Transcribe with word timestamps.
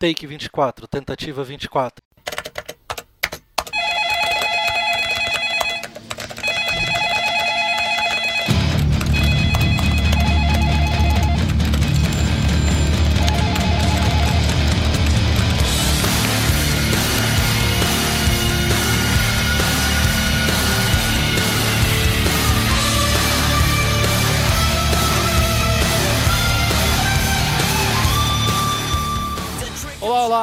Take 0.00 0.28
24, 0.28 0.86
tentativa 0.86 1.42
24. 1.42 2.07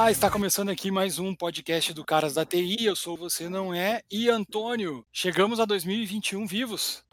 Está 0.10 0.30
começando 0.30 0.70
aqui 0.70 0.92
mais 0.92 1.18
um 1.18 1.34
podcast 1.34 1.92
do 1.92 2.06
Caras 2.06 2.36
da 2.36 2.46
TI. 2.46 2.86
Eu 2.86 2.96
sou 2.96 3.18
Você 3.18 3.50
Não 3.50 3.74
É 3.74 4.02
e 4.12 4.30
Antônio. 4.30 5.04
Chegamos 5.12 5.60
a 5.60 5.66
2021 5.66 6.46
vivos. 6.46 7.04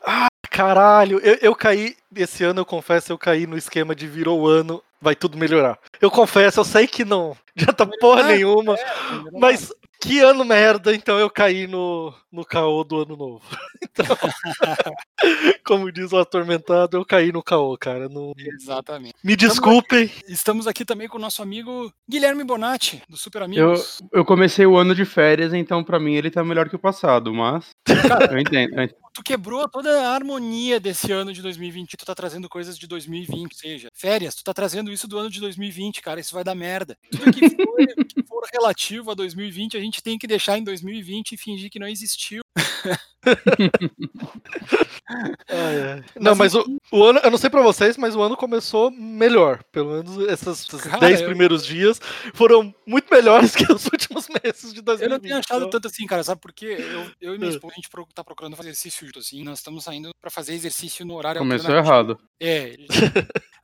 Caralho, 0.51 1.19
eu, 1.21 1.39
eu 1.41 1.55
caí, 1.55 1.97
esse 2.15 2.45
ano 2.45 2.61
eu 2.61 2.67
confesso, 2.67 3.11
eu 3.11 3.17
caí 3.17 3.47
no 3.47 3.57
esquema 3.57 3.95
de 3.95 4.07
virou 4.07 4.43
o 4.43 4.47
ano, 4.47 4.83
vai 5.01 5.17
tudo 5.17 5.39
melhorar. 5.39 5.79
Eu 6.03 6.11
confesso, 6.11 6.61
eu 6.61 6.65
sei 6.65 6.87
que 6.87 7.03
não 7.03 7.35
adianta 7.57 7.87
porra 8.01 8.25
nenhuma, 8.25 8.77
mas 9.33 9.73
que 10.03 10.19
ano 10.19 10.45
merda, 10.45 10.93
então 10.93 11.17
eu 11.17 11.31
caí 11.31 11.69
no, 11.69 12.13
no 12.31 12.45
caô 12.45 12.83
do 12.83 13.03
ano 13.03 13.17
novo. 13.17 13.43
Então, 13.95 14.07
como 15.67 15.93
diz 15.93 16.13
o 16.13 16.19
atormentado, 16.19 16.97
eu 16.97 17.05
caí 17.05 17.31
no 17.31 17.43
caô, 17.43 17.77
cara. 17.77 18.09
Não... 18.09 18.33
Exatamente. 18.39 19.13
Me 19.23 19.37
desculpem. 19.37 20.11
Estamos 20.27 20.67
aqui 20.67 20.83
também 20.83 21.09
com 21.09 21.19
o 21.19 21.21
nosso 21.21 21.43
amigo 21.43 21.93
Guilherme 22.09 22.43
Bonatti, 22.43 23.03
do 23.07 23.19
Super 23.19 23.41
Eu, 23.41 23.45
Amigos. 23.45 24.03
eu 24.11 24.25
comecei 24.25 24.65
o 24.65 24.79
ano 24.79 24.95
de 24.95 25.05
férias, 25.05 25.53
então 25.53 25.85
pra 25.85 26.01
mim 26.01 26.15
ele 26.15 26.31
tá 26.31 26.43
melhor 26.43 26.71
que 26.71 26.77
o 26.77 26.79
passado, 26.79 27.35
mas. 27.35 27.71
eu 28.31 28.39
entendo. 28.39 28.79
eu 28.79 28.85
entendo. 28.85 29.03
Tu 29.15 29.23
quebrou 29.23 29.69
toda 29.69 30.09
a 30.09 30.15
harmonia 30.15 30.81
desse 30.81 31.13
ano 31.13 31.35
de 31.35 31.43
2020. 31.43 31.99
Tu 31.99 32.07
tá 32.07 32.15
trazendo 32.15 32.49
coisas 32.49 32.79
de 32.79 32.87
2020, 32.87 33.53
ou 33.53 33.59
seja, 33.59 33.89
férias. 33.93 34.35
Tu 34.35 34.43
tá 34.43 34.55
trazendo 34.55 34.91
isso 34.91 35.07
do 35.07 35.19
ano 35.19 35.29
de 35.29 35.39
2020, 35.39 36.01
cara. 36.01 36.19
Isso 36.19 36.35
vai 36.35 36.43
dar 36.43 36.55
merda. 36.55 36.97
Tudo 37.11 37.31
que 37.31 37.42
que 37.49 38.23
for 38.27 38.43
relativo 38.53 39.11
a 39.11 39.15
2020, 39.15 39.77
a 39.77 39.81
gente 39.81 40.03
tem 40.03 40.19
que 40.19 40.27
deixar 40.27 40.59
em 40.59 40.65
2020 40.65 41.33
e 41.33 41.37
fingir 41.37 41.71
que 41.71 41.79
não 41.79 41.87
existiu. 41.89 42.43
Ai. 45.49 46.03
Não, 46.21 46.35
mas 46.35 46.55
o, 46.55 46.65
o 46.91 47.05
ano, 47.05 47.21
eu 47.23 47.31
não 47.31 47.39
sei 47.39 47.51
pra 47.51 47.63
vocês, 47.63 47.97
mas 47.97 48.15
o 48.17 48.23
ano 48.23 48.37
começou 48.37 48.91
melhor. 48.91 49.63
Pelo 49.71 49.93
menos 49.93 50.19
esses 50.29 50.67
Cara, 50.83 50.99
10 51.01 51.21
eu- 51.21 51.27
primeiros 51.29 51.65
dias 51.65 52.01
foram 52.35 52.75
muito 52.87 53.13
melhores 53.13 53.55
que 53.57 53.71
os 53.71 53.85
últimos 53.87 54.27
meses 54.43 54.73
de 54.73 54.81
2020. 54.83 55.03
Eu 55.03 55.09
não 55.11 55.21
tenho 55.21 55.37
achado 55.37 55.59
então- 55.59 55.71
tanto 55.71 55.89
assim, 55.89 56.07
cara, 56.07 56.25
sabe 56.25 56.41
por 56.41 56.53
quê? 56.53 56.77
Eu, 56.79 57.11
eu 57.21 57.35
e 57.35 57.39
minha 57.39 57.51
É. 57.51 57.55
esposa, 57.55 57.75
a 57.75 57.77
gente 57.77 57.89
tá 58.15 58.25
procurando 58.25 58.57
fazer 58.57 58.71
exercício 58.71 59.07
junto, 59.07 59.19
assim, 59.19 59.43
nós 59.45 59.59
estamos 59.59 59.85
saindo 59.85 60.11
pra 60.21 60.31
fazer 60.31 60.55
exercício 60.55 61.05
no 61.05 61.15
horário 61.15 61.39
Começou 61.41 61.75
errado. 61.75 62.19
É, 62.41 62.75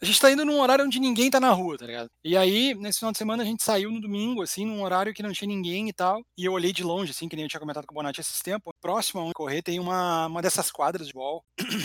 a 0.00 0.04
gente 0.04 0.20
tá 0.20 0.30
indo 0.30 0.44
num 0.44 0.60
horário 0.60 0.84
onde 0.84 1.00
ninguém 1.00 1.30
tá 1.30 1.40
na 1.40 1.50
rua, 1.50 1.76
tá 1.78 1.86
ligado? 1.86 2.08
E 2.24 2.36
aí, 2.36 2.74
nesse 2.74 2.98
final 3.00 3.12
de 3.12 3.18
semana, 3.18 3.42
a 3.42 3.46
gente 3.46 3.62
saiu 3.68 3.90
no 3.90 4.00
domingo, 4.00 4.40
assim, 4.40 4.64
num 4.64 4.82
horário 4.82 5.12
que 5.12 5.22
não 5.22 5.30
tinha 5.30 5.46
ninguém 5.46 5.90
e 5.90 5.92
tal, 5.92 6.22
e 6.38 6.46
eu 6.46 6.52
olhei 6.52 6.72
de 6.72 6.82
longe, 6.82 7.10
assim, 7.10 7.28
que 7.28 7.36
nem 7.36 7.44
eu 7.44 7.48
tinha 7.50 7.60
comentado 7.60 7.86
com 7.86 7.92
o 7.92 7.96
Bonatti 7.96 8.18
esses 8.20 8.40
tempos, 8.40 8.72
próximo 8.80 9.20
a 9.20 9.24
onde 9.24 9.34
correr 9.34 9.60
tem 9.60 9.78
uma, 9.78 10.26
uma 10.26 10.40
dessas 10.40 10.70
quadras 10.70 11.06
de 11.08 11.12
ball, 11.12 11.44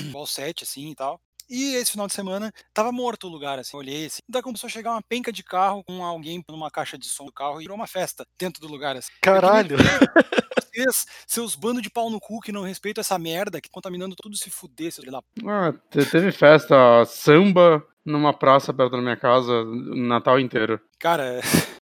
ball 0.10 0.26
7, 0.26 0.64
assim, 0.64 0.92
e 0.92 0.96
tal. 0.96 1.20
E 1.50 1.76
esse 1.76 1.92
final 1.92 2.08
de 2.08 2.14
semana 2.14 2.54
tava 2.74 2.90
morto 2.94 3.28
o 3.28 3.30
lugar, 3.30 3.60
assim, 3.60 3.76
eu 3.76 3.80
olhei 3.80 4.06
assim. 4.06 4.20
Daí 4.30 4.42
começou 4.42 4.68
a 4.68 4.72
chegar 4.72 4.92
uma 4.92 5.02
penca 5.02 5.30
de 5.30 5.44
carro 5.44 5.84
com 5.84 6.02
alguém 6.04 6.42
numa 6.48 6.72
caixa 6.72 6.98
de 6.98 7.06
som 7.06 7.26
do 7.26 7.34
carro 7.34 7.60
e 7.60 7.64
virou 7.64 7.76
uma 7.76 7.86
festa 7.86 8.24
dentro 8.40 8.62
do 8.62 8.68
lugar, 8.70 8.96
assim. 8.96 9.12
Caralho. 9.22 9.76
Vocês, 10.74 11.06
seus 11.28 11.54
bandos 11.54 11.84
de 11.84 11.90
pau 11.90 12.10
no 12.10 12.20
cu 12.20 12.40
que 12.40 12.52
não 12.52 12.64
respeitam 12.64 13.02
essa 13.02 13.20
merda, 13.20 13.60
que 13.60 13.70
contaminando 13.70 14.16
tudo 14.16 14.38
se 14.38 14.50
fuder, 14.50 14.92
seus 14.92 15.06
p. 15.06 15.12
Ah, 15.46 15.74
te- 15.92 16.06
teve 16.10 16.32
festa, 16.32 17.04
samba 17.06 17.86
numa 18.06 18.34
praça 18.34 18.74
perto 18.74 18.92
da 18.92 19.02
minha 19.02 19.16
casa, 19.16 19.52
o 19.52 19.96
Natal 19.96 20.40
inteiro. 20.40 20.80
Cara, 21.00 21.40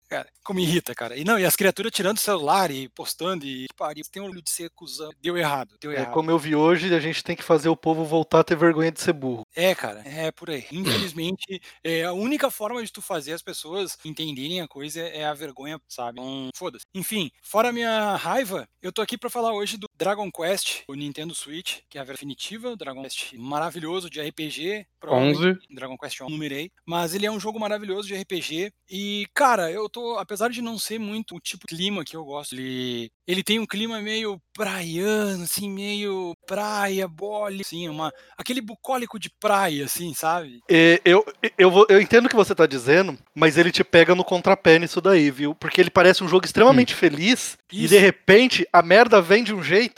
como 0.44 0.60
irrita, 0.60 0.94
cara. 0.94 1.16
E 1.16 1.24
não, 1.24 1.38
e 1.38 1.44
as 1.44 1.56
criaturas 1.56 1.92
tirando 1.92 2.16
o 2.16 2.20
celular 2.20 2.70
e 2.70 2.88
postando 2.88 3.44
e 3.44 3.66
que 3.68 3.74
pariu, 3.74 4.04
tem 4.10 4.22
um 4.22 4.26
olho 4.26 4.42
de 4.42 4.50
ser 4.50 4.70
cuzão. 4.70 5.10
Deu 5.20 5.36
errado, 5.36 5.76
deu 5.80 5.92
É, 5.92 5.96
errado. 5.96 6.12
como 6.12 6.30
eu 6.30 6.38
vi 6.38 6.54
hoje, 6.54 6.92
a 6.94 7.00
gente 7.00 7.22
tem 7.22 7.36
que 7.36 7.42
fazer 7.42 7.68
o 7.68 7.76
povo 7.76 8.04
voltar 8.04 8.40
a 8.40 8.44
ter 8.44 8.56
vergonha 8.56 8.90
de 8.92 9.00
ser 9.00 9.12
burro. 9.12 9.44
É, 9.54 9.74
cara, 9.74 10.00
é 10.06 10.30
por 10.30 10.50
aí. 10.50 10.66
Infelizmente, 10.72 11.60
é, 11.84 12.04
a 12.04 12.12
única 12.12 12.50
forma 12.50 12.82
de 12.84 12.90
tu 12.92 13.00
fazer 13.02 13.32
as 13.32 13.42
pessoas 13.42 13.96
entenderem 14.04 14.60
a 14.60 14.68
coisa 14.68 15.00
é 15.00 15.24
a 15.24 15.34
vergonha, 15.34 15.78
sabe? 15.88 16.20
Então, 16.20 16.50
foda-se. 16.56 16.84
Enfim, 16.94 17.30
fora 17.42 17.68
a 17.68 17.72
minha 17.72 18.16
raiva, 18.16 18.66
eu 18.80 18.92
tô 18.92 19.00
aqui 19.02 19.16
pra 19.18 19.30
falar 19.30 19.52
hoje 19.52 19.76
do 19.76 19.86
Dragon 19.96 20.30
Quest, 20.30 20.82
o 20.88 20.94
Nintendo 20.94 21.34
Switch, 21.34 21.78
que 21.88 21.98
é 21.98 22.00
a 22.00 22.04
definitiva, 22.04 22.70
o 22.70 22.76
Dragon 22.76 23.02
Quest 23.02 23.32
maravilhoso 23.34 24.08
de 24.10 24.20
RPG. 24.20 24.86
provavelmente 25.00 25.38
11. 25.38 25.58
Dragon 25.74 25.96
Quest 25.98 26.20
11, 26.20 26.32
numerei. 26.32 26.70
Mas 26.86 27.14
ele 27.14 27.26
é 27.26 27.30
um 27.30 27.40
jogo 27.40 27.58
maravilhoso 27.60 28.08
de 28.08 28.14
RPG. 28.14 28.72
E, 28.90 29.26
cara, 29.34 29.70
eu 29.70 29.88
tô, 29.88 30.18
apesar 30.18 30.48
de 30.50 30.60
não 30.62 30.78
ser 30.78 30.98
muito 30.98 31.36
o 31.36 31.40
tipo 31.40 31.66
de 31.68 31.76
clima 31.76 32.04
que 32.04 32.16
eu 32.16 32.24
gosto, 32.24 32.54
ele, 32.54 33.10
ele 33.26 33.42
tem 33.42 33.58
um 33.58 33.66
clima 33.66 34.00
meio 34.00 34.40
praiano, 34.54 35.44
assim, 35.44 35.68
meio 35.70 36.34
praia, 36.46 37.06
bole, 37.08 37.62
assim, 37.62 37.88
uma, 37.88 38.12
aquele 38.36 38.60
bucólico 38.60 39.18
de 39.18 39.30
praia, 39.40 39.84
assim, 39.86 40.14
sabe? 40.14 40.60
É, 40.70 41.00
eu, 41.04 41.24
eu, 41.58 41.70
vou- 41.70 41.86
eu 41.88 42.00
entendo 42.00 42.26
o 42.26 42.28
que 42.28 42.36
você 42.36 42.54
tá 42.54 42.66
dizendo, 42.66 43.18
mas 43.34 43.56
ele 43.58 43.72
te 43.72 43.82
pega 43.84 44.14
no 44.14 44.24
contrapé 44.24 44.78
nisso 44.78 45.00
daí, 45.00 45.30
viu? 45.30 45.54
Porque 45.54 45.80
ele 45.80 45.90
parece 45.90 46.22
um 46.22 46.28
jogo 46.28 46.44
extremamente 46.46 46.94
feliz 46.94 47.56
e 47.72 47.84
Isso. 47.84 47.94
de 47.94 47.98
repente 47.98 48.66
a 48.72 48.82
merda 48.82 49.20
vem 49.20 49.42
de 49.42 49.54
um 49.54 49.62
jeito. 49.62 49.91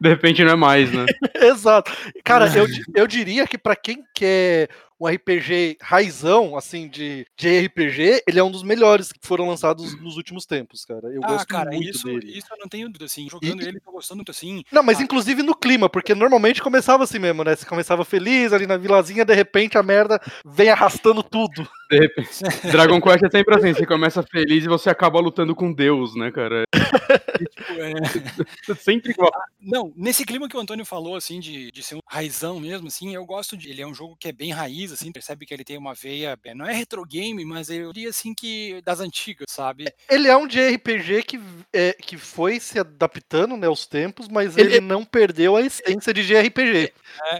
De 0.00 0.08
repente 0.08 0.44
não 0.44 0.52
é 0.52 0.56
mais, 0.56 0.92
né? 0.92 1.06
Exato. 1.34 1.92
Cara, 2.24 2.46
eu, 2.56 2.66
eu 2.94 3.06
diria 3.06 3.46
que 3.46 3.58
pra 3.58 3.76
quem 3.76 4.04
quer 4.14 4.68
um 4.98 5.06
RPG 5.06 5.76
raizão, 5.80 6.56
assim, 6.56 6.88
de, 6.88 7.26
de 7.36 7.66
RPG, 7.66 8.22
ele 8.26 8.38
é 8.38 8.42
um 8.44 8.50
dos 8.50 8.62
melhores 8.62 9.12
que 9.12 9.18
foram 9.22 9.48
lançados 9.48 9.98
nos 10.00 10.16
últimos 10.16 10.46
tempos, 10.46 10.84
cara. 10.84 11.08
Eu 11.08 11.20
ah, 11.24 11.28
gosto 11.28 11.48
cara, 11.48 11.70
muito 11.70 11.90
isso, 11.90 12.06
dele. 12.06 12.38
isso 12.38 12.46
eu 12.50 12.56
não 12.58 12.68
tenho 12.68 12.86
dúvida, 12.88 13.04
assim, 13.04 13.28
jogando 13.28 13.62
E- 13.62 13.68
ele, 13.68 13.80
tô 13.80 13.92
gostando 13.92 14.18
muito, 14.18 14.30
assim. 14.30 14.62
Não, 14.72 14.82
mas 14.82 14.98
Ah. 14.98 15.02
inclusive 15.02 15.42
no 15.42 15.54
clima, 15.54 15.88
porque 15.88 16.14
normalmente 16.14 16.62
começava 16.62 17.04
assim 17.04 17.18
mesmo, 17.18 17.44
né? 17.44 17.54
Você 17.54 17.66
começava 17.66 18.04
feliz 18.04 18.52
ali 18.52 18.66
na 18.66 18.76
vilazinha, 18.76 19.24
de 19.24 19.34
repente 19.34 19.76
a 19.76 19.82
merda 19.82 20.20
vem 20.44 20.70
arrastando 20.70 21.22
tudo. 21.22 21.68
De 21.90 21.98
repente. 21.98 22.30
Dragon 22.72 23.00
Quest 23.00 23.22
é 23.24 23.30
sempre 23.30 23.54
assim, 23.54 23.74
você 23.74 23.86
começa 23.86 24.22
feliz 24.22 24.64
e 24.64 24.68
você 24.68 24.90
acaba 24.90 25.20
lutando 25.20 25.54
com 25.54 25.72
Deus, 25.72 26.16
né, 26.16 26.30
cara? 26.30 26.64
Tipo, 26.74 27.72
é, 27.80 27.94
sempre 28.76 29.12
igual. 29.12 29.30
Não, 29.60 29.92
nesse 29.96 30.24
clima 30.24 30.48
que 30.48 30.56
o 30.56 30.60
Antônio 30.60 30.84
falou, 30.84 31.16
assim, 31.16 31.38
de, 31.40 31.70
de 31.70 31.82
ser 31.82 31.96
um 31.96 32.00
raizão 32.08 32.58
mesmo, 32.60 32.88
assim, 32.88 33.14
eu 33.14 33.24
gosto 33.24 33.56
de. 33.56 33.68
Ele 33.70 33.82
é 33.82 33.86
um 33.86 33.94
jogo 33.94 34.16
que 34.18 34.28
é 34.28 34.32
bem 34.32 34.52
raiz, 34.52 34.85
assim, 34.92 35.12
percebe 35.12 35.44
que 35.46 35.52
ele 35.54 35.64
tem 35.64 35.76
uma 35.78 35.94
veia. 35.94 36.38
é, 36.44 36.54
Não 36.54 36.66
é 36.66 36.72
retro 36.74 37.04
game, 37.04 37.44
mas 37.44 37.68
eu 37.70 37.92
diria 37.92 38.10
assim 38.10 38.34
que. 38.34 38.80
das 38.84 39.00
antigas, 39.00 39.46
sabe? 39.50 39.84
Ele 40.10 40.28
é 40.28 40.36
um 40.36 40.46
de 40.46 40.60
RPG 40.60 41.22
que, 41.22 41.40
é, 41.72 41.92
que 41.92 42.16
foi 42.16 42.58
se 42.60 42.78
adaptando 42.78 43.56
né, 43.56 43.66
aos 43.66 43.86
tempos, 43.86 44.28
mas 44.28 44.56
ele, 44.56 44.76
Ele- 44.76 44.80
não 44.80 45.04
perdeu 45.04 45.56
a 45.56 45.62
essência 45.62 46.12
de 46.12 46.22
JRPG. 46.26 46.92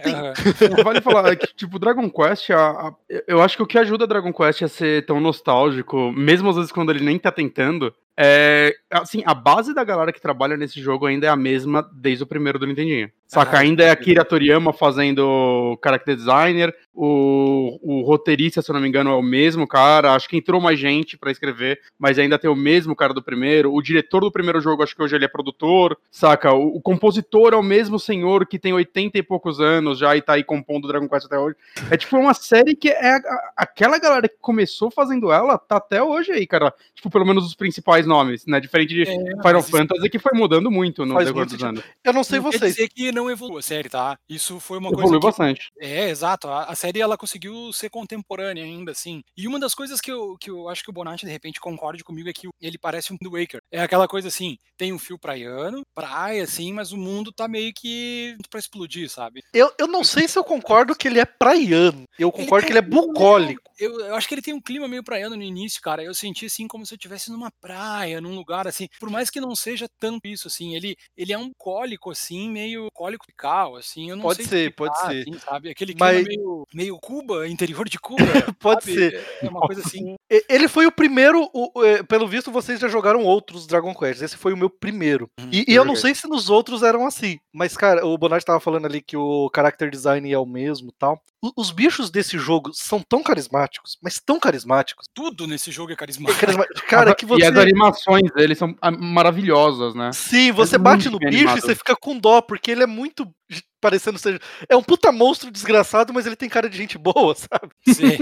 É. 0.03 0.83
Vale 0.83 1.01
falar 1.01 1.35
que, 1.35 1.47
tipo, 1.55 1.79
Dragon 1.79 2.09
Quest, 2.09 2.49
a- 2.51 2.87
a- 2.89 2.95
eu 3.27 3.41
acho 3.41 3.55
que 3.57 3.63
o 3.63 3.67
que 3.67 3.77
ajuda 3.77 4.07
Dragon 4.07 4.33
Quest 4.33 4.63
a 4.63 4.67
ser 4.67 5.05
tão 5.05 5.19
nostálgico, 5.19 6.11
mesmo 6.11 6.49
às 6.49 6.55
vezes 6.55 6.71
quando 6.71 6.91
ele 6.91 7.03
nem 7.03 7.17
tá 7.19 7.31
tentando, 7.31 7.93
é. 8.17 8.73
Assim, 8.91 9.21
a 9.25 9.33
base 9.33 9.73
da 9.73 9.83
galera 9.83 10.11
que 10.11 10.21
trabalha 10.21 10.57
nesse 10.57 10.81
jogo 10.81 11.05
ainda 11.05 11.27
é 11.27 11.29
a 11.29 11.35
mesma 11.35 11.87
desde 11.93 12.23
o 12.23 12.27
primeiro 12.27 12.57
do 12.57 12.65
Nintendinho. 12.67 13.11
Saca? 13.27 13.57
Ah, 13.57 13.59
ainda 13.59 13.83
é 13.83 13.89
Akira 13.89 14.23
Toriyama 14.23 14.71
fazendo 14.71 15.77
character 15.83 16.15
designer, 16.15 16.73
o, 16.93 17.77
o 17.81 18.01
roteirista, 18.01 18.61
se 18.61 18.69
eu 18.71 18.73
não 18.73 18.81
me 18.81 18.87
engano, 18.87 19.09
é 19.11 19.13
o 19.15 19.21
mesmo 19.21 19.67
cara. 19.67 20.13
Acho 20.13 20.27
que 20.29 20.37
entrou 20.37 20.59
mais 20.61 20.79
gente 20.79 21.17
pra 21.17 21.29
escrever, 21.31 21.79
mas 21.99 22.17
ainda 22.17 22.39
tem 22.39 22.49
o 22.49 22.55
mesmo 22.55 22.95
cara 22.95 23.13
do 23.13 23.21
primeiro. 23.21 23.73
O 23.73 23.81
diretor 23.81 24.21
do 24.21 24.31
primeiro 24.31 24.59
jogo, 24.61 24.81
acho 24.81 24.95
que 24.95 25.03
hoje 25.03 25.15
ele 25.15 25.25
é 25.25 25.27
produtor, 25.27 25.97
saca? 26.09 26.53
O, 26.53 26.77
o 26.77 26.81
compositor 26.81 27.53
é 27.53 27.57
o 27.57 27.61
mesmo 27.63 27.99
senhor 27.99 28.45
que 28.47 28.57
tem 28.57 28.73
80 28.73 29.17
e 29.17 29.23
poucos 29.23 29.59
anos 29.59 29.99
já 29.99 30.15
e 30.15 30.21
tá 30.21 30.33
aí 30.33 30.43
compondo 30.43 30.87
Dragon 30.87 31.07
Quest 31.07 31.25
até 31.25 31.37
hoje. 31.37 31.55
É 31.91 31.97
tipo 31.97 32.17
uma 32.17 32.33
série 32.33 32.75
que 32.75 32.89
é 32.89 33.09
a- 33.11 33.17
a- 33.17 33.51
aquela 33.57 33.99
galera 33.99 34.27
que 34.27 34.37
começou 34.41 34.89
fazendo 34.89 35.31
ela, 35.31 35.57
tá 35.57 35.77
até 35.77 36.01
hoje 36.01 36.31
aí, 36.31 36.47
cara. 36.47 36.73
Tipo, 36.95 37.09
pelo 37.09 37.25
menos 37.25 37.45
os 37.45 37.53
principais 37.55 38.07
nomes, 38.07 38.45
né? 38.45 38.59
Diferente 38.59 38.93
de 38.93 39.03
É, 39.03 39.05
Final 39.41 39.61
Fantasy, 39.63 40.09
que 40.09 40.17
foi 40.19 40.31
mudando 40.33 40.71
muito 40.71 41.05
no 41.05 41.13
decorrer 41.27 41.45
dos 41.45 41.63
anos. 41.69 41.83
Eu 42.03 42.13
não 42.13 42.23
sei 42.23 42.39
não 42.39 42.49
quer 42.51 42.57
vocês. 42.59 42.75
Não 43.17 43.29
evoluiu 43.29 43.57
a 43.57 43.61
série, 43.61 43.89
tá? 43.89 44.17
Isso 44.29 44.59
foi 44.59 44.77
uma 44.77 44.89
Evoluiu 44.89 45.19
coisa 45.19 45.19
que... 45.19 45.25
bastante. 45.25 45.71
É, 45.79 46.09
exato. 46.09 46.47
A, 46.47 46.65
a, 46.65 46.75
série, 46.75 47.01
ela 47.01 47.17
conseguiu 47.17 47.73
ser 47.73 47.89
contemporânea 47.89 48.63
ainda, 48.63 48.91
assim. 48.91 49.21
E 49.35 49.47
uma 49.47 49.59
das 49.59 49.73
coisas 49.73 49.99
que 49.99 50.11
eu, 50.11 50.37
que 50.39 50.49
eu 50.49 50.69
acho 50.69 50.83
que 50.83 50.89
o 50.89 50.93
Bonatti, 50.93 51.25
de 51.25 51.31
repente, 51.31 51.59
concorde 51.59 52.03
comigo 52.03 52.29
é 52.29 52.33
que 52.33 52.47
ele 52.61 52.77
parece 52.77 53.11
um 53.11 53.17
The 53.17 53.27
Waker. 53.27 53.61
É 53.71 53.81
aquela 53.81 54.07
coisa 54.07 54.27
assim, 54.27 54.57
tem 54.77 54.93
um 54.93 54.99
fio 54.99 55.17
praiano, 55.17 55.81
praia, 55.95 56.43
assim, 56.43 56.71
mas 56.71 56.91
o 56.91 56.97
mundo 56.97 57.31
tá 57.31 57.47
meio 57.47 57.73
que 57.73 58.37
pra 58.49 58.59
explodir, 58.59 59.09
sabe? 59.09 59.41
Eu, 59.53 59.71
eu 59.79 59.87
não 59.87 60.03
sei 60.03 60.27
se 60.27 60.37
eu 60.37 60.43
concordo 60.43 60.95
que 60.95 61.07
ele 61.07 61.19
é 61.19 61.25
praiano. 61.25 62.03
Eu 62.17 62.31
concordo 62.31 62.65
ele 62.65 62.65
que 62.65 62.71
ele 62.71 62.79
é 62.79 62.81
bucólico. 62.81 63.61
Eu, 63.79 63.99
eu 63.99 64.15
acho 64.15 64.27
que 64.27 64.33
ele 64.33 64.41
tem 64.41 64.53
um 64.53 64.61
clima 64.61 64.87
meio 64.87 65.03
praiano 65.03 65.35
no 65.35 65.43
início, 65.43 65.81
cara. 65.81 66.03
Eu 66.03 66.13
senti 66.13 66.45
assim 66.45 66.67
como 66.67 66.85
se 66.85 66.93
eu 66.93 66.97
estivesse 66.97 67.31
numa 67.31 67.51
praia, 67.61 68.21
num 68.21 68.35
lugar 68.35 68.67
assim. 68.67 68.87
Por 68.99 69.09
mais 69.09 69.29
que 69.29 69.39
não 69.39 69.55
seja 69.55 69.87
tanto 69.99 70.27
isso, 70.27 70.47
assim. 70.47 70.75
Ele, 70.75 70.95
ele 71.15 71.33
é 71.33 71.37
um 71.37 71.51
cólico, 71.57 72.11
assim, 72.11 72.49
meio 72.49 72.87
cólico 72.93 73.06
cal, 73.35 73.75
assim. 73.75 74.09
Eu 74.09 74.15
não 74.15 74.23
pode 74.23 74.37
sei 74.37 74.45
ser, 74.45 74.69
explicar, 74.69 74.93
pode 74.93 75.13
ser. 75.13 75.21
Assim, 75.21 75.39
sabe? 75.39 75.69
Aquele 75.69 75.93
clima 75.93 76.11
Mas... 76.11 76.27
meio, 76.27 76.67
meio 76.73 76.99
Cuba, 76.99 77.47
interior 77.47 77.87
de 77.87 77.99
Cuba. 77.99 78.23
pode 78.59 78.83
sabe? 78.83 78.95
ser. 78.95 79.27
É 79.41 79.47
uma 79.47 79.61
coisa 79.61 79.81
assim. 79.81 80.15
Ele 80.49 80.67
foi 80.67 80.85
o 80.85 80.91
primeiro. 80.91 81.49
O, 81.53 81.83
é, 81.83 82.03
pelo 82.03 82.27
visto, 82.27 82.51
vocês 82.51 82.79
já 82.79 82.87
jogaram 82.87 83.23
outros 83.23 83.67
Dragon 83.67 83.93
Quest. 83.93 84.21
Esse 84.21 84.37
foi 84.37 84.53
o 84.53 84.57
meu 84.57 84.69
primeiro. 84.69 85.29
Uhum, 85.39 85.49
e, 85.51 85.65
e 85.67 85.75
eu 85.75 85.85
não 85.85 85.95
sei 85.95 86.13
se 86.13 86.27
nos 86.27 86.49
outros 86.49 86.83
eram 86.83 87.05
assim. 87.05 87.39
Mas, 87.53 87.77
cara, 87.77 88.05
o 88.05 88.17
Bonatti 88.17 88.45
tava 88.45 88.59
falando 88.59 88.85
ali 88.85 89.01
que 89.01 89.15
o 89.15 89.49
character 89.55 89.89
design 89.89 90.31
é 90.31 90.37
o 90.37 90.45
mesmo 90.45 90.91
tal. 90.97 91.21
Os 91.55 91.69
bichos 91.69 92.09
desse 92.09 92.37
jogo 92.37 92.71
são 92.73 92.99
tão 92.99 93.21
carismáticos, 93.21 93.97
mas 94.01 94.19
tão 94.19 94.39
carismáticos. 94.39 95.05
Tudo 95.13 95.45
nesse 95.45 95.71
jogo 95.71 95.91
é 95.91 95.95
carismático. 95.95 96.43
É 96.43 96.81
Cara, 96.87 97.13
que 97.13 97.25
você... 97.25 97.41
E 97.43 97.45
as 97.45 97.55
animações 97.55 98.31
dele 98.31 98.55
são 98.55 98.75
ah, 98.81 98.89
maravilhosas, 98.89 99.93
né? 99.93 100.11
Sim, 100.13 100.51
você 100.51 100.75
é 100.75 100.79
bate 100.79 101.09
no 101.09 101.19
bicho 101.19 101.29
animado. 101.29 101.57
e 101.57 101.61
você 101.61 101.75
fica 101.75 101.95
com 101.95 102.17
dó, 102.17 102.41
porque 102.41 102.71
ele 102.71 102.83
é 102.83 102.87
muito 102.87 103.31
parecendo 103.79 104.17
ser. 104.17 104.41
É 104.67 104.75
um 104.75 104.83
puta 104.83 105.11
monstro 105.11 105.51
desgraçado, 105.51 106.11
mas 106.13 106.25
ele 106.25 106.35
tem 106.35 106.49
cara 106.49 106.69
de 106.69 106.75
gente 106.75 106.97
boa, 106.97 107.35
sabe? 107.37 107.71
Sim. 107.87 108.17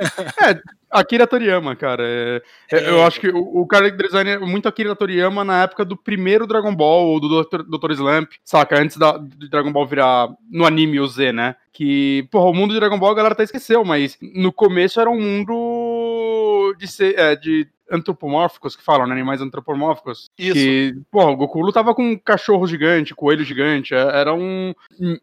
É, 0.00 0.60
Akira 0.90 1.26
Toriyama, 1.26 1.76
cara. 1.76 2.02
É, 2.04 2.42
é, 2.72 2.90
eu 2.90 3.04
acho 3.04 3.20
que 3.20 3.28
o, 3.28 3.62
o 3.62 3.66
character 3.70 4.06
design 4.06 4.30
é 4.30 4.38
muito 4.38 4.68
Akira 4.68 4.96
Toriyama 4.96 5.44
na 5.44 5.62
época 5.62 5.84
do 5.84 5.96
primeiro 5.96 6.46
Dragon 6.46 6.74
Ball, 6.74 7.06
ou 7.06 7.20
do 7.20 7.42
Dr. 7.42 7.62
Dr. 7.62 7.92
Slump, 7.92 8.32
saca? 8.44 8.80
Antes 8.80 8.96
da, 8.96 9.18
de 9.18 9.48
Dragon 9.48 9.72
Ball 9.72 9.86
virar 9.86 10.28
no 10.50 10.66
anime 10.66 10.98
o 11.00 11.06
Z, 11.06 11.32
né? 11.32 11.54
Que, 11.72 12.26
porra, 12.30 12.50
o 12.50 12.54
mundo 12.54 12.72
de 12.72 12.80
Dragon 12.80 12.98
Ball 12.98 13.12
a 13.12 13.14
galera 13.14 13.34
até 13.34 13.44
esqueceu, 13.44 13.84
mas 13.84 14.18
no 14.34 14.52
começo 14.52 15.00
era 15.00 15.08
um 15.08 15.20
mundo 15.20 16.74
de, 16.78 16.88
ser, 16.88 17.18
é, 17.18 17.36
de 17.36 17.68
antropomórficos 17.90 18.76
que 18.76 18.84
falam, 18.84 19.06
né? 19.06 19.12
Animais 19.12 19.40
antropomórficos. 19.40 20.30
Isso. 20.38 20.54
Que, 20.54 20.94
pô, 21.10 21.24
o 21.24 21.36
Goku 21.36 21.60
lutava 21.60 21.94
com 21.94 22.02
um 22.02 22.16
cachorro 22.16 22.66
gigante, 22.66 23.14
coelho 23.14 23.44
gigante, 23.44 23.94
é, 23.94 23.98
era 23.98 24.32
um 24.32 24.72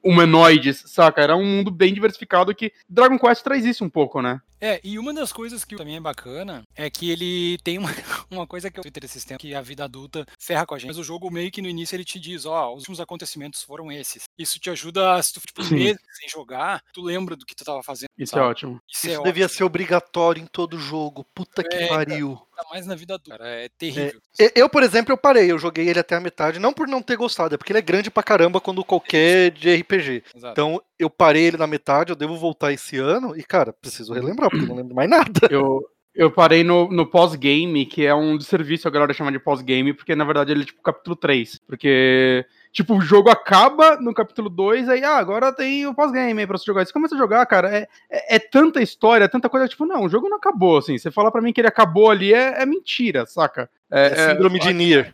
humanoides, 0.03 0.83
saca? 0.85 1.21
Era 1.21 1.35
um 1.35 1.45
mundo 1.45 1.71
bem 1.71 1.94
diversificado 1.94 2.53
que 2.53 2.71
Dragon 2.89 3.18
Quest 3.18 3.44
traz 3.44 3.65
isso 3.65 3.85
um 3.85 3.89
pouco, 3.89 4.21
né? 4.21 4.41
É, 4.59 4.80
e 4.83 4.98
uma 4.98 5.13
das 5.13 5.31
coisas 5.31 5.63
que 5.63 5.75
também 5.75 5.95
é 5.95 6.00
bacana 6.00 6.63
é 6.75 6.89
que 6.89 7.12
ele 7.12 7.57
tem 7.59 7.77
uma, 7.77 7.89
uma 8.31 8.48
coisa 8.48 8.69
que 8.71 8.80
eu 8.80 8.83
Twitter 8.83 9.06
esse 9.06 9.25
tempo, 9.25 9.39
que 9.39 9.54
a 9.54 9.62
vida 9.62 9.83
adulta 9.83 10.25
ferra 10.39 10.65
com 10.65 10.75
a 10.75 10.80
gente. 10.80 10.88
Mas 10.88 10.98
o 10.98 11.04
jogo 11.04 11.31
meio 11.31 11.51
que 11.51 11.62
no 11.62 11.68
início 11.68 11.95
ele 11.95 12.04
te 12.04 12.19
diz, 12.19 12.45
ó, 12.45 12.69
oh, 12.69 12.74
os 12.74 12.80
últimos 12.80 13.00
acontecimentos 13.00 13.62
foram 13.62 13.92
esses. 13.92 14.24
Isso 14.38 14.59
te 14.59 14.69
ajuda, 14.69 15.21
se 15.21 15.33
tu 15.33 15.39
tipo, 15.39 15.63
meses 15.74 16.01
sem 16.13 16.30
jogar, 16.30 16.81
tu 16.94 17.01
lembra 17.01 17.36
do 17.36 17.45
que 17.45 17.56
tu 17.56 17.63
tava 17.63 17.83
fazendo. 17.83 18.09
Isso 18.18 18.36
é 18.36 18.38
sabe? 18.38 18.45
é 18.45 18.50
ótimo. 18.50 18.81
Isso, 18.89 19.07
Isso 19.07 19.21
é 19.21 19.24
devia 19.24 19.45
ótimo. 19.45 19.57
ser 19.57 19.63
obrigatório 19.63 20.42
em 20.42 20.48
todo 20.48 20.80
jogo. 20.80 21.25
Puta 21.36 21.63
que 21.63 21.75
é, 21.75 21.88
pariu. 21.88 22.39
Ainda 22.57 22.69
mais 22.69 22.88
na 22.88 22.95
vida 22.95 23.13
adulta, 23.15 23.38
cara. 23.38 23.50
É 23.50 23.69
terrível. 23.77 24.19
É, 24.39 24.51
eu, 24.56 24.69
por 24.69 24.81
exemplo, 24.81 25.13
eu 25.13 25.18
parei, 25.18 25.51
eu 25.51 25.59
joguei 25.59 25.88
ele 25.88 26.00
até 26.00 26.15
a 26.15 26.19
metade, 26.19 26.59
não 26.59 26.74
por 26.74 26.88
não 26.88 27.01
ter 27.01 27.15
gostado, 27.15 27.54
é 27.54 27.57
porque 27.57 27.71
ele 27.71 27.80
é 27.80 27.83
grande 27.83 28.09
pra 28.09 28.24
caramba 28.24 28.59
quando 28.59 28.83
qualquer 28.83 29.51
de 29.51 29.75
RPG. 29.75 30.24
Exato. 30.36 30.51
Então, 30.51 30.81
eu 30.99 31.09
parei 31.09 31.44
ele 31.44 31.57
na 31.57 31.67
metade, 31.67 32.11
eu 32.11 32.15
devo 32.15 32.35
voltar 32.35 32.71
esse 32.71 32.97
ano, 32.97 33.38
e, 33.38 33.44
cara, 33.44 33.71
preciso 33.73 34.13
relembrar, 34.13 34.49
porque 34.49 34.63
eu 34.63 34.69
não 34.69 34.75
lembro 34.75 34.95
mais 34.95 35.09
nada. 35.09 35.47
Eu, 35.49 35.85
eu 36.17 36.31
parei 36.31 36.63
no, 36.63 36.89
no 36.89 37.05
pós-game, 37.05 37.85
que 37.85 38.03
é 38.03 38.15
um 38.15 38.39
serviço 38.39 38.88
a 38.88 38.91
galera 38.91 39.13
chama 39.13 39.31
de 39.31 39.39
pós-game, 39.39 39.94
porque 39.94 40.15
na 40.15 40.25
verdade 40.25 40.51
ele 40.51 40.63
é 40.63 40.65
tipo 40.65 40.81
capítulo 40.81 41.15
3. 41.15 41.59
Porque 41.67 42.44
Tipo, 42.77 42.94
o 42.94 43.01
jogo 43.01 43.27
acaba 43.27 44.00
no 44.00 44.13
capítulo 44.13 44.51
2, 44.51 44.88
aí, 44.88 45.03
ah, 45.03 45.18
agora 45.18 45.51
tem 45.51 45.88
o 45.88 45.95
pós-game 45.95 46.39
aí 46.39 46.45
pra 46.45 46.59
você 46.59 46.63
jogar. 46.63 46.85
Você 46.85 46.94
começa 46.94 47.15
a 47.15 47.18
jogar, 47.18 47.44
cara, 47.47 47.75
é, 47.75 47.88
é, 48.07 48.35
é, 48.35 48.38
tanta 48.38 48.83
história, 48.83 49.25
é 49.25 49.27
tanta 49.27 49.50
coisa, 49.50 49.68
tipo, 49.68 49.83
não, 49.83 50.03
o 50.03 50.09
jogo 50.09 50.29
não 50.29 50.38
acabou, 50.38 50.77
assim. 50.77 50.95
Você 50.95 51.09
falar 51.09 51.31
para 51.31 51.41
mim 51.41 51.51
que 51.51 51.59
ele 51.59 51.68
acabou 51.68 52.12
ali 52.12 52.35
é, 52.35 52.62
é 52.62 52.68
mentira, 52.68 53.25
saca? 53.25 53.68
É, 53.89 54.07
é 54.07 54.29
síndrome 54.29 54.59
de 54.59 54.74
Nier. 54.74 55.13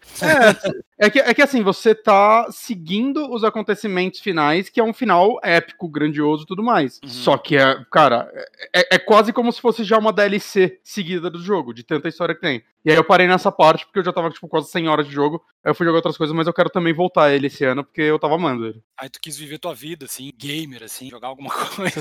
É, 0.97 1.05
é, 1.05 1.09
que, 1.09 1.19
é 1.19 1.33
que 1.33 1.41
assim, 1.41 1.61
você 1.61 1.93
tá 1.93 2.47
seguindo 2.49 3.31
os 3.31 3.43
acontecimentos 3.43 4.19
finais, 4.19 4.67
que 4.67 4.79
é 4.79 4.83
um 4.83 4.93
final 4.93 5.39
épico, 5.43 5.87
grandioso 5.87 6.43
e 6.43 6.47
tudo 6.47 6.63
mais. 6.63 6.99
Uhum. 7.03 7.09
Só 7.09 7.37
que, 7.37 7.55
é, 7.55 7.77
cara, 7.91 8.31
é, 8.73 8.95
é, 8.95 8.99
quase 8.99 9.31
como 9.31 9.51
se 9.51 9.61
fosse 9.61 9.83
já 9.83 9.97
uma 9.97 10.11
DLC 10.11 10.79
seguida 10.83 11.29
do 11.29 11.39
jogo, 11.39 11.73
de 11.73 11.83
tanta 11.83 12.09
história 12.09 12.33
que 12.33 12.41
tem. 12.41 12.63
E 12.83 12.89
aí 12.89 12.97
eu 12.97 13.03
parei 13.03 13.27
nessa 13.27 13.51
parte, 13.51 13.85
porque 13.85 13.99
eu 13.99 14.05
já 14.05 14.11
tava, 14.11 14.29
tipo, 14.29 14.47
quase 14.47 14.69
100 14.69 14.89
horas 14.89 15.07
de 15.07 15.13
jogo. 15.13 15.43
Aí 15.63 15.69
eu 15.69 15.75
fui 15.75 15.85
jogar 15.85 15.99
outras 15.99 16.17
coisas, 16.17 16.35
mas 16.35 16.47
eu 16.47 16.53
quero 16.53 16.69
também 16.69 16.93
voltar 16.93 17.31
ele 17.31 17.49
esse 17.53 17.65
ano, 17.65 17.83
porque 17.83 18.01
eu 18.01 18.19
tava 18.19 18.35
amando 18.35 18.67
ele. 18.67 18.81
Aí 18.97 19.09
tu 19.09 19.19
quis 19.19 19.37
viver 19.37 19.57
tua 19.57 19.73
vida, 19.73 20.05
assim, 20.05 20.31
gamer, 20.37 20.83
assim, 20.83 21.09
jogar 21.09 21.27
alguma 21.27 21.49
coisa. 21.75 21.99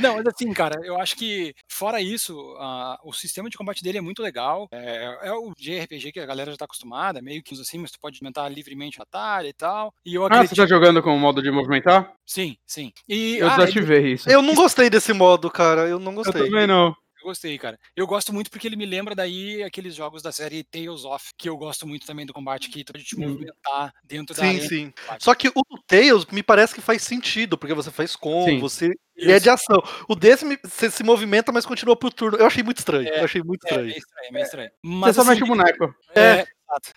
Não, 0.00 0.16
mas 0.16 0.26
assim, 0.26 0.52
cara, 0.52 0.80
eu 0.84 1.00
acho 1.00 1.16
que, 1.16 1.54
fora 1.68 2.00
isso, 2.00 2.38
uh, 2.54 2.96
o 3.04 3.12
sistema 3.12 3.48
de 3.48 3.56
combate 3.56 3.82
dele 3.82 3.98
é 3.98 4.02
muito 4.02 4.22
legal. 4.22 4.68
É, 4.72 5.28
é 5.28 5.32
o 5.32 5.52
JRPG 5.56 6.12
que 6.12 6.20
a 6.20 6.26
galera 6.26 6.50
já 6.50 6.56
tá 6.56 6.64
acostumada, 6.64 7.22
meio 7.22 7.42
que 7.42 7.54
assim, 7.60 7.78
mas 7.78 7.90
tu 7.90 8.00
pode 8.00 8.16
movimentar 8.16 8.50
livremente 8.52 8.98
a 8.98 9.04
batalha 9.04 9.48
e 9.48 9.52
tal. 9.52 9.92
E 10.04 10.14
eu 10.14 10.24
acredito... 10.24 10.52
Ah, 10.52 10.54
você 10.54 10.62
tá 10.62 10.66
jogando 10.66 11.02
com 11.02 11.14
o 11.14 11.18
modo 11.18 11.42
de 11.42 11.50
movimentar? 11.50 12.12
Sim, 12.24 12.56
sim. 12.66 12.92
E, 13.08 13.36
eu 13.36 13.48
ah, 13.48 13.56
desativei 13.56 14.12
isso. 14.12 14.28
Eu 14.30 14.42
não 14.42 14.54
gostei 14.54 14.90
desse 14.90 15.12
modo, 15.12 15.50
cara. 15.50 15.88
Eu 15.88 15.98
não 15.98 16.14
gostei. 16.14 16.42
Eu 16.42 16.46
também 16.46 16.66
não 16.66 16.94
gostei, 17.26 17.58
cara. 17.58 17.78
Eu 17.94 18.06
gosto 18.06 18.32
muito 18.32 18.50
porque 18.50 18.66
ele 18.66 18.76
me 18.76 18.86
lembra 18.86 19.14
daí 19.14 19.62
aqueles 19.62 19.94
jogos 19.94 20.22
da 20.22 20.32
série 20.32 20.64
Tales 20.64 21.04
of, 21.04 21.32
que 21.36 21.48
eu 21.48 21.56
gosto 21.56 21.86
muito 21.86 22.06
também 22.06 22.24
do 22.24 22.32
combate, 22.32 22.70
que 22.70 22.84
tu 22.84 22.92
pode 22.92 23.04
te 23.04 23.14
uhum. 23.16 23.28
movimentar 23.28 23.92
dentro 24.04 24.34
sim, 24.34 24.40
da 24.40 24.62
Sim, 24.62 24.68
sim. 24.68 24.92
Só 25.18 25.34
que 25.34 25.48
o 25.48 25.62
Tales 25.86 26.24
me 26.26 26.42
parece 26.42 26.74
que 26.74 26.80
faz 26.80 27.02
sentido, 27.02 27.58
porque 27.58 27.74
você 27.74 27.90
faz 27.90 28.16
com, 28.16 28.58
você 28.60 28.94
e 29.16 29.32
é 29.32 29.40
de 29.40 29.48
ação. 29.48 29.82
O 30.08 30.14
desse 30.14 30.44
você 30.62 30.90
se 30.90 31.02
movimenta, 31.02 31.50
mas 31.50 31.64
continua 31.64 31.96
pro 31.96 32.10
turno. 32.10 32.36
Eu 32.36 32.46
achei 32.46 32.62
muito 32.62 32.78
estranho. 32.78 33.08
É, 33.08 33.20
eu 33.20 33.24
achei 33.24 33.42
muito 33.42 33.64
estranho. 33.64 33.84
É, 33.84 33.86
meio 33.86 33.98
estranho, 33.98 34.32
meio 34.32 34.44
estranho. 34.44 34.70
Mas, 34.82 35.16
você 35.16 35.22
só 35.22 35.28
mexe 35.28 35.42
o 35.42 35.46
boneco. 35.46 35.94
É, 36.14 36.20
é, 36.20 36.46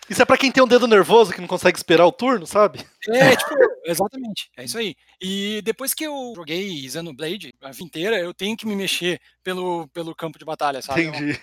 Isso 0.08 0.20
é 0.20 0.24
pra 0.24 0.36
quem 0.36 0.50
tem 0.50 0.62
um 0.62 0.68
dedo 0.68 0.86
nervoso 0.86 1.32
que 1.32 1.40
não 1.40 1.48
consegue 1.48 1.78
esperar 1.78 2.06
o 2.06 2.12
turno, 2.12 2.46
sabe? 2.46 2.80
É, 3.08 3.36
tipo, 3.36 3.54
exatamente. 3.84 4.50
É 4.56 4.64
isso 4.64 4.78
aí. 4.78 4.94
E 5.20 5.60
depois 5.62 5.94
que 5.94 6.04
eu 6.04 6.32
joguei 6.34 6.88
Xenoblade 6.88 7.52
a 7.62 7.70
vida 7.70 7.84
inteira, 7.84 8.18
eu 8.18 8.34
tenho 8.34 8.56
que 8.56 8.66
me 8.66 8.74
mexer 8.74 9.20
pelo, 9.42 9.88
pelo 9.88 10.14
campo 10.14 10.38
de 10.38 10.44
batalha, 10.44 10.82
sabe? 10.82 11.04
Entendi. 11.04 11.38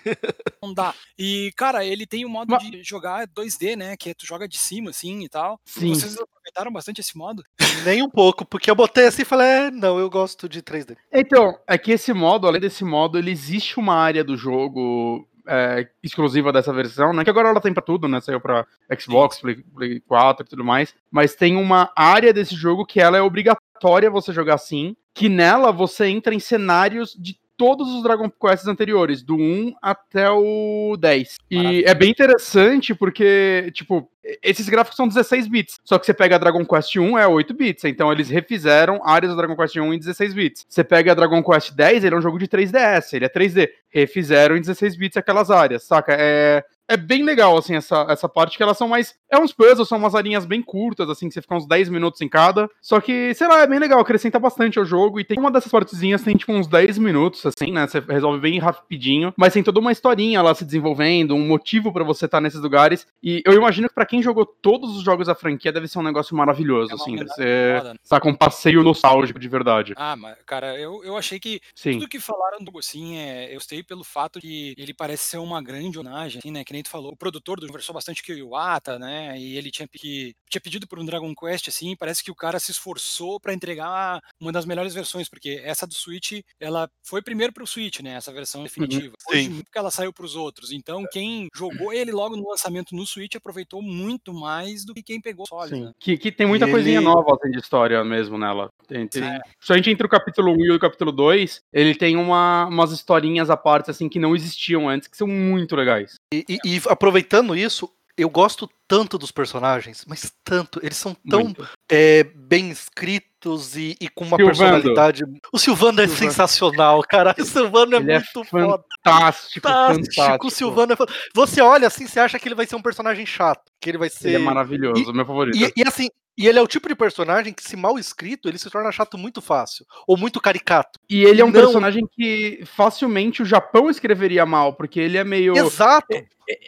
Não, 0.62 0.72
dá. 0.74 0.94
E, 1.18 1.52
cara, 1.56 1.84
ele 1.84 2.06
tem 2.06 2.24
um 2.24 2.28
modo 2.28 2.50
Mas... 2.50 2.62
de 2.62 2.82
jogar 2.82 3.26
2D, 3.28 3.76
né? 3.76 3.96
Que 3.96 4.10
é 4.10 4.14
tu 4.14 4.26
joga 4.26 4.48
de 4.48 4.58
cima, 4.58 4.90
assim, 4.90 5.24
e 5.24 5.28
tal. 5.28 5.60
Sim. 5.64 5.88
Vocês 5.88 6.16
aproveitaram 6.18 6.72
bastante 6.72 7.00
esse 7.00 7.16
modo? 7.16 7.42
Nem 7.84 8.02
um 8.02 8.10
pouco, 8.10 8.44
porque 8.44 8.70
eu 8.70 8.74
botei 8.74 9.06
assim 9.06 9.22
e 9.22 9.24
falei, 9.24 9.46
é, 9.46 9.70
não, 9.70 9.98
eu 9.98 10.08
gosto 10.10 10.48
de 10.48 10.62
3D. 10.62 10.96
Então, 11.12 11.58
é 11.66 11.76
que 11.76 11.92
esse 11.92 12.12
modo, 12.12 12.46
além 12.46 12.60
desse 12.60 12.84
modo, 12.84 13.18
ele 13.18 13.30
existe 13.30 13.78
uma 13.78 13.94
área 13.94 14.24
do 14.24 14.36
jogo 14.36 15.27
é, 15.48 15.88
exclusiva 16.02 16.52
dessa 16.52 16.72
versão, 16.72 17.12
né? 17.12 17.24
Que 17.24 17.30
agora 17.30 17.48
ela 17.48 17.60
tem 17.60 17.72
pra 17.72 17.82
tudo, 17.82 18.06
né? 18.06 18.20
Saiu 18.20 18.40
pra 18.40 18.66
Xbox, 18.98 19.40
Play, 19.40 19.56
Play 19.74 20.00
4 20.00 20.44
e 20.44 20.48
tudo 20.48 20.62
mais. 20.62 20.94
Mas 21.10 21.34
tem 21.34 21.56
uma 21.56 21.90
área 21.96 22.32
desse 22.32 22.54
jogo 22.54 22.84
que 22.84 23.00
ela 23.00 23.16
é 23.16 23.22
obrigatória 23.22 24.10
você 24.10 24.32
jogar 24.32 24.54
assim, 24.54 24.94
que 25.14 25.28
nela 25.28 25.72
você 25.72 26.06
entra 26.06 26.34
em 26.34 26.38
cenários 26.38 27.16
de 27.18 27.38
todos 27.58 27.92
os 27.92 28.04
Dragon 28.04 28.30
Quests 28.30 28.68
anteriores, 28.68 29.22
do 29.22 29.34
1 29.36 29.74
até 29.82 30.30
o 30.30 30.96
10. 30.96 31.36
E 31.50 31.82
é 31.84 31.92
bem 31.92 32.10
interessante 32.10 32.94
porque, 32.94 33.70
tipo, 33.74 34.08
esses 34.42 34.68
gráficos 34.68 34.96
são 34.96 35.08
16 35.08 35.48
bits. 35.48 35.80
Só 35.84 35.98
que 35.98 36.06
você 36.06 36.14
pega 36.14 36.36
a 36.36 36.38
Dragon 36.38 36.64
Quest 36.64 36.96
1 36.96 37.18
é 37.18 37.26
8 37.26 37.52
bits. 37.52 37.84
Então 37.84 38.12
eles 38.12 38.28
refizeram 38.30 39.00
áreas 39.04 39.32
do 39.32 39.36
Dragon 39.36 39.56
Quest 39.56 39.76
1 39.76 39.92
em 39.92 39.98
16 39.98 40.34
bits. 40.34 40.66
Você 40.68 40.84
pega 40.84 41.10
a 41.12 41.14
Dragon 41.14 41.42
Quest 41.42 41.74
10, 41.74 42.04
ele 42.04 42.14
é 42.14 42.18
um 42.18 42.22
jogo 42.22 42.38
de 42.38 42.46
3DS, 42.46 43.12
ele 43.14 43.24
é 43.24 43.28
3D. 43.28 43.68
Refizeram 43.90 44.56
em 44.56 44.60
16 44.60 44.96
bits 44.96 45.16
aquelas 45.16 45.50
áreas, 45.50 45.82
saca? 45.82 46.14
É, 46.16 46.62
é 46.88 46.96
bem 46.96 47.22
legal, 47.22 47.56
assim, 47.56 47.76
essa, 47.76 48.06
essa 48.08 48.28
parte 48.28 48.56
que 48.56 48.62
elas 48.62 48.78
são 48.78 48.88
mais. 48.88 49.14
É 49.30 49.38
uns 49.38 49.52
puzzles, 49.52 49.86
são 49.86 49.98
umas 49.98 50.14
arinhas 50.14 50.46
bem 50.46 50.62
curtas, 50.62 51.10
assim, 51.10 51.28
que 51.28 51.34
você 51.34 51.42
fica 51.42 51.54
uns 51.54 51.66
10 51.66 51.90
minutos 51.90 52.22
em 52.22 52.28
cada. 52.28 52.68
Só 52.80 52.98
que, 52.98 53.34
sei 53.34 53.46
lá, 53.46 53.60
é 53.60 53.66
bem 53.66 53.78
legal, 53.78 54.00
acrescenta 54.00 54.38
bastante 54.38 54.78
ao 54.78 54.86
jogo. 54.86 55.20
E 55.20 55.24
tem 55.24 55.38
uma 55.38 55.50
dessas 55.50 55.70
partezinhas, 55.70 56.22
tem 56.22 56.34
tipo 56.34 56.50
uns 56.50 56.66
10 56.66 56.96
minutos, 56.96 57.44
assim, 57.44 57.70
né? 57.70 57.86
Você 57.86 58.00
resolve 58.00 58.40
bem 58.40 58.58
rapidinho. 58.58 59.34
Mas 59.36 59.52
tem 59.52 59.62
toda 59.62 59.78
uma 59.78 59.92
historinha 59.92 60.40
lá 60.40 60.54
se 60.54 60.64
desenvolvendo, 60.64 61.34
um 61.34 61.46
motivo 61.46 61.92
para 61.92 62.02
você 62.02 62.24
estar 62.24 62.40
nesses 62.40 62.60
lugares. 62.60 63.06
E 63.22 63.42
eu 63.44 63.52
imagino 63.52 63.86
que 63.88 63.94
para 63.94 64.06
quem 64.06 64.22
jogou 64.22 64.46
todos 64.46 64.96
os 64.96 65.02
jogos 65.02 65.26
da 65.26 65.34
franquia, 65.34 65.70
deve 65.70 65.88
ser 65.88 65.98
um 65.98 66.02
negócio 66.02 66.34
maravilhoso, 66.34 66.90
é 66.92 66.94
assim. 66.94 67.16
Deve 67.16 67.30
ser. 67.30 67.84
Né? 67.84 67.94
Saca, 68.02 68.26
um 68.26 68.34
passeio 68.34 68.82
nostálgico 68.82 69.38
de 69.38 69.48
verdade. 69.48 69.92
Ah, 69.94 70.16
mas, 70.16 70.38
cara, 70.46 70.78
eu, 70.78 71.04
eu 71.04 71.18
achei 71.18 71.38
que 71.38 71.60
Sim. 71.74 71.92
tudo 71.92 72.08
que 72.08 72.18
falaram 72.18 72.64
do 72.64 72.78
assim, 72.78 73.16
é, 73.16 73.50
eu 73.50 73.54
gostei 73.54 73.82
pelo 73.82 74.04
fato 74.04 74.40
que 74.40 74.74
ele 74.78 74.94
parece 74.94 75.24
ser 75.24 75.38
uma 75.38 75.60
grande 75.60 75.98
homenagem, 75.98 76.38
assim, 76.38 76.50
né? 76.50 76.64
Que 76.64 76.77
nem 76.78 76.82
tu 76.82 76.88
falou, 76.90 77.12
o 77.12 77.16
produtor 77.16 77.58
do 77.60 77.66
conversou 77.66 77.92
bastante 77.94 78.22
com 78.24 78.32
o 78.32 78.36
Iwata, 78.36 78.98
né? 78.98 79.38
E 79.38 79.56
ele 79.56 79.70
tinha, 79.70 79.86
que, 79.88 80.34
tinha 80.48 80.60
pedido 80.60 80.86
por 80.86 80.98
um 80.98 81.04
Dragon 81.04 81.34
Quest, 81.34 81.68
assim, 81.68 81.94
parece 81.96 82.22
que 82.22 82.30
o 82.30 82.34
cara 82.34 82.58
se 82.58 82.70
esforçou 82.70 83.38
para 83.40 83.52
entregar 83.52 84.20
uma 84.40 84.52
das 84.52 84.64
melhores 84.64 84.94
versões, 84.94 85.28
porque 85.28 85.60
essa 85.64 85.86
do 85.86 85.94
Switch, 85.94 86.40
ela 86.60 86.88
foi 87.02 87.20
primeiro 87.22 87.52
pro 87.52 87.66
Switch, 87.66 88.00
né? 88.00 88.12
Essa 88.14 88.32
versão 88.32 88.62
definitiva. 88.62 89.14
Uhum, 89.30 89.38
Hoje, 89.38 89.62
porque 89.62 89.78
ela 89.78 89.90
saiu 89.90 90.12
pros 90.12 90.34
outros. 90.36 90.72
Então, 90.72 91.04
quem 91.12 91.48
jogou 91.54 91.92
ele 91.92 92.12
logo 92.12 92.36
no 92.36 92.48
lançamento 92.48 92.94
no 92.94 93.06
Switch 93.06 93.34
aproveitou 93.34 93.82
muito 93.82 94.32
mais 94.32 94.84
do 94.84 94.94
que 94.94 95.02
quem 95.02 95.20
pegou 95.20 95.44
o 95.44 95.48
Solid. 95.48 95.80
Né? 95.80 95.92
Que, 95.98 96.16
que 96.16 96.30
tem 96.32 96.46
muita 96.46 96.66
E 96.68 96.70
coisinha 96.70 96.98
ele- 96.98 97.04
nova 97.04 97.34
assim, 97.34 97.50
de 97.50 97.58
história 97.58 98.02
mesmo 98.04 98.38
nela. 98.38 98.70
Tem, 98.86 99.06
tem... 99.06 99.22
É. 99.24 99.40
Se 99.60 99.72
a 99.72 99.76
gente 99.76 99.90
entre 99.90 100.06
o 100.06 100.10
capítulo 100.10 100.52
1 100.52 100.64
e 100.64 100.70
o 100.72 100.78
capítulo 100.78 101.12
2, 101.12 101.60
ele 101.72 101.94
tem 101.94 102.16
uma, 102.16 102.66
umas 102.66 102.92
historinhas 102.92 103.50
à 103.50 103.56
parte, 103.56 103.90
assim, 103.90 104.08
que 104.08 104.18
não 104.18 104.34
existiam 104.34 104.88
antes, 104.88 105.08
que 105.08 105.16
são 105.16 105.26
muito 105.26 105.74
legais. 105.76 106.14
E, 106.32 106.44
e- 106.48 106.58
e 106.76 106.82
aproveitando 106.88 107.56
isso, 107.56 107.90
eu 108.16 108.28
gosto 108.28 108.68
tanto 108.86 109.16
dos 109.16 109.30
personagens, 109.30 110.04
mas 110.06 110.32
tanto. 110.44 110.80
Eles 110.82 110.96
são 110.96 111.16
tão 111.28 111.54
é, 111.90 112.24
bem 112.24 112.70
escritos 112.70 113.76
e, 113.76 113.96
e 114.00 114.08
com 114.08 114.24
uma 114.24 114.36
Silvando. 114.36 114.58
personalidade. 114.58 115.24
O 115.52 115.58
Silvano 115.58 116.00
é 116.00 116.06
Silvano. 116.08 116.30
sensacional, 116.30 117.02
cara. 117.02 117.34
O 117.38 117.44
Silvano 117.44 117.94
é 117.94 117.98
Ele 118.00 118.12
é 118.12 118.18
muito 118.18 118.44
foda. 118.44 118.84
Fantástico, 119.04 119.68
Fantástico. 119.68 120.14
fantástico. 120.14 120.46
O 120.46 120.50
Silvano 120.50 120.92
é 120.92 120.96
foda. 120.96 121.12
Você 121.34 121.60
olha 121.60 121.86
assim, 121.86 122.06
você 122.06 122.18
acha 122.20 122.38
que 122.38 122.48
ele 122.48 122.54
vai 122.56 122.66
ser 122.66 122.76
um 122.76 122.82
personagem 122.82 123.24
chato. 123.24 123.70
Que 123.80 123.90
ele 123.90 123.98
vai 123.98 124.10
ser. 124.10 124.28
Ele 124.28 124.36
é 124.36 124.40
maravilhoso, 124.40 125.12
meu 125.12 125.24
favorito. 125.24 125.56
E 125.56 125.82
assim, 125.86 126.08
e 126.38 126.46
ele 126.46 126.56
é 126.56 126.62
o 126.62 126.68
tipo 126.68 126.88
de 126.88 126.94
personagem 126.94 127.52
que, 127.52 127.64
se 127.64 127.76
mal 127.76 127.98
escrito, 127.98 128.48
ele 128.48 128.58
se 128.58 128.70
torna 128.70 128.92
chato 128.92 129.18
muito 129.18 129.42
fácil. 129.42 129.84
Ou 130.06 130.16
muito 130.16 130.40
caricato. 130.40 131.00
E 131.10 131.24
ele 131.24 131.40
é 131.40 131.44
um 131.44 131.50
Não. 131.50 131.60
personagem 131.60 132.06
que 132.06 132.62
facilmente 132.64 133.42
o 133.42 133.44
Japão 133.44 133.90
escreveria 133.90 134.46
mal, 134.46 134.72
porque 134.72 135.00
ele 135.00 135.18
é 135.18 135.24
meio. 135.24 135.56
Exato. 135.56 136.06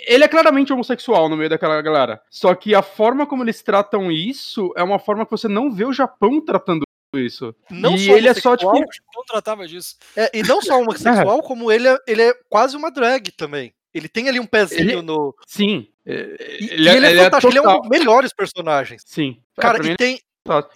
Ele 0.09 0.25
é 0.25 0.29
claramente 0.29 0.73
homossexual 0.73 1.29
no 1.29 1.37
meio 1.37 1.49
daquela 1.49 1.81
galera. 1.81 2.21
Só 2.29 2.53
que 2.53 2.75
a 2.75 2.83
forma 2.83 3.25
como 3.27 3.45
eles 3.45 3.63
tratam 3.63 4.11
isso 4.11 4.73
é 4.77 4.83
uma 4.83 4.99
forma 4.99 5.25
que 5.25 5.31
você 5.31 5.47
não 5.47 5.71
vê 5.71 5.85
o 5.85 5.93
Japão 5.93 6.45
tratando 6.45 6.83
isso. 7.15 7.55
Não 7.71 7.95
e 7.95 8.07
só 8.07 8.17
ele 8.17 8.29
é 8.29 8.35
só, 8.35 8.57
tipo. 8.57 8.73
Não 8.73 9.25
tratava 9.25 9.67
disso. 9.69 9.97
É, 10.17 10.31
e 10.37 10.43
não 10.43 10.61
só 10.61 10.79
homossexual, 10.83 11.43
como 11.43 11.71
ele 11.71 11.89
é, 11.89 11.97
ele 12.09 12.23
é 12.23 12.35
quase 12.49 12.77
uma 12.77 12.91
drag 12.91 13.31
também. 13.33 13.73
Ele 13.93 14.09
tem 14.09 14.29
ali 14.29 14.39
um 14.41 14.47
pezinho 14.47 14.81
Ele- 14.81 15.03
no. 15.03 15.35
Sim. 15.47 15.89
E 16.07 16.11
Ele, 16.13 16.85
e 16.85 16.89
ele, 16.89 17.07
é 17.07 17.25
fantástico, 17.25 17.53
ele 17.53 17.59
é 17.59 17.61
um 17.61 17.65
total- 17.65 17.81
dos 17.83 17.91
melhores 17.91 18.33
personagens. 18.33 19.03
Sim. 19.07 19.39
Cara, 19.57 19.79
pra 19.79 19.87
mim, 19.87 19.93
e 19.93 19.97
tem. 19.97 20.21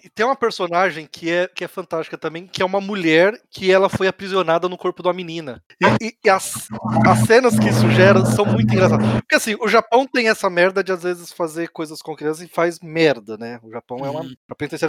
E 0.05 0.11
tem 0.11 0.25
uma 0.27 0.37
personagem 0.37 1.09
que 1.11 1.31
é, 1.31 1.49
que 1.49 1.65
é 1.65 1.69
fantástica 1.69 2.19
também, 2.19 2.47
que 2.47 2.63
é 2.63 2.65
uma 2.65 2.81
mulher 2.81 3.33
que 3.51 3.73
ela 3.73 3.89
foi 3.89 4.07
aprisionada 4.07 4.69
no 4.69 4.77
corpo 4.77 5.03
de 5.03 5.09
uma 5.09 5.15
menina. 5.15 5.63
E, 6.01 6.07
e- 6.09 6.15
e 6.25 6.31
as, 6.31 6.69
as 7.07 7.19
cenas 7.27 7.59
que 7.59 7.69
isso 7.69 7.91
gera 7.91 8.25
são 8.27 8.45
muito 8.45 8.73
engraçadas. 8.73 9.07
Porque 9.21 9.35
assim, 9.35 9.57
o 9.61 9.67
Japão 9.67 10.07
tem 10.07 10.29
essa 10.29 10.49
merda 10.51 10.85
de 10.85 10.93
às 10.93 11.03
vezes 11.03 11.33
fazer 11.33 11.69
coisas 11.71 12.01
com 12.03 12.15
crianças 12.15 12.43
e 12.43 12.49
faz 12.49 12.79
merda, 12.81 13.37
né? 13.39 13.59
O 13.63 13.71
Japão 13.71 13.99
é 14.05 14.11
uma. 14.11 14.21
Uhum. 14.21 14.35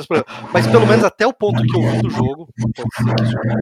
Problemas. 0.08 0.52
Mas 0.54 0.68
pelo 0.68 0.86
menos 0.86 1.04
até 1.06 1.26
o 1.26 1.34
ponto 1.34 1.62
que 1.64 1.76
eu 1.78 1.82
vi 1.82 2.02
do 2.02 2.10
jogo, 2.10 2.48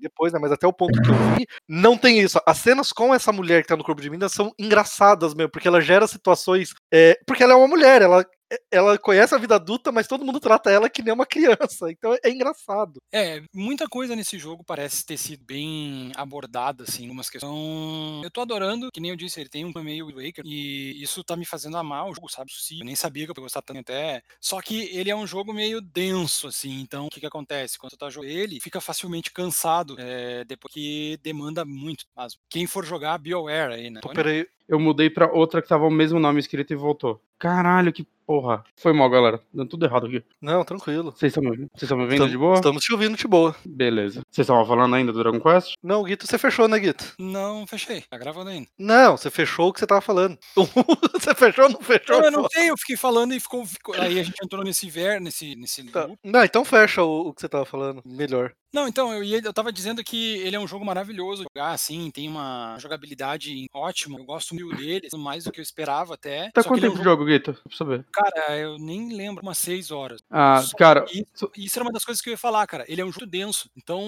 depois, 0.02 0.34
né? 0.34 0.40
Mas 0.40 0.52
até 0.52 0.68
o 0.68 0.74
ponto 0.74 1.02
que 1.02 1.10
eu 1.10 1.16
vi, 1.36 1.46
não 1.68 1.98
tem 1.98 2.20
isso. 2.20 2.40
As 2.46 2.58
cenas 2.58 2.92
com 2.92 3.14
essa 3.14 3.32
mulher 3.32 3.62
que 3.62 3.68
tá 3.68 3.78
no 3.78 3.84
corpo 3.84 4.02
de 4.02 4.10
menina 4.10 4.30
são 4.30 4.52
engraçadas 4.60 5.34
mesmo, 5.34 5.52
porque 5.52 5.68
ela 5.68 5.82
gera 5.82 6.08
situações. 6.08 6.72
é, 6.92 7.18
porque 7.26 7.44
ela 7.44 7.54
é 7.54 7.56
uma 7.56 7.68
mulher, 7.68 8.02
ela. 8.02 8.26
Ela 8.72 8.98
conhece 8.98 9.34
a 9.34 9.38
vida 9.38 9.56
adulta, 9.56 9.92
mas 9.92 10.08
todo 10.08 10.26
mundo 10.26 10.40
trata 10.40 10.70
ela 10.70 10.90
que 10.90 11.02
nem 11.02 11.14
uma 11.14 11.26
criança. 11.26 11.90
Então 11.90 12.16
é 12.24 12.30
engraçado. 12.30 13.02
É, 13.12 13.42
muita 13.54 13.88
coisa 13.88 14.16
nesse 14.16 14.38
jogo 14.38 14.64
parece 14.64 15.06
ter 15.06 15.18
sido 15.18 15.44
bem 15.46 16.12
abordada, 16.16 16.84
assim, 16.84 17.04
algumas 17.04 17.30
questões. 17.30 18.24
Eu 18.24 18.32
tô 18.32 18.42
adorando, 18.42 18.90
que 18.92 19.00
nem 19.00 19.12
eu 19.12 19.18
disse, 19.18 19.40
ele 19.40 19.50
tem 19.50 19.66
um 19.66 19.74
meio 19.82 20.08
Waker, 20.08 20.44
e 20.46 21.02
isso 21.02 21.24
tá 21.24 21.36
me 21.36 21.46
fazendo 21.46 21.78
amar 21.78 22.10
o 22.10 22.14
jogo, 22.14 22.30
sabe? 22.30 22.52
Eu 22.80 22.86
nem 22.86 22.96
sabia 22.96 23.26
que 23.26 23.32
eu 23.32 23.36
ia 23.38 23.44
gostar 23.44 23.62
tanto 23.62 23.80
até. 23.80 24.22
Só 24.40 24.62
que 24.62 24.90
ele 24.96 25.10
é 25.10 25.16
um 25.16 25.28
jogo 25.28 25.54
meio 25.54 25.82
denso, 25.82 26.48
assim, 26.48 26.82
então 26.82 27.08
o 27.08 27.10
que 27.10 27.20
que 27.20 27.26
acontece? 27.26 27.78
Quando 27.78 27.92
tu 27.92 27.98
tá 27.98 28.10
jogando 28.10 28.30
ele, 28.32 28.60
fica 28.60 28.80
facilmente 28.80 29.32
cansado, 29.32 29.96
é, 30.00 30.44
depois 30.46 30.74
que 30.74 31.20
demanda 31.22 31.66
muito. 31.66 32.06
Mas 32.16 32.38
quem 32.50 32.66
for 32.68 32.86
jogar, 32.86 33.18
BioWare 33.18 33.74
aí, 33.74 33.90
né? 33.90 34.00
Pô, 34.02 34.10
peraí. 34.10 34.48
Eu 34.66 34.80
mudei 34.80 35.10
pra 35.10 35.30
outra 35.30 35.62
que 35.62 35.68
tava 35.68 35.86
o 35.86 35.92
mesmo 35.92 36.20
nome 36.20 36.40
escrito 36.40 36.72
e 36.72 36.76
voltou. 36.76 37.22
Caralho, 37.44 37.92
que 37.92 38.08
porra. 38.26 38.64
Foi 38.78 38.94
mal, 38.94 39.10
galera. 39.10 39.42
Dando 39.54 39.68
tudo 39.68 39.86
errado 39.86 40.06
aqui. 40.06 40.24
Não, 40.42 40.64
tranquilo. 40.64 41.12
Vocês 41.12 41.32
estão 41.32 41.44
me 41.44 41.50
ouvindo? 41.50 41.70
Vocês 41.76 41.92
me 41.92 42.30
de 42.30 42.38
boa? 42.38 42.56
estamos 42.56 42.82
te 42.82 42.94
ouvindo 42.94 43.18
de 43.18 43.28
boa. 43.28 43.54
Beleza. 43.66 44.22
Vocês 44.32 44.46
estavam 44.46 44.66
falando 44.66 44.96
ainda 44.96 45.12
do 45.12 45.20
Dragon 45.20 45.42
Quest? 45.42 45.74
Não, 45.84 46.02
Guito, 46.04 46.26
você 46.26 46.38
fechou, 46.38 46.70
né, 46.70 46.80
Guito? 46.80 47.16
Não, 47.20 47.68
fechei. 47.68 48.02
Tá 48.10 48.18
gravando 48.18 48.50
ainda. 48.50 48.70
Não, 48.80 49.18
você 49.18 49.30
fechou 49.30 49.68
o 49.68 49.74
que 49.74 49.80
você 49.82 49.86
tava 49.86 50.00
falando. 50.00 50.38
você 51.20 51.36
fechou 51.36 51.66
ou 51.66 51.72
não 51.72 51.82
fechou? 51.82 52.18
Não, 52.18 52.24
eu 52.24 52.32
não 52.32 52.48
sei, 52.50 52.70
eu 52.70 52.78
fiquei 52.78 52.96
falando 52.96 53.34
e 53.34 53.42
ficou, 53.42 53.66
ficou- 53.66 53.94
Aí 53.96 54.18
a 54.18 54.24
gente 54.24 54.42
entrou 54.42 54.64
nesse 54.64 54.86
inverno, 54.88 55.26
nesse, 55.26 55.54
nesse 55.58 55.84
Tá. 55.92 56.08
Não, 56.24 56.46
então 56.46 56.64
fecha 56.64 57.04
o, 57.04 57.28
o 57.28 57.34
que 57.34 57.42
você 57.42 57.50
tava 57.50 57.66
falando. 57.66 58.02
Melhor. 58.06 58.54
Não, 58.74 58.88
então, 58.88 59.14
eu, 59.14 59.24
eu 59.24 59.54
tava 59.54 59.72
dizendo 59.72 60.04
que 60.04 60.38
ele 60.38 60.56
é 60.56 60.60
um 60.60 60.68
jogo 60.68 60.84
maravilhoso 60.84 61.44
de 61.44 61.50
jogar, 61.56 61.74
assim, 61.74 62.10
tem 62.10 62.28
uma 62.28 62.76
jogabilidade 62.80 63.68
ótima, 63.72 64.20
eu 64.20 64.26
gosto 64.26 64.56
muito 64.56 64.76
dele, 64.76 65.08
mais 65.16 65.44
do 65.44 65.52
que 65.52 65.60
eu 65.60 65.64
esperava 65.64 66.16
até. 66.16 66.50
Tá 66.52 66.64
quanto 66.64 66.80
é 66.80 66.82
tempo 66.82 66.96
um 66.96 66.98
de 66.98 67.04
jogo, 67.04 67.24
Guito? 67.24 67.54
Pra 67.54 67.78
saber. 67.78 68.06
Cara, 68.12 68.58
eu 68.58 68.80
nem 68.80 69.14
lembro, 69.16 69.44
umas 69.44 69.60
seis 69.60 69.92
horas. 69.92 70.22
Ah, 70.30 70.60
Só 70.62 70.76
cara, 70.76 71.06
Isso, 71.12 71.52
isso 71.56 71.78
era 71.78 71.86
uma 71.86 71.92
das 71.92 72.04
coisas 72.04 72.20
que 72.20 72.30
eu 72.30 72.32
ia 72.32 72.38
falar, 72.38 72.66
cara. 72.66 72.84
Ele 72.88 73.00
é 73.00 73.06
um 73.06 73.12
jogo 73.12 73.28
denso. 73.28 73.70
Então, 73.78 74.02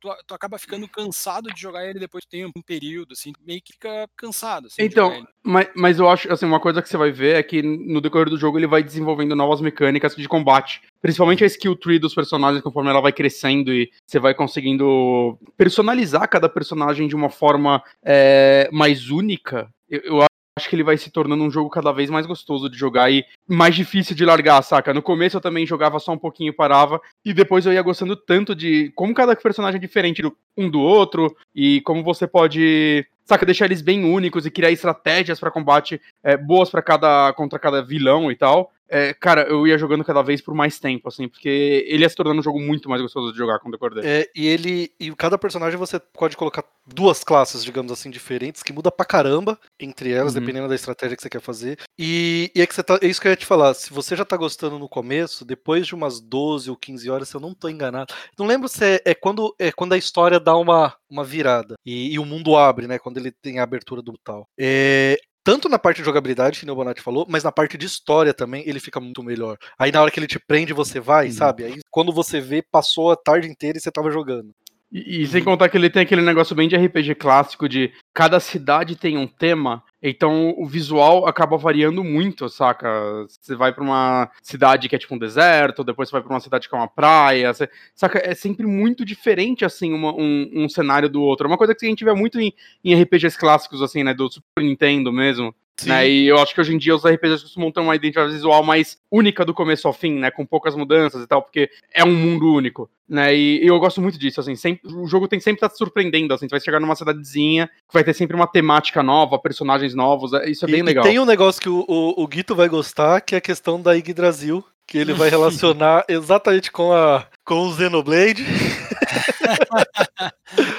tu, 0.00 0.12
tu 0.26 0.34
acaba 0.34 0.58
ficando 0.58 0.88
cansado 0.88 1.52
de 1.54 1.60
jogar 1.60 1.86
ele 1.86 2.00
depois 2.00 2.24
do 2.24 2.28
tempo, 2.28 2.58
um 2.58 2.62
período, 2.62 3.12
assim, 3.12 3.32
meio 3.46 3.62
que 3.62 3.74
fica 3.74 4.08
cansado, 4.16 4.66
assim. 4.66 4.82
de 4.82 4.88
Então, 4.88 5.24
mas, 5.44 5.68
mas 5.76 5.98
eu 6.00 6.08
acho, 6.08 6.30
assim, 6.32 6.44
uma 6.44 6.60
coisa 6.60 6.82
que 6.82 6.88
você 6.88 6.96
vai 6.96 7.12
ver 7.12 7.36
é 7.36 7.42
que 7.42 7.62
no 7.62 8.00
decorrer 8.00 8.28
do 8.28 8.36
jogo 8.36 8.58
ele 8.58 8.66
vai 8.66 8.82
desenvolvendo 8.82 9.36
novas 9.36 9.60
mecânicas 9.60 10.16
de 10.16 10.28
combate. 10.28 10.82
Principalmente 11.00 11.44
a 11.44 11.46
skill 11.46 11.76
tree 11.76 11.98
dos 11.98 12.14
personagens, 12.14 12.62
conforme 12.62 12.90
ela 12.90 13.00
vai 13.00 13.12
crescendo 13.12 13.72
e 13.72 13.90
você 14.06 14.18
vai 14.18 14.34
conseguindo 14.34 15.38
personalizar 15.56 16.28
cada 16.28 16.48
personagem 16.48 17.06
de 17.06 17.14
uma 17.14 17.30
forma 17.30 17.82
é, 18.04 18.68
mais 18.72 19.10
única. 19.10 19.68
Eu, 19.88 20.00
eu 20.04 20.28
acho 20.58 20.68
que 20.68 20.74
ele 20.74 20.82
vai 20.82 20.98
se 20.98 21.10
tornando 21.10 21.44
um 21.44 21.50
jogo 21.50 21.70
cada 21.70 21.92
vez 21.92 22.10
mais 22.10 22.26
gostoso 22.26 22.68
de 22.68 22.76
jogar 22.76 23.10
e 23.12 23.24
mais 23.46 23.76
difícil 23.76 24.16
de 24.16 24.24
largar, 24.24 24.60
saca? 24.62 24.92
No 24.92 25.00
começo 25.00 25.36
eu 25.36 25.40
também 25.40 25.64
jogava 25.64 26.00
só 26.00 26.12
um 26.12 26.18
pouquinho 26.18 26.52
parava, 26.52 27.00
e 27.24 27.32
depois 27.32 27.64
eu 27.64 27.72
ia 27.72 27.80
gostando 27.80 28.16
tanto 28.16 28.54
de 28.54 28.92
como 28.96 29.14
cada 29.14 29.36
personagem 29.36 29.78
é 29.78 29.80
diferente 29.80 30.20
um 30.56 30.68
do 30.68 30.80
outro, 30.80 31.34
e 31.54 31.80
como 31.82 32.02
você 32.02 32.26
pode, 32.26 33.06
saca, 33.24 33.46
deixar 33.46 33.66
eles 33.66 33.80
bem 33.80 34.04
únicos 34.04 34.44
e 34.44 34.50
criar 34.50 34.72
estratégias 34.72 35.38
pra 35.38 35.50
combate 35.50 36.00
é, 36.24 36.36
boas 36.36 36.68
para 36.68 36.82
cada 36.82 37.32
contra 37.34 37.58
cada 37.58 37.80
vilão 37.80 38.30
e 38.30 38.36
tal. 38.36 38.72
É, 38.88 39.12
cara, 39.14 39.42
eu 39.42 39.66
ia 39.66 39.76
jogando 39.76 40.04
cada 40.04 40.22
vez 40.22 40.40
por 40.40 40.54
mais 40.54 40.78
tempo, 40.78 41.08
assim, 41.08 41.28
porque 41.28 41.84
ele 41.88 42.02
ia 42.02 42.08
se 42.08 42.16
tornando 42.16 42.40
um 42.40 42.42
jogo 42.42 42.60
muito 42.60 42.88
mais 42.88 43.02
gostoso 43.02 43.32
de 43.32 43.38
jogar 43.38 43.58
com 43.58 43.68
o 43.68 43.72
decorrer 43.72 43.94
dele. 43.96 44.06
É, 44.08 44.30
e 44.34 44.46
ele. 44.46 44.90
E 44.98 45.14
cada 45.14 45.36
personagem 45.38 45.78
você 45.78 45.98
pode 46.00 46.36
colocar 46.36 46.64
duas 46.86 47.22
classes, 47.22 47.62
digamos 47.64 47.92
assim, 47.92 48.10
diferentes, 48.10 48.62
que 48.62 48.72
muda 48.72 48.90
pra 48.90 49.04
caramba 49.04 49.58
entre 49.78 50.10
elas, 50.12 50.34
Uhum. 50.34 50.40
dependendo 50.40 50.68
da 50.68 50.74
estratégia 50.74 51.16
que 51.16 51.22
você 51.22 51.28
quer 51.28 51.40
fazer. 51.40 51.78
E, 51.98 52.50
e 52.54 52.62
é, 52.62 52.66
que 52.66 52.82
tá, 52.82 52.98
é 53.02 53.06
isso 53.06 53.20
que 53.20 53.28
eu 53.28 53.32
ia 53.32 53.36
te 53.36 53.44
falar. 53.46 53.74
Se 53.74 53.92
você 53.92 54.16
já 54.16 54.24
tá 54.24 54.36
gostando 54.36 54.78
no 54.78 54.88
começo, 54.88 55.44
depois 55.44 55.86
de 55.86 55.94
umas 55.94 56.20
12 56.20 56.70
ou 56.70 56.76
15 56.76 57.10
horas, 57.10 57.28
se 57.28 57.34
eu 57.34 57.40
não 57.40 57.52
tô 57.54 57.68
enganado. 57.68 58.14
Não 58.38 58.46
lembro 58.46 58.68
se 58.68 58.84
é, 58.84 59.00
é 59.04 59.14
quando, 59.14 59.54
é 59.58 59.70
quando 59.70 59.92
a 59.92 59.98
história 59.98 60.40
dá 60.40 60.56
uma, 60.56 60.94
uma 61.10 61.24
virada. 61.24 61.74
E, 61.84 62.14
e 62.14 62.18
o 62.18 62.24
mundo 62.24 62.56
abre, 62.56 62.86
né? 62.86 62.98
Quando 62.98 63.18
ele 63.18 63.30
tem 63.30 63.58
a 63.58 63.62
abertura 63.64 64.00
do 64.00 64.16
tal. 64.24 64.48
É, 64.58 65.18
tanto 65.48 65.66
na 65.66 65.78
parte 65.78 65.96
de 65.96 66.04
jogabilidade, 66.04 66.60
que 66.60 66.70
o 66.70 66.74
Bonatti 66.74 67.00
falou, 67.00 67.24
mas 67.26 67.42
na 67.42 67.50
parte 67.50 67.78
de 67.78 67.86
história 67.86 68.34
também, 68.34 68.62
ele 68.68 68.78
fica 68.78 69.00
muito 69.00 69.22
melhor. 69.22 69.56
Aí 69.78 69.90
na 69.90 70.02
hora 70.02 70.10
que 70.10 70.20
ele 70.20 70.26
te 70.26 70.38
prende, 70.38 70.74
você 70.74 71.00
vai, 71.00 71.28
Uhum. 71.28 71.32
sabe? 71.32 71.64
Aí 71.64 71.80
quando 71.90 72.12
você 72.12 72.38
vê, 72.38 72.60
passou 72.60 73.10
a 73.10 73.16
tarde 73.16 73.48
inteira 73.48 73.78
e 73.78 73.80
você 73.80 73.90
tava 73.90 74.10
jogando. 74.10 74.54
E, 74.90 75.22
e 75.22 75.26
sem 75.26 75.44
contar 75.44 75.68
que 75.68 75.76
ele 75.76 75.90
tem 75.90 76.02
aquele 76.02 76.22
negócio 76.22 76.56
bem 76.56 76.66
de 76.66 76.74
RPG 76.74 77.14
clássico 77.14 77.68
de 77.68 77.92
cada 78.14 78.40
cidade 78.40 78.96
tem 78.96 79.18
um 79.18 79.26
tema, 79.26 79.82
então 80.02 80.54
o 80.56 80.66
visual 80.66 81.26
acaba 81.26 81.58
variando 81.58 82.02
muito, 82.02 82.48
saca? 82.48 82.88
Você 83.28 83.54
vai 83.54 83.70
pra 83.72 83.84
uma 83.84 84.30
cidade 84.42 84.88
que 84.88 84.96
é 84.96 84.98
tipo 84.98 85.14
um 85.14 85.18
deserto, 85.18 85.84
depois 85.84 86.08
você 86.08 86.12
vai 86.12 86.22
pra 86.22 86.32
uma 86.32 86.40
cidade 86.40 86.68
que 86.68 86.74
é 86.74 86.78
uma 86.78 86.88
praia, 86.88 87.52
saca? 87.94 88.18
É 88.24 88.34
sempre 88.34 88.66
muito 88.66 89.04
diferente, 89.04 89.62
assim, 89.64 89.92
uma- 89.92 90.14
um, 90.14 90.48
um 90.54 90.68
cenário 90.68 91.08
do 91.10 91.20
outro. 91.22 91.46
É 91.46 91.50
uma 91.50 91.58
coisa 91.58 91.74
que 91.74 91.84
a 91.84 91.88
gente 91.88 92.04
vê 92.04 92.14
muito 92.14 92.40
em, 92.40 92.52
em 92.82 92.94
RPGs 92.94 93.36
clássicos, 93.38 93.82
assim, 93.82 94.02
né, 94.02 94.14
do 94.14 94.30
Super 94.32 94.62
Nintendo 94.64 95.12
mesmo. 95.12 95.54
Né? 95.84 96.08
E 96.08 96.26
eu 96.26 96.38
acho 96.38 96.54
que 96.54 96.60
hoje 96.60 96.74
em 96.74 96.78
dia 96.78 96.94
os 96.94 97.04
RPGs 97.04 97.42
costumam 97.42 97.70
ter 97.70 97.80
uma 97.80 97.94
identidade 97.94 98.32
visual 98.32 98.62
mais 98.64 98.98
única 99.10 99.44
do 99.44 99.54
começo 99.54 99.86
ao 99.86 99.92
fim, 99.92 100.18
né? 100.18 100.30
Com 100.30 100.44
poucas 100.44 100.74
mudanças 100.74 101.22
e 101.22 101.26
tal, 101.26 101.42
porque 101.42 101.70
é 101.94 102.04
um 102.04 102.14
mundo 102.14 102.52
único, 102.52 102.90
né? 103.08 103.34
E, 103.34 103.62
e 103.62 103.66
eu 103.66 103.78
gosto 103.78 104.00
muito 104.00 104.18
disso, 104.18 104.40
assim, 104.40 104.56
sempre, 104.56 104.92
o 104.92 105.06
jogo 105.06 105.28
tem 105.28 105.40
sempre 105.40 105.60
tá 105.60 105.68
te 105.68 105.78
surpreendendo, 105.78 106.34
assim, 106.34 106.48
você 106.48 106.56
vai 106.56 106.60
chegar 106.60 106.80
numa 106.80 106.96
cidadezinha 106.96 107.70
vai 107.92 108.04
ter 108.04 108.14
sempre 108.14 108.36
uma 108.36 108.46
temática 108.46 109.02
nova, 109.02 109.38
personagens 109.38 109.94
novos, 109.94 110.32
é- 110.32 110.50
isso 110.50 110.64
é 110.64 110.68
bem 110.68 110.80
e, 110.80 110.82
legal. 110.82 111.04
E 111.04 111.08
tem 111.08 111.18
um 111.18 111.24
negócio 111.24 111.60
que 111.60 111.68
o, 111.68 111.84
o, 111.86 112.22
o 112.22 112.26
Guito 112.26 112.54
vai 112.54 112.68
gostar, 112.68 113.20
que 113.20 113.34
é 113.34 113.38
a 113.38 113.40
questão 113.40 113.80
da 113.80 113.94
Yggdrasil, 113.94 114.64
que 114.86 114.98
ele 114.98 115.12
vai 115.12 115.28
relacionar 115.30 116.04
exatamente 116.08 116.72
com 116.72 116.92
a 116.92 117.26
com 117.44 117.68
o 117.68 117.74
Xenoblade. 117.74 118.44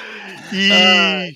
e 0.54 0.72
Ai, 0.72 1.32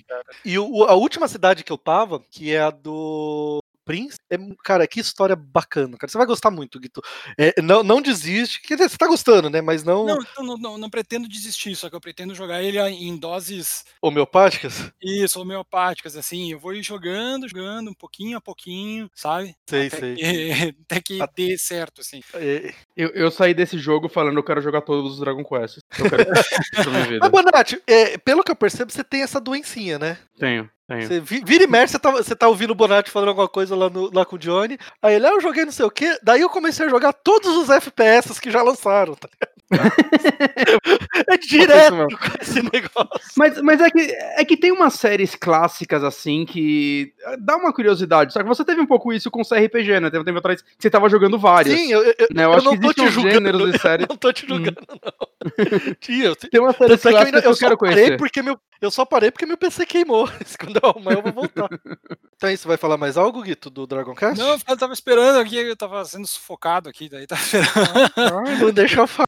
e 0.46 0.60
o- 0.60 0.84
a 0.86 0.94
última 0.96 1.28
cidade 1.28 1.64
que 1.64 1.72
eu 1.72 1.78
tava, 1.78 2.20
que 2.20 2.54
é 2.54 2.62
a 2.62 2.70
do 2.70 3.63
Prince, 3.86 4.18
é, 4.30 4.38
cara, 4.64 4.88
que 4.88 5.00
história 5.00 5.36
bacana, 5.36 5.98
cara. 5.98 6.12
Você 6.12 6.18
vai 6.18 6.28
gostar 6.28 6.52
muito, 6.52 6.80
Guito. 6.80 7.02
É, 7.38 7.62
não, 7.62 7.84
não 7.84 8.02
desiste, 8.02 8.62
quer 8.62 8.76
dizer, 8.76 8.90
você 8.90 8.98
tá 8.98 9.08
gostando, 9.08 9.50
né? 9.50 9.62
Mas 9.62 9.84
não... 9.84 10.06
Não, 10.06 10.20
não, 10.40 10.58
não, 10.58 10.78
não 10.78 10.90
pretendo 10.90 11.28
desistir, 11.28 11.76
só 11.76 11.90
que 11.90 11.96
eu 11.96 12.02
pretendo 12.02 12.36
jogar 12.36 12.62
ele 12.62 12.80
em 12.80 13.18
doses 13.18 13.86
homeopáticas. 14.02 14.92
Isso, 15.02 15.40
homeopáticas, 15.40 16.16
assim. 16.16 16.52
Eu 16.52 16.60
vou 16.60 16.74
ir 16.74 16.84
jogando, 16.84 17.48
jogando, 17.48 17.90
um 17.90 17.94
pouquinho 17.94 18.38
a 18.38 18.42
pouquinho, 18.42 19.10
sabe? 19.16 19.56
Sei, 19.68 19.88
até 19.88 20.00
sei. 20.00 20.16
Que, 20.16 20.52
até 20.90 21.02
que 21.02 21.20
dê 21.36 21.58
certo, 21.58 22.02
assim. 22.02 22.22
É, 22.34 22.74
Eu, 22.96 23.10
eu 23.10 23.32
saí 23.32 23.54
desse 23.54 23.78
jogo 23.78 24.10
falando 24.10 24.38
eu 24.38 24.44
quero 24.44 24.62
jogar 24.62 24.82
todos 24.82 25.14
os 25.14 25.20
Dragon 25.20 25.44
Quests. 25.44 25.84
Eu 25.98 26.10
quero 26.10 26.26
pra 26.84 26.92
minha 26.92 27.06
vida. 27.06 27.20
Mas, 27.22 27.30
Bonatti, 27.32 27.82
é, 27.88 28.18
pelo 28.18 28.44
que 28.44 28.52
eu 28.52 28.56
percebo, 28.56 28.92
você 28.92 29.04
tem 29.04 29.22
essa 29.22 29.40
doencinha, 29.40 29.98
né? 30.00 30.18
Tenho, 30.40 30.70
tenho. 30.88 31.08
Você 31.08 31.20
vi- 31.20 31.44
vira 31.46 31.64
e 31.64 31.68
mexe, 31.68 31.94
você 31.94 32.00
tá, 32.00 32.12
você 32.12 32.36
tá 32.36 32.48
ouvindo 32.48 32.72
o 32.72 32.76
Bonatti 32.76 33.10
falando 33.12 33.30
alguma 33.30 33.48
coisa 33.48 33.76
lá, 33.76 33.90
no- 33.90 34.12
lá 34.14 34.26
com 34.26 34.36
o 34.36 34.40
Johnny. 34.40 34.78
Aí 35.02 35.16
ele, 35.16 35.26
ah, 35.28 35.32
eu 35.32 35.42
joguei 35.42 35.66
não 35.66 35.72
sei 35.72 35.86
o 35.86 35.92
quê. 35.92 36.18
Daí 36.24 36.42
eu 36.42 36.50
comecei 36.50 36.86
a 36.86 36.90
jogar 36.90 37.14
todos 37.14 37.56
os 37.58 37.70
FPS 37.70 38.40
que 38.40 38.52
já 38.52 38.62
lançaram, 38.62 39.16
tá 39.16 39.28
ligado? 39.32 39.54
é 41.30 41.38
direto 41.38 41.96
com 42.08 42.42
esse 42.42 42.62
negócio. 42.62 43.10
Mas, 43.36 43.60
mas 43.62 43.82
é, 43.82 43.90
que, 43.90 44.02
é 44.02 44.46
que 44.46 44.58
tem 44.58 44.72
umas 44.72 44.94
séries 44.96 45.36
clássicas 45.36 46.04
assim 46.04 46.46
que 46.46 47.14
eh, 47.26 47.38
dá 47.40 47.56
uma 47.58 47.74
curiosidade. 47.74 48.34
Só 48.34 48.42
que 48.44 48.48
você 48.48 48.64
teve 48.64 48.82
um 48.82 48.86
pouco 48.86 49.12
isso 49.12 49.32
com 49.32 49.42
o 49.42 49.46
CRPG, 49.46 50.00
né? 50.00 50.10
Teve 50.12 50.20
um 50.22 50.26
tempo 50.26 50.38
atrás 50.40 50.62
que 50.62 50.68
você 50.78 50.90
tava 50.90 51.10
jogando 51.10 51.40
várias. 51.40 51.76
Sim, 51.80 51.92
eu, 51.92 52.04
eu, 52.04 52.14
né? 52.34 52.44
Eu, 52.46 52.52
eu 52.52 52.54
acho 52.54 52.66
não 52.66 52.74
que 52.78 52.82
tô 52.82 52.94
te 52.94 53.08
julgando. 53.10 53.34
gêneros 53.36 53.72
de 53.72 53.80
séries. 53.82 54.08
não 54.08 54.18
tô 54.18 54.32
te 54.34 54.48
julgando, 54.48 54.78
não. 54.90 55.28
Tinha, 56.00 56.26
eu, 56.26 56.36
Tem 56.36 56.62
uma 56.62 56.74
série 56.74 56.94
é 56.94 56.98
que 56.98 57.08
eu, 57.08 57.18
ainda, 57.18 57.42
clássica 57.42 57.42
que 57.42 57.48
eu 57.48 57.52
eu 57.52 57.58
quero 57.58 57.78
conhecer. 57.78 58.18
porque 58.18 58.42
meu, 58.42 58.60
eu 58.82 58.92
só 58.92 59.06
parei 59.06 59.32
porque 59.32 59.46
meu 59.46 59.58
PC 59.58 59.86
queimou. 59.86 60.28
Quando 60.60 60.80
eu 60.82 60.90
arrumar, 60.90 61.14
eu 61.14 61.22
vou 61.22 61.34
voltar. 61.34 61.70
então 62.36 62.50
é 62.50 62.54
isso, 62.54 62.68
vai 62.68 62.78
falar 62.78 62.98
mais 62.98 63.18
algo, 63.18 63.42
Guito, 63.42 63.70
do 63.70 63.88
Dragon 63.88 64.14
Cast? 64.14 64.40
Não, 64.40 64.58
eu 64.68 64.78
tava 64.78 64.94
esperando 64.94 65.40
aqui, 65.40 65.58
eu 65.58 65.76
tava 65.76 66.04
sendo 66.06 66.28
sufocado 66.28 66.90
aqui, 66.90 67.10
daí 67.10 67.26
tá 67.28 67.36
esperando. 67.36 68.60
Não 68.60 68.72
deixa 68.72 69.02
eu 69.02 69.08
falar. 69.08 69.28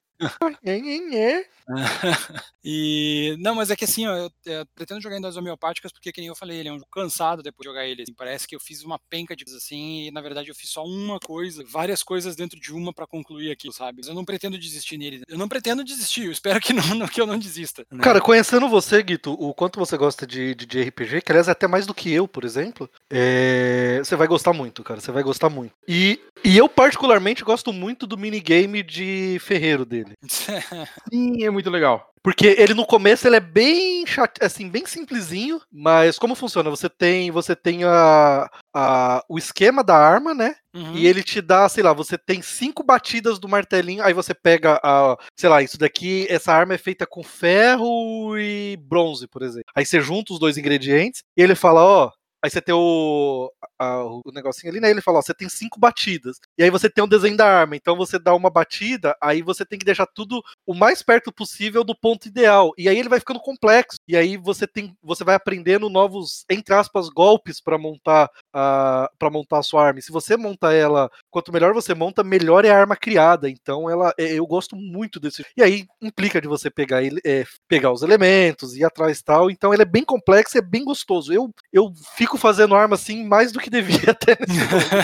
E 2.67 3.35
não, 3.39 3.53
mas 3.53 3.69
é 3.69 3.75
que 3.75 3.85
assim, 3.85 4.07
ó, 4.07 4.15
eu, 4.15 4.31
eu 4.45 4.65
pretendo 4.73 4.99
jogar 4.99 5.17
em 5.17 5.21
doses 5.21 5.37
homeopáticas 5.37 5.91
porque, 5.91 6.11
que 6.11 6.19
nem 6.19 6.29
eu 6.29 6.35
falei, 6.35 6.57
ele 6.57 6.69
é 6.69 6.73
um 6.73 6.81
cansado 6.91 7.43
depois 7.43 7.63
de 7.63 7.69
jogar 7.69 7.85
ele. 7.85 8.01
assim, 8.01 8.13
parece 8.13 8.47
que 8.47 8.55
eu 8.55 8.59
fiz 8.59 8.83
uma 8.83 8.97
penca 9.07 9.35
de 9.35 9.45
coisas 9.45 9.63
assim, 9.63 10.07
e 10.07 10.11
na 10.11 10.19
verdade 10.19 10.49
eu 10.49 10.55
fiz 10.55 10.69
só 10.69 10.83
uma 10.83 11.19
coisa, 11.19 11.63
várias 11.67 12.01
coisas 12.01 12.35
dentro 12.35 12.59
de 12.59 12.73
uma 12.73 12.91
pra 12.91 13.05
concluir 13.05 13.51
aquilo, 13.51 13.71
sabe? 13.71 13.99
Mas 13.99 14.07
eu 14.07 14.15
não 14.15 14.25
pretendo 14.25 14.57
desistir 14.57 14.97
nele. 14.97 15.21
Eu 15.27 15.37
não 15.37 15.47
pretendo 15.47 15.83
desistir, 15.83 16.25
eu 16.25 16.31
espero 16.31 16.59
que, 16.59 16.73
não, 16.95 17.07
que 17.07 17.21
eu 17.21 17.27
não 17.27 17.37
desista. 17.37 17.85
né? 17.91 18.03
Cara, 18.03 18.19
conhecendo 18.19 18.67
você, 18.67 19.03
Guito, 19.03 19.33
o 19.33 19.53
quanto 19.53 19.79
você 19.79 19.95
gosta 19.95 20.25
de, 20.25 20.55
de, 20.55 20.65
de 20.65 20.81
RPG, 20.81 21.21
que 21.21 21.31
aliás 21.31 21.47
é 21.47 21.51
até 21.51 21.67
mais 21.67 21.85
do 21.85 21.93
que 21.93 22.11
eu, 22.11 22.27
por 22.27 22.43
exemplo, 22.43 22.89
é, 23.11 23.99
você 24.03 24.15
vai 24.15 24.27
gostar 24.27 24.53
muito, 24.53 24.83
cara. 24.83 24.99
Você 24.99 25.11
vai 25.11 25.21
gostar 25.21 25.49
muito. 25.49 25.73
E, 25.87 26.19
e 26.43 26.57
eu, 26.57 26.67
particularmente, 26.67 27.43
gosto 27.43 27.71
muito 27.71 28.07
do 28.07 28.17
minigame 28.17 28.81
de 28.81 29.37
ferreiro 29.41 29.85
dele. 29.85 30.13
Sim, 31.13 31.43
é 31.43 31.51
muito 31.55 31.69
legal. 31.69 32.11
Porque 32.25 32.55
ele 32.57 32.73
no 32.73 32.87
começo 32.87 33.27
ele 33.27 33.35
é 33.35 33.39
bem 33.39 34.03
assim, 34.41 34.67
bem 34.67 34.83
simplesinho, 34.87 35.61
mas 35.71 36.17
como 36.17 36.33
funciona? 36.33 36.71
Você 36.71 36.89
tem, 36.89 37.29
você 37.29 37.55
tem 37.55 37.83
a, 37.83 38.49
a, 38.73 39.23
o 39.29 39.37
esquema 39.37 39.83
da 39.83 39.95
arma, 39.95 40.33
né? 40.33 40.55
Uhum. 40.73 40.95
E 40.95 41.05
ele 41.05 41.21
te 41.21 41.39
dá, 41.39 41.69
sei 41.69 41.83
lá, 41.83 41.93
você 41.93 42.17
tem 42.17 42.41
cinco 42.41 42.83
batidas 42.83 43.37
do 43.37 43.47
martelinho, 43.47 44.03
aí 44.03 44.11
você 44.11 44.33
pega 44.33 44.79
a, 44.83 45.15
sei 45.39 45.49
lá, 45.49 45.61
isso 45.61 45.77
daqui, 45.77 46.25
essa 46.27 46.51
arma 46.51 46.73
é 46.73 46.79
feita 46.79 47.05
com 47.05 47.21
ferro 47.21 48.35
e 48.39 48.75
bronze, 48.77 49.27
por 49.27 49.43
exemplo. 49.43 49.69
Aí 49.75 49.85
você 49.85 50.01
junta 50.01 50.33
os 50.33 50.39
dois 50.39 50.57
ingredientes 50.57 51.21
e 51.37 51.43
ele 51.43 51.53
fala, 51.53 51.83
ó, 51.83 52.11
aí 52.45 52.49
você 52.51 52.61
tem 52.61 52.73
o, 52.75 53.51
a- 53.79 54.03
o 54.05 54.21
negocinho 54.33 54.71
ali, 54.71 54.79
né? 54.79 54.89
Ele 54.89 55.01
fala, 55.01 55.19
ó, 55.19 55.21
você 55.21 55.33
tem 55.33 55.49
cinco 55.49 55.79
batidas. 55.79 56.37
E 56.57 56.63
aí 56.63 56.69
você 56.69 56.89
tem 56.89 57.03
o 57.03 57.07
desenho 57.07 57.35
da 57.37 57.45
arma, 57.47 57.75
então 57.75 57.95
você 57.95 58.17
dá 58.19 58.33
uma 58.35 58.49
batida, 58.49 59.15
aí 59.21 59.41
você 59.41 59.65
tem 59.65 59.77
que 59.79 59.85
deixar 59.85 60.05
tudo 60.07 60.41
o 60.65 60.73
mais 60.73 61.01
perto 61.03 61.31
possível 61.31 61.83
do 61.83 61.95
ponto 61.97 62.27
ideal. 62.27 62.71
E 62.77 62.87
aí 62.89 62.97
ele 62.97 63.09
vai 63.09 63.19
ficando 63.19 63.39
complexo. 63.39 63.97
E 64.07 64.15
aí 64.15 64.37
você 64.37 64.67
tem, 64.67 64.95
você 65.03 65.23
vai 65.23 65.35
aprendendo 65.35 65.89
novos, 65.89 66.45
entre 66.49 66.73
aspas, 66.73 67.09
golpes 67.09 67.59
para 67.61 67.77
montar 67.77 68.29
a 68.53 69.09
para 69.19 69.29
montar 69.29 69.59
a 69.59 69.63
sua 69.63 69.85
arma. 69.85 69.99
E 69.99 70.03
se 70.03 70.11
você 70.11 70.37
monta 70.37 70.73
ela, 70.73 71.09
quanto 71.31 71.51
melhor 71.51 71.73
você 71.73 71.93
monta, 71.93 72.23
melhor 72.23 72.65
é 72.65 72.69
a 72.71 72.77
arma 72.79 72.95
criada. 72.95 73.49
Então 73.49 73.89
ela, 73.89 74.13
é, 74.17 74.33
eu 74.33 74.45
gosto 74.45 74.75
muito 74.75 75.19
desse. 75.19 75.43
E 75.57 75.63
aí 75.63 75.85
implica 76.01 76.41
de 76.41 76.47
você 76.47 76.69
pegar 76.69 77.03
ele, 77.03 77.19
é, 77.25 77.45
pegar 77.67 77.91
os 77.91 78.01
elementos, 78.01 78.75
ir 78.75 78.83
atrás 78.83 79.19
e 79.19 79.23
tal. 79.23 79.49
Então 79.49 79.73
ele 79.73 79.83
é 79.83 79.85
bem 79.85 80.03
complexo, 80.03 80.57
e 80.57 80.59
é 80.59 80.61
bem 80.61 80.83
gostoso. 80.83 81.33
Eu, 81.33 81.49
eu 81.71 81.91
fico 82.15 82.34
fazendo 82.37 82.75
arma 82.75 82.95
assim 82.95 83.23
mais 83.25 83.51
do 83.51 83.59
que 83.59 83.69
devia 83.69 83.99
até. 84.11 84.37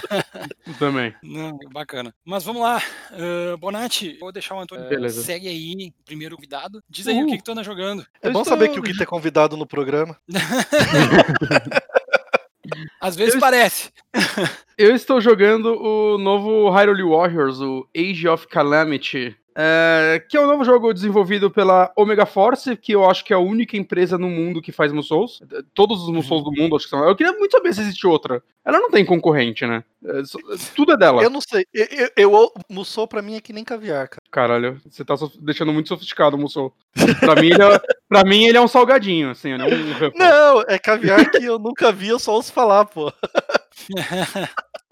Também. 0.80 1.14
Não, 1.24 1.58
bacana. 1.72 2.14
Mas 2.26 2.44
vamos 2.44 2.62
lá. 2.62 2.82
Uh, 3.12 3.58
Bonatti, 3.58 4.18
vou 4.20 4.32
deixar 4.32 4.56
o 4.56 4.60
Antônio. 4.60 4.88
Beleza. 4.90 5.22
Segue 5.24 5.48
aí, 5.48 5.94
primeiro 6.06 6.36
convidado. 6.36 6.82
Diz 6.90 7.08
aí 7.08 7.16
Uhul. 7.16 7.24
o 7.26 7.28
que, 7.32 7.38
que 7.38 7.44
tu 7.44 7.52
anda 7.52 7.64
jogando. 7.64 8.06
É 8.22 8.28
Eu 8.28 8.34
bom 8.34 8.42
estou- 8.42 8.54
saber 8.54 8.70
que 8.70 8.80
o 8.80 8.82
Gui 8.82 8.94
é 9.02 9.06
convidado 9.06 9.56
no 9.58 9.66
programa. 9.68 10.18
Às 13.02 13.16
vezes 13.16 13.36
Eu- 13.36 13.40
parece. 13.42 13.92
Eu 14.78 14.96
estou 14.96 15.20
jogando 15.20 15.74
o 15.82 16.18
novo 16.18 16.70
Hyrule 16.70 17.04
Warriors, 17.04 17.60
o 17.60 17.88
Age 17.96 18.28
of 18.28 18.48
Calamity. 18.48 19.36
É, 19.56 20.24
que 20.30 20.38
é 20.38 20.42
um 20.42 20.48
novo 20.48 20.64
jogo 20.64 20.94
desenvolvido 20.94 21.52
pela 21.52 21.92
Omega 21.96 22.26
Force, 22.26 22.76
que 22.78 22.94
eu 22.94 23.10
acho 23.10 23.24
que 23.26 23.34
é 23.34 23.36
a 23.36 23.40
única 23.40 23.76
empresa 23.76 24.18
no 24.18 24.30
mundo 24.30 24.62
que 24.62 24.72
faz 24.72 24.92
Musous. 24.92 25.42
Todos 25.74 26.04
os 26.04 26.10
Musous 26.10 26.44
do 26.44 26.52
mundo, 26.52 26.76
acho 26.76 26.86
que 26.86 26.90
são. 26.90 27.08
Eu 27.08 27.16
queria 27.16 27.34
muito 27.34 27.52
saber 27.52 27.74
se 27.74 27.82
existe 27.82 28.08
outra. 28.08 28.42
Ela 28.64 28.80
não 28.80 28.92
tem 28.92 29.04
concorrente, 29.04 29.66
né? 29.66 29.84
É, 30.06 30.22
tudo 30.76 30.94
é 30.94 30.98
dela. 30.98 31.24
Eu 31.24 31.30
não 31.30 31.42
sei. 31.42 31.66
Eu, 31.74 31.88
eu, 31.92 32.10
eu 32.32 32.52
Mussou 32.70 33.08
pra 33.08 33.22
mim 33.22 33.36
é 33.36 33.42
que 33.42 33.54
nem 33.54 33.64
caviar, 33.64 34.08
cara. 34.08 34.22
Caralho, 34.32 34.82
você 34.90 35.04
tá 35.04 35.16
deixando 35.40 35.74
muito 35.74 35.90
sofisticado 35.90 36.36
o 36.36 36.40
Musou. 36.40 36.74
Pra 37.20 37.36
mim, 37.36 37.48
ele 37.48 37.62
é, 37.62 37.82
pra 38.08 38.24
mim, 38.24 38.46
ele 38.46 38.58
é 38.58 38.62
um 38.62 38.68
salgadinho, 38.68 39.32
assim, 39.32 39.58
né? 39.58 39.66
Um. 39.66 40.18
Não, 40.18 40.62
é 40.68 40.78
caviar 40.78 41.30
que 41.30 41.44
eu 41.44 41.60
nunca 41.60 41.92
vi, 41.92 42.10
eu 42.10 42.20
só 42.20 42.34
ouço 42.34 42.54
falar, 42.54 42.86
pô. 42.86 43.12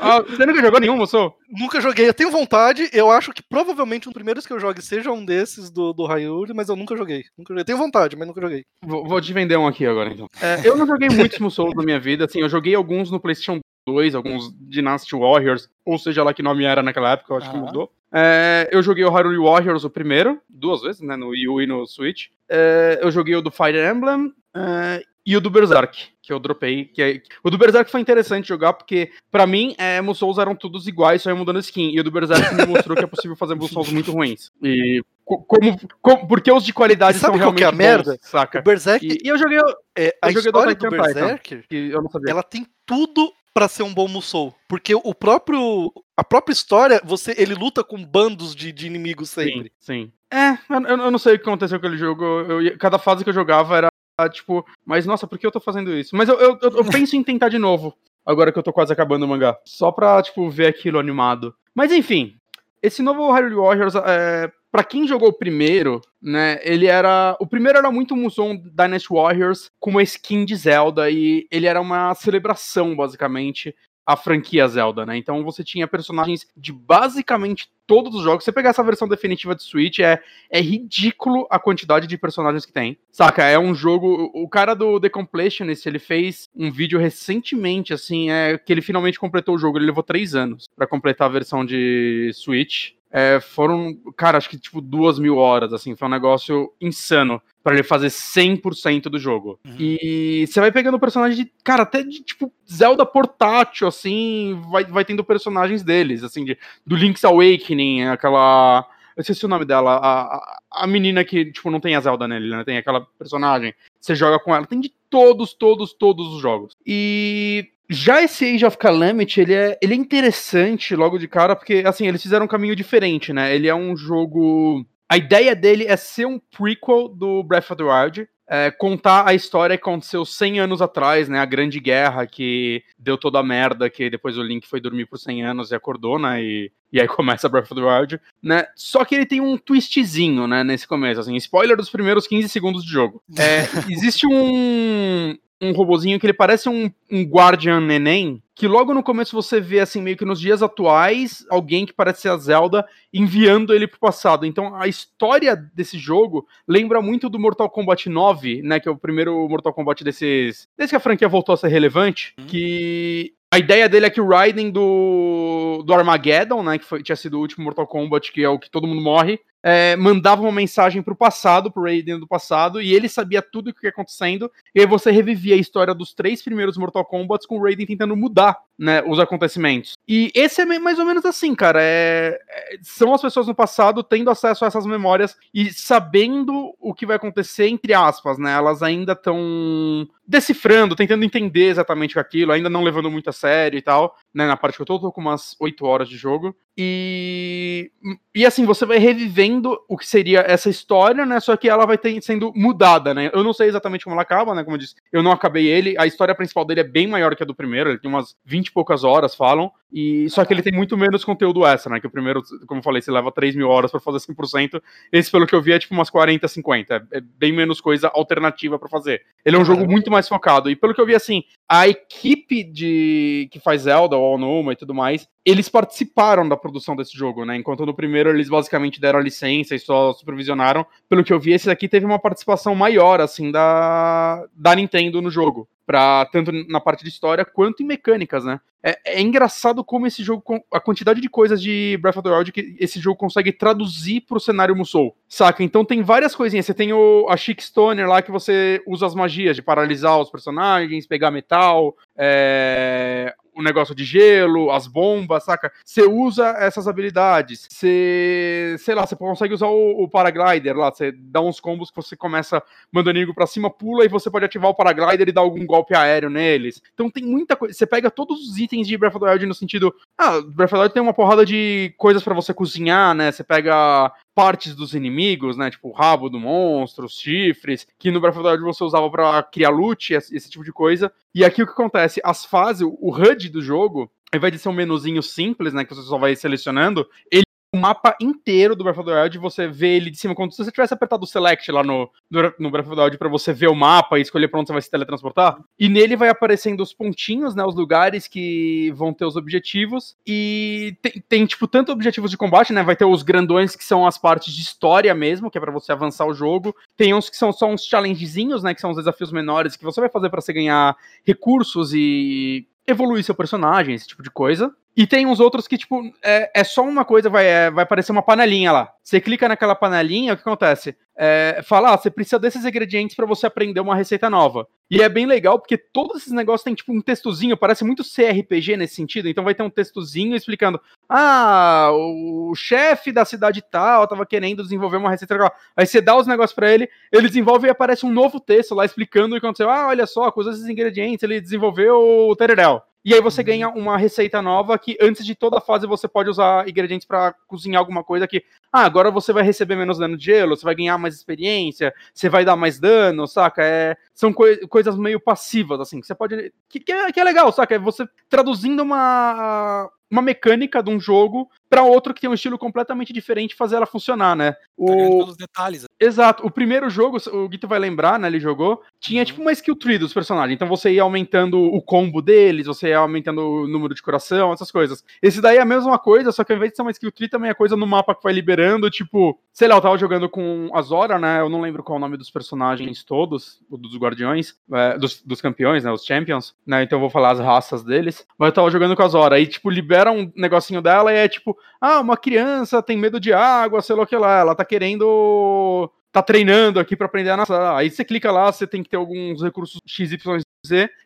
Ah, 0.00 0.20
você 0.20 0.46
nunca 0.46 0.60
jogou 0.60 0.80
nenhum, 0.80 0.96
Musou? 0.96 1.36
Nunca 1.48 1.80
joguei, 1.80 2.08
eu 2.08 2.14
tenho 2.14 2.30
vontade, 2.30 2.88
eu 2.92 3.10
acho 3.10 3.32
que 3.32 3.42
provavelmente 3.42 4.08
um 4.08 4.12
dos 4.12 4.14
primeiros 4.14 4.46
que 4.46 4.52
eu 4.52 4.60
jogue 4.60 4.80
seja 4.82 5.10
um 5.10 5.24
desses 5.24 5.70
do, 5.70 5.92
do 5.92 6.06
Hayuri, 6.06 6.54
mas 6.54 6.68
eu 6.68 6.76
nunca 6.76 6.96
joguei. 6.96 7.24
Nunca 7.36 7.52
joguei. 7.52 7.64
Tenho 7.64 7.78
vontade, 7.78 8.16
mas 8.16 8.26
nunca 8.26 8.40
joguei. 8.40 8.64
Vou, 8.84 9.06
vou 9.06 9.20
te 9.20 9.32
vender 9.32 9.56
um 9.56 9.66
aqui 9.66 9.86
agora, 9.86 10.10
então. 10.10 10.28
É, 10.40 10.60
eu 10.68 10.76
não 10.76 10.86
joguei 10.86 11.08
muitos 11.10 11.38
Musous 11.38 11.74
na 11.74 11.82
minha 11.82 11.98
vida, 11.98 12.24
assim, 12.24 12.40
eu 12.40 12.48
joguei 12.48 12.74
alguns 12.74 13.10
no 13.10 13.20
PlayStation 13.20 13.60
2, 13.86 14.14
alguns 14.14 14.52
Dynasty 14.54 15.16
Warriors, 15.16 15.68
ou 15.84 15.98
seja 15.98 16.22
lá 16.22 16.32
que 16.32 16.42
nome 16.42 16.64
era 16.64 16.82
naquela 16.82 17.12
época, 17.12 17.32
eu 17.32 17.36
acho 17.36 17.50
que 17.50 17.56
Aham. 17.56 17.66
mudou. 17.66 17.90
É, 18.12 18.68
eu 18.70 18.82
joguei 18.82 19.04
o 19.04 19.10
Hyrule 19.10 19.38
Warriors 19.38 19.84
o 19.84 19.90
primeiro, 19.90 20.40
duas 20.48 20.82
vezes, 20.82 21.00
né, 21.00 21.16
no 21.16 21.28
Wii 21.28 21.48
U 21.48 21.60
e 21.60 21.66
no 21.66 21.86
Switch. 21.86 22.26
É, 22.48 23.00
eu 23.02 23.10
joguei 23.10 23.34
o 23.34 23.42
do 23.42 23.50
Fire 23.50 23.78
Emblem 23.78 24.32
é, 24.54 25.02
e 25.26 25.36
o 25.36 25.40
do 25.40 25.48
Berserk, 25.50 26.08
que 26.22 26.32
eu 26.32 26.38
dropei. 26.38 26.84
Que 26.86 27.02
é- 27.02 27.22
o 27.42 27.50
do 27.50 27.56
Berserk 27.58 27.90
foi 27.90 28.00
interessante 28.00 28.48
jogar, 28.48 28.72
porque 28.74 29.10
pra 29.30 29.46
mim, 29.46 29.74
é, 29.78 30.00
Musous 30.00 30.38
eram 30.38 30.54
todos 30.54 30.86
iguais, 30.86 31.22
só 31.22 31.30
ia 31.30 31.34
mudando 31.36 31.58
skin. 31.60 31.90
E 31.94 32.00
o 32.00 32.04
do 32.04 32.10
Berserk 32.10 32.54
me 32.54 32.66
mostrou 32.66 32.96
que 32.96 33.04
é 33.04 33.06
possível 33.06 33.36
fazer 33.36 33.54
Musous 33.54 33.90
muito 33.90 34.12
ruins. 34.12 34.50
E 34.62 35.02
co- 35.24 35.42
como, 35.44 35.78
como- 36.02 36.28
porque 36.28 36.50
os 36.52 36.64
de 36.64 36.72
qualidade 36.72 37.18
sabe 37.18 37.38
são 37.38 37.46
qual 37.46 37.54
que 37.54 37.64
é 37.64 37.66
a 37.66 37.70
realmente 37.70 37.96
bons, 37.98 38.06
merda? 38.06 38.18
saca? 38.22 38.60
O 38.60 38.62
Berserk, 38.62 39.06
E, 39.06 39.18
e 39.24 39.28
eu 39.28 39.38
joguei 39.38 39.58
é, 39.96 40.14
a 40.20 40.28
eu 40.28 40.32
joguei 40.34 40.52
do 40.52 40.58
história 40.58 40.74
do 40.74 40.86
on 40.86 40.90
Titan. 40.90 41.02
Berserker, 41.02 41.64
que 41.68 41.76
eu 41.90 42.02
não 42.02 42.10
sabia. 42.10 42.30
ela 42.30 42.42
tem 42.42 42.66
tudo 42.86 43.32
pra 43.54 43.68
ser 43.68 43.82
um 43.84 43.94
bom 43.94 44.08
Musou. 44.08 44.54
Porque 44.68 44.94
o 44.94 45.14
próprio. 45.14 45.92
A 46.16 46.22
própria 46.22 46.52
história, 46.52 47.00
você, 47.04 47.34
ele 47.38 47.54
luta 47.54 47.82
com 47.82 48.04
bandos 48.04 48.54
de, 48.54 48.70
de 48.72 48.86
inimigos 48.86 49.30
sempre. 49.30 49.72
Sim, 49.80 50.10
sim. 50.10 50.12
É, 50.32 50.50
eu, 50.72 50.80
eu- 50.88 51.04
eu 51.04 51.10
não 51.10 51.18
sei 51.18 51.34
o 51.34 51.38
que 51.38 51.48
aconteceu 51.48 51.78
com 51.80 51.86
aquele 51.86 51.98
jogo. 51.98 52.24
Eu, 52.24 52.62
ia- 52.62 52.76
cada 52.78 52.98
fase 52.98 53.24
que 53.24 53.30
eu 53.30 53.34
jogava 53.34 53.76
era 53.76 53.88
tipo, 54.30 54.64
mas 54.84 55.06
nossa, 55.06 55.26
por 55.26 55.38
que 55.38 55.46
eu 55.46 55.50
tô 55.52 55.60
fazendo 55.60 55.92
isso? 55.96 56.16
Mas 56.16 56.28
eu, 56.28 56.38
eu, 56.38 56.58
eu- 56.62 56.70
eu 56.78 56.84
penso 56.84 57.16
em 57.16 57.22
tentar 57.22 57.48
de 57.48 57.58
novo, 57.58 57.94
agora 58.24 58.52
que 58.52 58.58
eu 58.58 58.62
tô 58.62 58.72
quase 58.72 58.92
acabando 58.92 59.24
o 59.24 59.28
mangá. 59.28 59.58
Só 59.64 59.90
pra, 59.90 60.22
tipo, 60.22 60.48
ver 60.48 60.66
aquilo 60.68 60.98
animado. 60.98 61.54
Mas 61.74 61.90
enfim, 61.92 62.36
esse 62.82 63.02
novo 63.02 63.30
Hyrule 63.32 63.56
Warriors, 63.56 63.94
é, 63.96 64.50
pra 64.70 64.84
quem 64.84 65.06
jogou 65.08 65.30
o 65.30 65.32
primeiro, 65.36 66.00
né, 66.22 66.58
ele 66.62 66.86
era... 66.86 67.36
O 67.40 67.46
primeiro 67.46 67.78
era 67.78 67.90
muito 67.90 68.14
Musou 68.16 68.56
Dynasty 68.56 69.08
Warriors 69.12 69.70
com 69.80 69.90
uma 69.90 70.02
skin 70.02 70.44
de 70.44 70.54
Zelda 70.54 71.10
e 71.10 71.46
ele 71.50 71.66
era 71.66 71.80
uma 71.80 72.14
celebração, 72.14 72.94
basicamente, 72.94 73.74
a 74.06 74.16
franquia 74.16 74.66
Zelda, 74.68 75.06
né? 75.06 75.16
Então 75.16 75.42
você 75.44 75.64
tinha 75.64 75.88
personagens 75.88 76.46
de 76.56 76.72
basicamente 76.72 77.68
todos 77.86 78.14
os 78.14 78.22
jogos. 78.22 78.44
Você 78.44 78.52
pegar 78.52 78.70
essa 78.70 78.82
versão 78.82 79.08
definitiva 79.08 79.54
de 79.54 79.62
Switch, 79.62 79.98
é, 80.00 80.20
é 80.50 80.60
ridículo 80.60 81.46
a 81.50 81.58
quantidade 81.58 82.06
de 82.06 82.18
personagens 82.18 82.66
que 82.66 82.72
tem. 82.72 82.98
Saca? 83.10 83.44
É 83.44 83.58
um 83.58 83.74
jogo. 83.74 84.30
O 84.34 84.48
cara 84.48 84.74
do 84.74 85.00
The 85.00 85.08
Completionist, 85.08 85.86
ele 85.86 85.98
fez 85.98 86.48
um 86.54 86.70
vídeo 86.70 86.98
recentemente, 86.98 87.92
assim, 87.92 88.30
é 88.30 88.58
que 88.58 88.72
ele 88.72 88.82
finalmente 88.82 89.18
completou 89.18 89.54
o 89.54 89.58
jogo. 89.58 89.78
Ele 89.78 89.86
levou 89.86 90.02
três 90.02 90.34
anos 90.34 90.68
pra 90.76 90.86
completar 90.86 91.28
a 91.28 91.32
versão 91.32 91.64
de 91.64 92.30
Switch. 92.34 92.92
É, 93.16 93.38
foram, 93.38 93.96
cara, 94.16 94.36
acho 94.36 94.50
que 94.50 94.58
tipo 94.58 94.80
duas 94.80 95.20
mil 95.20 95.36
horas, 95.36 95.72
assim, 95.72 95.94
foi 95.94 96.08
um 96.08 96.10
negócio 96.10 96.72
insano 96.80 97.40
para 97.62 97.74
ele 97.74 97.84
fazer 97.84 98.08
100% 98.08 99.02
do 99.02 99.20
jogo. 99.20 99.60
Uhum. 99.64 99.76
E 99.78 100.44
você 100.48 100.58
vai 100.58 100.72
pegando 100.72 100.98
personagens 100.98 101.38
de, 101.38 101.48
cara, 101.62 101.84
até 101.84 102.02
de 102.02 102.24
tipo 102.24 102.52
Zelda 102.68 103.06
portátil, 103.06 103.86
assim, 103.86 104.60
vai, 104.68 104.84
vai 104.84 105.04
tendo 105.04 105.22
personagens 105.22 105.84
deles, 105.84 106.24
assim, 106.24 106.44
de, 106.44 106.58
do 106.84 106.96
Link's 106.96 107.24
Awakening, 107.24 108.02
aquela. 108.06 108.84
Eu 109.16 109.20
esqueci 109.20 109.44
o 109.44 109.48
nome 109.48 109.64
dela, 109.64 109.92
a, 109.92 110.22
a, 110.22 110.60
a 110.72 110.86
menina 110.88 111.24
que, 111.24 111.52
tipo, 111.52 111.70
não 111.70 111.78
tem 111.78 111.94
a 111.94 112.00
Zelda 112.00 112.26
nele, 112.26 112.50
né? 112.50 112.64
Tem 112.64 112.78
aquela 112.78 113.06
personagem. 113.16 113.72
Você 114.00 114.16
joga 114.16 114.40
com 114.40 114.52
ela. 114.52 114.66
Tem 114.66 114.80
de 114.80 114.92
todos, 115.08 115.54
todos, 115.54 115.94
todos 115.94 116.34
os 116.34 116.42
jogos. 116.42 116.76
E 116.84 117.70
já 117.88 118.22
esse 118.22 118.44
Age 118.44 118.64
of 118.64 118.78
Calamity, 118.78 119.40
ele 119.40 119.54
é, 119.54 119.78
ele 119.82 119.94
é 119.94 119.96
interessante 119.96 120.96
logo 120.96 121.18
de 121.18 121.28
cara, 121.28 121.54
porque, 121.54 121.82
assim, 121.86 122.06
eles 122.06 122.22
fizeram 122.22 122.46
um 122.46 122.48
caminho 122.48 122.74
diferente, 122.74 123.32
né? 123.32 123.54
Ele 123.54 123.68
é 123.68 123.74
um 123.74 123.96
jogo. 123.96 124.84
A 125.08 125.16
ideia 125.16 125.54
dele 125.54 125.84
é 125.86 125.96
ser 125.96 126.26
um 126.26 126.38
prequel 126.38 127.08
do 127.08 127.42
Breath 127.42 127.70
of 127.70 127.76
the 127.76 127.84
Wild. 127.84 128.28
É, 128.46 128.70
contar 128.70 129.26
a 129.26 129.32
história 129.32 129.76
que 129.76 129.82
aconteceu 129.82 130.22
100 130.22 130.60
anos 130.60 130.82
atrás, 130.82 131.28
né? 131.28 131.38
A 131.38 131.46
Grande 131.46 131.80
Guerra 131.80 132.26
que 132.26 132.82
deu 132.98 133.16
toda 133.16 133.38
a 133.38 133.42
merda, 133.42 133.88
que 133.88 134.10
depois 134.10 134.36
o 134.36 134.42
Link 134.42 134.66
foi 134.66 134.80
dormir 134.80 135.06
por 135.06 135.18
100 135.18 135.44
anos 135.44 135.70
e 135.70 135.74
acordou, 135.74 136.18
né? 136.18 136.42
E, 136.42 136.72
e 136.92 137.00
aí 137.00 137.08
começa 137.08 137.48
Breath 137.48 137.72
of 137.72 137.74
the 137.74 137.80
Wild, 137.80 138.20
né? 138.42 138.66
Só 138.74 139.02
que 139.04 139.14
ele 139.14 139.24
tem 139.24 139.40
um 139.40 139.56
twistzinho, 139.56 140.46
né? 140.46 140.62
Nesse 140.62 140.86
começo, 140.86 141.20
assim, 141.20 141.34
spoiler 141.36 141.76
dos 141.76 141.88
primeiros 141.88 142.26
15 142.26 142.48
segundos 142.50 142.84
de 142.84 142.90
jogo. 142.90 143.22
É, 143.38 143.62
existe 143.90 144.26
um, 144.26 145.36
um 145.60 145.72
robozinho 145.72 146.18
que 146.18 146.26
ele 146.26 146.32
parece 146.32 146.68
um, 146.68 146.90
um 147.10 147.22
Guardian 147.22 147.80
Neném, 147.80 148.42
que 148.54 148.68
logo 148.68 148.94
no 148.94 149.02
começo 149.02 149.34
você 149.34 149.60
vê, 149.60 149.80
assim, 149.80 150.00
meio 150.00 150.16
que 150.16 150.24
nos 150.24 150.40
dias 150.40 150.62
atuais, 150.62 151.44
alguém 151.50 151.84
que 151.86 151.92
parece 151.92 152.22
ser 152.22 152.28
a 152.28 152.36
Zelda 152.36 152.86
enviando 153.12 153.74
ele 153.74 153.88
pro 153.88 153.98
passado. 153.98 154.46
Então 154.46 154.74
a 154.76 154.86
história 154.86 155.56
desse 155.74 155.98
jogo 155.98 156.46
lembra 156.66 157.02
muito 157.02 157.28
do 157.28 157.38
Mortal 157.38 157.68
Kombat 157.68 158.08
9, 158.08 158.62
né, 158.62 158.78
que 158.78 158.88
é 158.88 158.92
o 158.92 158.98
primeiro 158.98 159.48
Mortal 159.48 159.72
Kombat 159.72 160.04
desses... 160.04 160.68
Desde 160.76 160.92
que 160.92 160.96
a 160.96 161.00
franquia 161.00 161.28
voltou 161.28 161.54
a 161.54 161.56
ser 161.56 161.68
relevante, 161.68 162.34
hum. 162.38 162.46
que 162.46 163.34
a 163.52 163.58
ideia 163.58 163.88
dele 163.88 164.06
é 164.06 164.10
que 164.10 164.20
o 164.20 164.28
Raiden 164.28 164.70
do, 164.70 165.82
do 165.84 165.94
Armageddon, 165.94 166.62
né, 166.62 166.78
que 166.78 166.84
foi, 166.84 167.02
tinha 167.02 167.16
sido 167.16 167.38
o 167.38 167.40
último 167.40 167.64
Mortal 167.64 167.86
Kombat, 167.86 168.32
que 168.32 168.42
é 168.42 168.48
o 168.48 168.58
que 168.58 168.70
todo 168.70 168.86
mundo 168.86 169.00
morre, 169.00 169.40
é, 169.66 169.96
mandava 169.96 170.42
uma 170.42 170.52
mensagem 170.52 171.02
pro 171.02 171.16
passado, 171.16 171.72
pro 171.72 171.84
Raiden 171.84 172.20
do 172.20 172.26
passado, 172.26 172.82
e 172.82 172.92
ele 172.92 173.08
sabia 173.08 173.40
tudo 173.40 173.70
o 173.70 173.74
que 173.74 173.86
ia 173.86 173.90
acontecendo, 173.90 174.52
e 174.74 174.80
aí 174.80 174.86
você 174.86 175.10
revivia 175.10 175.54
a 175.54 175.58
história 175.58 175.94
dos 175.94 176.12
três 176.12 176.42
primeiros 176.42 176.76
Mortal 176.76 177.02
Kombat 177.02 177.48
com 177.48 177.56
o 177.56 177.62
Raiden 177.62 177.86
tentando 177.86 178.14
mudar, 178.14 178.58
né, 178.78 179.02
os 179.06 179.18
acontecimentos. 179.18 179.94
E 180.06 180.30
esse 180.34 180.60
é 180.60 180.64
mais 180.64 180.98
ou 180.98 181.04
menos 181.04 181.24
assim, 181.24 181.54
cara, 181.54 181.80
é, 181.80 182.38
é, 182.48 182.76
são 182.82 183.14
as 183.14 183.22
pessoas 183.22 183.46
no 183.46 183.54
passado 183.54 184.02
tendo 184.02 184.30
acesso 184.30 184.64
a 184.64 184.68
essas 184.68 184.84
memórias 184.86 185.36
e 185.52 185.72
sabendo 185.72 186.74
o 186.80 186.92
que 186.92 187.06
vai 187.06 187.16
acontecer, 187.16 187.68
entre 187.68 187.94
aspas, 187.94 188.38
né, 188.38 188.52
elas 188.52 188.82
ainda 188.82 189.12
estão 189.12 190.08
decifrando, 190.26 190.96
tentando 190.96 191.24
entender 191.24 191.68
exatamente 191.68 192.18
aquilo, 192.18 192.52
ainda 192.52 192.70
não 192.70 192.82
levando 192.82 193.10
muito 193.10 193.30
a 193.30 193.32
sério 193.32 193.78
e 193.78 193.82
tal, 193.82 194.16
né, 194.32 194.46
na 194.46 194.56
parte 194.56 194.76
que 194.76 194.82
eu 194.82 194.86
tô, 194.86 194.98
tô 194.98 195.12
com 195.12 195.20
umas 195.20 195.54
8 195.60 195.84
horas 195.84 196.08
de 196.08 196.16
jogo, 196.16 196.54
e, 196.76 197.92
e 198.34 198.44
assim, 198.44 198.64
você 198.64 198.84
vai 198.84 198.98
revivendo 198.98 199.78
o 199.88 199.96
que 199.96 200.06
seria 200.06 200.40
essa 200.40 200.68
história, 200.68 201.24
né? 201.24 201.38
Só 201.38 201.56
que 201.56 201.68
ela 201.68 201.86
vai 201.86 201.96
ter, 201.96 202.20
sendo 202.20 202.52
mudada, 202.54 203.14
né? 203.14 203.30
Eu 203.32 203.44
não 203.44 203.52
sei 203.52 203.68
exatamente 203.68 204.02
como 204.02 204.14
ela 204.14 204.22
acaba, 204.22 204.54
né? 204.54 204.64
Como 204.64 204.74
eu 204.74 204.80
disse, 204.80 204.96
eu 205.12 205.22
não 205.22 205.30
acabei 205.30 205.68
ele. 205.68 205.94
A 205.96 206.04
história 206.04 206.34
principal 206.34 206.64
dele 206.64 206.80
é 206.80 206.84
bem 206.84 207.06
maior 207.06 207.36
que 207.36 207.44
a 207.44 207.46
do 207.46 207.54
primeiro, 207.54 207.90
ele 207.90 207.98
tem 207.98 208.10
umas 208.10 208.34
20 208.44 208.63
e 208.68 208.72
poucas 208.72 209.04
horas, 209.04 209.34
falam. 209.34 209.72
E 209.96 210.28
só 210.28 210.44
que 210.44 210.52
ele 210.52 210.60
tem 210.60 210.72
muito 210.72 210.96
menos 210.96 211.24
conteúdo 211.24 211.64
extra, 211.64 211.94
né? 211.94 212.00
Que 212.00 212.06
o 212.08 212.10
primeiro, 212.10 212.42
como 212.66 212.80
eu 212.80 212.82
falei, 212.82 213.00
você 213.00 213.12
leva 213.12 213.30
3 213.30 213.54
mil 213.54 213.68
horas 213.68 213.92
para 213.92 214.00
fazer 214.00 214.18
100%. 214.18 214.82
Esse, 215.12 215.30
pelo 215.30 215.46
que 215.46 215.54
eu 215.54 215.62
vi, 215.62 215.70
é 215.70 215.78
tipo 215.78 215.94
umas 215.94 216.10
40, 216.10 216.48
50. 216.48 217.06
É, 217.12 217.20
bem 217.20 217.52
menos 217.52 217.80
coisa 217.80 218.10
alternativa 218.12 218.76
para 218.76 218.88
fazer. 218.88 219.22
Ele 219.44 219.54
é 219.54 219.58
um 219.58 219.64
jogo 219.64 219.86
muito 219.86 220.10
mais 220.10 220.28
focado. 220.28 220.68
E 220.68 220.74
pelo 220.74 220.92
que 220.92 221.00
eu 221.00 221.06
vi, 221.06 221.14
assim, 221.14 221.44
a 221.68 221.86
equipe 221.86 222.64
de 222.64 223.48
que 223.52 223.60
faz 223.60 223.82
Zelda, 223.82 224.16
o 224.16 224.34
Onuma 224.34 224.72
e 224.72 224.76
tudo 224.76 224.92
mais, 224.92 225.28
eles 225.46 225.68
participaram 225.68 226.48
da 226.48 226.56
produção 226.56 226.96
desse 226.96 227.16
jogo, 227.16 227.44
né? 227.44 227.54
Enquanto 227.56 227.86
no 227.86 227.94
primeiro 227.94 228.30
eles 228.30 228.48
basicamente 228.48 229.00
deram 229.00 229.20
a 229.20 229.22
licença 229.22 229.76
e 229.76 229.78
só 229.78 230.12
supervisionaram. 230.12 230.84
Pelo 231.08 231.22
que 231.22 231.32
eu 231.32 231.38
vi, 231.38 231.52
esse 231.52 231.66
daqui 231.66 231.86
teve 231.86 232.04
uma 232.04 232.18
participação 232.18 232.74
maior, 232.74 233.20
assim, 233.20 233.52
da, 233.52 234.44
da 234.56 234.74
Nintendo 234.74 235.22
no 235.22 235.30
jogo 235.30 235.68
para 235.86 236.24
tanto 236.26 236.50
na 236.68 236.80
parte 236.80 237.02
de 237.02 237.10
história 237.10 237.44
quanto 237.44 237.82
em 237.82 237.86
mecânicas, 237.86 238.44
né? 238.44 238.60
É, 238.82 238.98
é, 239.04 239.20
engraçado 239.20 239.83
como 239.84 240.06
esse 240.06 240.22
jogo, 240.22 240.42
a 240.72 240.80
quantidade 240.80 241.20
de 241.20 241.28
coisas 241.28 241.60
de 241.60 241.98
Breath 242.00 242.16
of 242.16 242.28
the 242.28 242.34
Wild 242.34 242.52
que 242.52 242.76
esse 242.78 242.98
jogo 242.98 243.16
consegue 243.16 243.52
traduzir 243.52 244.22
pro 244.22 244.40
cenário 244.40 244.74
Musou, 244.76 245.16
saca? 245.28 245.62
Então 245.62 245.84
tem 245.84 246.02
várias 246.02 246.34
coisinhas. 246.34 246.66
Você 246.66 246.74
tem 246.74 246.92
o, 246.92 247.26
a 247.28 247.36
Chic 247.36 247.60
Stoner 247.60 248.08
lá 248.08 248.22
que 248.22 248.30
você 248.30 248.82
usa 248.86 249.06
as 249.06 249.14
magias 249.14 249.56
de 249.56 249.62
paralisar 249.62 250.18
os 250.18 250.30
personagens, 250.30 251.06
pegar 251.06 251.30
metal, 251.30 251.94
é, 252.16 253.34
o 253.54 253.62
negócio 253.62 253.94
de 253.94 254.04
gelo, 254.04 254.70
as 254.70 254.86
bombas, 254.86 255.44
saca? 255.44 255.72
Você 255.84 256.02
usa 256.02 256.48
essas 256.58 256.88
habilidades. 256.88 257.66
Você, 257.70 258.76
sei 258.78 258.94
lá, 258.94 259.06
você 259.06 259.16
consegue 259.16 259.54
usar 259.54 259.68
o, 259.68 260.02
o, 260.02 260.08
paraglider 260.08 260.76
lá, 260.76 260.90
você 260.90 261.12
dá 261.12 261.40
uns 261.40 261.60
combos 261.60 261.90
que 261.90 261.96
você 261.96 262.16
começa 262.16 262.62
mandando 262.92 263.18
inimigo 263.18 263.34
pra 263.34 263.46
cima, 263.46 263.70
pula 263.70 264.04
e 264.04 264.08
você 264.08 264.30
pode 264.30 264.44
ativar 264.44 264.70
o 264.70 264.74
paraglider 264.74 265.28
e 265.28 265.32
dar 265.32 265.42
algum 265.42 265.64
golpe 265.64 265.94
aéreo 265.94 266.30
neles. 266.30 266.82
Então 266.92 267.10
tem 267.10 267.24
muita 267.24 267.56
coisa. 267.56 267.74
Você 267.74 267.86
pega 267.86 268.10
todos 268.10 268.48
os 268.48 268.58
itens 268.58 268.86
de 268.86 268.96
Breath 268.96 269.14
of 269.14 269.24
the 269.24 269.30
Wild 269.30 269.46
no 269.46 269.54
sentido. 269.54 269.94
Ah, 270.18 270.40
Breath 270.40 270.72
of 270.72 270.74
the 270.74 270.80
Wild 270.80 270.94
tem 270.94 271.02
uma 271.02 271.14
porrada 271.14 271.46
de 271.46 271.94
coisas 271.96 272.22
para 272.22 272.34
você 272.34 272.52
cozinhar, 272.52 273.14
né? 273.14 273.30
Você 273.30 273.44
pega 273.44 274.12
partes 274.34 274.74
dos 274.74 274.94
inimigos, 274.94 275.56
né? 275.56 275.70
Tipo 275.70 275.88
o 275.88 275.92
rabo 275.92 276.28
do 276.28 276.40
monstro, 276.40 277.06
os 277.06 277.18
chifres, 277.18 277.86
que 277.98 278.10
no 278.10 278.20
Breath 278.20 278.36
of 278.36 278.42
the 278.42 278.50
Wild 278.50 278.64
você 278.64 278.82
usava 278.82 279.10
para 279.10 279.42
criar 279.44 279.70
loot, 279.70 280.12
esse 280.12 280.50
tipo 280.50 280.64
de 280.64 280.72
coisa. 280.72 281.12
E 281.34 281.44
aqui 281.44 281.62
o 281.62 281.66
que 281.66 281.72
acontece? 281.72 282.20
As 282.24 282.44
fases, 282.44 282.82
o 282.82 283.10
HUD 283.10 283.48
do 283.48 283.62
jogo, 283.62 284.10
ao 284.32 284.38
invés 284.38 284.52
de 284.52 284.58
ser 284.58 284.68
um 284.68 284.72
menuzinho 284.72 285.22
simples, 285.22 285.72
né, 285.72 285.84
que 285.84 285.94
você 285.94 286.02
só 286.02 286.18
vai 286.18 286.34
selecionando, 286.34 287.06
ele 287.30 287.44
o 287.74 287.76
mapa 287.76 288.16
inteiro 288.20 288.76
do 288.76 288.84
Breath 288.84 288.98
of 288.98 289.10
the 289.10 289.22
Wild, 289.22 289.36
você 289.38 289.66
vê 289.66 289.96
ele 289.96 290.08
de 290.08 290.16
cima, 290.16 290.32
como 290.32 290.50
se 290.52 290.62
você 290.62 290.70
tivesse 290.70 290.94
apertado 290.94 291.24
o 291.24 291.26
Select 291.26 291.72
lá 291.72 291.82
no, 291.82 292.08
no 292.30 292.70
Breath 292.70 292.86
of 292.86 292.94
the 292.94 293.02
Wild 293.02 293.18
pra 293.18 293.28
você 293.28 293.52
ver 293.52 293.66
o 293.66 293.74
mapa 293.74 294.16
e 294.16 294.22
escolher 294.22 294.46
pra 294.46 294.60
onde 294.60 294.68
você 294.68 294.72
vai 294.74 294.82
se 294.82 294.90
teletransportar. 294.90 295.58
E 295.76 295.88
nele 295.88 296.14
vai 296.14 296.28
aparecendo 296.28 296.84
os 296.84 296.94
pontinhos, 296.94 297.56
né, 297.56 297.64
os 297.64 297.74
lugares 297.74 298.28
que 298.28 298.92
vão 298.92 299.12
ter 299.12 299.24
os 299.24 299.34
objetivos. 299.34 300.16
E 300.24 300.96
tem, 301.02 301.24
tem, 301.28 301.46
tipo, 301.46 301.66
tanto 301.66 301.90
objetivos 301.90 302.30
de 302.30 302.36
combate, 302.36 302.72
né, 302.72 302.84
vai 302.84 302.94
ter 302.94 303.06
os 303.06 303.24
grandões 303.24 303.74
que 303.74 303.84
são 303.84 304.06
as 304.06 304.16
partes 304.16 304.54
de 304.54 304.62
história 304.62 305.12
mesmo, 305.12 305.50
que 305.50 305.58
é 305.58 305.60
para 305.60 305.72
você 305.72 305.90
avançar 305.90 306.26
o 306.26 306.34
jogo. 306.34 306.76
Tem 306.96 307.12
uns 307.12 307.28
que 307.28 307.36
são 307.36 307.52
só 307.52 307.66
uns 307.66 307.84
challengezinhos, 307.84 308.62
né, 308.62 308.72
que 308.72 308.80
são 308.80 308.90
os 308.90 308.96
desafios 308.96 309.32
menores 309.32 309.74
que 309.74 309.84
você 309.84 310.00
vai 310.00 310.08
fazer 310.08 310.30
para 310.30 310.40
você 310.40 310.52
ganhar 310.52 310.96
recursos 311.24 311.92
e 311.92 312.68
evoluir 312.86 313.24
seu 313.24 313.34
personagem, 313.34 313.96
esse 313.96 314.06
tipo 314.06 314.22
de 314.22 314.30
coisa. 314.30 314.72
E 314.96 315.06
tem 315.06 315.26
uns 315.26 315.40
outros 315.40 315.66
que, 315.66 315.76
tipo, 315.76 316.02
é, 316.22 316.50
é 316.54 316.62
só 316.62 316.82
uma 316.82 317.04
coisa, 317.04 317.28
vai, 317.28 317.46
é, 317.46 317.70
vai 317.70 317.82
aparecer 317.82 318.12
uma 318.12 318.22
panelinha 318.22 318.70
lá. 318.70 318.92
Você 319.02 319.20
clica 319.20 319.48
naquela 319.48 319.74
panelinha, 319.74 320.32
o 320.32 320.36
que 320.36 320.42
acontece? 320.42 320.96
É, 321.16 321.60
fala, 321.64 321.92
ah, 321.92 321.96
você 321.96 322.10
precisa 322.10 322.38
desses 322.38 322.64
ingredientes 322.64 323.16
para 323.16 323.26
você 323.26 323.46
aprender 323.46 323.80
uma 323.80 323.96
receita 323.96 324.30
nova. 324.30 324.68
E 324.88 325.02
é 325.02 325.08
bem 325.08 325.26
legal, 325.26 325.58
porque 325.58 325.76
todos 325.76 326.18
esses 326.18 326.32
negócios 326.32 326.62
tem, 326.62 326.74
tipo, 326.74 326.92
um 326.92 327.00
textozinho, 327.00 327.56
parece 327.56 327.84
muito 327.84 328.04
CRPG 328.04 328.76
nesse 328.76 328.94
sentido, 328.94 329.28
então 329.28 329.42
vai 329.42 329.54
ter 329.54 329.64
um 329.64 329.70
textozinho 329.70 330.36
explicando, 330.36 330.80
ah, 331.08 331.90
o 331.92 332.54
chefe 332.54 333.10
da 333.10 333.24
cidade 333.24 333.62
tal 333.62 334.06
tava 334.06 334.24
querendo 334.24 334.62
desenvolver 334.62 334.96
uma 334.96 335.10
receita 335.10 335.34
legal. 335.34 335.52
Aí 335.76 335.86
você 335.86 336.00
dá 336.00 336.16
os 336.16 336.26
negócios 336.26 336.54
para 336.54 336.72
ele, 336.72 336.88
ele 337.10 337.28
desenvolve 337.28 337.66
e 337.66 337.70
aparece 337.70 338.06
um 338.06 338.12
novo 338.12 338.38
texto 338.38 338.74
lá 338.74 338.84
explicando 338.84 339.34
o 339.34 339.40
que 339.40 339.44
aconteceu. 339.44 339.70
Ah, 339.70 339.88
olha 339.88 340.06
só, 340.06 340.30
com 340.30 340.40
esses 340.42 340.68
ingredientes, 340.68 341.22
ele 341.24 341.40
desenvolveu 341.40 342.28
o 342.28 342.36
tererel. 342.36 342.82
E 343.04 343.12
aí 343.12 343.20
você 343.20 343.42
uhum. 343.42 343.46
ganha 343.46 343.68
uma 343.68 343.98
receita 343.98 344.40
nova 344.40 344.78
que 344.78 344.96
antes 344.98 345.26
de 345.26 345.34
toda 345.34 345.60
fase 345.60 345.86
você 345.86 346.08
pode 346.08 346.30
usar 346.30 346.66
ingredientes 346.66 347.06
para 347.06 347.34
cozinhar 347.46 347.78
alguma 347.80 348.02
coisa 348.02 348.26
que, 348.26 348.42
ah, 348.72 348.84
agora 348.84 349.10
você 349.10 349.30
vai 349.30 349.42
receber 349.42 349.76
menos 349.76 349.98
dano 349.98 350.16
de 350.16 350.24
gelo, 350.24 350.56
você 350.56 350.64
vai 350.64 350.74
ganhar 350.74 350.96
mais 350.96 351.14
experiência, 351.14 351.92
você 352.14 352.30
vai 352.30 352.46
dar 352.46 352.56
mais 352.56 352.80
dano, 352.80 353.26
saca? 353.26 353.62
É, 353.62 353.94
são 354.14 354.32
coi 354.32 354.56
coisas 354.68 354.96
meio 354.96 355.20
passivas, 355.20 355.80
assim, 355.80 356.00
que 356.00 356.06
você 356.06 356.14
pode. 356.14 356.50
Que, 356.66 356.80
que, 356.80 356.92
é, 356.92 357.12
que 357.12 357.20
é 357.20 357.24
legal, 357.24 357.52
saca? 357.52 357.74
É 357.74 357.78
você 357.78 358.08
traduzindo 358.28 358.82
uma, 358.82 359.90
uma 360.10 360.22
mecânica 360.22 360.82
de 360.82 360.88
um 360.88 360.98
jogo 360.98 361.50
para 361.74 361.82
outro 361.82 362.14
que 362.14 362.20
tem 362.20 362.30
um 362.30 362.34
estilo 362.34 362.56
completamente 362.56 363.12
diferente 363.12 363.54
fazer 363.54 363.76
ela 363.76 363.86
funcionar, 363.86 364.36
né? 364.36 364.54
O... 364.76 364.86
Pelos 364.86 365.36
detalhes. 365.36 365.84
Exato. 365.98 366.46
O 366.46 366.50
primeiro 366.50 366.88
jogo, 366.88 367.18
o 367.32 367.48
Guito 367.48 367.66
vai 367.66 367.78
lembrar, 367.78 368.18
né? 368.18 368.28
Ele 368.28 368.38
jogou, 368.38 368.82
tinha 369.00 369.22
uhum. 369.22 369.24
tipo 369.26 369.40
uma 369.42 369.52
skill 369.52 369.76
tree 369.76 369.98
dos 369.98 370.12
personagens. 370.12 370.54
Então 370.54 370.68
você 370.68 370.92
ia 370.92 371.02
aumentando 371.02 371.60
o 371.60 371.82
combo 371.82 372.22
deles, 372.22 372.66
você 372.66 372.88
ia 372.88 372.98
aumentando 372.98 373.40
o 373.40 373.66
número 373.66 373.94
de 373.94 374.02
coração, 374.02 374.52
essas 374.52 374.70
coisas. 374.70 375.04
Esse 375.20 375.40
daí 375.40 375.56
é 375.56 375.60
a 375.60 375.66
mesma 375.66 375.98
coisa, 375.98 376.30
só 376.30 376.44
que 376.44 376.52
ao 376.52 376.56
invés 376.56 376.70
de 376.70 376.76
ser 376.76 376.82
uma 376.82 376.90
skill 376.90 377.10
tree, 377.10 377.28
também 377.28 377.50
é 377.50 377.54
coisa 377.54 377.76
no 377.76 377.86
mapa 377.86 378.14
que 378.14 378.22
vai 378.22 378.32
liberando, 378.32 378.90
tipo, 378.90 379.38
sei 379.52 379.66
lá, 379.66 379.76
eu 379.76 379.80
tava 379.80 379.98
jogando 379.98 380.28
com 380.28 380.70
a 380.72 380.82
Zora, 380.82 381.18
né? 381.18 381.40
Eu 381.40 381.48
não 381.48 381.60
lembro 381.60 381.82
qual 381.82 381.96
é 381.96 381.98
o 381.98 382.00
nome 382.00 382.16
dos 382.16 382.30
personagens 382.30 383.02
todos, 383.02 383.60
dos 383.70 383.96
guardiões, 383.96 384.54
é, 384.72 384.98
dos, 384.98 385.22
dos 385.22 385.40
campeões, 385.40 385.84
né? 385.84 385.90
Os 385.90 386.04
champions, 386.04 386.54
né? 386.66 386.82
Então 386.82 386.96
eu 386.96 387.00
vou 387.00 387.10
falar 387.10 387.32
as 387.32 387.40
raças 387.40 387.82
deles. 387.82 388.26
Mas 388.38 388.48
eu 388.48 388.54
tava 388.54 388.70
jogando 388.70 388.96
com 388.96 389.02
a 389.02 389.08
Zora. 389.08 389.36
Aí, 389.36 389.46
tipo, 389.46 389.70
libera 389.70 390.10
um 390.12 390.30
negocinho 390.36 390.80
dela 390.80 391.12
e 391.12 391.16
é 391.16 391.28
tipo, 391.28 391.56
ah, 391.80 392.00
uma 392.00 392.16
criança 392.16 392.82
tem 392.82 392.96
medo 392.96 393.20
de 393.20 393.32
água, 393.32 393.82
sei 393.82 393.96
lá 393.96 394.02
o 394.02 394.06
que 394.06 394.16
lá, 394.16 394.40
ela 394.40 394.54
tá 394.54 394.64
querendo 394.64 395.90
tá 396.14 396.22
treinando 396.22 396.78
aqui 396.78 396.94
para 396.94 397.06
aprender 397.06 397.30
a 397.30 397.36
nadar. 397.36 397.76
Aí 397.76 397.90
você 397.90 398.04
clica 398.04 398.30
lá, 398.30 398.50
você 398.52 398.68
tem 398.68 398.84
que 398.84 398.88
ter 398.88 398.96
alguns 398.96 399.42
recursos 399.42 399.80
XYZ. 399.84 400.44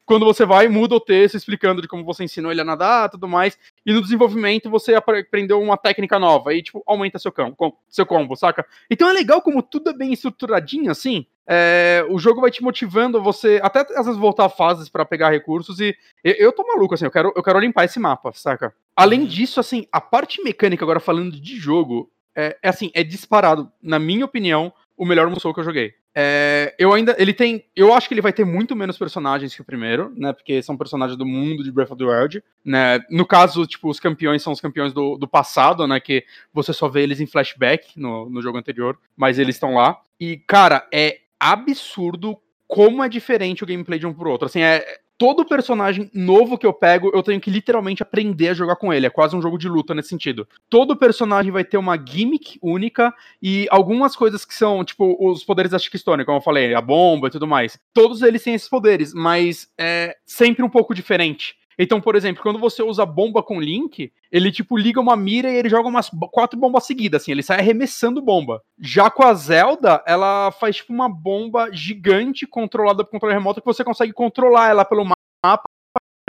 Quando 0.05 0.27
você 0.27 0.45
vai, 0.45 0.69
muda 0.69 0.97
o 0.97 1.01
texto 1.01 1.35
explicando 1.35 1.81
de 1.81 1.89
como 1.89 2.05
você 2.05 2.25
ensinou 2.25 2.53
ele 2.53 2.61
a 2.61 2.65
nadar, 2.65 3.09
tudo 3.09 3.27
mais. 3.27 3.59
E 3.87 3.93
no 3.93 4.03
desenvolvimento 4.03 4.69
você 4.69 4.95
aprendeu 4.95 5.63
uma 5.63 5.79
técnica 5.79 6.19
nova. 6.19 6.51
Aí, 6.51 6.63
tipo, 6.63 6.83
aumenta 6.87 7.19
seu 7.19 7.33
combo, 7.33 7.79
seu 7.89 8.05
combo, 8.05 8.37
saca? 8.37 8.67
Então 8.91 9.09
é 9.09 9.13
legal 9.15 9.41
como 9.41 9.63
tudo 9.63 9.89
é 9.89 9.95
bem 9.95 10.13
estruturadinho, 10.13 10.91
assim. 10.91 11.27
É, 11.51 12.05
o 12.11 12.19
jogo 12.19 12.43
vai 12.43 12.51
te 12.51 12.63
motivando 12.63 13.23
você 13.23 13.59
até 13.63 13.81
às 13.81 14.05
vezes 14.05 14.21
voltar 14.21 14.51
fases 14.51 14.91
para 14.91 15.07
pegar 15.07 15.31
recursos 15.31 15.81
e 15.81 15.97
eu, 16.23 16.35
eu 16.35 16.53
tô 16.53 16.63
maluco 16.67 16.93
assim, 16.93 17.07
eu 17.07 17.11
quero 17.11 17.33
eu 17.35 17.43
quero 17.43 17.59
limpar 17.59 17.85
esse 17.85 17.99
mapa, 17.99 18.33
saca? 18.35 18.75
Além 18.95 19.21
uhum. 19.21 19.27
disso, 19.27 19.59
assim, 19.59 19.87
a 19.91 19.99
parte 20.01 20.43
mecânica 20.43 20.85
agora 20.85 21.01
falando 21.01 21.41
de 21.41 21.57
jogo, 21.57 22.11
é, 22.37 22.59
é 22.63 22.69
assim, 22.69 22.91
é 22.93 23.03
disparado, 23.03 23.73
na 23.83 23.99
minha 23.99 24.27
opinião, 24.27 24.73
o 24.95 25.07
melhor 25.07 25.31
Musou 25.31 25.55
que 25.55 25.61
eu 25.61 25.65
joguei. 25.65 25.95
É, 26.15 26.75
eu 26.77 26.93
ainda. 26.93 27.15
Ele 27.17 27.33
tem. 27.33 27.65
Eu 27.77 27.95
acho 27.95 28.09
que 28.09 28.15
ele 28.15 28.21
vai 28.21 28.33
ter 28.33 28.45
muito 28.45 28.75
menos 28.75 28.99
personagens 28.99 29.55
que 29.55 29.61
o 29.61 29.65
primeiro, 29.65 30.13
né? 30.17 30.33
Porque 30.33 30.61
são 30.61 30.77
personagens 30.77 31.17
do 31.17 31.25
mundo 31.25 31.63
de 31.63 31.71
Breath 31.71 31.93
of 31.93 31.99
the 31.99 32.05
Wild. 32.05 32.43
Né? 32.65 32.99
No 33.09 33.25
caso, 33.25 33.65
tipo, 33.67 33.89
os 33.89 34.01
campeões 34.01 34.43
são 34.43 34.53
os 34.53 34.61
campeões 34.61 34.93
do, 34.93 35.17
do 35.17 35.29
passado, 35.29 35.87
né? 35.87 36.01
Que 36.01 36.25
você 36.53 36.73
só 36.73 36.89
vê 36.89 37.03
eles 37.03 37.21
em 37.21 37.27
flashback 37.27 37.93
no, 37.97 38.29
no 38.29 38.43
jogo 38.43 38.59
anterior, 38.59 38.99
mas 39.17 39.39
eles 39.39 39.55
estão 39.55 39.75
lá. 39.75 40.01
E, 40.19 40.39
cara, 40.39 40.89
é 40.93 41.21
absurdo 41.39 42.37
como 42.67 43.03
é 43.03 43.09
diferente 43.09 43.65
o 43.65 43.67
gameplay 43.67 43.99
de 43.99 44.07
um 44.07 44.13
pro 44.13 44.31
outro. 44.31 44.47
Assim, 44.47 44.61
é, 44.61 44.85
todo 45.19 45.45
personagem 45.45 46.09
novo 46.15 46.57
que 46.57 46.65
eu 46.65 46.73
pego, 46.73 47.11
eu 47.13 47.23
tenho 47.23 47.41
que 47.41 47.51
literalmente 47.51 48.03
aprender 48.03 48.51
a 48.51 48.55
jogar 48.55 48.77
com 48.77 48.93
ele. 48.93 49.07
É 49.07 49.11
quase 49.11 49.35
um 49.35 49.43
jogo 49.43 49.59
de 49.59 49.69
luta 49.69 49.95
nesse 49.95 50.11
sentido. 50.11 50.47
Todo 50.71 50.97
personagem 50.97 51.51
vai 51.51 51.65
ter 51.65 51.77
uma 51.77 51.97
gimmick 51.97 52.59
única 52.63 53.13
e 53.43 53.67
algumas 53.71 54.15
coisas 54.15 54.45
que 54.45 54.55
são, 54.55 54.85
tipo, 54.85 55.17
os 55.19 55.43
poderes 55.43 55.73
da 55.73 55.79
Chiquistone, 55.79 56.25
como 56.25 56.39
eu 56.39 56.43
falei, 56.43 56.73
a 56.75 56.81
bomba 56.81 57.27
e 57.27 57.31
tudo 57.31 57.47
mais. 57.47 57.79
Todos 57.93 58.23
eles 58.23 58.45
têm 58.45 58.55
esses 58.55 58.69
poderes, 58.69 59.13
mas 59.13 59.69
é 59.77 60.17
sempre 60.25 60.63
um 60.63 60.71
pouco 60.71 60.95
diferente. 60.95 61.57
Então, 61.79 62.01
por 62.01 62.17
exemplo, 62.17 62.43
quando 62.43 62.59
você 62.59 62.83
usa 62.83 63.07
bomba 63.07 63.43
com 63.43 63.61
Link, 63.61 64.13
ele 64.33 64.51
tipo 64.51 64.77
liga 64.77 65.01
uma 65.01 65.17
mira 65.17 65.51
e 65.51 65.57
ele 65.57 65.69
joga 65.69 65.89
umas 65.89 66.11
quatro 66.33 66.59
bombas 66.59 66.85
seguidas, 66.85 67.23
assim, 67.23 67.31
ele 67.31 67.43
sai 67.43 67.61
arremessando 67.61 68.21
bomba. 68.21 68.61
Já 68.81 69.09
com 69.11 69.23
a 69.23 69.33
Zelda, 69.35 70.03
ela 70.07 70.51
faz 70.51 70.77
tipo 70.77 70.93
uma 70.93 71.09
bomba 71.09 71.71
gigante 71.73 72.47
controlada 72.47 73.05
por 73.05 73.11
controle 73.13 73.35
remoto 73.35 73.61
que 73.61 73.67
você 73.67 73.85
consegue 73.85 74.13
controlar 74.13 74.71
ela 74.71 74.85
pelo 74.85 75.05
mapa 75.05 75.69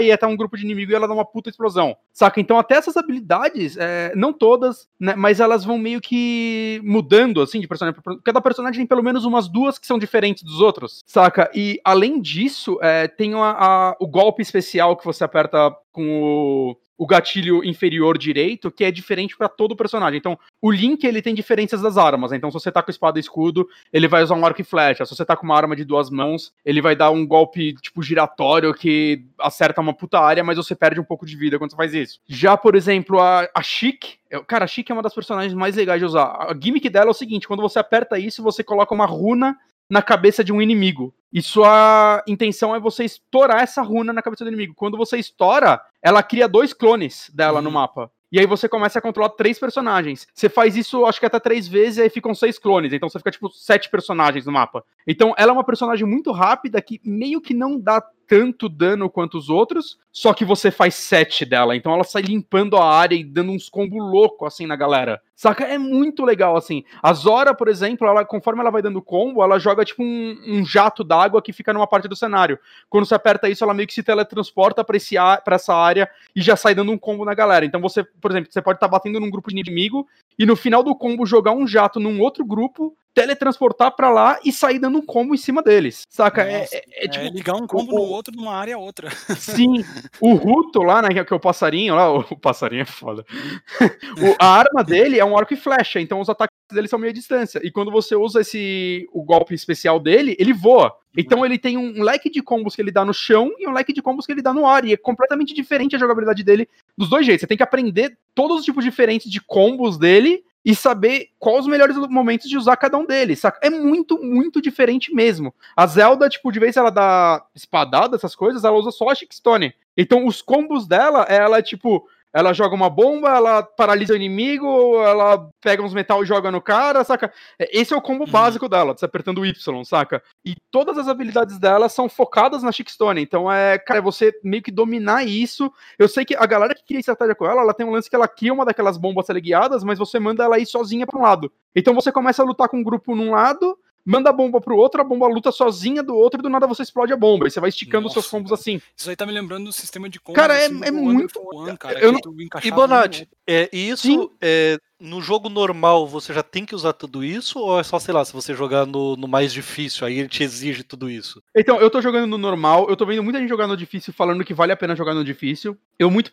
e 0.01 0.11
até 0.11 0.25
um 0.25 0.35
grupo 0.35 0.57
de 0.57 0.63
inimigo 0.63 0.91
e 0.91 0.95
ela 0.95 1.07
dá 1.07 1.13
uma 1.13 1.25
puta 1.25 1.49
explosão. 1.49 1.95
Saca? 2.13 2.39
Então 2.39 2.57
até 2.57 2.75
essas 2.75 2.97
habilidades, 2.97 3.77
é, 3.77 4.13
não 4.15 4.33
todas, 4.33 4.87
né, 4.99 5.15
mas 5.15 5.39
elas 5.39 5.63
vão 5.65 5.77
meio 5.77 6.01
que 6.01 6.81
mudando, 6.83 7.41
assim, 7.41 7.59
de 7.59 7.67
personagem. 7.67 7.99
Cada 8.23 8.41
personagem 8.41 8.79
tem 8.79 8.87
pelo 8.87 9.03
menos 9.03 9.25
umas 9.25 9.47
duas 9.47 9.77
que 9.77 9.87
são 9.87 9.99
diferentes 9.99 10.43
dos 10.43 10.61
outros, 10.61 11.03
saca? 11.05 11.49
E 11.53 11.79
além 11.83 12.21
disso, 12.21 12.77
é, 12.81 13.07
tem 13.07 13.33
a, 13.33 13.39
a, 13.39 13.95
o 13.99 14.07
golpe 14.07 14.41
especial 14.41 14.95
que 14.97 15.05
você 15.05 15.23
aperta 15.23 15.75
com 15.91 16.21
o 16.21 16.75
o 16.99 17.07
gatilho 17.07 17.63
inferior 17.63 18.17
direito, 18.17 18.69
que 18.69 18.83
é 18.83 18.91
diferente 18.91 19.37
para 19.37 19.47
todo 19.47 19.73
personagem. 19.73 20.17
Então, 20.17 20.37
o 20.61 20.69
Link 20.69 21.01
ele 21.05 21.21
tem 21.21 21.33
diferenças 21.33 21.81
das 21.81 21.97
armas. 21.97 22.33
Então, 22.33 22.51
se 22.51 22.55
você 22.55 22.69
tá 22.69 22.83
com 22.83 22.91
espada 22.91 23.17
e 23.17 23.21
escudo, 23.21 23.65
ele 23.93 24.05
vai 24.05 24.21
usar 24.21 24.35
um 24.35 24.45
arco 24.45 24.59
e 24.59 24.65
flecha. 24.65 25.05
Se 25.05 25.15
você 25.15 25.23
tá 25.23 25.33
com 25.37 25.45
uma 25.45 25.55
arma 25.55 25.77
de 25.77 25.85
duas 25.85 26.09
mãos, 26.09 26.53
ele 26.65 26.81
vai 26.81 26.97
dar 26.97 27.09
um 27.09 27.25
golpe 27.25 27.73
tipo 27.75 28.03
giratório 28.03 28.73
que 28.73 29.23
acerta 29.39 29.79
uma 29.79 29.93
puta 29.93 30.19
área, 30.19 30.43
mas 30.43 30.57
você 30.57 30.75
perde 30.75 30.99
um 30.99 31.05
pouco 31.05 31.25
de 31.25 31.37
vida 31.37 31.57
quando 31.57 31.71
você 31.71 31.77
faz 31.77 31.93
isso. 31.93 32.19
Já, 32.27 32.57
por 32.57 32.75
exemplo, 32.75 33.17
a, 33.21 33.47
a 33.55 33.63
Chic, 33.63 34.17
cara, 34.45 34.65
a 34.65 34.67
Chic 34.67 34.89
é 34.89 34.93
uma 34.93 35.01
das 35.01 35.15
personagens 35.15 35.53
mais 35.53 35.77
legais 35.77 36.01
de 36.01 36.05
usar. 36.05 36.25
A 36.25 36.53
gimmick 36.53 36.89
dela 36.89 37.07
é 37.07 37.11
o 37.11 37.13
seguinte, 37.13 37.47
quando 37.47 37.61
você 37.61 37.79
aperta 37.79 38.19
isso, 38.19 38.43
você 38.43 38.61
coloca 38.61 38.93
uma 38.93 39.05
runa 39.05 39.55
na 39.89 40.01
cabeça 40.01 40.43
de 40.43 40.53
um 40.53 40.61
inimigo. 40.61 41.13
E 41.31 41.41
sua 41.41 42.23
intenção 42.27 42.75
é 42.75 42.79
você 42.79 43.03
estourar 43.03 43.61
essa 43.61 43.81
runa 43.81 44.13
na 44.13 44.21
cabeça 44.21 44.43
do 44.43 44.49
inimigo. 44.49 44.73
Quando 44.75 44.97
você 44.97 45.17
estoura, 45.17 45.81
ela 46.01 46.23
cria 46.23 46.47
dois 46.47 46.73
clones 46.73 47.29
dela 47.33 47.59
uhum. 47.59 47.65
no 47.65 47.71
mapa. 47.71 48.11
E 48.31 48.39
aí 48.39 48.45
você 48.45 48.69
começa 48.69 48.99
a 48.99 49.01
controlar 49.01 49.29
três 49.29 49.57
personagens. 49.57 50.27
Você 50.33 50.47
faz 50.47 50.75
isso, 50.75 51.05
acho 51.05 51.19
que 51.19 51.25
até 51.25 51.39
três 51.39 51.67
vezes, 51.67 51.97
e 51.97 52.01
aí 52.03 52.09
ficam 52.09 52.35
seis 52.35 52.59
clones. 52.59 52.93
Então 52.93 53.09
você 53.09 53.17
fica, 53.17 53.31
tipo, 53.31 53.49
sete 53.49 53.89
personagens 53.89 54.45
no 54.45 54.51
mapa. 54.51 54.83
Então 55.07 55.33
ela 55.37 55.51
é 55.51 55.53
uma 55.53 55.63
personagem 55.63 56.05
muito 56.05 56.31
rápida 56.31 56.79
que 56.81 57.01
meio 57.03 57.41
que 57.41 57.55
não 57.55 57.79
dá 57.79 58.03
tanto 58.29 58.69
dano 58.69 59.09
quanto 59.09 59.39
os 59.39 59.49
outros, 59.49 59.97
só 60.11 60.35
que 60.35 60.45
você 60.45 60.69
faz 60.69 60.93
sete 60.93 61.43
dela. 61.43 61.75
Então 61.75 61.91
ela 61.91 62.03
sai 62.03 62.21
limpando 62.21 62.77
a 62.77 62.87
área 62.87 63.15
e 63.15 63.23
dando 63.23 63.51
uns 63.51 63.67
combos 63.67 63.97
loucos 63.97 64.47
assim 64.47 64.67
na 64.67 64.75
galera. 64.75 65.19
Saca? 65.35 65.63
É 65.63 65.79
muito 65.79 66.23
legal, 66.23 66.55
assim. 66.55 66.83
A 67.01 67.11
Zora, 67.11 67.55
por 67.55 67.67
exemplo, 67.67 68.07
ela, 68.07 68.23
conforme 68.23 68.61
ela 68.61 68.69
vai 68.69 68.83
dando 68.83 69.01
combo, 69.01 69.41
ela 69.41 69.57
joga 69.57 69.83
tipo 69.83 70.03
um, 70.03 70.37
um 70.45 70.63
jato 70.63 71.03
d'água 71.03 71.41
que 71.41 71.51
fica 71.51 71.73
numa 71.73 71.87
parte 71.87 72.07
do 72.07 72.15
cenário. 72.15 72.59
Quando 72.87 73.05
você 73.07 73.15
aperta 73.15 73.49
isso, 73.49 73.63
ela 73.63 73.73
meio 73.73 73.87
que 73.87 73.93
se 73.95 74.03
teletransporta 74.03 74.83
pra, 74.83 74.97
esse, 74.97 75.15
pra 75.43 75.55
essa 75.55 75.73
área 75.73 76.07
e 76.35 76.41
já 76.41 76.55
sai 76.55 76.75
dando 76.75 76.91
um 76.91 76.97
combo 76.99 77.25
na 77.25 77.33
galera. 77.33 77.65
Então 77.65 77.81
você, 77.81 78.03
por 78.03 78.29
exemplo, 78.29 78.51
você 78.51 78.61
pode 78.61 78.77
estar 78.77 78.87
tá 78.87 78.91
batendo 78.91 79.19
num 79.19 79.31
grupo 79.31 79.49
de 79.49 79.59
inimigo 79.59 80.07
e 80.37 80.45
no 80.45 80.55
final 80.55 80.83
do 80.83 80.95
combo 80.95 81.25
jogar 81.25 81.53
um 81.53 81.65
jato 81.65 81.99
num 81.99 82.21
outro 82.21 82.45
grupo 82.45 82.95
teletransportar 83.19 83.91
para 83.95 84.09
lá 84.09 84.39
e 84.45 84.51
sair 84.51 84.79
dando 84.79 84.97
um 84.97 85.05
combo 85.05 85.35
em 85.35 85.37
cima 85.37 85.61
deles. 85.61 86.07
Saca? 86.09 86.43
É, 86.43 86.59
Nossa, 86.59 86.75
é, 86.75 86.83
é, 86.91 87.05
é, 87.05 87.07
tipo. 87.09 87.25
É 87.25 87.29
ligar 87.29 87.55
um 87.55 87.67
combo 87.67 87.91
o, 87.91 87.95
no 87.95 88.01
outro 88.03 88.33
numa 88.33 88.55
área 88.55 88.77
outra. 88.77 89.09
Sim. 89.35 89.83
O 90.21 90.33
Ruto 90.33 90.81
lá, 90.81 91.01
né? 91.01 91.09
Que 91.23 91.33
é 91.33 91.35
o 91.35 91.39
passarinho 91.39 91.95
lá, 91.95 92.11
o 92.11 92.37
passarinho 92.37 92.81
é 92.81 92.85
foda. 92.85 93.25
o, 93.79 94.35
a 94.39 94.47
arma 94.47 94.83
dele 94.83 95.19
é 95.19 95.25
um 95.25 95.37
arco 95.37 95.53
e 95.53 95.57
flecha, 95.57 95.99
então 95.99 96.19
os 96.19 96.29
ataques 96.29 96.55
dele 96.71 96.87
são 96.87 96.99
meia 96.99 97.13
distância. 97.13 97.59
E 97.63 97.71
quando 97.71 97.91
você 97.91 98.15
usa 98.15 98.41
esse 98.41 99.07
o 99.13 99.23
golpe 99.23 99.53
especial 99.53 99.99
dele, 99.99 100.35
ele 100.39 100.53
voa. 100.53 100.95
Então 101.17 101.45
ele 101.45 101.57
tem 101.57 101.77
um 101.77 102.03
leque 102.03 102.29
de 102.29 102.41
combos 102.41 102.75
que 102.75 102.81
ele 102.81 102.91
dá 102.91 103.03
no 103.03 103.13
chão 103.13 103.51
e 103.57 103.67
um 103.67 103.71
leque 103.71 103.93
de 103.93 104.01
combos 104.01 104.25
que 104.25 104.31
ele 104.31 104.41
dá 104.41 104.53
no 104.53 104.65
ar. 104.65 104.85
E 104.85 104.93
é 104.93 104.97
completamente 104.97 105.53
diferente 105.53 105.95
a 105.95 105.99
jogabilidade 105.99 106.43
dele 106.43 106.67
dos 106.97 107.09
dois 107.09 107.25
jeitos. 107.25 107.41
Você 107.41 107.47
tem 107.47 107.57
que 107.57 107.63
aprender 107.63 108.17
todos 108.35 108.59
os 108.59 108.65
tipos 108.65 108.83
diferentes 108.83 109.29
de 109.31 109.41
combos 109.41 109.97
dele 109.97 110.43
e 110.63 110.75
saber 110.75 111.29
quais 111.39 111.61
os 111.61 111.67
melhores 111.67 111.95
momentos 111.95 112.49
de 112.49 112.57
usar 112.57 112.75
cada 112.77 112.97
um 112.97 113.05
deles, 113.05 113.39
saca? 113.39 113.59
É 113.61 113.69
muito, 113.69 114.21
muito 114.21 114.61
diferente 114.61 115.13
mesmo. 115.13 115.53
A 115.75 115.87
Zelda, 115.87 116.29
tipo, 116.29 116.51
de 116.51 116.59
vez 116.59 116.75
ela 116.75 116.89
dá 116.89 117.45
espadada, 117.55 118.15
essas 118.15 118.35
coisas, 118.35 118.63
ela 118.63 118.77
usa 118.77 118.91
só 118.91 119.09
a 119.09 119.15
Chickstone. 119.15 119.73
Então, 119.97 120.25
os 120.25 120.41
combos 120.41 120.87
dela, 120.87 121.23
ela, 121.23 121.61
tipo, 121.61 122.07
ela 122.33 122.53
joga 122.53 122.75
uma 122.75 122.89
bomba, 122.89 123.29
ela 123.29 123.63
paralisa 123.63 124.13
o 124.13 124.15
inimigo, 124.15 125.01
ela 125.03 125.49
pega 125.61 125.81
uns 125.81 125.93
metal 125.93 126.21
e 126.23 126.25
joga 126.25 126.51
no 126.51 126.61
cara, 126.61 127.03
saca? 127.03 127.31
Esse 127.59 127.93
é 127.93 127.97
o 127.97 128.01
combo 128.01 128.25
uhum. 128.25 128.31
básico 128.31 128.69
dela, 128.69 128.95
você 128.95 129.05
apertando 129.05 129.39
o 129.39 129.45
Y, 129.45 129.83
saca? 129.83 130.21
E 130.45 130.55
todas 130.69 130.97
as 130.97 131.07
habilidades 131.07 131.57
dela 131.57 131.89
são 131.89 132.07
focadas 132.07 132.61
na 132.61 132.71
Chickstone. 132.71 133.21
Então 133.21 133.51
é, 133.51 133.77
cara, 133.79 133.99
é 133.99 134.01
você 134.01 134.31
meio 134.43 134.61
que 134.61 134.71
dominar 134.71 135.25
isso. 135.25 135.71
Eu 135.97 136.07
sei 136.07 136.23
que 136.23 136.35
a 136.35 136.45
galera 136.45 136.75
que 136.75 136.85
cria 136.85 136.99
estratégia 136.99 137.35
com 137.35 137.45
ela, 137.45 137.61
ela 137.61 137.73
tem 137.73 137.85
um 137.85 137.91
lance 137.91 138.09
que 138.09 138.15
ela 138.15 138.27
cria 138.27 138.53
uma 138.53 138.65
daquelas 138.65 138.97
bombas 138.97 139.25
teleguiadas, 139.25 139.83
mas 139.83 139.97
você 139.97 140.19
manda 140.19 140.43
ela 140.43 140.59
ir 140.59 140.65
sozinha 140.65 141.07
para 141.07 141.17
um 141.17 141.23
lado. 141.23 141.51
Então 141.75 141.93
você 141.93 142.11
começa 142.11 142.43
a 142.43 142.45
lutar 142.45 142.69
com 142.69 142.77
um 142.77 142.83
grupo 142.83 143.15
num 143.15 143.31
lado, 143.31 143.77
manda 144.09 144.31
a 144.31 144.33
bomba 144.33 144.59
pro 144.59 144.75
outro, 144.75 144.99
a 144.99 145.03
bomba 145.03 145.27
luta 145.27 145.51
sozinha 145.51 146.01
do 146.01 146.15
outro 146.15 146.39
e 146.39 146.43
do 146.43 146.49
nada 146.49 146.65
você 146.65 146.81
explode 146.81 147.13
a 147.13 147.17
bomba. 147.17 147.47
E 147.47 147.51
você 147.51 147.59
vai 147.59 147.69
esticando 147.69 148.03
Nossa, 148.03 148.19
os 148.19 148.25
seus 148.25 148.31
combos 148.31 148.51
assim. 148.51 148.81
Isso 148.97 149.09
aí 149.09 149.15
tá 149.15 149.25
me 149.25 149.31
lembrando 149.31 149.65
do 149.65 149.73
sistema 149.73 150.09
de 150.09 150.19
combos. 150.19 150.41
Cara, 150.41 150.55
é, 150.55 150.65
assim, 150.65 150.81
é 150.83 150.91
muito. 150.91 151.39
One, 151.53 151.77
cara, 151.77 151.99
eu 151.99 152.11
não... 152.11 152.19
E 152.63 152.71
Bonatti, 152.71 153.29
é, 153.45 153.69
isso 153.71 154.31
é, 154.41 154.79
no 154.99 155.21
jogo 155.21 155.47
normal 155.47 156.05
você 156.05 156.33
já 156.33 156.43
tem 156.43 156.65
que 156.65 156.75
usar 156.75 156.93
tudo 156.93 157.23
isso? 157.23 157.59
Ou 157.59 157.79
é 157.79 157.83
só, 157.83 157.97
sei 157.97 158.13
lá, 158.13 158.25
se 158.25 158.33
você 158.33 158.53
jogar 158.53 158.85
no, 158.85 159.15
no, 159.15 159.27
mais 159.27 159.53
difícil, 159.53 160.05
aí 160.05 160.19
ele 160.19 160.27
te 160.27 160.43
exige 160.43 160.83
tudo 160.83 161.09
isso? 161.09 161.41
Então, 161.55 161.79
eu 161.79 161.89
tô 161.89 162.01
jogando 162.01 162.27
no 162.27 162.37
normal, 162.37 162.89
eu 162.89 162.97
tô 162.97 163.05
vendo 163.05 163.23
muita 163.23 163.39
gente 163.39 163.49
jogar 163.49 163.67
no 163.67 163.77
difícil 163.77 164.13
falando 164.13 164.43
que 164.43 164.53
vale 164.53 164.73
a 164.73 164.77
pena 164.77 164.95
jogar 164.95 165.13
no 165.13 165.23
difícil. 165.23 165.77
Eu 165.97 166.11
muito. 166.11 166.29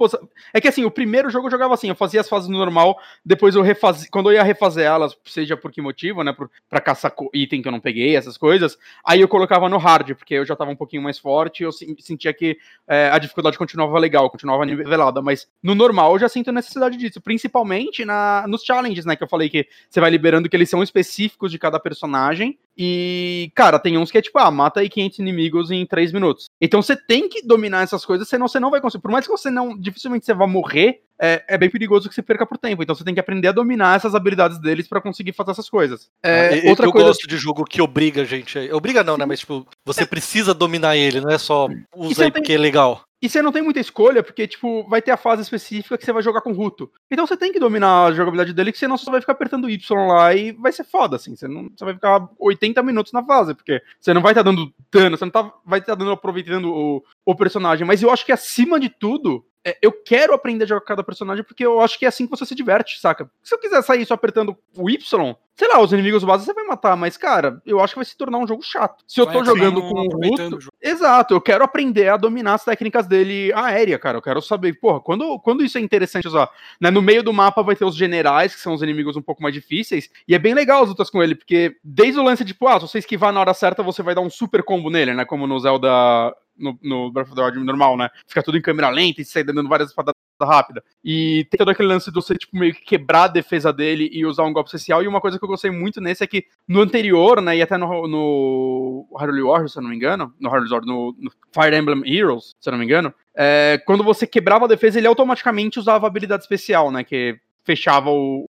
É 0.52 0.61
que 0.61 0.68
assim, 0.68 0.85
o 0.85 0.90
primeiro 0.90 1.31
jogo 1.31 1.46
eu 1.46 1.50
jogava 1.50 1.74
assim, 1.74 1.88
eu 1.88 1.94
fazia 1.94 2.20
as 2.20 2.29
fases 2.29 2.48
no 2.48 2.59
normal, 2.59 2.98
depois 3.24 3.55
eu 3.55 3.62
refazia. 3.62 4.09
Quando 4.11 4.31
eu 4.31 4.35
ia 4.35 4.42
refazer 4.42 4.85
elas, 4.85 5.16
seja 5.24 5.57
por 5.57 5.70
que 5.70 5.81
motivo, 5.81 6.24
né? 6.24 6.33
Por, 6.33 6.50
pra 6.68 6.81
caçar 6.81 7.14
item 7.33 7.62
que 7.62 7.68
eu 7.68 7.72
não 7.72 7.81
peguei, 7.81 8.16
essas 8.16 8.37
coisas, 8.37 8.76
aí 9.05 9.20
eu 9.20 9.29
colocava 9.29 9.68
no 9.68 9.79
hard, 9.79 10.14
porque 10.14 10.35
eu 10.35 10.44
já 10.44 10.57
tava 10.57 10.70
um 10.70 10.76
pouquinho 10.76 11.02
mais 11.02 11.18
forte, 11.18 11.62
eu 11.62 11.70
sentia 11.72 12.33
que 12.33 12.59
é, 12.88 13.11
a 13.11 13.18
dificuldade 13.18 13.59
continuava 13.59 13.98
legal, 13.98 14.29
continuava 14.31 14.66
nivelada. 14.66 15.22
Mas 15.22 15.48
no 15.62 15.74
normal 15.74 16.14
eu 16.14 16.18
já 16.18 16.29
sinto 16.29 16.50
necessidade 16.50 16.96
disso, 16.96 17.20
principalmente 17.20 18.05
na, 18.05 18.46
nos 18.57 18.64
challenges, 18.64 19.05
né? 19.05 19.14
Que 19.14 19.23
eu 19.23 19.29
falei 19.29 19.49
que 19.49 19.66
você 19.88 20.01
vai 20.01 20.11
liberando 20.11 20.49
que 20.49 20.57
eles 20.57 20.71
são 20.71 20.83
específicos 20.83 21.53
de 21.53 21.59
cada 21.59 21.79
personagem. 21.79 22.59
E, 22.77 23.51
cara, 23.55 23.79
tem 23.79 23.97
uns 23.97 24.11
que 24.11 24.19
é 24.19 24.23
tipo, 24.23 24.38
ah, 24.38 24.51
mata 24.51 24.81
aí 24.81 24.88
500 24.88 25.19
inimigos 25.19 25.71
em 25.71 25.87
3 25.87 26.12
minutos. 26.12 26.47
Então 26.61 26.83
você 26.83 26.97
tem 26.97 27.29
que 27.29 27.47
dominar 27.47 27.83
essas 27.83 28.05
coisas, 28.05 28.29
senão 28.29 28.49
você 28.49 28.59
não 28.59 28.71
vai 28.71 28.81
conseguir. 28.81 29.03
Por 29.03 29.11
mais 29.11 29.27
que 29.27 29.31
você 29.31 29.51
não, 29.51 29.79
dificilmente 29.79 30.27
você 30.27 30.35
vá 30.35 30.47
morrer, 30.47 31.03
é, 31.19 31.42
é 31.49 31.59
bem 31.59 31.71
perigoso 31.71 32.09
que 32.09 32.14
você 32.14 32.23
perca 32.23 32.47
por 32.47 32.59
tempo. 32.59 32.83
Então 32.83 32.95
você 32.95 33.05
tem 33.05 33.14
que 33.14 33.21
aprender 33.21 33.49
a 33.49 33.53
dominar 33.53 33.97
essas 33.97 34.14
habilidades 34.14 34.61
deles 34.61 34.87
para 34.87 35.01
conseguir 35.01 35.33
fazer 35.33 35.53
essas 35.53 35.71
coisas. 35.71 36.11
É, 36.23 36.61
ah, 36.66 36.71
outra 36.71 36.87
eu 36.87 36.92
coisa... 36.92 37.09
gosto 37.09 37.27
de 37.27 37.37
jogo 37.37 37.64
que 37.64 37.81
obriga 37.81 38.23
a 38.23 38.25
gente. 38.25 38.59
Obriga 38.73 39.03
não, 39.03 39.16
né? 39.16 39.25
Mas 39.25 39.40
tipo, 39.40 39.66
você 39.85 40.05
precisa 40.05 40.53
dominar 40.53 40.97
ele, 40.97 41.21
não 41.21 41.31
é 41.31 41.38
só 41.38 41.69
usa 41.95 42.25
aí 42.25 42.31
tem... 42.31 42.42
porque 42.42 42.53
é 42.53 42.59
legal. 42.59 43.03
E 43.27 43.29
você 43.29 43.43
não 43.43 43.51
tem 43.51 43.61
muita 43.61 43.81
escolha, 43.81 44.23
porque, 44.23 44.47
tipo, 44.47 44.89
vai 44.89 45.03
ter 45.03 45.11
a 45.11 45.17
fase 45.17 45.43
específica 45.43 45.99
que 45.99 46.05
você 46.05 46.12
vai 46.12 46.23
jogar 46.23 46.43
com 46.43 46.53
Ruto. 46.53 46.89
Então 47.11 47.27
você 47.27 47.37
tem 47.37 47.53
que 47.53 47.59
dominar 47.59 48.05
a 48.05 48.12
jogabilidade 48.12 48.53
dele, 48.53 48.71
que 48.71 48.79
senão 48.79 48.97
você 48.97 49.05
só 49.05 49.11
vai 49.11 49.21
ficar 49.21 49.33
apertando 49.33 49.69
Y 49.69 50.07
lá 50.07 50.33
e 50.33 50.53
vai 50.53 50.71
ser 50.71 50.85
foda, 50.85 51.17
assim. 51.17 51.35
Você, 51.35 51.49
não, 51.49 51.69
você 51.77 51.85
vai 51.85 51.95
ficar 51.95 52.29
80 52.39 52.81
minutos 52.85 53.12
na 53.12 53.25
fase, 53.25 53.53
porque 53.53 53.83
você 54.01 54.15
não 54.15 54.23
vai 54.23 54.31
estar 54.31 54.45
tá 54.45 54.51
dando 54.53 54.73
dano, 54.93 55.19
você 55.19 55.25
não 55.25 55.33
tá, 55.33 55.53
vai 55.65 55.81
estar 55.81 55.95
tá 55.95 55.99
dando 55.99 56.12
aproveitando 56.12 56.73
o, 56.73 57.05
o 57.25 57.35
personagem. 57.35 57.85
Mas 57.85 58.01
eu 58.01 58.12
acho 58.12 58.25
que 58.25 58.31
acima 58.31 58.79
de 58.79 58.91
tudo, 58.91 59.45
é, 59.66 59.76
eu 59.83 59.90
quero 59.90 60.33
aprender 60.33 60.62
a 60.62 60.68
jogar 60.68 60.83
cada 60.83 61.02
personagem 61.02 61.42
porque 61.42 61.66
eu 61.66 61.81
acho 61.81 61.98
que 61.98 62.05
é 62.05 62.09
assim 62.09 62.24
que 62.24 62.31
você 62.31 62.46
se 62.46 62.55
diverte, 62.55 63.00
saca? 63.00 63.29
Se 63.42 63.52
eu 63.52 63.59
quiser 63.59 63.83
sair 63.83 64.07
só 64.07 64.14
apertando 64.14 64.57
o 64.76 64.88
Y, 64.88 65.37
sei 65.57 65.66
lá, 65.66 65.83
os 65.83 65.92
inimigos 65.92 66.22
básicos 66.22 66.46
você 66.46 66.55
vai 66.55 66.64
matar, 66.64 66.96
mas, 66.96 67.16
cara, 67.16 67.61
eu 67.66 67.81
acho 67.81 67.94
que 67.94 67.98
vai 67.98 68.05
se 68.05 68.16
tornar 68.16 68.38
um 68.38 68.46
jogo 68.46 68.62
chato. 68.62 69.02
Se 69.09 69.20
eu 69.20 69.26
tô 69.26 69.44
jogando 69.44 69.81
com 69.81 70.02
o 70.02 70.09
Ruto. 70.09 70.70
Exato, 70.81 71.35
eu 71.35 71.40
quero 71.40 71.64
aprender 71.64 72.09
a 72.11 72.16
dominar 72.16 72.55
as 72.55 72.64
técnicas 72.64 73.09
dele 73.09 73.52
aérea, 73.55 73.98
cara. 73.98 74.18
Eu 74.18 74.22
quero 74.22 74.40
saber, 74.40 74.79
porra, 74.79 75.00
quando, 75.00 75.37
quando 75.40 75.64
isso 75.64 75.79
é 75.79 75.81
interessante 75.81 76.29
usar. 76.29 76.48
Né, 76.81 76.88
no 76.88 77.02
meio 77.02 77.24
do 77.24 77.33
mapa 77.33 77.61
vai 77.61 77.74
ter 77.74 77.85
os 77.85 77.96
generais, 77.96 78.55
que 78.55 78.61
são 78.61 78.72
os 78.72 78.83
inimigos 78.83 79.16
um 79.16 79.22
pouco 79.22 79.42
mais 79.42 79.52
difíceis, 79.52 80.09
e 80.29 80.35
é 80.37 80.38
bem 80.38 80.55
legal 80.55 80.85
as 80.85 80.90
lutas 80.90 81.11
com 81.11 81.20
ele, 81.20 81.35
porque 81.35 81.74
desde 81.83 82.20
o 82.20 82.22
lance 82.22 82.44
de, 82.44 82.52
tipo, 82.52 82.68
ah, 82.68 82.79
se 82.79 82.87
você 82.87 82.98
esquivar 82.98 83.33
na 83.33 83.40
hora 83.40 83.52
certa, 83.52 83.83
você 83.83 84.00
vai 84.00 84.14
dar 84.14 84.20
um 84.20 84.31
super 84.31 84.62
combo 84.62 84.90
nele, 84.90 85.12
né? 85.12 85.24
Como 85.24 85.44
no 85.44 85.59
Zelda 85.59 86.33
no, 86.59 86.79
no 86.83 87.11
Breath 87.11 87.29
of 87.29 87.37
the 87.37 87.42
Wild 87.42 87.59
normal, 87.61 87.97
né? 87.97 88.09
Fica 88.27 88.42
tudo 88.42 88.59
em 88.59 88.62
câmera 88.62 88.88
lenta 88.90 89.21
e 89.21 89.25
sai 89.25 89.45
dando 89.45 89.69
várias 89.69 89.90
espadas 89.90 90.14
rápida. 90.45 90.83
E 91.03 91.47
tem 91.51 91.57
todo 91.57 91.71
aquele 91.71 91.88
lance 91.88 92.11
de 92.11 92.14
você, 92.14 92.35
tipo, 92.35 92.57
meio 92.57 92.75
que 92.75 92.83
quebrar 92.83 93.25
a 93.25 93.29
defesa 93.29 93.73
dele 93.73 94.11
e 94.12 94.27
usar 94.27 94.45
um 94.45 94.53
golpe 94.53 94.69
especial. 94.69 95.03
E 95.03 95.09
uma 95.09 95.21
coisa 95.21 95.38
que 95.38 95.45
eu 95.45 95.49
gostei 95.49 95.71
muito 95.71 96.01
nesse 96.01 96.23
é 96.23 96.27
que 96.27 96.45
no 96.69 96.81
anterior, 96.81 97.40
né, 97.40 97.57
e 97.57 97.62
até 97.62 97.77
no, 97.77 98.07
no 98.07 99.09
Hyrule 99.19 99.42
Warriors, 99.42 99.73
se 99.73 99.79
eu 99.79 99.83
não 99.83 99.90
me 99.90 99.97
engano, 99.97 100.35
no 100.38 100.51
Hyrule 100.51 100.69
Warriors, 100.69 100.87
no, 100.87 101.16
no, 101.19 101.31
Fire 101.55 101.75
Emblem 101.75 102.03
Heroes, 102.05 102.55
se 102.61 102.69
eu 102.69 102.73
não 102.73 102.79
me 102.79 102.85
engano, 102.85 103.14
é, 103.35 103.81
quando 103.87 104.05
você 104.05 104.27
quebrava 104.27 104.66
a 104.66 104.69
defesa, 104.69 104.99
ele 104.99 105.07
automaticamente 105.07 105.79
usava 105.79 106.07
a 106.07 106.09
habilidade 106.09 106.42
especial, 106.42 106.90
né, 106.90 107.05
que 107.05 107.38
fechava 107.64 108.11
o, 108.11 108.49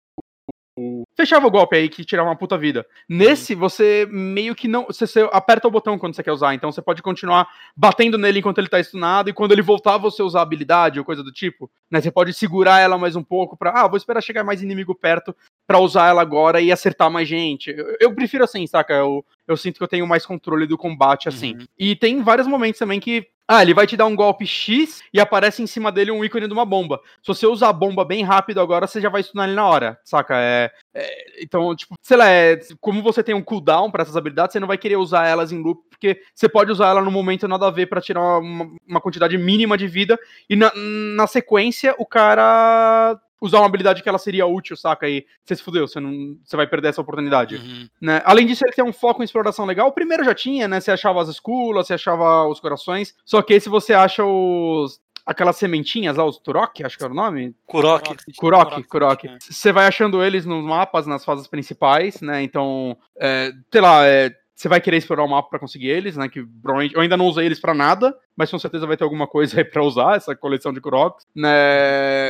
fechava 1.16 1.48
o 1.48 1.52
golpe 1.52 1.76
aí 1.76 1.88
que 1.88 2.04
tirava 2.04 2.30
uma 2.30 2.36
puta 2.36 2.58
vida. 2.58 2.86
Nesse, 3.08 3.56
você 3.56 4.08
meio 4.12 4.54
que 4.54 4.68
não. 4.68 4.86
Você, 4.86 5.08
você, 5.08 5.30
aperta 5.32 5.68
o 5.68 5.72
botão 5.72 5.98
quando 5.98 6.16
você 6.16 6.24
quer 6.24 6.32
usar, 6.32 6.54
então 6.54 6.72
você 6.72 6.82
pode 6.82 7.02
continuar 7.02 7.48
batendo 7.76 8.18
nele 8.18 8.40
enquanto 8.40 8.58
ele 8.58 8.68
tá 8.68 8.82
stunado, 8.84 9.30
e 9.30 9.34
quando 9.34 9.54
ele 9.54 9.62
voltar, 9.62 9.98
você 9.98 10.22
usar 10.22 10.42
habilidade 10.42 11.00
ou 11.00 11.06
coisa 11.06 11.24
do 11.24 11.32
tipo. 11.32 11.70
Né? 11.90 12.02
Você 12.02 12.12
pode 12.12 12.34
segurar 12.34 12.80
ela 12.80 12.98
mais 12.98 13.16
um 13.16 13.24
pouco 13.24 13.56
pra. 13.56 13.72
Ah, 13.72 13.88
vou 13.88 13.98
esperar 13.98 14.22
chegar 14.22 14.44
mais 14.44 14.62
inimigo 14.62 14.94
perto 14.94 15.36
para 15.66 15.80
usar 15.80 16.10
ela 16.10 16.22
agora 16.22 16.60
e 16.62 16.72
acertar 16.72 17.10
mais 17.10 17.28
gente. 17.28 17.72
Eu, 17.72 17.98
eu, 18.00 18.14
prefiro 18.14 18.44
assim, 18.44 18.68
saca? 18.68 18.94
Eu, 18.94 19.26
eu 19.48 19.56
sinto 19.56 19.78
que 19.78 19.84
eu 19.84 19.88
tenho 19.88 20.06
mais 20.06 20.26
controle 20.26 20.68
do 20.68 20.78
combate 20.78 21.30
assim. 21.30 21.54
Uhum. 21.56 21.66
E 21.78 21.96
tem 21.96 22.22
vários 22.22 22.48
momentos 22.48 22.80
também 22.80 23.00
que 23.00 23.28
ah, 23.48 23.62
ele 23.62 23.74
vai 23.74 23.86
te 23.86 23.96
dar 23.96 24.08
um 24.08 24.16
golpe 24.16 24.46
X 24.46 25.04
e 25.14 25.20
aparece 25.20 25.62
em 25.62 25.68
cima 25.68 25.92
dele 25.92 26.12
um 26.12 26.26
ícone 26.26 26.48
de 26.48 26.54
uma 26.54 26.66
bomba. 26.66 27.00
Se 27.22 27.28
você 27.28 27.46
usar 27.46 27.70
a 27.70 27.74
bomba 27.74 28.04
bem 28.04 28.24
rápido 28.24 28.60
agora, 28.60 28.88
você 28.88 29.00
já 29.00 29.10
vai 29.10 29.22
stunar 29.22 29.48
ele 29.48 29.56
na 29.56 29.68
hora, 29.68 30.00
saca? 30.04 30.36
É, 30.36 30.72
é, 30.94 31.44
então, 31.44 31.76
tipo, 31.76 31.94
sei 32.02 32.18
lá, 32.18 32.28
é, 32.28 32.60
como 32.82 33.04
você 33.04 33.22
tem 33.22 33.36
um 33.36 33.44
cooldown 33.44 33.92
para 33.92 34.02
essas 34.02 34.18
habilidades, 34.18 34.54
você 34.54 34.60
não 34.60 34.68
vai 34.68 34.78
querer 34.78 34.96
usar 34.96 35.28
elas 35.28 35.52
em 35.52 35.62
loop, 35.62 35.84
porque 35.90 36.22
você 36.34 36.50
pode 36.50 36.72
usar 36.72 36.88
ela 36.88 37.02
no 37.02 37.12
momento 37.12 37.48
nada 37.48 37.68
a 37.68 37.72
ver 37.72 37.86
para 37.86 38.02
tirar 38.02 38.40
uma, 38.40 38.68
uma, 38.88 39.02
quantidade 39.02 39.38
mínima 39.38 39.78
de 39.78 39.88
vida, 39.88 40.18
e 40.50 40.56
na, 40.56 40.72
na 41.16 41.28
sequência 41.28 41.94
o 42.00 42.06
cara 42.06 43.20
usar 43.46 43.60
uma 43.60 43.68
habilidade 43.68 44.02
que 44.02 44.10
ela 44.10 44.18
seria 44.18 44.46
útil, 44.46 44.76
saca? 44.76 45.08
E 45.08 45.26
você 45.44 45.56
se 45.56 45.64
fudeu, 45.64 45.88
você, 45.88 46.00
não, 46.00 46.38
você 46.44 46.56
vai 46.56 46.68
perder 46.68 46.90
essa 46.90 47.02
oportunidade. 47.02 47.56
Uhum. 47.56 47.88
Né? 48.02 48.22
Além 48.26 48.46
disso, 48.46 48.64
ele 48.66 48.74
tem 48.74 48.84
um 48.84 48.94
foco 48.94 49.22
em 49.22 49.26
exploração 49.26 49.66
legal. 49.66 49.88
O 49.88 49.94
primeiro 49.94 50.24
já 50.24 50.34
tinha, 50.34 50.68
né? 50.68 50.80
Você 50.80 50.92
achava 50.92 51.22
as 51.22 51.30
esculas, 51.30 51.88
você 51.88 51.94
achava 51.94 52.48
os 52.48 52.60
corações. 52.60 53.14
Só 53.26 53.42
que 53.42 53.54
esse 53.54 53.70
você 53.70 53.94
acha 53.94 54.24
os 54.24 55.00
aquelas 55.26 55.58
sementinhas 55.58 56.18
lá, 56.18 56.24
os 56.24 56.38
Turok, 56.38 56.84
acho 56.84 56.98
que 56.98 57.04
era 57.04 57.12
o 57.12 57.16
nome? 57.16 57.56
Kurok. 57.66 58.16
Kurok, 58.38 58.84
Kurok. 58.84 59.28
Você 59.40 59.72
vai 59.72 59.88
achando 59.88 60.24
eles 60.24 60.46
nos 60.46 60.64
mapas, 60.64 61.08
nas 61.08 61.26
fases 61.26 61.48
principais, 61.48 62.22
né? 62.22 62.44
Então, 62.44 62.96
é, 63.20 63.52
sei 63.72 63.82
lá, 63.82 64.06
é, 64.06 64.32
você 64.56 64.70
vai 64.70 64.80
querer 64.80 64.98
explorar 64.98 65.24
o 65.24 65.28
mapa 65.28 65.50
para 65.50 65.60
conseguir 65.60 65.90
eles, 65.90 66.16
né? 66.16 66.30
Que 66.30 66.44
provavelmente 66.62 66.96
eu 66.96 67.02
ainda 67.02 67.18
não 67.18 67.26
usei 67.26 67.46
eles 67.46 67.60
para 67.60 67.74
nada, 67.74 68.16
mas 68.38 68.52
com 68.52 68.60
certeza 68.60 68.86
vai 68.86 68.96
ter 68.96 69.04
alguma 69.04 69.28
coisa 69.28 69.58
aí 69.58 69.66
para 69.66 69.84
usar 69.84 70.16
essa 70.16 70.36
coleção 70.36 70.72
de 70.72 70.80
Kuroks, 70.80 71.26
né? 71.36 72.30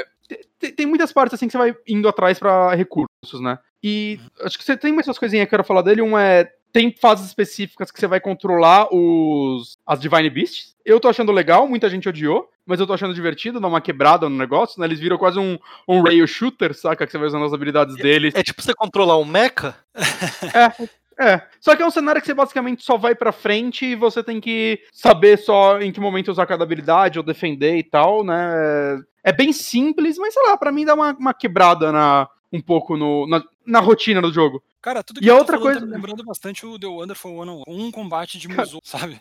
Tem, 0.76 0.86
muitas 0.86 1.12
partes 1.12 1.34
assim 1.34 1.48
que 1.48 1.52
você 1.52 1.58
vai 1.58 1.76
indo 1.88 2.08
atrás 2.08 2.40
para 2.40 2.74
recursos, 2.74 3.42
né? 3.42 3.60
E 3.84 4.20
acho 4.42 4.58
que 4.58 4.64
você 4.64 4.76
tem 4.76 4.94
mais 4.94 5.08
umas 5.08 5.20
coisinhas 5.20 5.44
que 5.44 5.48
eu 5.48 5.58
quero 5.58 5.64
falar 5.64 5.82
dele. 5.82 6.02
Um 6.02 6.18
é. 6.18 6.50
Tem 6.74 6.92
fases 6.92 7.28
específicas 7.28 7.90
que 7.90 8.00
você 8.00 8.08
vai 8.08 8.20
controlar 8.20 8.88
os 8.94 9.78
as 9.86 10.00
Divine 10.00 10.30
Beasts. 10.30 10.76
Eu 10.84 11.00
tô 11.00 11.08
achando 11.08 11.32
legal, 11.32 11.68
muita 11.68 11.90
gente 11.90 12.10
odiou, 12.10 12.50
mas 12.66 12.80
eu 12.80 12.88
tô 12.88 12.94
achando 12.94 13.14
divertido, 13.14 13.60
dar 13.60 13.68
uma 13.68 13.80
quebrada 13.80 14.28
no 14.28 14.36
negócio, 14.36 14.80
né? 14.80 14.86
Eles 14.86 15.00
viram 15.00 15.18
quase 15.18 15.40
um, 15.40 15.58
um 15.88 16.02
rail 16.02 16.28
shooter, 16.28 16.74
saca? 16.74 17.06
Que 17.06 17.12
você 17.12 17.18
vai 17.18 17.28
usando 17.28 17.46
as 17.46 17.54
habilidades 17.54 17.96
deles. 17.96 18.36
É, 18.36 18.40
é 18.40 18.44
tipo 18.44 18.62
você 18.62 18.74
controlar 18.74 19.18
um 19.18 19.26
mecha? 19.26 19.76
É, 20.54 20.88
é, 21.20 21.42
só 21.60 21.76
que 21.76 21.82
é 21.82 21.86
um 21.86 21.92
cenário 21.92 22.22
que 22.22 22.28
você 22.28 22.34
basicamente 22.34 22.84
só 22.84 22.98
vai 22.98 23.16
pra 23.16 23.32
frente 23.32 23.86
e 23.86 23.96
você 23.96 24.24
tem 24.24 24.42
que 24.42 24.82
saber 24.92 25.38
só 25.38 25.80
em 25.80 25.92
que 25.92 26.00
momento 26.00 26.32
usar 26.32 26.46
cada 26.46 26.64
habilidade 26.64 27.18
ou 27.18 27.26
defender 27.26 27.78
e 27.78 27.84
tal, 27.84 28.24
né? 28.24 29.02
É 29.24 29.32
bem 29.32 29.52
simples, 29.54 30.18
mas 30.18 30.34
sei 30.34 30.44
lá, 30.44 30.58
pra 30.58 30.72
mim 30.72 30.86
dá 30.86 30.94
uma, 30.94 31.14
uma 31.14 31.34
quebrada 31.34 31.92
na, 31.92 32.30
um 32.52 32.62
pouco 32.62 32.98
no, 32.98 33.28
na, 33.28 33.44
na 33.66 33.80
rotina 33.80 34.22
do 34.22 34.32
jogo. 34.32 34.64
Cara, 34.82 35.04
tudo 35.04 35.20
que 35.20 35.26
e 35.26 35.30
a 35.30 35.36
outra 35.36 35.58
coisa 35.58 35.80
tá 35.80 35.86
lembrando 35.86 36.24
bastante 36.24 36.66
o 36.66 36.78
The 36.78 36.88
Wonderful 36.88 37.36
One 37.36 37.64
um 37.68 37.92
combate 37.92 38.38
de 38.38 38.48
Musou, 38.48 38.82
sabe? 38.84 39.20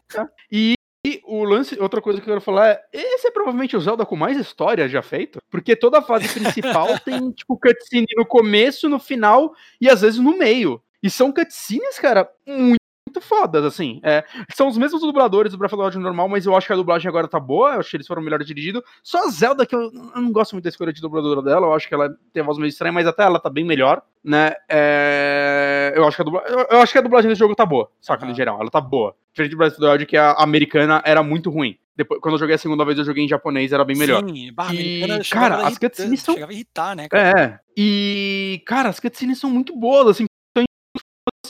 E 0.50 0.74
e 1.06 1.20
o 1.24 1.44
lance, 1.44 1.78
outra 1.78 2.00
coisa 2.00 2.18
que 2.18 2.24
eu 2.24 2.32
quero 2.32 2.40
falar 2.40 2.68
é: 2.68 2.82
esse 2.92 3.28
é 3.28 3.30
provavelmente 3.30 3.76
o 3.76 3.80
Zelda 3.80 4.06
com 4.06 4.16
mais 4.16 4.38
história 4.38 4.88
já 4.88 5.02
feito. 5.02 5.38
Porque 5.50 5.76
toda 5.76 5.98
a 5.98 6.02
fase 6.02 6.28
principal 6.28 6.98
tem, 7.04 7.30
tipo, 7.30 7.58
cutscene 7.58 8.06
no 8.16 8.24
começo, 8.24 8.88
no 8.88 8.98
final 8.98 9.54
e 9.78 9.88
às 9.88 10.00
vezes 10.00 10.18
no 10.18 10.36
meio. 10.38 10.82
E 11.04 11.10
são 11.10 11.30
cutscenes, 11.30 11.98
cara, 11.98 12.26
muito 12.46 13.20
fodas, 13.20 13.62
assim. 13.62 14.00
É, 14.02 14.24
são 14.54 14.68
os 14.68 14.78
mesmos 14.78 15.02
dubladores 15.02 15.52
do 15.52 15.58
Breath 15.58 15.74
of 15.74 15.82
the 15.82 15.84
Wild 15.84 15.98
normal, 15.98 16.30
mas 16.30 16.46
eu 16.46 16.56
acho 16.56 16.66
que 16.66 16.72
a 16.72 16.76
dublagem 16.76 17.06
agora 17.06 17.28
tá 17.28 17.38
boa, 17.38 17.74
eu 17.74 17.80
acho 17.80 17.90
que 17.90 17.96
eles 17.98 18.06
foram 18.06 18.22
melhor 18.22 18.42
dirigidos. 18.42 18.82
Só 19.02 19.26
a 19.26 19.30
Zelda, 19.30 19.66
que 19.66 19.76
eu, 19.76 19.82
eu, 19.82 20.22
não 20.22 20.32
gosto 20.32 20.54
muito 20.54 20.64
da 20.64 20.70
escolha 20.70 20.94
de 20.94 21.02
dubladora 21.02 21.42
dela, 21.42 21.66
eu 21.66 21.74
acho 21.74 21.86
que 21.86 21.94
ela 21.94 22.08
tem 22.32 22.42
a 22.42 22.46
voz 22.46 22.56
meio 22.56 22.70
estranha, 22.70 22.90
mas 22.90 23.06
até 23.06 23.22
ela 23.22 23.38
tá 23.38 23.50
bem 23.50 23.66
melhor, 23.66 24.00
né? 24.24 24.54
É, 24.66 25.92
eu, 25.94 26.06
acho 26.06 26.16
que 26.16 26.22
a 26.22 26.24
dubla, 26.24 26.42
eu, 26.46 26.66
eu, 26.70 26.80
acho 26.80 26.92
que 26.92 26.98
a 26.98 27.02
dublagem 27.02 27.28
desse 27.28 27.40
jogo 27.40 27.54
tá 27.54 27.66
boa, 27.66 27.90
saca, 28.00 28.24
uhum. 28.24 28.32
em 28.32 28.34
geral, 28.34 28.58
ela 28.58 28.70
tá 28.70 28.80
boa. 28.80 29.14
Diferente 29.30 29.50
do 29.50 29.58
Breath 29.58 29.72
of 29.72 29.80
the 29.82 29.90
Wild, 29.90 30.06
que 30.06 30.16
a 30.16 30.32
americana 30.32 31.02
era 31.04 31.22
muito 31.22 31.50
ruim. 31.50 31.76
Depois, 31.94 32.20
quando 32.20 32.34
eu 32.34 32.38
joguei 32.38 32.54
a 32.54 32.58
segunda 32.58 32.84
vez, 32.84 32.98
eu 32.98 33.04
joguei 33.04 33.24
em 33.24 33.28
japonês, 33.28 33.72
era 33.72 33.84
bem 33.84 33.96
melhor. 33.96 34.24
Sim, 34.26 34.52
barra 34.52 34.74
e, 34.74 35.20
cara, 35.30 35.66
as 35.66 35.78
cutscenes 35.78 36.22
são. 36.22 36.34
Chegava 36.34 36.50
a 36.50 36.54
irritar, 36.54 36.96
né? 36.96 37.08
Cara? 37.08 37.40
É. 37.40 37.60
E, 37.76 38.62
cara, 38.66 38.88
as 38.88 38.98
cutscenes 38.98 39.38
são 39.38 39.50
muito 39.50 39.76
boas, 39.76 40.08
assim, 40.08 40.26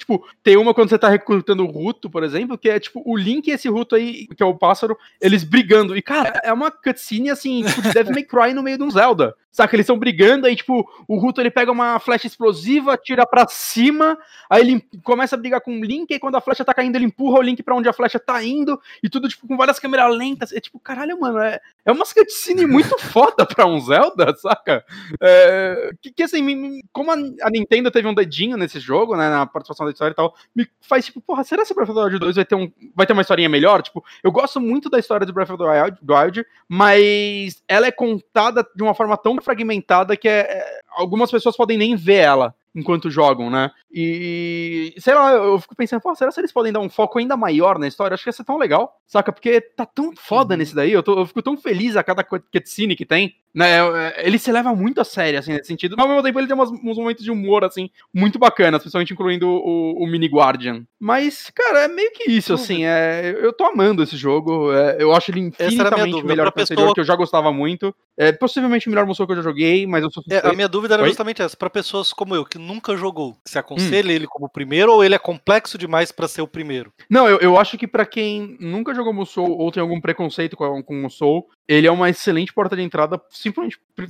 tipo, 0.04 0.26
tem 0.42 0.56
uma 0.56 0.74
quando 0.74 0.90
você 0.90 0.98
tá 0.98 1.08
recrutando 1.08 1.64
o 1.64 1.70
Ruto, 1.70 2.10
por 2.10 2.22
exemplo, 2.22 2.58
que 2.58 2.68
é 2.68 2.78
tipo 2.78 3.02
o 3.04 3.16
Link 3.16 3.48
e 3.48 3.52
esse 3.52 3.68
Ruto 3.68 3.96
aí, 3.96 4.26
que 4.28 4.42
é 4.42 4.46
o 4.46 4.54
pássaro, 4.54 4.96
eles 5.20 5.42
brigando. 5.42 5.96
E, 5.96 6.02
cara, 6.02 6.40
é 6.44 6.52
uma 6.52 6.70
cutscene 6.70 7.30
assim, 7.30 7.64
tipo, 7.64 7.82
de 7.82 7.92
Devil 7.92 8.12
May 8.12 8.24
Cry 8.24 8.54
no 8.54 8.62
meio 8.62 8.76
de 8.76 8.84
um 8.84 8.90
Zelda. 8.90 9.34
Saca? 9.54 9.76
Eles 9.76 9.84
estão 9.84 9.96
brigando, 9.96 10.48
aí, 10.48 10.56
tipo, 10.56 10.84
o 11.06 11.16
Ruto 11.16 11.40
ele 11.40 11.48
pega 11.48 11.70
uma 11.70 12.00
flecha 12.00 12.26
explosiva, 12.26 12.96
tira 12.96 13.24
pra 13.24 13.46
cima, 13.48 14.18
aí 14.50 14.62
ele 14.62 14.84
começa 15.04 15.36
a 15.36 15.38
brigar 15.38 15.60
com 15.60 15.78
o 15.78 15.84
Link, 15.84 16.12
e 16.12 16.18
quando 16.18 16.34
a 16.34 16.40
flecha 16.40 16.64
tá 16.64 16.74
caindo, 16.74 16.96
ele 16.96 17.04
empurra 17.04 17.38
o 17.38 17.42
Link 17.42 17.62
pra 17.62 17.76
onde 17.76 17.88
a 17.88 17.92
flecha 17.92 18.18
tá 18.18 18.42
indo, 18.42 18.80
e 19.00 19.08
tudo, 19.08 19.28
tipo, 19.28 19.46
com 19.46 19.56
várias 19.56 19.78
câmeras 19.78 20.12
lentas. 20.12 20.52
É 20.52 20.58
tipo, 20.58 20.80
caralho, 20.80 21.20
mano, 21.20 21.38
é, 21.38 21.60
é 21.84 21.92
uma 21.92 22.04
cutscene 22.04 22.66
muito 22.66 22.98
foda 22.98 23.46
pra 23.46 23.64
um 23.64 23.78
Zelda, 23.78 24.34
saca? 24.34 24.84
É, 25.20 25.90
que, 26.02 26.10
que 26.10 26.22
assim, 26.24 26.80
como 26.92 27.12
a, 27.12 27.14
a, 27.14 27.50
Nintendo 27.50 27.92
teve 27.92 28.08
um 28.08 28.14
dedinho 28.14 28.56
nesse 28.56 28.80
jogo, 28.80 29.16
né, 29.16 29.30
na 29.30 29.46
participação 29.46 29.86
da 29.86 29.92
história 29.94 30.12
e 30.12 30.16
tal, 30.16 30.34
me 30.54 30.68
faz, 30.80 31.06
tipo, 31.06 31.20
porra, 31.20 31.42
será 31.44 31.64
que 31.64 31.72
o 31.72 31.74
Breath 31.74 31.90
of 31.90 31.98
the 31.98 32.04
Wild 32.04 32.18
2 32.18 32.36
vai 32.36 32.44
ter, 32.44 32.54
um, 32.54 32.70
vai 32.94 33.06
ter 33.06 33.12
uma 33.12 33.22
historinha 33.22 33.48
melhor? 33.48 33.82
Tipo, 33.82 34.04
eu 34.22 34.30
gosto 34.30 34.60
muito 34.60 34.90
da 34.90 34.98
história 34.98 35.26
do 35.26 35.32
Breath 35.32 35.50
of 35.50 35.58
the 35.58 35.64
Wild, 35.64 35.98
Wild 36.08 36.46
mas 36.68 37.62
ela 37.66 37.86
é 37.86 37.92
contada 37.92 38.66
de 38.74 38.82
uma 38.82 38.94
forma 38.94 39.16
tão 39.16 39.36
fragmentada 39.40 40.16
que 40.16 40.28
é, 40.28 40.40
é, 40.40 40.80
algumas 40.90 41.30
pessoas 41.30 41.56
podem 41.56 41.78
nem 41.78 41.96
ver 41.96 42.14
ela 42.16 42.54
enquanto 42.74 43.10
jogam, 43.10 43.48
né? 43.48 43.70
E 43.92 44.94
sei 44.98 45.14
lá, 45.14 45.32
eu 45.32 45.60
fico 45.60 45.76
pensando, 45.76 46.00
pô, 46.00 46.14
será 46.14 46.32
que 46.32 46.40
eles 46.40 46.52
podem 46.52 46.72
dar 46.72 46.80
um 46.80 46.88
foco 46.88 47.18
ainda 47.18 47.36
maior 47.36 47.78
na 47.78 47.86
história? 47.86 48.14
Acho 48.14 48.24
que 48.24 48.28
ia 48.28 48.32
ser 48.32 48.44
tão 48.44 48.58
legal, 48.58 49.00
saca? 49.06 49.32
Porque 49.32 49.60
tá 49.60 49.86
tão 49.86 50.12
foda 50.16 50.54
uhum. 50.54 50.58
nesse 50.58 50.74
daí, 50.74 50.90
eu, 50.90 51.02
tô, 51.02 51.20
eu, 51.20 51.26
fico 51.26 51.40
tão 51.40 51.56
feliz 51.56 51.96
a 51.96 52.02
cada 52.02 52.24
cutscene 52.24 52.96
que 52.96 53.06
tem, 53.06 53.36
né? 53.54 53.78
É, 53.78 54.26
ele 54.26 54.38
se 54.38 54.50
leva 54.50 54.74
muito 54.74 55.00
a 55.00 55.04
sério, 55.04 55.38
assim, 55.38 55.52
nesse 55.52 55.68
sentido, 55.68 55.94
mas 55.96 56.04
ao 56.04 56.10
mesmo 56.10 56.22
tempo 56.24 56.38
ele 56.40 56.46
tem 56.46 56.54
umas, 56.54 56.70
uns 56.70 56.96
momentos 56.96 57.22
de 57.22 57.30
humor, 57.30 57.64
assim, 57.64 57.88
muito 58.12 58.38
bacanas, 58.38 58.82
principalmente 58.82 59.12
incluindo 59.12 59.48
o, 59.48 60.02
o 60.02 60.06
Mini 60.06 60.26
Guardian. 60.26 60.84
Mas, 61.00 61.50
cara, 61.54 61.84
é 61.84 61.88
meio 61.88 62.10
que 62.12 62.30
isso, 62.30 62.54
assim, 62.54 62.84
é, 62.84 63.38
eu 63.40 63.52
tô 63.52 63.64
amando 63.64 64.02
esse 64.02 64.16
jogo, 64.16 64.72
é, 64.72 64.96
eu 64.98 65.12
acho 65.12 65.30
ele 65.30 65.40
infinitamente 65.40 66.24
melhor 66.24 66.50
que 66.50 66.60
o 66.60 66.62
anterior, 66.62 66.94
que 66.94 67.00
eu 67.00 67.04
já 67.04 67.14
gostava 67.14 67.52
muito. 67.52 67.94
É 68.16 68.32
possivelmente 68.32 68.86
o 68.86 68.90
melhor 68.90 69.06
Musou 69.06 69.26
que 69.26 69.32
eu 69.32 69.36
já 69.36 69.42
joguei, 69.42 69.86
mas 69.86 70.02
eu 70.02 70.10
sou 70.10 70.22
é, 70.30 70.38
A 70.48 70.52
minha 70.52 70.68
dúvida 70.68 70.94
era 70.94 71.02
Oi? 71.02 71.08
justamente 71.08 71.42
essa, 71.42 71.56
pra 71.56 71.68
pessoas 71.68 72.12
como 72.12 72.34
eu, 72.34 72.44
que 72.44 72.58
nunca 72.58 72.96
jogou, 72.96 73.36
se 73.44 73.58
aconselha 73.58 74.08
hum. 74.08 74.14
ele 74.14 74.26
como 74.26 74.48
primeiro 74.48 74.92
ou 74.92 75.04
ele 75.04 75.14
é 75.14 75.18
complexo 75.18 75.76
demais 75.76 76.12
para 76.12 76.28
ser 76.28 76.42
o 76.42 76.46
primeiro? 76.48 76.92
Não, 77.10 77.28
eu, 77.28 77.38
eu 77.38 77.58
acho 77.58 77.76
que 77.76 77.86
para 77.86 78.06
quem 78.06 78.56
nunca 78.60 78.94
jogou 78.94 79.12
Musou 79.12 79.58
ou 79.58 79.70
tem 79.72 79.80
algum 79.80 80.00
preconceito 80.00 80.56
com, 80.56 80.82
com 80.82 80.94
Musou, 80.94 81.48
ele 81.66 81.86
é 81.86 81.90
uma 81.90 82.10
excelente 82.10 82.52
porta 82.52 82.76
de 82.76 82.82
entrada, 82.82 83.20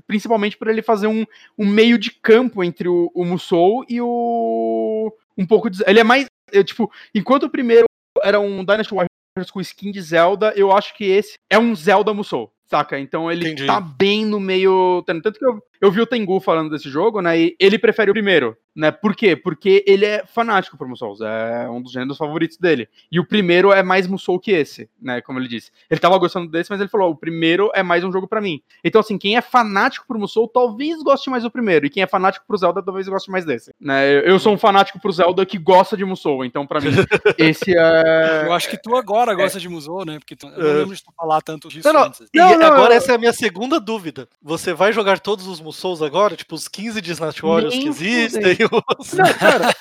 principalmente 0.06 0.56
para 0.56 0.70
ele 0.70 0.82
fazer 0.82 1.06
um, 1.06 1.24
um 1.58 1.66
meio 1.66 1.98
de 1.98 2.10
campo 2.10 2.62
entre 2.64 2.88
o, 2.88 3.10
o 3.14 3.24
Musou 3.24 3.84
e 3.88 4.00
o. 4.00 5.12
Um 5.36 5.46
pouco 5.46 5.70
de. 5.70 5.82
Ele 5.86 6.00
é 6.00 6.04
mais. 6.04 6.26
Eu, 6.52 6.64
tipo, 6.64 6.90
enquanto 7.14 7.44
o 7.44 7.50
primeiro 7.50 7.86
era 8.22 8.40
um 8.40 8.64
Dynasty 8.64 8.94
Warriors 8.94 9.50
com 9.50 9.60
skin 9.60 9.90
de 9.90 10.00
Zelda, 10.00 10.52
eu 10.56 10.72
acho 10.72 10.96
que 10.96 11.04
esse 11.04 11.34
é 11.50 11.58
um 11.58 11.74
Zelda 11.74 12.14
Musou. 12.14 12.52
Saca? 12.66 12.98
Então 12.98 13.30
ele 13.30 13.46
Entendi. 13.46 13.66
tá 13.66 13.80
bem 13.80 14.24
no 14.24 14.40
meio. 14.40 15.02
Tanto 15.06 15.32
que 15.32 15.44
eu, 15.44 15.62
eu 15.80 15.90
vi 15.90 16.00
o 16.00 16.06
Tengu 16.06 16.40
falando 16.40 16.70
desse 16.70 16.88
jogo, 16.88 17.20
né? 17.20 17.38
E 17.38 17.56
ele 17.60 17.78
prefere 17.78 18.10
o 18.10 18.14
primeiro, 18.14 18.56
né? 18.74 18.90
Por 18.90 19.14
quê? 19.14 19.36
Porque 19.36 19.84
ele 19.86 20.06
é 20.06 20.24
fanático 20.24 20.78
por 20.78 20.88
Musou. 20.88 21.14
É 21.26 21.68
um 21.68 21.82
dos 21.82 21.92
gêneros 21.92 22.16
favoritos 22.16 22.56
dele. 22.56 22.88
E 23.12 23.20
o 23.20 23.26
primeiro 23.26 23.70
é 23.70 23.82
mais 23.82 24.06
Musou 24.06 24.40
que 24.40 24.50
esse, 24.50 24.88
né? 25.00 25.20
Como 25.20 25.38
ele 25.38 25.46
disse. 25.46 25.70
Ele 25.90 26.00
tava 26.00 26.16
gostando 26.16 26.50
desse, 26.50 26.70
mas 26.70 26.80
ele 26.80 26.88
falou: 26.88 27.10
o 27.10 27.16
primeiro 27.16 27.70
é 27.74 27.82
mais 27.82 28.02
um 28.02 28.10
jogo 28.10 28.26
para 28.26 28.40
mim. 28.40 28.62
Então, 28.82 29.00
assim, 29.00 29.18
quem 29.18 29.36
é 29.36 29.42
fanático 29.42 30.06
por 30.06 30.16
Musou 30.16 30.48
talvez 30.48 31.02
goste 31.02 31.28
mais 31.28 31.42
do 31.42 31.50
primeiro. 31.50 31.84
E 31.84 31.90
quem 31.90 32.02
é 32.02 32.06
fanático 32.06 32.46
pro 32.46 32.56
Zelda 32.56 32.82
talvez 32.82 33.06
goste 33.06 33.30
mais 33.30 33.44
desse. 33.44 33.72
Né? 33.78 34.26
Eu 34.26 34.38
sou 34.38 34.54
um 34.54 34.58
fanático 34.58 34.98
pro 34.98 35.12
Zelda 35.12 35.44
que 35.44 35.58
gosta 35.58 35.98
de 35.98 36.04
Musou. 36.04 36.46
Então, 36.46 36.66
para 36.66 36.80
mim, 36.80 36.88
esse 37.36 37.76
é. 37.76 38.44
Eu 38.46 38.54
acho 38.54 38.70
que 38.70 38.80
tu 38.80 38.96
agora 38.96 39.32
é. 39.32 39.36
gosta 39.36 39.60
de 39.60 39.68
Musou, 39.68 40.06
né? 40.06 40.18
Porque 40.18 40.34
tu... 40.34 40.46
eu 40.46 40.62
não 40.62 40.70
é. 40.70 40.74
lembro 40.74 40.96
de 40.96 41.04
tu 41.04 41.12
falar 41.14 41.42
tanto 41.42 41.68
disso 41.68 41.86
não, 41.86 42.00
não. 42.00 42.06
antes. 42.06 42.26
Não, 42.34 42.53
não, 42.56 42.66
agora 42.66 42.94
essa 42.94 43.12
é 43.12 43.14
a 43.14 43.18
minha 43.18 43.32
segunda 43.32 43.78
dúvida. 43.78 44.28
Você 44.42 44.72
vai 44.72 44.92
jogar 44.92 45.18
todos 45.18 45.46
os 45.46 45.60
Musous 45.60 46.02
agora? 46.02 46.36
Tipo, 46.36 46.54
os 46.54 46.68
15 46.68 47.00
de 47.00 47.12
Snatch 47.12 47.40
Warriors 47.40 47.74
que 47.74 47.88
existem? 47.88 48.56
Os... 48.98 49.12
Não, 49.12 49.32
cara. 49.34 49.74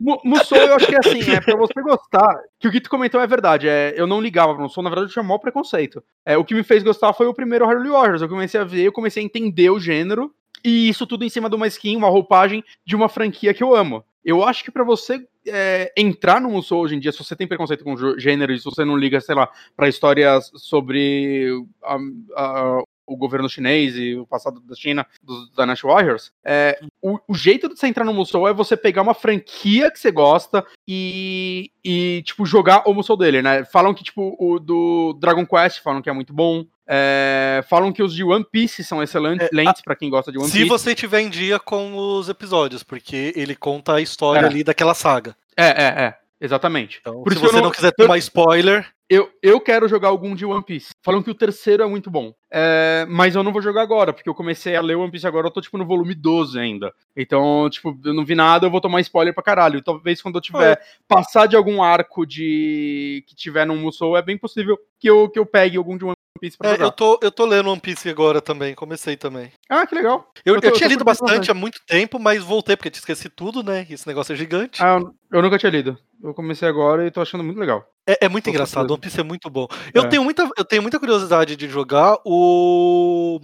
Musou, 0.00 0.58
eu 0.58 0.74
acho 0.74 0.86
que 0.86 0.94
é 0.94 0.98
assim, 0.98 1.30
é 1.32 1.40
pra 1.40 1.56
você 1.56 1.80
gostar. 1.80 2.36
Que 2.58 2.68
o 2.68 2.70
que 2.70 2.80
tu 2.80 2.90
comentou 2.90 3.20
é 3.20 3.26
verdade. 3.26 3.68
É, 3.68 3.94
eu 3.96 4.06
não 4.06 4.20
ligava 4.20 4.52
pro 4.54 4.62
Musou, 4.62 4.82
na 4.82 4.90
verdade 4.90 5.08
eu 5.08 5.12
tinha 5.12 5.22
maior 5.22 5.38
preconceito. 5.38 6.02
É, 6.24 6.36
o 6.36 6.44
que 6.44 6.54
me 6.54 6.62
fez 6.62 6.82
gostar 6.82 7.12
foi 7.12 7.26
o 7.26 7.34
primeiro 7.34 7.64
Harley 7.64 7.90
Warriors. 7.90 8.22
Eu 8.22 8.28
comecei 8.28 8.60
a 8.60 8.64
ver, 8.64 8.82
eu 8.82 8.92
comecei 8.92 9.22
a 9.22 9.26
entender 9.26 9.70
o 9.70 9.78
gênero. 9.78 10.34
E 10.64 10.88
isso 10.88 11.06
tudo 11.06 11.24
em 11.24 11.28
cima 11.28 11.50
de 11.50 11.56
uma 11.56 11.66
skin, 11.66 11.96
uma 11.96 12.08
roupagem 12.08 12.64
de 12.86 12.96
uma 12.96 13.08
franquia 13.08 13.52
que 13.52 13.62
eu 13.62 13.74
amo. 13.74 14.02
Eu 14.24 14.42
acho 14.42 14.64
que 14.64 14.70
para 14.70 14.82
você 14.82 15.26
é, 15.46 15.92
entrar 15.96 16.40
no 16.40 16.50
Musou 16.50 16.82
hoje 16.82 16.94
em 16.94 17.00
dia, 17.00 17.12
se 17.12 17.18
você 17.18 17.36
tem 17.36 17.46
preconceito 17.46 17.84
com 17.84 17.96
gênero 18.18 18.56
se 18.58 18.64
você 18.64 18.84
não 18.84 18.96
liga, 18.96 19.20
sei 19.20 19.34
lá, 19.34 19.48
para 19.76 19.88
histórias 19.88 20.50
sobre 20.54 21.50
a, 21.82 21.96
a, 22.36 22.82
o 23.06 23.16
governo 23.16 23.48
chinês 23.48 23.96
e 23.96 24.14
o 24.14 24.26
passado 24.26 24.60
da 24.60 24.74
China, 24.74 25.06
dos 25.22 25.50
Dynasty 25.50 25.86
Warriors, 25.86 26.32
é, 26.44 26.78
o, 27.02 27.18
o, 27.28 27.34
jeito 27.34 27.68
de 27.68 27.78
você 27.78 27.86
entrar 27.86 28.04
no 28.04 28.14
Musou 28.14 28.48
é 28.48 28.52
você 28.52 28.76
pegar 28.76 29.02
uma 29.02 29.14
franquia 29.14 29.90
que 29.90 29.98
você 29.98 30.10
gosta 30.10 30.64
e, 30.88 31.70
e 31.84 32.22
tipo, 32.24 32.46
jogar 32.46 32.88
o 32.88 32.94
Musou 32.94 33.16
dele, 33.16 33.42
né? 33.42 33.64
Falam 33.64 33.94
que, 33.94 34.04
tipo, 34.04 34.36
o 34.38 34.58
do 34.58 35.16
Dragon 35.20 35.46
Quest 35.46 35.82
falam 35.82 36.02
que 36.02 36.10
é 36.10 36.12
muito 36.12 36.32
bom. 36.32 36.64
É, 36.86 37.64
falam 37.68 37.92
que 37.92 38.02
os 38.02 38.14
de 38.14 38.22
One 38.22 38.44
Piece 38.50 38.84
são 38.84 39.02
excelentes 39.02 39.48
é, 39.50 39.72
para 39.82 39.96
quem 39.96 40.10
gosta 40.10 40.30
de 40.30 40.38
One 40.38 40.48
se 40.48 40.52
Piece. 40.52 40.64
Se 40.64 40.68
você 40.68 40.94
tiver 40.94 41.20
em 41.20 41.30
dia 41.30 41.58
com 41.58 41.96
os 41.96 42.28
episódios, 42.28 42.82
porque 42.82 43.32
ele 43.34 43.56
conta 43.56 43.94
a 43.94 44.00
história 44.00 44.40
é. 44.40 44.44
ali 44.44 44.62
daquela 44.62 44.94
saga. 44.94 45.34
É, 45.56 45.66
é, 45.66 46.04
é. 46.04 46.23
Exatamente. 46.40 46.98
Então, 47.00 47.22
Por 47.22 47.32
se 47.32 47.38
você 47.38 47.56
não, 47.56 47.64
não 47.64 47.70
quiser 47.70 47.92
tomar 47.92 48.18
spoiler. 48.18 48.86
Eu, 49.08 49.30
eu 49.42 49.60
quero 49.60 49.86
jogar 49.86 50.08
algum 50.08 50.34
de 50.34 50.46
One 50.46 50.64
Piece. 50.64 50.90
Falam 51.02 51.22
que 51.22 51.30
o 51.30 51.34
terceiro 51.34 51.82
é 51.82 51.86
muito 51.86 52.10
bom. 52.10 52.32
É, 52.50 53.06
mas 53.08 53.34
eu 53.34 53.42
não 53.42 53.52
vou 53.52 53.60
jogar 53.60 53.82
agora, 53.82 54.12
porque 54.12 54.28
eu 54.28 54.34
comecei 54.34 54.74
a 54.74 54.80
ler 54.80 54.96
One 54.96 55.10
Piece 55.10 55.26
agora, 55.26 55.46
eu 55.46 55.50
tô, 55.50 55.60
tipo, 55.60 55.76
no 55.76 55.84
volume 55.84 56.14
12 56.14 56.58
ainda. 56.58 56.92
Então, 57.14 57.68
tipo, 57.70 57.98
eu 58.04 58.14
não 58.14 58.24
vi 58.24 58.34
nada, 58.34 58.66
eu 58.66 58.70
vou 58.70 58.80
tomar 58.80 59.00
spoiler 59.02 59.34
pra 59.34 59.42
caralho. 59.42 59.82
Talvez 59.82 60.22
quando 60.22 60.36
eu 60.36 60.40
tiver 60.40 60.80
passar 61.06 61.46
de 61.46 61.54
algum 61.54 61.82
arco 61.82 62.24
de 62.26 63.22
que 63.26 63.36
tiver 63.36 63.66
no 63.66 63.76
Musou, 63.76 64.16
é 64.16 64.22
bem 64.22 64.38
possível 64.38 64.78
que 64.98 65.08
eu, 65.08 65.28
que 65.28 65.38
eu 65.38 65.44
pegue 65.44 65.76
algum 65.76 65.98
de 65.98 66.04
One 66.04 66.13
Piece 66.40 66.56
pra 66.56 66.70
é, 66.70 66.72
jogar. 66.72 66.84
Eu 66.86 66.92
tô, 66.92 67.18
eu 67.22 67.30
tô 67.30 67.44
lendo 67.44 67.70
One 67.70 67.80
Piece 67.80 68.08
agora 68.08 68.40
também, 68.40 68.74
comecei 68.74 69.16
também. 69.16 69.52
Ah, 69.68 69.86
que 69.86 69.94
legal. 69.94 70.30
Eu, 70.44 70.56
eu, 70.56 70.60
tô, 70.60 70.68
eu 70.68 70.72
tinha 70.72 70.88
lido 70.88 71.04
bastante 71.04 71.50
há 71.50 71.54
muito 71.54 71.80
tempo, 71.86 72.18
mas 72.18 72.42
voltei 72.42 72.76
porque 72.76 72.88
eu 72.88 72.92
tinha 72.92 73.00
esqueci 73.00 73.28
tudo, 73.28 73.62
né? 73.62 73.86
Esse 73.88 74.06
negócio 74.06 74.32
é 74.32 74.36
gigante. 74.36 74.82
Ah, 74.82 75.00
eu 75.30 75.42
nunca 75.42 75.58
tinha 75.58 75.70
lido. 75.70 75.98
Eu 76.22 76.32
comecei 76.32 76.68
agora 76.68 77.06
e 77.06 77.10
tô 77.10 77.20
achando 77.20 77.44
muito 77.44 77.58
legal. 77.58 77.86
É, 78.06 78.26
é 78.26 78.28
muito 78.28 78.44
tô 78.44 78.50
engraçado, 78.50 78.90
One 78.90 79.00
Piece 79.00 79.20
é 79.20 79.24
muito 79.24 79.48
bom. 79.48 79.66
Eu, 79.92 80.04
é. 80.04 80.08
tenho 80.08 80.24
muita, 80.24 80.48
eu 80.56 80.64
tenho 80.64 80.82
muita 80.82 80.98
curiosidade 80.98 81.56
de 81.56 81.68
jogar 81.68 82.18
o 82.24 83.40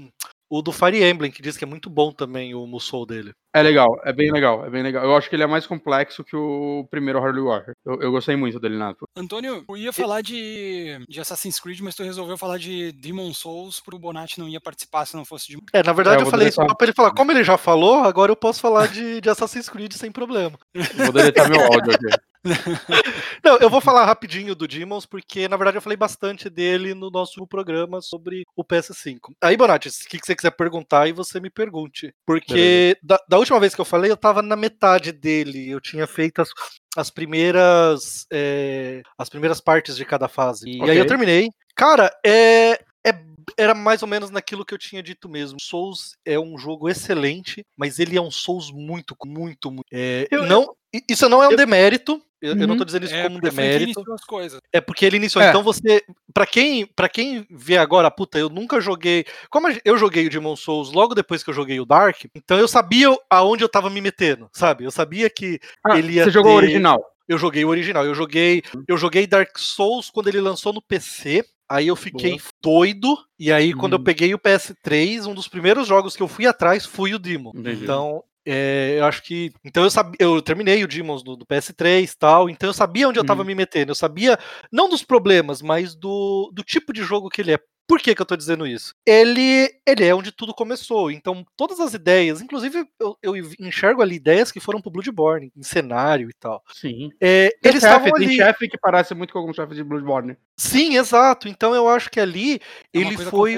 o 0.50 0.60
do 0.60 0.72
Fire 0.72 1.02
Emblem, 1.02 1.30
que 1.30 1.40
diz 1.40 1.56
que 1.56 1.62
é 1.64 1.66
muito 1.66 1.88
bom 1.88 2.10
também 2.10 2.54
o 2.56 2.66
Musou 2.66 3.06
dele. 3.06 3.32
É 3.54 3.62
legal, 3.62 3.88
é 4.04 4.12
bem 4.12 4.32
legal, 4.32 4.66
é 4.66 4.70
bem 4.70 4.82
legal. 4.82 5.04
Eu 5.04 5.16
acho 5.16 5.28
que 5.28 5.36
ele 5.36 5.44
é 5.44 5.46
mais 5.46 5.66
complexo 5.66 6.24
que 6.24 6.36
o 6.36 6.86
primeiro 6.90 7.18
Harley 7.18 7.42
Warrior. 7.42 7.72
Eu, 7.84 8.02
eu 8.02 8.10
gostei 8.10 8.34
muito 8.34 8.58
dele, 8.58 8.76
Nato. 8.76 9.06
Antônio, 9.16 9.64
eu 9.68 9.76
ia 9.76 9.92
falar 9.92 10.22
de, 10.22 10.98
de 11.08 11.20
Assassin's 11.20 11.60
Creed, 11.60 11.80
mas 11.80 11.94
tu 11.94 12.02
resolveu 12.02 12.36
falar 12.36 12.58
de 12.58 12.90
Demon 12.92 13.32
Souls 13.32 13.80
pro 13.80 13.98
Bonatti 13.98 14.40
não 14.40 14.48
ia 14.48 14.60
participar 14.60 15.06
se 15.06 15.16
não 15.16 15.24
fosse 15.24 15.48
de. 15.48 15.58
É, 15.72 15.82
na 15.82 15.92
verdade 15.92 16.18
é, 16.18 16.20
eu, 16.20 16.26
eu 16.26 16.30
falei 16.30 16.48
isso 16.48 16.56
só 16.56 16.74
pra 16.74 16.86
ele 16.86 16.94
falar. 16.94 17.12
Como 17.12 17.30
ele 17.30 17.44
já 17.44 17.56
falou, 17.56 18.00
agora 18.00 18.32
eu 18.32 18.36
posso 18.36 18.60
falar 18.60 18.88
de, 18.88 19.20
de 19.20 19.30
Assassin's 19.30 19.68
Creed 19.68 19.92
sem 19.92 20.10
problema. 20.10 20.58
Vou 20.96 21.12
deletar 21.12 21.48
meu 21.48 21.60
áudio 21.60 21.94
aqui. 21.94 22.29
Não, 23.44 23.56
eu 23.58 23.68
vou 23.68 23.80
falar 23.80 24.04
rapidinho 24.04 24.54
do 24.54 24.66
Demons, 24.66 25.06
porque 25.06 25.48
na 25.48 25.56
verdade 25.56 25.76
eu 25.76 25.82
falei 25.82 25.96
bastante 25.96 26.48
dele 26.48 26.94
no 26.94 27.10
nosso 27.10 27.46
programa 27.46 28.00
sobre 28.00 28.44
o 28.56 28.64
PS5. 28.64 29.34
Aí, 29.42 29.56
Bonatti, 29.56 29.88
o 29.88 30.08
que 30.08 30.18
você 30.24 30.34
quiser 30.34 30.50
perguntar 30.50 31.08
e 31.08 31.12
você 31.12 31.40
me 31.40 31.50
pergunte. 31.50 32.14
Porque 32.26 32.96
da, 33.02 33.18
da, 33.28 33.38
última 33.38 33.60
vez 33.60 33.74
que 33.74 33.80
eu 33.80 33.84
falei, 33.84 34.10
eu 34.10 34.16
tava 34.16 34.42
na 34.42 34.56
metade 34.56 35.12
dele. 35.12 35.68
Eu 35.70 35.80
tinha 35.80 36.06
feito 36.06 36.40
as, 36.40 36.50
as 36.96 37.10
primeiras. 37.10 38.26
É, 38.32 39.02
as 39.18 39.28
primeiras 39.28 39.60
partes 39.60 39.96
de 39.96 40.04
cada 40.04 40.28
fase. 40.28 40.68
E 40.68 40.80
okay. 40.80 40.90
aí 40.90 40.98
eu 40.98 41.06
terminei. 41.06 41.50
Cara, 41.74 42.10
é, 42.24 42.80
é, 43.06 43.14
era 43.56 43.74
mais 43.74 44.02
ou 44.02 44.08
menos 44.08 44.30
naquilo 44.30 44.64
que 44.64 44.74
eu 44.74 44.78
tinha 44.78 45.02
dito 45.02 45.28
mesmo. 45.28 45.58
Souls 45.60 46.16
é 46.24 46.38
um 46.38 46.58
jogo 46.58 46.88
excelente, 46.88 47.64
mas 47.76 47.98
ele 47.98 48.16
é 48.16 48.20
um 48.20 48.30
Souls 48.30 48.70
muito, 48.70 49.16
muito, 49.24 49.70
muito. 49.70 49.86
É, 49.92 50.28
eu, 50.30 50.44
não, 50.44 50.74
isso 51.08 51.28
não 51.28 51.42
é 51.42 51.48
um 51.48 51.52
eu, 51.52 51.56
demérito. 51.56 52.22
Eu, 52.40 52.54
uhum. 52.54 52.60
eu, 52.60 52.66
não 52.66 52.76
tô 52.76 52.82
uhum. 52.82 52.86
dizendo 52.86 53.04
isso 53.04 53.14
é 53.14 53.24
como 53.24 53.36
um 53.36 53.40
demérito. 53.40 54.02
É 54.72 54.80
porque 54.80 55.04
ele 55.04 55.16
iniciou. 55.16 55.42
É. 55.42 55.50
Então 55.50 55.62
você, 55.62 56.02
para 56.32 56.46
quem, 56.46 56.86
para 56.86 57.08
quem 57.08 57.46
vê 57.50 57.76
agora, 57.76 58.10
puta, 58.10 58.38
eu 58.38 58.48
nunca 58.48 58.80
joguei. 58.80 59.26
Como 59.50 59.68
eu 59.84 59.98
joguei 59.98 60.26
o 60.26 60.30
Demon 60.30 60.56
Souls 60.56 60.92
logo 60.92 61.14
depois 61.14 61.42
que 61.42 61.50
eu 61.50 61.54
joguei 61.54 61.78
o 61.78 61.84
Dark, 61.84 62.24
então 62.34 62.58
eu 62.58 62.66
sabia 62.66 63.08
aonde 63.28 63.62
eu 63.62 63.68
tava 63.68 63.90
me 63.90 64.00
metendo, 64.00 64.48
sabe? 64.52 64.84
Eu 64.84 64.90
sabia 64.90 65.28
que 65.28 65.60
ah, 65.84 65.98
ele 65.98 66.14
ia 66.14 66.24
Você 66.24 66.30
ter... 66.30 66.34
jogou 66.34 66.52
o 66.52 66.56
original? 66.56 67.04
Eu 67.28 67.38
joguei 67.38 67.64
o 67.64 67.68
original. 67.68 68.04
Eu 68.04 68.14
joguei, 68.14 68.62
eu 68.88 68.96
joguei 68.96 69.26
Dark 69.26 69.56
Souls 69.58 70.10
quando 70.10 70.28
ele 70.28 70.40
lançou 70.40 70.72
no 70.72 70.82
PC. 70.82 71.44
Aí 71.68 71.86
eu 71.86 71.94
fiquei 71.94 72.30
Boa. 72.30 72.42
doido. 72.60 73.16
E 73.38 73.52
aí, 73.52 73.72
quando 73.72 73.92
eu 73.92 73.98
uhum. 73.98 74.04
peguei 74.04 74.34
o 74.34 74.38
PS3, 74.38 75.26
um 75.28 75.34
dos 75.34 75.46
primeiros 75.46 75.86
jogos 75.86 76.16
que 76.16 76.22
eu 76.22 76.26
fui 76.26 76.44
atrás 76.44 76.84
foi 76.84 77.14
o 77.14 77.18
Demon. 77.18 77.52
Entendi. 77.54 77.84
Então, 77.84 78.24
é, 78.46 78.96
eu 78.98 79.04
acho 79.04 79.22
que. 79.22 79.52
Então 79.64 79.82
eu 79.82 79.90
sabia. 79.90 80.16
Eu 80.18 80.40
terminei 80.40 80.82
o 80.82 80.88
Demons 80.88 81.22
do, 81.22 81.36
do 81.36 81.46
PS3 81.46 82.14
tal. 82.18 82.48
Então 82.48 82.68
eu 82.68 82.74
sabia 82.74 83.08
onde 83.08 83.18
eu 83.18 83.24
tava 83.24 83.42
uhum. 83.42 83.46
me 83.46 83.54
metendo. 83.54 83.90
Eu 83.90 83.96
sabia, 83.96 84.38
não 84.72 84.88
dos 84.88 85.02
problemas, 85.02 85.60
mas 85.60 85.94
do, 85.94 86.50
do 86.54 86.62
tipo 86.62 86.92
de 86.92 87.02
jogo 87.02 87.28
que 87.28 87.40
ele 87.40 87.52
é. 87.52 87.58
Por 87.90 87.98
que, 87.98 88.14
que 88.14 88.22
eu 88.22 88.26
tô 88.26 88.36
dizendo 88.36 88.68
isso? 88.68 88.94
Ele, 89.04 89.68
ele 89.84 90.04
é 90.04 90.14
onde 90.14 90.30
tudo 90.30 90.54
começou. 90.54 91.10
Então, 91.10 91.44
todas 91.56 91.80
as 91.80 91.92
ideias, 91.92 92.40
inclusive 92.40 92.86
eu, 93.00 93.18
eu 93.20 93.36
enxergo 93.58 94.00
ali 94.00 94.14
ideias 94.14 94.52
que 94.52 94.60
foram 94.60 94.80
pro 94.80 94.92
Bloodborne, 94.92 95.50
em 95.56 95.62
cenário 95.64 96.30
e 96.30 96.32
tal. 96.38 96.62
Sim. 96.72 97.10
É, 97.20 97.52
eles 97.64 97.82
estavam 97.82 98.14
ali. 98.14 98.28
Tem 98.28 98.36
chefe 98.36 98.68
que 98.68 98.78
parece 98.78 99.12
muito 99.12 99.32
com 99.32 99.40
algum 99.40 99.52
chefe 99.52 99.74
de 99.74 99.82
Bloodborne. 99.82 100.36
Sim, 100.56 100.98
exato. 100.98 101.48
Então 101.48 101.74
eu 101.74 101.88
acho 101.88 102.08
que 102.12 102.20
ali 102.20 102.60
é 102.94 103.00
ele 103.00 103.16
foi. 103.16 103.56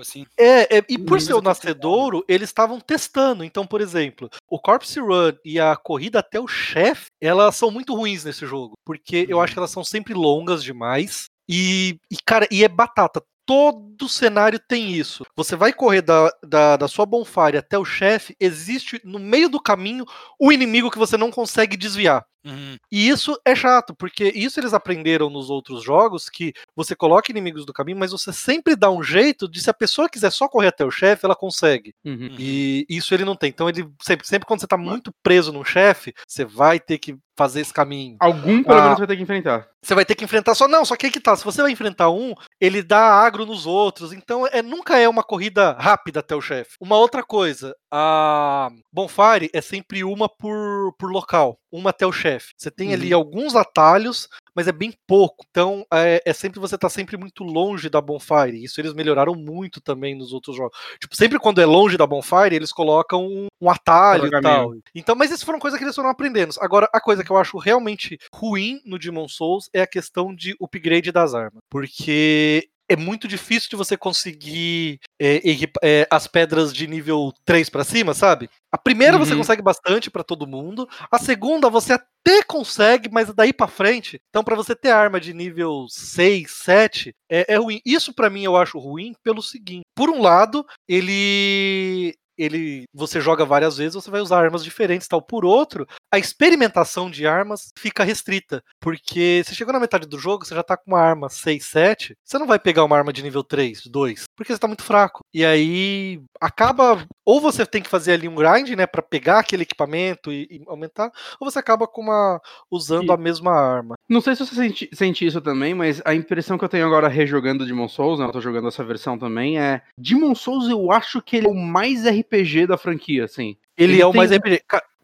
Assim. 0.00 0.26
É, 0.38 0.78
é, 0.78 0.84
e 0.88 0.96
por 0.96 1.20
ser 1.20 1.34
o 1.34 1.42
nascedouro, 1.42 2.24
eles 2.28 2.50
estavam 2.50 2.78
testando. 2.78 3.42
Então, 3.42 3.66
por 3.66 3.80
exemplo, 3.80 4.30
o 4.48 4.60
Corpse 4.60 5.00
Run 5.00 5.32
e 5.44 5.58
a 5.58 5.74
corrida 5.74 6.20
até 6.20 6.38
o 6.38 6.46
chefe, 6.46 7.06
elas 7.20 7.56
são 7.56 7.68
muito 7.68 7.96
ruins 7.96 8.24
nesse 8.24 8.46
jogo. 8.46 8.74
Porque 8.86 9.26
eu 9.28 9.40
acho 9.40 9.50
uhum. 9.50 9.54
que 9.54 9.58
elas 9.58 9.70
são 9.72 9.82
sempre 9.82 10.14
longas 10.14 10.62
demais. 10.62 11.24
E, 11.48 11.98
e, 12.08 12.16
cara, 12.24 12.46
e 12.48 12.62
é 12.62 12.68
batata 12.68 13.20
todo 13.46 14.08
cenário 14.08 14.58
tem 14.58 14.92
isso. 14.92 15.24
Você 15.36 15.56
vai 15.56 15.72
correr 15.72 16.02
da, 16.02 16.30
da, 16.42 16.76
da 16.76 16.88
sua 16.88 17.06
bonfire 17.06 17.56
até 17.56 17.78
o 17.78 17.84
chefe, 17.84 18.36
existe 18.38 19.00
no 19.04 19.18
meio 19.18 19.48
do 19.48 19.60
caminho 19.60 20.04
o 20.38 20.52
inimigo 20.52 20.90
que 20.90 20.98
você 20.98 21.16
não 21.16 21.30
consegue 21.30 21.76
desviar. 21.76 22.24
Uhum. 22.44 22.76
E 22.90 23.08
isso 23.08 23.38
é 23.44 23.54
chato, 23.54 23.94
porque 23.94 24.32
isso 24.34 24.58
eles 24.58 24.74
aprenderam 24.74 25.30
nos 25.30 25.48
outros 25.48 25.82
jogos, 25.82 26.28
que 26.28 26.52
você 26.74 26.94
coloca 26.94 27.30
inimigos 27.30 27.64
do 27.64 27.72
caminho, 27.72 27.98
mas 27.98 28.10
você 28.10 28.32
sempre 28.32 28.74
dá 28.74 28.90
um 28.90 29.02
jeito 29.02 29.48
de 29.48 29.60
se 29.62 29.70
a 29.70 29.74
pessoa 29.74 30.08
quiser 30.08 30.30
só 30.30 30.48
correr 30.48 30.68
até 30.68 30.84
o 30.84 30.90
chefe, 30.90 31.24
ela 31.24 31.36
consegue. 31.36 31.94
Uhum. 32.04 32.34
E 32.38 32.84
isso 32.88 33.14
ele 33.14 33.24
não 33.24 33.36
tem. 33.36 33.50
Então 33.50 33.68
ele 33.68 33.88
sempre, 34.02 34.26
sempre 34.26 34.46
quando 34.46 34.60
você 34.60 34.66
tá 34.66 34.76
muito 34.76 35.12
preso 35.22 35.52
num 35.52 35.64
chefe, 35.64 36.12
você 36.26 36.44
vai 36.44 36.80
ter 36.80 36.98
que 36.98 37.16
fazer 37.36 37.60
esse 37.60 37.72
caminho. 37.72 38.16
Algum 38.20 38.62
pelo 38.62 38.78
ah, 38.78 38.82
menos 38.82 38.98
vai 38.98 39.06
ter 39.06 39.16
que 39.16 39.22
enfrentar. 39.22 39.68
Você 39.82 39.94
vai 39.94 40.04
ter 40.04 40.14
que 40.14 40.24
enfrentar 40.24 40.54
só. 40.54 40.68
Não, 40.68 40.84
só 40.84 40.96
que 40.96 41.06
aí 41.06 41.12
que 41.12 41.20
tá. 41.20 41.34
Se 41.34 41.44
você 41.44 41.62
vai 41.62 41.70
enfrentar 41.70 42.10
um, 42.10 42.34
ele 42.60 42.82
dá 42.82 43.00
agro 43.00 43.46
nos 43.46 43.66
outros. 43.66 44.12
Então 44.12 44.46
é, 44.46 44.62
nunca 44.62 44.98
é 44.98 45.08
uma 45.08 45.22
corrida 45.22 45.72
rápida 45.72 46.20
até 46.20 46.36
o 46.36 46.40
chefe. 46.40 46.72
Uma 46.80 46.96
outra 46.96 47.22
coisa, 47.22 47.74
a 47.90 48.70
Bonfire 48.92 49.50
é 49.52 49.60
sempre 49.60 50.04
uma 50.04 50.28
por, 50.28 50.94
por 50.98 51.10
local, 51.10 51.58
uma 51.70 51.90
até 51.90 52.06
o 52.06 52.12
chefe. 52.12 52.52
Você 52.56 52.70
tem 52.70 52.88
uhum. 52.88 52.94
ali 52.94 53.12
alguns 53.12 53.56
atalhos, 53.56 54.28
mas 54.54 54.68
é 54.68 54.72
bem 54.72 54.92
pouco. 55.06 55.44
Então 55.50 55.86
é, 55.92 56.22
é 56.24 56.32
sempre 56.32 56.60
você 56.60 56.76
tá 56.76 56.88
sempre 56.88 57.16
muito 57.16 57.44
longe 57.44 57.88
da 57.88 58.00
Bonfire. 58.00 58.62
Isso 58.62 58.80
eles 58.80 58.92
melhoraram 58.92 59.34
muito 59.34 59.80
também 59.80 60.14
nos 60.14 60.32
outros 60.32 60.56
jogos. 60.56 60.76
Tipo, 61.00 61.16
sempre 61.16 61.38
quando 61.38 61.60
é 61.60 61.66
longe 61.66 61.96
da 61.96 62.06
Bonfire, 62.06 62.54
eles 62.54 62.72
colocam 62.72 63.26
um, 63.26 63.46
um 63.60 63.70
atalho 63.70 64.26
e 64.26 64.40
tal. 64.40 64.74
Então, 64.94 65.14
mas 65.14 65.30
isso 65.30 65.44
foram 65.46 65.58
coisas 65.58 65.78
que 65.78 65.84
eles 65.84 65.94
foram 65.94 66.10
aprendendo. 66.10 66.54
Agora, 66.60 66.88
a 66.92 67.00
coisa 67.00 67.24
que 67.24 67.30
eu 67.30 67.36
acho 67.36 67.58
realmente 67.58 68.18
ruim 68.34 68.80
no 68.84 68.98
Demon 68.98 69.28
Souls 69.28 69.68
é 69.72 69.82
a 69.82 69.86
questão 69.86 70.34
de 70.34 70.54
upgrade 70.60 71.12
das 71.12 71.34
armas. 71.34 71.62
Porque 71.70 72.68
é 72.92 72.96
muito 72.96 73.26
difícil 73.26 73.70
de 73.70 73.76
você 73.76 73.96
conseguir 73.96 75.00
é, 75.18 75.40
é, 75.82 76.06
as 76.10 76.26
pedras 76.26 76.72
de 76.72 76.86
nível 76.86 77.32
3 77.44 77.70
para 77.70 77.84
cima, 77.84 78.12
sabe? 78.12 78.50
A 78.70 78.76
primeira 78.76 79.16
uhum. 79.16 79.24
você 79.24 79.34
consegue 79.34 79.62
bastante 79.62 80.10
para 80.10 80.22
todo 80.22 80.46
mundo, 80.46 80.86
a 81.10 81.18
segunda 81.18 81.70
você 81.70 81.94
até 81.94 82.42
consegue, 82.42 83.08
mas 83.10 83.32
daí 83.32 83.52
para 83.52 83.66
frente. 83.66 84.20
Então, 84.28 84.44
para 84.44 84.54
você 84.54 84.76
ter 84.76 84.90
arma 84.90 85.18
de 85.18 85.32
nível 85.32 85.86
6, 85.88 86.50
7, 86.50 87.14
é, 87.30 87.54
é 87.54 87.56
ruim. 87.56 87.80
Isso 87.84 88.12
para 88.12 88.28
mim 88.28 88.44
eu 88.44 88.56
acho 88.56 88.78
ruim 88.78 89.14
pelo 89.22 89.42
seguinte: 89.42 89.84
por 89.94 90.10
um 90.10 90.20
lado, 90.20 90.66
ele 90.86 92.14
ele 92.36 92.84
você 92.92 93.20
joga 93.20 93.44
várias 93.44 93.76
vezes, 93.76 93.94
você 93.94 94.10
vai 94.10 94.20
usar 94.20 94.40
armas 94.42 94.64
diferentes 94.64 95.08
tal. 95.08 95.22
Por 95.22 95.44
outro, 95.44 95.86
a 96.10 96.18
experimentação 96.18 97.10
de 97.10 97.26
armas 97.26 97.72
fica 97.78 98.04
restrita, 98.04 98.62
porque 98.80 99.42
você 99.44 99.54
chegou 99.54 99.72
na 99.72 99.80
metade 99.80 100.06
do 100.06 100.18
jogo, 100.18 100.44
você 100.44 100.54
já 100.54 100.62
tá 100.62 100.76
com 100.76 100.92
uma 100.92 101.00
arma 101.00 101.28
6, 101.28 101.64
7, 101.64 102.16
você 102.24 102.38
não 102.38 102.46
vai 102.46 102.58
pegar 102.58 102.84
uma 102.84 102.96
arma 102.96 103.12
de 103.12 103.22
nível 103.22 103.44
3, 103.44 103.86
2, 103.86 104.24
porque 104.36 104.52
você 104.52 104.58
tá 104.58 104.66
muito 104.66 104.82
fraco. 104.82 105.24
E 105.32 105.44
aí 105.44 106.20
acaba 106.40 107.06
ou 107.24 107.40
você 107.40 107.64
tem 107.64 107.82
que 107.82 107.88
fazer 107.88 108.12
ali 108.12 108.28
um 108.28 108.34
grind, 108.34 108.70
né, 108.70 108.86
para 108.86 109.02
pegar 109.02 109.38
aquele 109.38 109.62
equipamento 109.62 110.32
e, 110.32 110.48
e, 110.50 110.62
aumentar, 110.66 111.10
ou 111.40 111.50
você 111.50 111.58
acaba 111.58 111.86
com 111.86 112.02
uma 112.02 112.40
usando 112.70 113.10
e... 113.10 113.12
a 113.12 113.16
mesma 113.16 113.52
arma. 113.52 113.94
Não 114.08 114.20
sei 114.20 114.34
se 114.34 114.44
você 114.44 114.54
sente, 114.54 114.90
sente, 114.92 115.26
isso 115.26 115.40
também, 115.40 115.74
mas 115.74 116.02
a 116.04 116.14
impressão 116.14 116.58
que 116.58 116.64
eu 116.64 116.68
tenho 116.68 116.86
agora 116.86 117.08
rejogando 117.08 117.66
Demon 117.66 117.88
Souls, 117.88 118.18
né, 118.18 118.26
eu 118.26 118.32
tô 118.32 118.40
jogando 118.40 118.68
essa 118.68 118.84
versão 118.84 119.18
também, 119.18 119.58
é 119.58 119.82
Demon 119.96 120.34
Souls 120.34 120.68
eu 120.68 120.90
acho 120.90 121.22
que 121.22 121.36
ele 121.36 121.46
é 121.46 121.50
o 121.50 121.54
mais 121.54 122.04
RPG 122.06 122.66
da 122.66 122.76
franquia, 122.76 123.24
assim. 123.24 123.56
Ele, 123.76 123.94
ele 123.94 124.02
é 124.02 124.06
o 124.06 124.12
mais 124.12 124.30
RPG. 124.30 124.62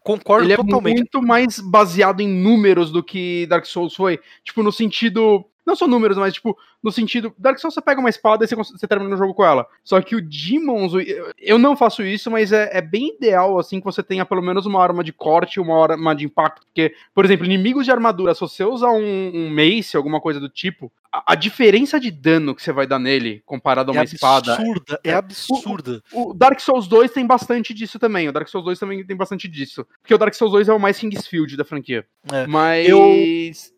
Concordo 0.09 0.45
ele 0.45 0.53
é 0.53 0.57
totalmente. 0.57 0.95
é 0.95 0.99
muito 0.99 1.21
mais 1.21 1.59
baseado 1.59 2.21
em 2.21 2.27
números 2.27 2.91
do 2.91 3.03
que 3.03 3.45
Dark 3.47 3.65
Souls 3.65 3.93
foi. 3.93 4.19
Tipo, 4.43 4.63
no 4.63 4.71
sentido. 4.71 5.45
Não 5.69 5.75
só 5.75 5.87
números, 5.87 6.17
mas 6.17 6.33
tipo, 6.33 6.57
no 6.81 6.91
sentido. 6.91 7.31
Dark 7.37 7.59
Souls 7.59 7.75
você 7.75 7.81
pega 7.81 7.99
uma 7.99 8.09
espada 8.09 8.43
e 8.43 8.47
você, 8.47 8.55
você 8.55 8.87
termina 8.87 9.13
o 9.13 9.17
jogo 9.17 9.35
com 9.35 9.45
ela. 9.45 9.67
Só 9.83 10.01
que 10.01 10.15
o 10.15 10.21
Demons, 10.21 10.93
eu 11.37 11.59
não 11.59 11.77
faço 11.77 12.01
isso, 12.01 12.31
mas 12.31 12.51
é, 12.51 12.71
é, 12.73 12.81
bem 12.81 13.15
ideal, 13.15 13.59
assim, 13.59 13.79
que 13.79 13.85
você 13.85 14.01
tenha 14.01 14.25
pelo 14.25 14.41
menos 14.41 14.65
uma 14.65 14.81
arma 14.81 15.03
de 15.03 15.13
corte 15.13 15.59
uma 15.59 15.79
arma 15.79 16.15
de 16.15 16.25
impacto. 16.25 16.65
Porque, 16.65 16.95
por 17.13 17.23
exemplo, 17.23 17.45
inimigos 17.45 17.85
de 17.85 17.91
armadura, 17.91 18.33
se 18.33 18.41
você 18.41 18.63
usar 18.63 18.89
um, 18.89 19.31
um 19.31 19.49
mace, 19.53 19.95
alguma 19.95 20.19
coisa 20.19 20.39
do 20.39 20.49
tipo, 20.49 20.91
a, 21.13 21.33
a, 21.33 21.35
diferença 21.35 21.99
de 21.99 22.09
dano 22.09 22.55
que 22.55 22.63
você 22.63 22.71
vai 22.71 22.87
dar 22.87 22.97
nele 22.97 23.43
comparado 23.45 23.91
a 23.91 23.93
uma 23.93 24.01
é 24.01 24.05
espada. 24.05 24.55
Absurda, 24.55 24.99
é, 25.03 25.11
é 25.11 25.13
absurda. 25.13 26.01
O, 26.11 26.31
o, 26.31 26.33
Dark 26.33 26.59
Souls 26.59 26.87
2 26.87 27.11
tem 27.11 27.27
bastante 27.27 27.75
disso 27.75 27.99
também. 27.99 28.27
O 28.27 28.31
Dark 28.31 28.47
Souls 28.47 28.65
2 28.65 28.79
também 28.79 29.05
tem 29.05 29.15
bastante 29.15 29.47
disso. 29.47 29.85
Porque 30.01 30.15
o 30.15 30.17
Dark 30.17 30.33
Souls 30.33 30.51
2 30.51 30.67
é 30.67 30.73
o 30.73 30.79
mais 30.79 30.97
Kingsfield 30.97 31.55
da 31.55 31.63
franquia. 31.63 32.07
É. 32.31 32.47
Mas. 32.47 32.87
Eu... 32.87 32.99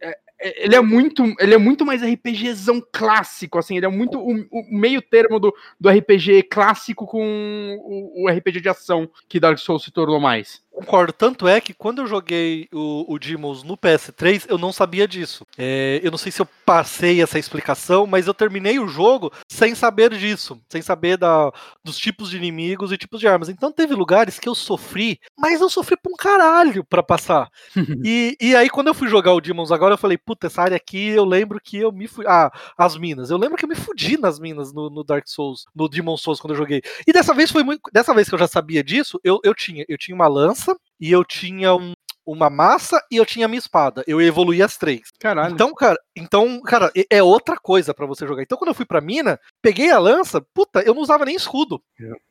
É, 0.02 0.18
ele 0.42 0.76
é 0.76 0.82
muito 0.82 1.24
ele 1.40 1.54
é 1.54 1.58
muito 1.58 1.86
mais 1.86 2.02
RPGzão 2.02 2.82
clássico, 2.92 3.60
assim, 3.60 3.78
ele 3.78 3.86
é 3.86 3.90
muito 3.90 4.18
o, 4.20 4.32
o 4.52 4.66
meio 4.72 5.02
termo 5.02 5.40
do, 5.40 5.54
do 5.80 5.90
RPG 5.90 6.44
clássico 6.44 7.06
com 7.06 7.78
o, 7.80 8.24
o, 8.24 8.30
RPG 8.30 8.62
de 8.62 8.70
ação 8.70 9.10
que 9.30 9.40
Dark 9.40 9.60
Souls 9.60 9.84
se 9.84 9.92
tornou 9.92 10.20
mais. 10.20 10.62
Concordo, 10.72 11.12
tanto 11.12 11.48
é 11.48 11.60
que 11.60 11.74
quando 11.74 12.02
eu 12.02 12.08
joguei 12.08 12.68
o, 12.72 13.14
o 13.14 13.20
Demons 13.20 13.62
no 13.62 13.78
PS3, 13.78 14.46
eu 14.48 14.58
não 14.58 14.72
sabia 14.72 15.06
disso. 15.06 15.46
É, 15.58 16.00
eu 16.02 16.10
não 16.10 16.18
sei 16.18 16.32
se 16.32 16.42
eu 16.42 16.48
passei 16.66 17.22
essa 17.22 17.38
explicação, 17.38 18.08
mas 18.08 18.26
eu 18.26 18.34
terminei 18.34 18.80
o 18.80 18.88
jogo 18.88 19.32
sem 19.50 19.76
saber 19.76 20.16
disso, 20.16 20.62
sem 20.70 20.82
saber 20.82 21.18
da, 21.18 21.52
dos 21.84 21.98
tipos 21.98 22.30
de 22.30 22.38
inimigos 22.38 22.92
e 22.92 22.98
tipos 22.98 23.20
de 23.20 23.28
armas. 23.28 23.50
Então 23.50 23.70
teve 23.70 23.94
lugares 23.94 24.40
que 24.40 24.48
eu 24.48 24.56
sofri, 24.56 25.20
mas 25.38 25.60
eu 25.60 25.70
sofri 25.70 25.98
pra 25.98 26.12
um 26.12 26.16
caralho 26.16 26.86
pra 26.86 27.04
passar. 27.04 27.50
e, 28.04 28.38
e 28.40 28.56
aí 28.56 28.70
quando 28.70 28.88
eu 28.88 28.94
fui 28.94 29.10
jogar 29.10 29.34
o 29.34 29.42
Demons 29.42 29.74
agora, 29.74 29.96
eu 29.96 30.00
falei, 30.00 30.18
puta, 30.18 30.48
essa 30.48 30.62
área 30.62 30.78
aqui 30.78 31.10
eu 31.10 31.26
lembro 31.26 31.60
que 31.62 31.78
eu 31.78 31.92
me 31.92 32.08
fui. 32.08 32.26
Ah, 32.26 32.50
as 32.78 32.98
minas. 32.98 33.30
Eu 33.30 33.38
lembro 33.38 33.58
que 33.58 33.66
eu 33.66 33.70
me 33.70 33.76
fudi 33.76 34.18
nas 34.18 34.40
minas 34.40 34.72
no, 34.72 34.90
no 34.90 35.04
Dark 35.04 35.28
Souls, 35.28 35.66
no 35.76 35.90
Demon 35.90 36.16
Souls 36.16 36.40
quando 36.40 36.54
eu 36.54 36.58
joguei. 36.58 36.82
E 37.06 37.12
dessa 37.12 37.34
vez 37.34 37.52
foi 37.52 37.62
muito. 37.64 37.82
Dessa 37.92 38.14
vez 38.14 38.30
que 38.30 38.36
eu 38.36 38.40
já 38.40 38.48
sabia 38.48 38.82
disso, 38.82 39.20
eu, 39.22 39.40
eu 39.44 39.54
tinha, 39.54 39.84
eu 39.90 39.98
tinha 39.98 40.16
uma 40.16 40.28
lança 40.28 40.61
e 41.00 41.12
eu 41.12 41.24
tinha 41.24 41.74
um, 41.76 41.94
uma 42.26 42.50
massa 42.50 43.02
e 43.12 43.18
eu 43.18 43.26
tinha 43.26 43.48
minha 43.48 43.60
espada. 43.60 44.04
Eu 44.08 44.22
evoluí 44.22 44.62
as 44.62 44.78
três. 44.78 45.02
Caralho. 45.20 45.54
Então, 45.54 45.74
cara, 45.74 45.98
então, 46.16 46.62
cara, 46.62 46.92
é 47.10 47.22
outra 47.22 47.58
coisa 47.58 47.94
para 47.94 48.06
você 48.06 48.26
jogar. 48.28 48.44
Então, 48.44 48.58
quando 48.58 48.70
eu 48.70 48.76
fui 48.76 48.86
pra 48.86 49.02
mina, 49.02 49.40
peguei 49.62 49.90
a 49.92 50.00
lança, 50.00 50.42
puta, 50.54 50.82
eu 50.82 50.94
não 50.94 51.02
usava 51.02 51.26
nem 51.26 51.36
escudo. 51.36 51.82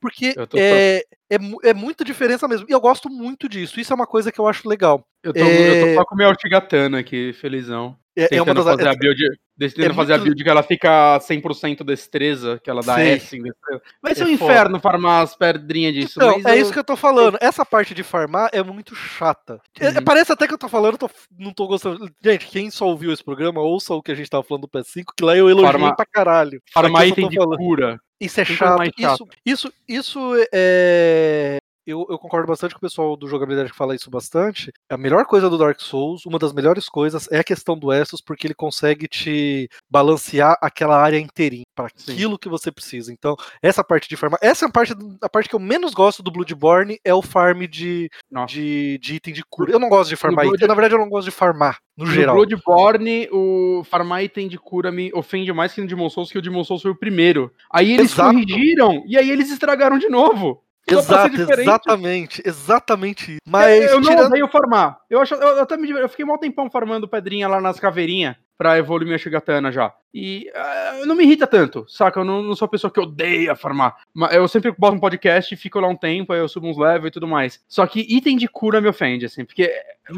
Porque 0.01 0.35
é, 0.57 1.05
é, 1.31 1.37
é 1.65 1.75
muita 1.75 2.05
diferença 2.05 2.47
mesmo. 2.47 2.67
E 2.69 2.73
eu 2.73 2.81
gosto 2.81 3.09
muito 3.09 3.49
disso. 3.49 3.81
Isso 3.81 3.93
é 3.93 3.97
uma 3.97 4.07
coisa 4.07 4.31
que 4.31 4.41
eu 4.41 4.47
acho 4.47 4.69
legal. 4.69 5.05
Eu 5.23 5.33
tô, 5.33 5.41
é... 5.41 5.83
eu 5.83 5.87
tô 5.89 5.95
só 6.01 6.05
com 6.05 6.15
o 6.15 6.19
meu 6.19 6.29
Ortigatana 6.29 6.99
aqui, 6.99 7.33
felizão. 7.35 7.97
É, 8.17 8.37
é 8.37 8.43
uma 8.43 8.55
das 8.55 8.65
fazer 8.65 8.89
a 8.89 8.95
build, 8.95 9.23
decidindo 9.61 9.91
é 9.91 9.95
fazer 9.95 10.15
muito... 10.15 10.23
a 10.23 10.25
build 10.25 10.43
que 10.43 10.49
ela 10.49 10.63
fica 10.63 11.19
100% 11.19 11.85
destreza, 11.85 12.59
que 12.65 12.71
ela 12.71 12.81
dá 12.81 12.95
Sim. 12.95 13.03
S 13.03 13.37
em 13.37 13.43
destreza. 13.43 13.83
Vai 14.03 14.15
ser 14.15 14.23
é 14.23 14.27
um 14.27 14.31
inferno 14.31 14.81
foda. 14.81 14.81
farmar 14.81 15.23
as 15.23 15.37
pedrinhas 15.37 15.93
disso. 15.93 16.19
Não, 16.19 16.41
é 16.47 16.57
eu... 16.57 16.63
isso 16.63 16.73
que 16.73 16.79
eu 16.79 16.85
tô 16.85 16.97
falando. 16.97 17.37
Essa 17.43 17.65
parte 17.65 17.95
de 17.95 18.03
farmar 18.03 18.49
é 18.55 18.63
muito 18.63 18.95
chata. 18.95 19.61
É, 19.79 19.91
uhum. 19.91 20.03
Parece 20.03 20.33
até 20.33 20.49
que 20.49 20.55
eu 20.55 20.59
tô 20.59 20.67
falando, 20.67 20.97
tô, 20.97 21.11
não 21.39 21.53
tô 21.53 21.67
gostando. 21.67 22.11
Gente, 22.25 22.47
quem 22.47 22.71
só 22.71 22.87
ouviu 22.87 23.13
esse 23.13 23.23
programa, 23.23 23.61
ouça 23.61 23.93
o 23.93 24.03
que 24.03 24.11
a 24.11 24.15
gente 24.15 24.31
tava 24.31 24.43
falando 24.43 24.63
do 24.63 24.69
PS5, 24.69 25.05
que 25.15 25.23
lá 25.23 25.37
eu 25.37 25.51
elogiei 25.51 25.73
Farma... 25.73 25.95
pra 25.95 26.07
caralho. 26.07 26.63
Farmar 26.73 27.07
item 27.07 27.29
de 27.29 27.37
cura. 27.37 28.01
Isso 28.19 28.41
é 28.41 28.45
chato. 28.45 28.83
Isso, 28.99 29.29
isso, 29.45 29.73
isso 29.87 30.21
é, 30.53 31.59
eu, 31.87 32.07
eu, 32.09 32.19
concordo 32.19 32.47
bastante 32.47 32.75
com 32.75 32.79
o 32.79 32.81
pessoal 32.81 33.17
do 33.17 33.29
jogabilidade 33.29 33.71
que 33.71 33.77
fala 33.77 33.95
isso 33.95 34.11
bastante. 34.11 34.73
A 34.89 34.97
melhor 34.97 35.25
coisa 35.27 35.49
do 35.49 35.59
Dark 35.59 35.81
Souls, 35.81 36.27
uma 36.27 36.39
das 36.39 36.53
melhores 36.53 36.89
coisas, 36.89 37.31
é 37.31 37.39
a 37.39 37.45
questão 37.45 37.77
do 37.77 37.93
Estus, 37.93 38.21
porque 38.21 38.47
ele 38.47 38.55
consegue 38.55 39.09
te 39.09 39.69
balancear 39.91 40.57
aquela 40.61 41.01
área 41.01 41.19
inteirinha 41.19 41.65
para 41.75 41.87
aquilo 41.87 42.39
que 42.39 42.49
você 42.49 42.71
precisa. 42.71 43.13
Então, 43.13 43.37
essa 43.63 43.83
parte 43.83 44.09
de 44.09 44.17
farmar. 44.17 44.39
Essa 44.43 44.67
é 44.67 44.69
a 44.69 44.73
parte, 44.73 44.95
a 45.23 45.29
parte 45.29 45.49
que 45.49 45.55
eu 45.55 45.61
menos 45.61 45.95
gosto 45.95 46.23
do 46.23 46.31
Bloodborne, 46.31 46.99
é 47.05 47.15
o 47.15 47.23
farm 47.23 47.63
de, 47.63 48.11
de, 48.47 48.99
de, 48.99 49.15
item 49.15 49.33
de 49.33 49.43
cura. 49.49 49.73
Eu 49.73 49.79
não 49.79 49.89
gosto 49.89 50.11
de 50.11 50.17
farmar 50.17 50.47
item. 50.47 50.69
Na 50.69 50.75
verdade, 50.75 50.95
eu 50.95 50.99
não 50.99 51.09
gosto 51.09 51.27
de 51.27 51.33
farmar, 51.33 51.79
no, 51.97 52.05
no 52.05 52.13
geral. 52.13 52.37
No 52.37 52.47
Bloodborne, 52.47 53.29
o 53.33 53.83
farmar 53.85 54.23
item 54.23 54.49
de 54.49 54.59
cura 54.59 54.93
me 54.93 55.11
ofende 55.15 55.53
mais 55.53 55.73
que 55.73 55.81
no 55.81 55.87
Demon 55.87 56.11
Souls, 56.11 56.31
que 56.31 56.39
o 56.39 56.43
Demon 56.43 56.65
Souls 56.65 56.83
foi 56.83 56.91
o 56.91 56.97
primeiro. 56.97 57.53
Aí 57.73 57.93
eles 57.93 58.13
Exato. 58.13 58.33
corrigiram, 58.33 59.05
e 59.07 59.17
aí 59.17 59.31
eles 59.31 59.51
estragaram 59.51 59.99
de 59.99 60.09
novo. 60.09 60.63
Exato, 60.87 61.37
exatamente, 61.37 62.43
exatamente. 62.45 63.37
Mas 63.47 63.91
eu 63.91 64.01
não 64.01 64.09
tirando... 64.09 64.27
odeio 64.27 64.49
farmar. 64.49 64.99
Eu, 65.09 65.21
acho, 65.21 65.35
eu, 65.35 65.67
eu, 65.69 65.79
me, 65.79 65.91
eu 65.91 66.09
fiquei 66.09 66.25
mal 66.25 66.39
tempão 66.39 66.71
farmando 66.71 67.09
pedrinha 67.09 67.49
lá 67.49 67.61
nas 67.61 67.79
caveirinhas 67.79 68.37
pra 68.61 68.77
evoluir 68.77 69.07
minha 69.07 69.19
Shigatana 69.19 69.73
já. 69.73 69.91
E 70.13 70.51
uh, 71.03 71.07
não 71.07 71.15
me 71.15 71.25
irrita 71.25 71.47
tanto, 71.47 71.87
saca? 71.89 72.21
Eu 72.21 72.25
não, 72.25 72.43
não 72.43 72.55
sou 72.55 72.67
a 72.67 72.69
pessoa 72.69 72.91
que 72.91 73.01
odeia 73.01 73.57
farmar. 73.57 73.97
Mas 74.13 74.35
eu 74.35 74.47
sempre 74.49 74.71
boto 74.77 74.97
um 74.97 75.01
podcast, 75.01 75.57
fico 75.57 75.81
lá 75.81 75.89
um 75.89 75.97
tempo, 75.97 76.33
aí 76.33 76.41
eu 76.41 76.49
subo 76.49 76.69
uns 76.69 76.77
levels 76.77 77.09
e 77.09 77.13
tudo 77.13 77.27
mais. 77.27 77.59
Só 77.67 77.87
que 77.87 78.01
item 78.01 78.37
de 78.37 78.49
cura 78.49 78.81
me 78.81 78.89
ofende, 78.89 79.25
assim, 79.25 79.47
porque 79.47 79.73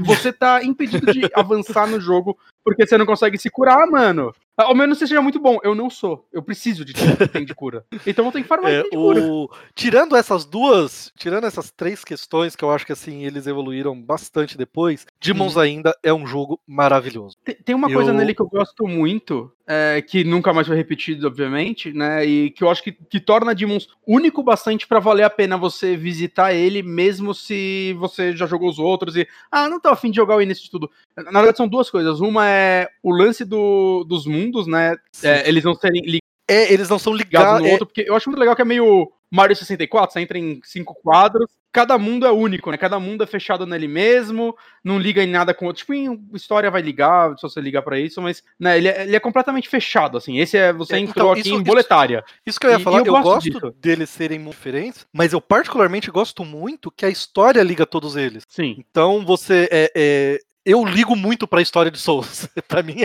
você 0.05 0.33
tá 0.33 0.61
impedido 0.65 1.13
de 1.13 1.31
avançar 1.35 1.87
no 1.87 2.01
jogo 2.01 2.37
porque 2.65 2.87
você 2.87 2.97
não 2.97 3.07
consegue 3.07 3.39
se 3.39 3.51
curar, 3.51 3.87
mano. 3.89 4.35
Ao 4.57 4.75
menos 4.75 4.99
você 4.99 5.07
seja 5.07 5.23
muito 5.23 5.41
bom. 5.41 5.59
Eu 5.63 5.75
não 5.75 5.89
sou. 5.89 6.27
Eu 6.33 6.43
preciso 6.43 6.85
de 6.85 6.93
item 6.93 7.45
de 7.45 7.55
cura. 7.55 7.85
Então 8.07 8.25
eu 8.27 8.33
tenho 8.33 8.45
que 8.45 8.49
farmar 8.49 8.71
é, 8.71 8.83
de 8.83 8.91
cura. 8.91 9.21
O... 9.23 9.51
Tirando 9.75 10.17
essas 10.17 10.45
duas, 10.45 11.13
tirando 11.17 11.45
essas 11.45 11.71
três 11.71 12.05
questões 12.05 12.55
que 12.55 12.65
eu 12.65 12.71
acho 12.71 12.85
que 12.85 12.93
assim 12.93 13.25
eles 13.25 13.47
evoluíram 13.47 14.01
bastante 14.01 14.59
depois, 14.59 15.07
Demons 15.21 15.57
hum. 15.57 15.61
ainda 15.61 15.97
é 16.03 16.13
um 16.13 16.27
jogo 16.27 16.61
maravilhoso. 16.67 17.37
Tem, 17.45 17.55
tem 17.55 17.75
uma 17.75 17.89
eu... 17.89 17.95
coisa 17.95 18.13
nele 18.13 18.35
que 18.35 18.43
eu 18.43 18.49
gosto 18.49 18.87
muito, 18.87 19.51
é, 19.67 20.03
que 20.03 20.25
nunca 20.25 20.53
mais 20.53 20.67
foi 20.67 20.77
repetido, 20.77 21.27
obviamente, 21.27 21.93
né? 21.93 22.25
E 22.25 22.51
que 22.51 22.65
eu 22.65 22.71
acho 22.71 22.83
que, 22.83 22.93
que 22.93 23.21
torna 23.21 23.55
Demons 23.55 23.89
único 24.07 24.43
bastante 24.43 24.87
para 24.87 25.01
valer 25.01 25.23
a 25.23 25.31
pena 25.31 25.57
você 25.57 25.97
visitar 25.97 26.53
ele, 26.53 26.83
mesmo 26.83 27.35
se 27.35 27.95
você 27.99 28.37
já 28.37 28.47
jogou 28.47 28.69
os 28.69 28.79
outros 28.79 29.17
e, 29.17 29.27
ah, 29.51 29.69
não 29.69 29.81
tô 29.81 29.89
afim 29.89 30.11
de 30.11 30.17
jogar 30.17 30.37
o 30.37 30.43
início 30.43 30.65
de 30.65 30.71
tudo. 30.71 30.91
Na 31.17 31.41
verdade, 31.41 31.57
são 31.57 31.69
duas 31.69 31.91
coisas. 31.91 32.21
Uma 32.21 32.49
é 32.49 32.89
o 33.03 33.11
lance 33.13 33.45
do, 33.45 34.05
dos 34.05 34.27
mundos, 34.27 34.67
né? 34.67 34.97
É, 35.23 35.49
eles 35.49 35.65
não 35.65 35.75
serem 35.75 36.03
é, 36.49 36.73
eles 36.73 36.89
não 36.89 36.99
são 36.99 37.15
ligados 37.15 37.63
no 37.63 37.69
é... 37.69 37.73
outro, 37.73 37.87
porque 37.87 38.05
eu 38.07 38.15
acho 38.15 38.29
muito 38.29 38.41
legal 38.41 38.55
que 38.55 38.63
é 38.63 38.65
meio 38.65 39.11
Mario 39.33 39.57
64, 39.57 40.13
você 40.13 40.21
entra 40.21 40.39
em 40.39 40.61
cinco 40.63 40.95
quadros, 40.95 41.49
cada 41.73 41.97
mundo 41.97 42.27
é 42.27 42.31
único, 42.31 42.71
né? 42.71 42.77
Cada 42.77 43.01
mundo 43.01 43.25
é 43.25 43.27
fechado 43.27 43.65
nele 43.65 43.89
mesmo, 43.89 44.55
não 44.85 44.99
liga 44.99 45.25
em 45.25 45.27
nada 45.27 45.55
com 45.55 45.65
outro. 45.65 45.81
Tipo, 45.81 45.95
em 45.95 46.23
história 46.35 46.71
vai 46.71 46.83
ligar, 46.83 47.35
se 47.39 47.43
você 47.43 47.59
ligar 47.59 47.81
para 47.81 47.99
isso, 47.99 48.21
mas 48.21 48.45
né, 48.61 48.77
ele, 48.77 48.89
é, 48.89 49.05
ele, 49.05 49.17
é, 49.17 49.21
completamente 49.21 49.71
fechado, 49.71 50.19
assim. 50.19 50.39
Esse 50.39 50.59
é, 50.59 50.71
você 50.71 50.97
é, 50.97 50.99
entrou 50.99 51.29
então, 51.29 51.33
aqui 51.33 51.41
isso, 51.41 51.55
em 51.55 51.63
boletária. 51.63 52.23
Isso, 52.27 52.41
isso, 52.47 52.61
que 52.61 52.67
eu 52.67 52.73
ia 52.73 52.79
falar, 52.79 52.99
eu, 52.99 53.07
eu, 53.07 53.23
gosto, 53.23 53.51
gosto 53.51 53.71
deles 53.81 54.11
serem 54.11 54.45
diferentes, 54.45 55.07
mas 55.11 55.33
eu 55.33 55.41
particularmente 55.41 56.11
gosto 56.11 56.45
muito 56.45 56.91
que 56.91 57.07
a 57.07 57.11
história 57.11 57.63
liga 57.63 57.87
todos 57.87 58.17
eles. 58.17 58.45
Sim. 58.47 58.77
Então 58.91 59.25
você 59.25 59.67
é, 59.73 59.93
é 59.95 60.41
eu 60.65 60.85
ligo 60.85 61.17
muito 61.17 61.47
para 61.47 61.59
a 61.59 61.63
história 61.63 61.91
de 61.91 61.99
Souls. 61.99 62.49
para 62.69 62.83
mim, 62.83 62.99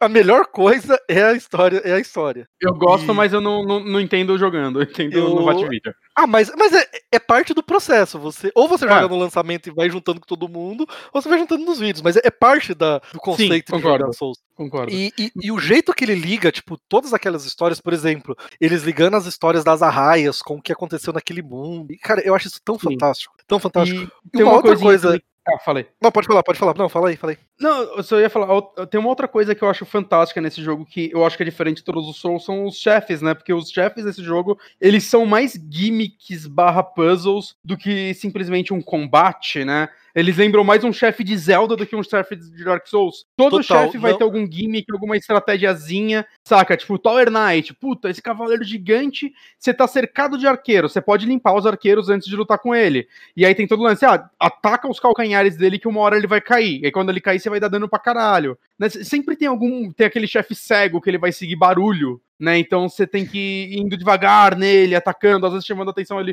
a, 0.00 0.08
melhor 0.08 0.46
coisa 0.46 0.98
é 1.08 1.22
a 1.22 1.32
história, 1.32 1.82
é 1.84 1.92
a 1.92 2.00
história. 2.00 2.48
Eu 2.60 2.74
gosto, 2.74 3.10
e... 3.10 3.14
mas 3.14 3.32
eu 3.32 3.40
não, 3.40 3.64
não, 3.64 3.80
não, 3.80 4.00
entendo 4.00 4.36
jogando, 4.38 4.80
eu 4.80 4.84
entendo 4.84 5.18
eu... 5.18 5.28
no 5.30 5.44
Vatvídeo. 5.44 5.94
Ah, 6.16 6.26
mas, 6.26 6.50
mas 6.56 6.72
é, 6.72 6.86
é, 7.12 7.18
parte 7.18 7.54
do 7.54 7.62
processo. 7.62 8.18
Você 8.18 8.50
ou 8.54 8.68
você 8.68 8.86
joga 8.86 9.06
é. 9.06 9.08
no 9.08 9.16
lançamento 9.16 9.68
e 9.68 9.72
vai 9.72 9.88
juntando 9.88 10.20
com 10.20 10.26
todo 10.26 10.48
mundo, 10.48 10.86
ou 11.12 11.20
você 11.22 11.28
vai 11.28 11.38
juntando 11.38 11.64
nos 11.64 11.78
vídeos. 11.78 12.02
Mas 12.02 12.16
é, 12.16 12.20
é 12.24 12.30
parte 12.30 12.74
da, 12.74 12.98
do 13.12 13.18
conceito 13.18 13.70
Sim, 13.70 13.80
concordo, 13.80 14.10
de 14.10 14.16
Souls. 14.16 14.38
Concordo. 14.54 14.92
E, 14.92 15.12
e, 15.18 15.32
e, 15.42 15.50
o 15.50 15.58
jeito 15.58 15.94
que 15.94 16.04
ele 16.04 16.14
liga, 16.14 16.52
tipo, 16.52 16.78
todas 16.88 17.14
aquelas 17.14 17.44
histórias, 17.44 17.80
por 17.80 17.92
exemplo, 17.92 18.36
eles 18.60 18.82
ligando 18.82 19.16
as 19.16 19.26
histórias 19.26 19.64
das 19.64 19.82
arraias 19.82 20.40
com 20.40 20.56
o 20.56 20.62
que 20.62 20.72
aconteceu 20.72 21.12
naquele 21.12 21.42
mundo. 21.42 21.92
E, 21.92 21.98
cara, 21.98 22.20
eu 22.20 22.34
acho 22.34 22.48
isso 22.48 22.60
tão 22.62 22.78
Sim. 22.78 22.90
fantástico. 22.90 23.34
Tão 23.46 23.58
fantástico. 23.58 24.12
E, 24.34 24.38
e 24.38 24.42
uma, 24.42 24.52
uma 24.52 24.56
outra 24.58 24.78
coisa. 24.78 25.18
Que 25.18 25.31
ah, 25.48 25.58
falei. 25.58 25.88
Não, 26.00 26.12
pode 26.12 26.26
falar, 26.26 26.42
pode 26.42 26.58
falar. 26.58 26.74
Não, 26.76 26.88
fala 26.88 27.08
aí, 27.08 27.16
fala 27.16 27.32
aí. 27.32 27.38
Não, 27.62 27.96
eu 27.96 28.02
só 28.02 28.18
ia 28.18 28.28
falar. 28.28 28.60
Tem 28.90 28.98
uma 28.98 29.08
outra 29.08 29.28
coisa 29.28 29.54
que 29.54 29.62
eu 29.62 29.70
acho 29.70 29.86
fantástica 29.86 30.40
nesse 30.40 30.60
jogo, 30.60 30.84
que 30.84 31.10
eu 31.12 31.24
acho 31.24 31.36
que 31.36 31.44
é 31.44 31.46
diferente 31.46 31.76
de 31.76 31.84
todos 31.84 32.08
os 32.08 32.16
Souls, 32.16 32.44
são 32.44 32.66
os 32.66 32.76
chefes, 32.76 33.22
né? 33.22 33.34
Porque 33.34 33.54
os 33.54 33.70
chefes 33.70 34.04
desse 34.04 34.22
jogo, 34.22 34.58
eles 34.80 35.04
são 35.04 35.24
mais 35.24 35.52
gimmicks 35.70 36.48
barra 36.48 36.82
puzzles 36.82 37.54
do 37.64 37.76
que 37.76 38.12
simplesmente 38.14 38.74
um 38.74 38.82
combate, 38.82 39.64
né? 39.64 39.88
Eles 40.14 40.36
lembram 40.36 40.62
mais 40.62 40.84
um 40.84 40.92
chefe 40.92 41.24
de 41.24 41.36
Zelda 41.38 41.74
do 41.74 41.86
que 41.86 41.96
um 41.96 42.02
chefe 42.02 42.36
de 42.36 42.64
Dark 42.64 42.86
Souls. 42.86 43.24
Todo 43.34 43.62
chefe 43.62 43.96
vai 43.96 44.14
ter 44.14 44.22
algum 44.22 44.50
gimmick, 44.50 44.84
alguma 44.92 45.16
estratégiazinha, 45.16 46.26
saca? 46.44 46.76
Tipo, 46.76 46.98
Tower 46.98 47.30
Knight. 47.30 47.72
Puta, 47.74 48.10
esse 48.10 48.20
cavaleiro 48.20 48.62
gigante, 48.62 49.32
você 49.58 49.72
tá 49.72 49.86
cercado 49.86 50.36
de 50.36 50.46
arqueiros. 50.46 50.92
Você 50.92 51.00
pode 51.00 51.24
limpar 51.24 51.54
os 51.54 51.64
arqueiros 51.64 52.10
antes 52.10 52.28
de 52.28 52.36
lutar 52.36 52.58
com 52.58 52.74
ele. 52.74 53.08
E 53.34 53.46
aí 53.46 53.54
tem 53.54 53.66
todo 53.66 53.80
o 53.80 53.84
lance, 53.84 54.04
ah, 54.04 54.28
ataca 54.38 54.86
os 54.86 55.00
calcanhares 55.00 55.56
dele 55.56 55.78
que 55.78 55.88
uma 55.88 56.00
hora 56.00 56.16
ele 56.16 56.26
vai 56.26 56.42
cair. 56.42 56.82
E 56.82 56.86
aí 56.86 56.92
quando 56.92 57.08
ele 57.08 57.20
cair, 57.20 57.40
você 57.40 57.48
vai 57.52 57.60
dar 57.60 57.68
dano 57.68 57.88
pra 57.88 57.98
caralho. 57.98 58.58
Né? 58.78 58.88
Sempre 58.88 59.36
tem 59.36 59.48
algum. 59.48 59.92
Tem 59.92 60.06
aquele 60.06 60.26
chefe 60.26 60.54
cego 60.54 61.00
que 61.00 61.08
ele 61.08 61.18
vai 61.18 61.32
seguir 61.32 61.56
barulho. 61.56 62.20
Né, 62.40 62.58
então 62.58 62.88
você 62.88 63.06
tem 63.06 63.24
que 63.24 63.38
ir 63.38 63.78
indo 63.78 63.96
devagar 63.96 64.56
nele, 64.56 64.96
atacando, 64.96 65.46
às 65.46 65.52
vezes 65.52 65.64
chamando 65.64 65.88
a 65.88 65.90
atenção 65.92 66.18
ali. 66.18 66.32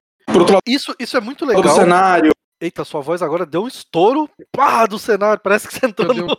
Isso, 0.66 0.96
isso 1.00 1.16
é 1.16 1.22
muito 1.22 1.46
legal. 1.46 1.64
O 1.64 1.76
cenário. 1.76 2.32
Eita, 2.60 2.84
sua 2.84 3.00
voz 3.00 3.22
agora 3.22 3.46
deu 3.46 3.64
um 3.64 3.68
estouro 3.68 4.28
pá, 4.52 4.88
do 4.88 4.98
cenário. 4.98 5.40
Parece 5.42 5.68
que 5.68 5.74
você 5.76 5.86
entrou 5.86 6.12
eu 6.12 6.26
no. 6.26 6.38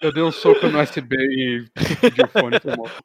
Eu 0.00 0.12
dei 0.12 0.22
um 0.22 0.30
soco 0.30 0.68
no 0.68 0.80
USB 0.80 1.16
e 1.16 1.64
o 2.22 2.28
fone, 2.28 2.56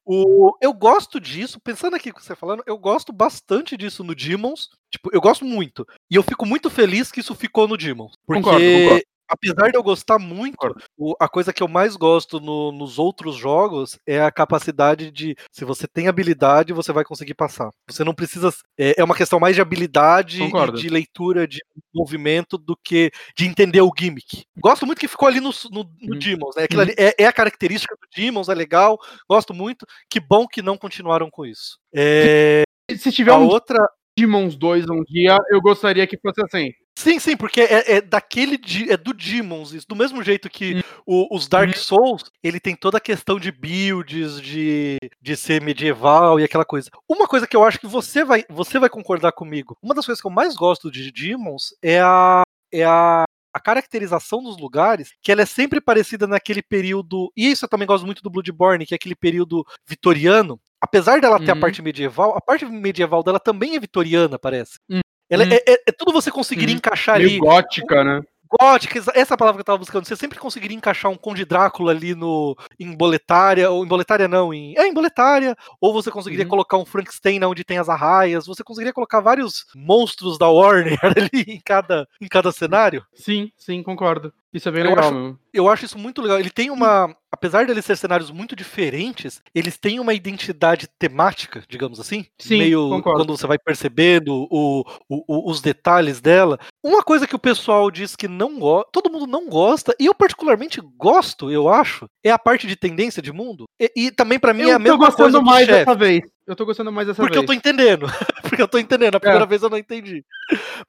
o, 0.06 0.56
eu 0.62 0.72
gosto 0.72 1.20
disso, 1.20 1.60
pensando 1.60 1.96
aqui 1.96 2.12
com 2.12 2.20
você 2.20 2.36
falando, 2.36 2.64
eu 2.68 2.78
gosto 2.78 3.12
bastante 3.12 3.76
disso 3.76 4.04
no 4.04 4.14
Demons. 4.14 4.70
Tipo, 4.92 5.10
eu 5.12 5.20
gosto 5.20 5.44
muito. 5.44 5.88
E 6.10 6.16
eu 6.16 6.22
fico 6.22 6.46
muito 6.46 6.70
feliz 6.70 7.12
que 7.12 7.20
isso 7.20 7.34
ficou 7.34 7.68
no 7.68 7.78
Demons. 7.78 8.14
Porque 8.28 8.44
concordo, 8.44 8.64
concordo 8.64 9.04
apesar 9.34 9.72
de 9.72 9.78
eu 9.78 9.84
gostar 9.84 10.20
muito, 10.20 10.76
o, 10.98 11.16
a 11.20 11.28
coisa 11.28 11.52
que 11.52 11.64
eu 11.64 11.68
mais 11.68 11.96
gosto 11.96 12.40
no, 12.40 12.72
nos 12.72 13.00
outros 13.00 13.36
jogos 13.36 13.98
é 14.06 14.22
a 14.22 14.32
capacidade 14.32 15.12
de, 15.12 15.36
se 15.52 15.66
você 15.66 15.88
tem 15.88 16.08
habilidade, 16.08 16.72
você 16.72 16.94
vai 16.94 17.04
conseguir 17.04 17.34
passar. 17.34 17.72
Você 17.90 18.04
não 18.04 18.14
precisa. 18.14 18.54
É, 18.78 19.02
é 19.02 19.04
uma 19.04 19.16
questão 19.16 19.40
mais 19.40 19.56
de 19.56 19.62
habilidade 19.62 20.44
e 20.44 20.72
de 20.74 20.90
leitura 20.90 21.48
de 21.48 21.60
movimento 21.94 22.58
do 22.58 22.78
que 22.78 23.12
de 23.36 23.46
entender 23.46 23.82
o 23.82 23.92
gimmick. 23.98 24.44
Gosto 24.58 24.86
muito 24.86 25.00
que 25.00 25.08
ficou 25.08 25.28
ali 25.28 25.40
no, 25.40 25.50
no, 25.72 25.84
no 26.02 26.16
hum. 26.16 26.20
Demons, 26.20 26.56
né? 26.56 26.64
Aquilo 26.64 26.82
hum. 26.82 26.86
ali 26.86 26.96
é, 26.98 27.24
é, 27.24 27.26
a 27.26 27.34
característica 27.34 27.96
do 27.96 28.08
Demons, 28.16 28.50
é 28.50 28.54
legal, 28.54 29.00
gosto 29.28 29.54
muito. 29.54 29.86
Que 30.10 30.20
bom 30.20 30.48
que 30.48 30.62
não 30.62 30.78
continuaram 30.78 31.30
com 31.30 31.46
isso. 31.46 31.80
É, 31.94 32.64
se 32.96 33.12
tiver 33.12 33.32
a 33.32 33.38
um 33.38 33.48
outra. 33.48 33.80
Demons 34.16 34.56
2 34.56 34.86
um 34.92 35.04
dia, 35.04 35.40
eu 35.50 35.60
gostaria 35.60 36.06
que 36.06 36.20
fosse 36.20 36.40
assim. 36.44 36.72
Sim, 36.98 37.20
sim, 37.20 37.36
porque 37.36 37.62
é, 37.62 37.96
é 37.96 38.02
daquele 38.02 38.60
é 38.90 38.96
do 38.96 39.14
Demons, 39.14 39.74
isso, 39.74 39.88
do 39.88 39.96
mesmo 39.96 40.24
jeito 40.24 40.50
que 40.50 40.76
hum. 40.76 40.82
o, 41.06 41.36
os 41.36 41.48
Dark 41.48 41.70
uhum. 41.70 41.76
Souls, 41.76 42.24
ele 42.42 42.60
tem 42.60 42.76
toda 42.76 42.98
a 42.98 43.02
questão 43.02 43.40
de 43.40 43.52
builds, 43.52 44.40
de, 44.40 44.98
de 45.22 45.36
ser 45.36 45.62
medieval 45.62 46.40
e 46.40 46.44
aquela 46.44 46.64
coisa. 46.64 46.90
Uma 47.10 47.28
coisa 47.28 47.48
que 47.48 47.56
eu 47.56 47.64
acho 47.64 47.80
que 47.80 47.88
você 47.88 48.24
vai, 48.24 48.46
você 48.50 48.78
vai 48.78 48.90
concordar 48.90 49.32
comigo, 49.32 49.78
uma 49.82 49.96
das 49.96 50.06
coisas 50.06 50.22
que 50.22 50.28
eu 50.28 50.32
mais 50.32 50.56
gosto 50.56 50.92
de 50.92 51.12
Demons 51.12 51.76
é 51.82 52.00
a, 52.00 52.44
é 52.72 52.84
a 52.86 53.26
a 53.54 53.60
caracterização 53.60 54.42
dos 54.42 54.58
lugares, 54.58 55.14
que 55.22 55.32
ela 55.32 55.44
é 55.44 55.46
sempre 55.46 55.80
parecida 55.80 56.26
naquele 56.26 56.62
período. 56.62 57.32
E 57.38 57.52
isso 57.52 57.66
eu 57.66 57.70
também 57.70 57.88
gosto 57.88 58.04
muito 58.04 58.24
do 58.24 58.30
Bloodborne, 58.30 58.86
que 58.86 58.96
é 58.96 58.98
aquele 58.98 59.16
período 59.16 59.64
vitoriano. 59.88 60.60
Apesar 60.82 61.22
dela 61.22 61.38
ter 61.38 61.52
uhum. 61.52 61.58
a 61.60 61.62
parte 61.62 61.82
medieval, 61.82 62.36
a 62.36 62.42
parte 62.42 62.66
medieval 62.66 63.24
dela 63.24 63.40
também 63.40 63.76
é 63.76 63.80
vitoriana, 63.80 64.40
parece. 64.40 64.80
Uhum. 64.90 65.02
Ela 65.34 65.46
hum. 65.46 65.50
é, 65.52 65.56
é, 65.68 65.84
é, 65.88 65.92
tudo 65.92 66.12
você 66.12 66.30
conseguiria 66.30 66.76
hum. 66.76 66.78
encaixar 66.78 67.18
Meio 67.18 67.30
ali. 67.30 67.40
gótica, 67.40 68.04
né? 68.04 68.22
gótica, 68.60 69.02
essa 69.16 69.36
palavra 69.36 69.58
que 69.58 69.62
eu 69.62 69.66
tava 69.66 69.80
buscando, 69.80 70.06
você 70.06 70.16
sempre 70.16 70.38
conseguiria 70.38 70.78
encaixar 70.78 71.10
um 71.10 71.16
Conde 71.16 71.44
Drácula 71.44 71.92
ali 71.92 72.14
no 72.14 72.56
em 72.80 72.96
Boletária, 72.96 73.70
ou 73.72 73.84
em 73.84 73.88
Boletária 73.88 74.28
não, 74.28 74.54
em, 74.54 74.78
é, 74.78 74.88
em 74.88 74.94
Boletária, 74.94 75.56
ou 75.82 75.92
você 75.92 76.12
conseguiria 76.12 76.46
uhum. 76.46 76.52
colocar 76.52 76.78
um 76.78 76.86
Frankenstein 76.86 77.44
onde 77.44 77.64
tem 77.64 77.80
as 77.80 77.90
arraias, 77.90 78.46
você 78.46 78.64
conseguiria 78.64 78.94
colocar 78.94 79.22
vários 79.22 79.66
monstros 79.76 80.38
da 80.38 80.48
Warner 80.48 81.00
ali 81.02 81.44
em 81.48 81.60
cada, 81.66 82.08
em 82.22 82.28
cada 82.28 82.52
cenário. 82.52 83.04
Sim, 83.16 83.52
sim, 83.58 83.82
concordo. 83.82 84.32
Isso 84.54 84.70
é 84.70 84.72
bem 84.72 84.84
eu 84.84 84.90
legal 84.90 85.06
acho, 85.06 85.14
mesmo. 85.16 85.40
Eu 85.52 85.68
acho 85.68 85.86
isso 85.86 85.98
muito 85.98 86.22
legal. 86.22 86.40
Ele 86.40 86.50
tem 86.50 86.70
uma. 86.70 87.16
Apesar 87.32 87.66
de 87.66 87.72
eles 87.72 87.84
ser 87.84 87.98
cenários 87.98 88.30
muito 88.30 88.56
diferentes, 88.56 89.42
eles 89.56 89.76
têm 89.76 90.00
uma 90.00 90.14
identidade 90.14 90.88
temática, 91.00 91.64
digamos 91.68 92.00
assim. 92.00 92.26
Sim, 92.38 92.60
meio 92.60 92.90
concordo. 92.90 93.20
quando 93.20 93.36
você 93.36 93.48
vai 93.48 93.58
percebendo 93.58 94.48
o, 94.52 94.82
o, 95.10 95.24
o, 95.28 95.50
os 95.50 95.60
detalhes 95.60 96.22
dela. 96.22 96.60
Uma 96.84 97.02
coisa 97.02 97.26
que 97.26 97.36
o 97.36 97.40
pessoal 97.40 97.90
diz 97.90 98.16
que 98.16 98.28
não 98.28 98.60
gosta, 98.60 98.90
todo 98.92 99.12
mundo 99.12 99.26
não 99.26 99.50
gosta, 99.50 99.96
e 100.00 100.06
eu 100.06 100.14
particularmente 100.14 100.80
gosto, 100.96 101.50
eu 101.50 101.68
acho, 101.68 102.06
é 102.24 102.30
a 102.30 102.38
parte 102.38 102.68
de 102.68 102.76
tendência 102.76 103.22
de 103.22 103.32
mundo. 103.32 103.66
E, 103.80 103.92
e 103.96 104.12
também 104.12 104.40
para 104.40 104.54
mim 104.54 104.64
eu 104.64 104.70
é 104.70 104.74
a 104.74 104.80
mesma 104.80 104.98
coisa. 104.98 105.12
Eu 105.12 105.16
tô 105.16 105.24
gostando 105.24 105.46
mais 105.46 105.68
dessa 105.68 105.96
vez. 105.96 106.22
Eu 106.46 106.56
tô 106.56 106.66
gostando 106.66 106.92
mais 106.92 107.08
dessa 107.08 107.22
Porque 107.22 107.38
vez. 107.38 107.44
eu 107.44 107.48
tô 107.48 107.54
entendendo. 107.54 108.06
Porque 108.44 108.62
eu 108.62 108.68
tô 108.68 108.78
entendendo. 108.78 109.16
A 109.16 109.20
primeira 109.20 109.46
é. 109.46 109.48
vez 109.48 109.64
eu 109.64 109.70
não 109.70 109.78
entendi. 109.78 110.24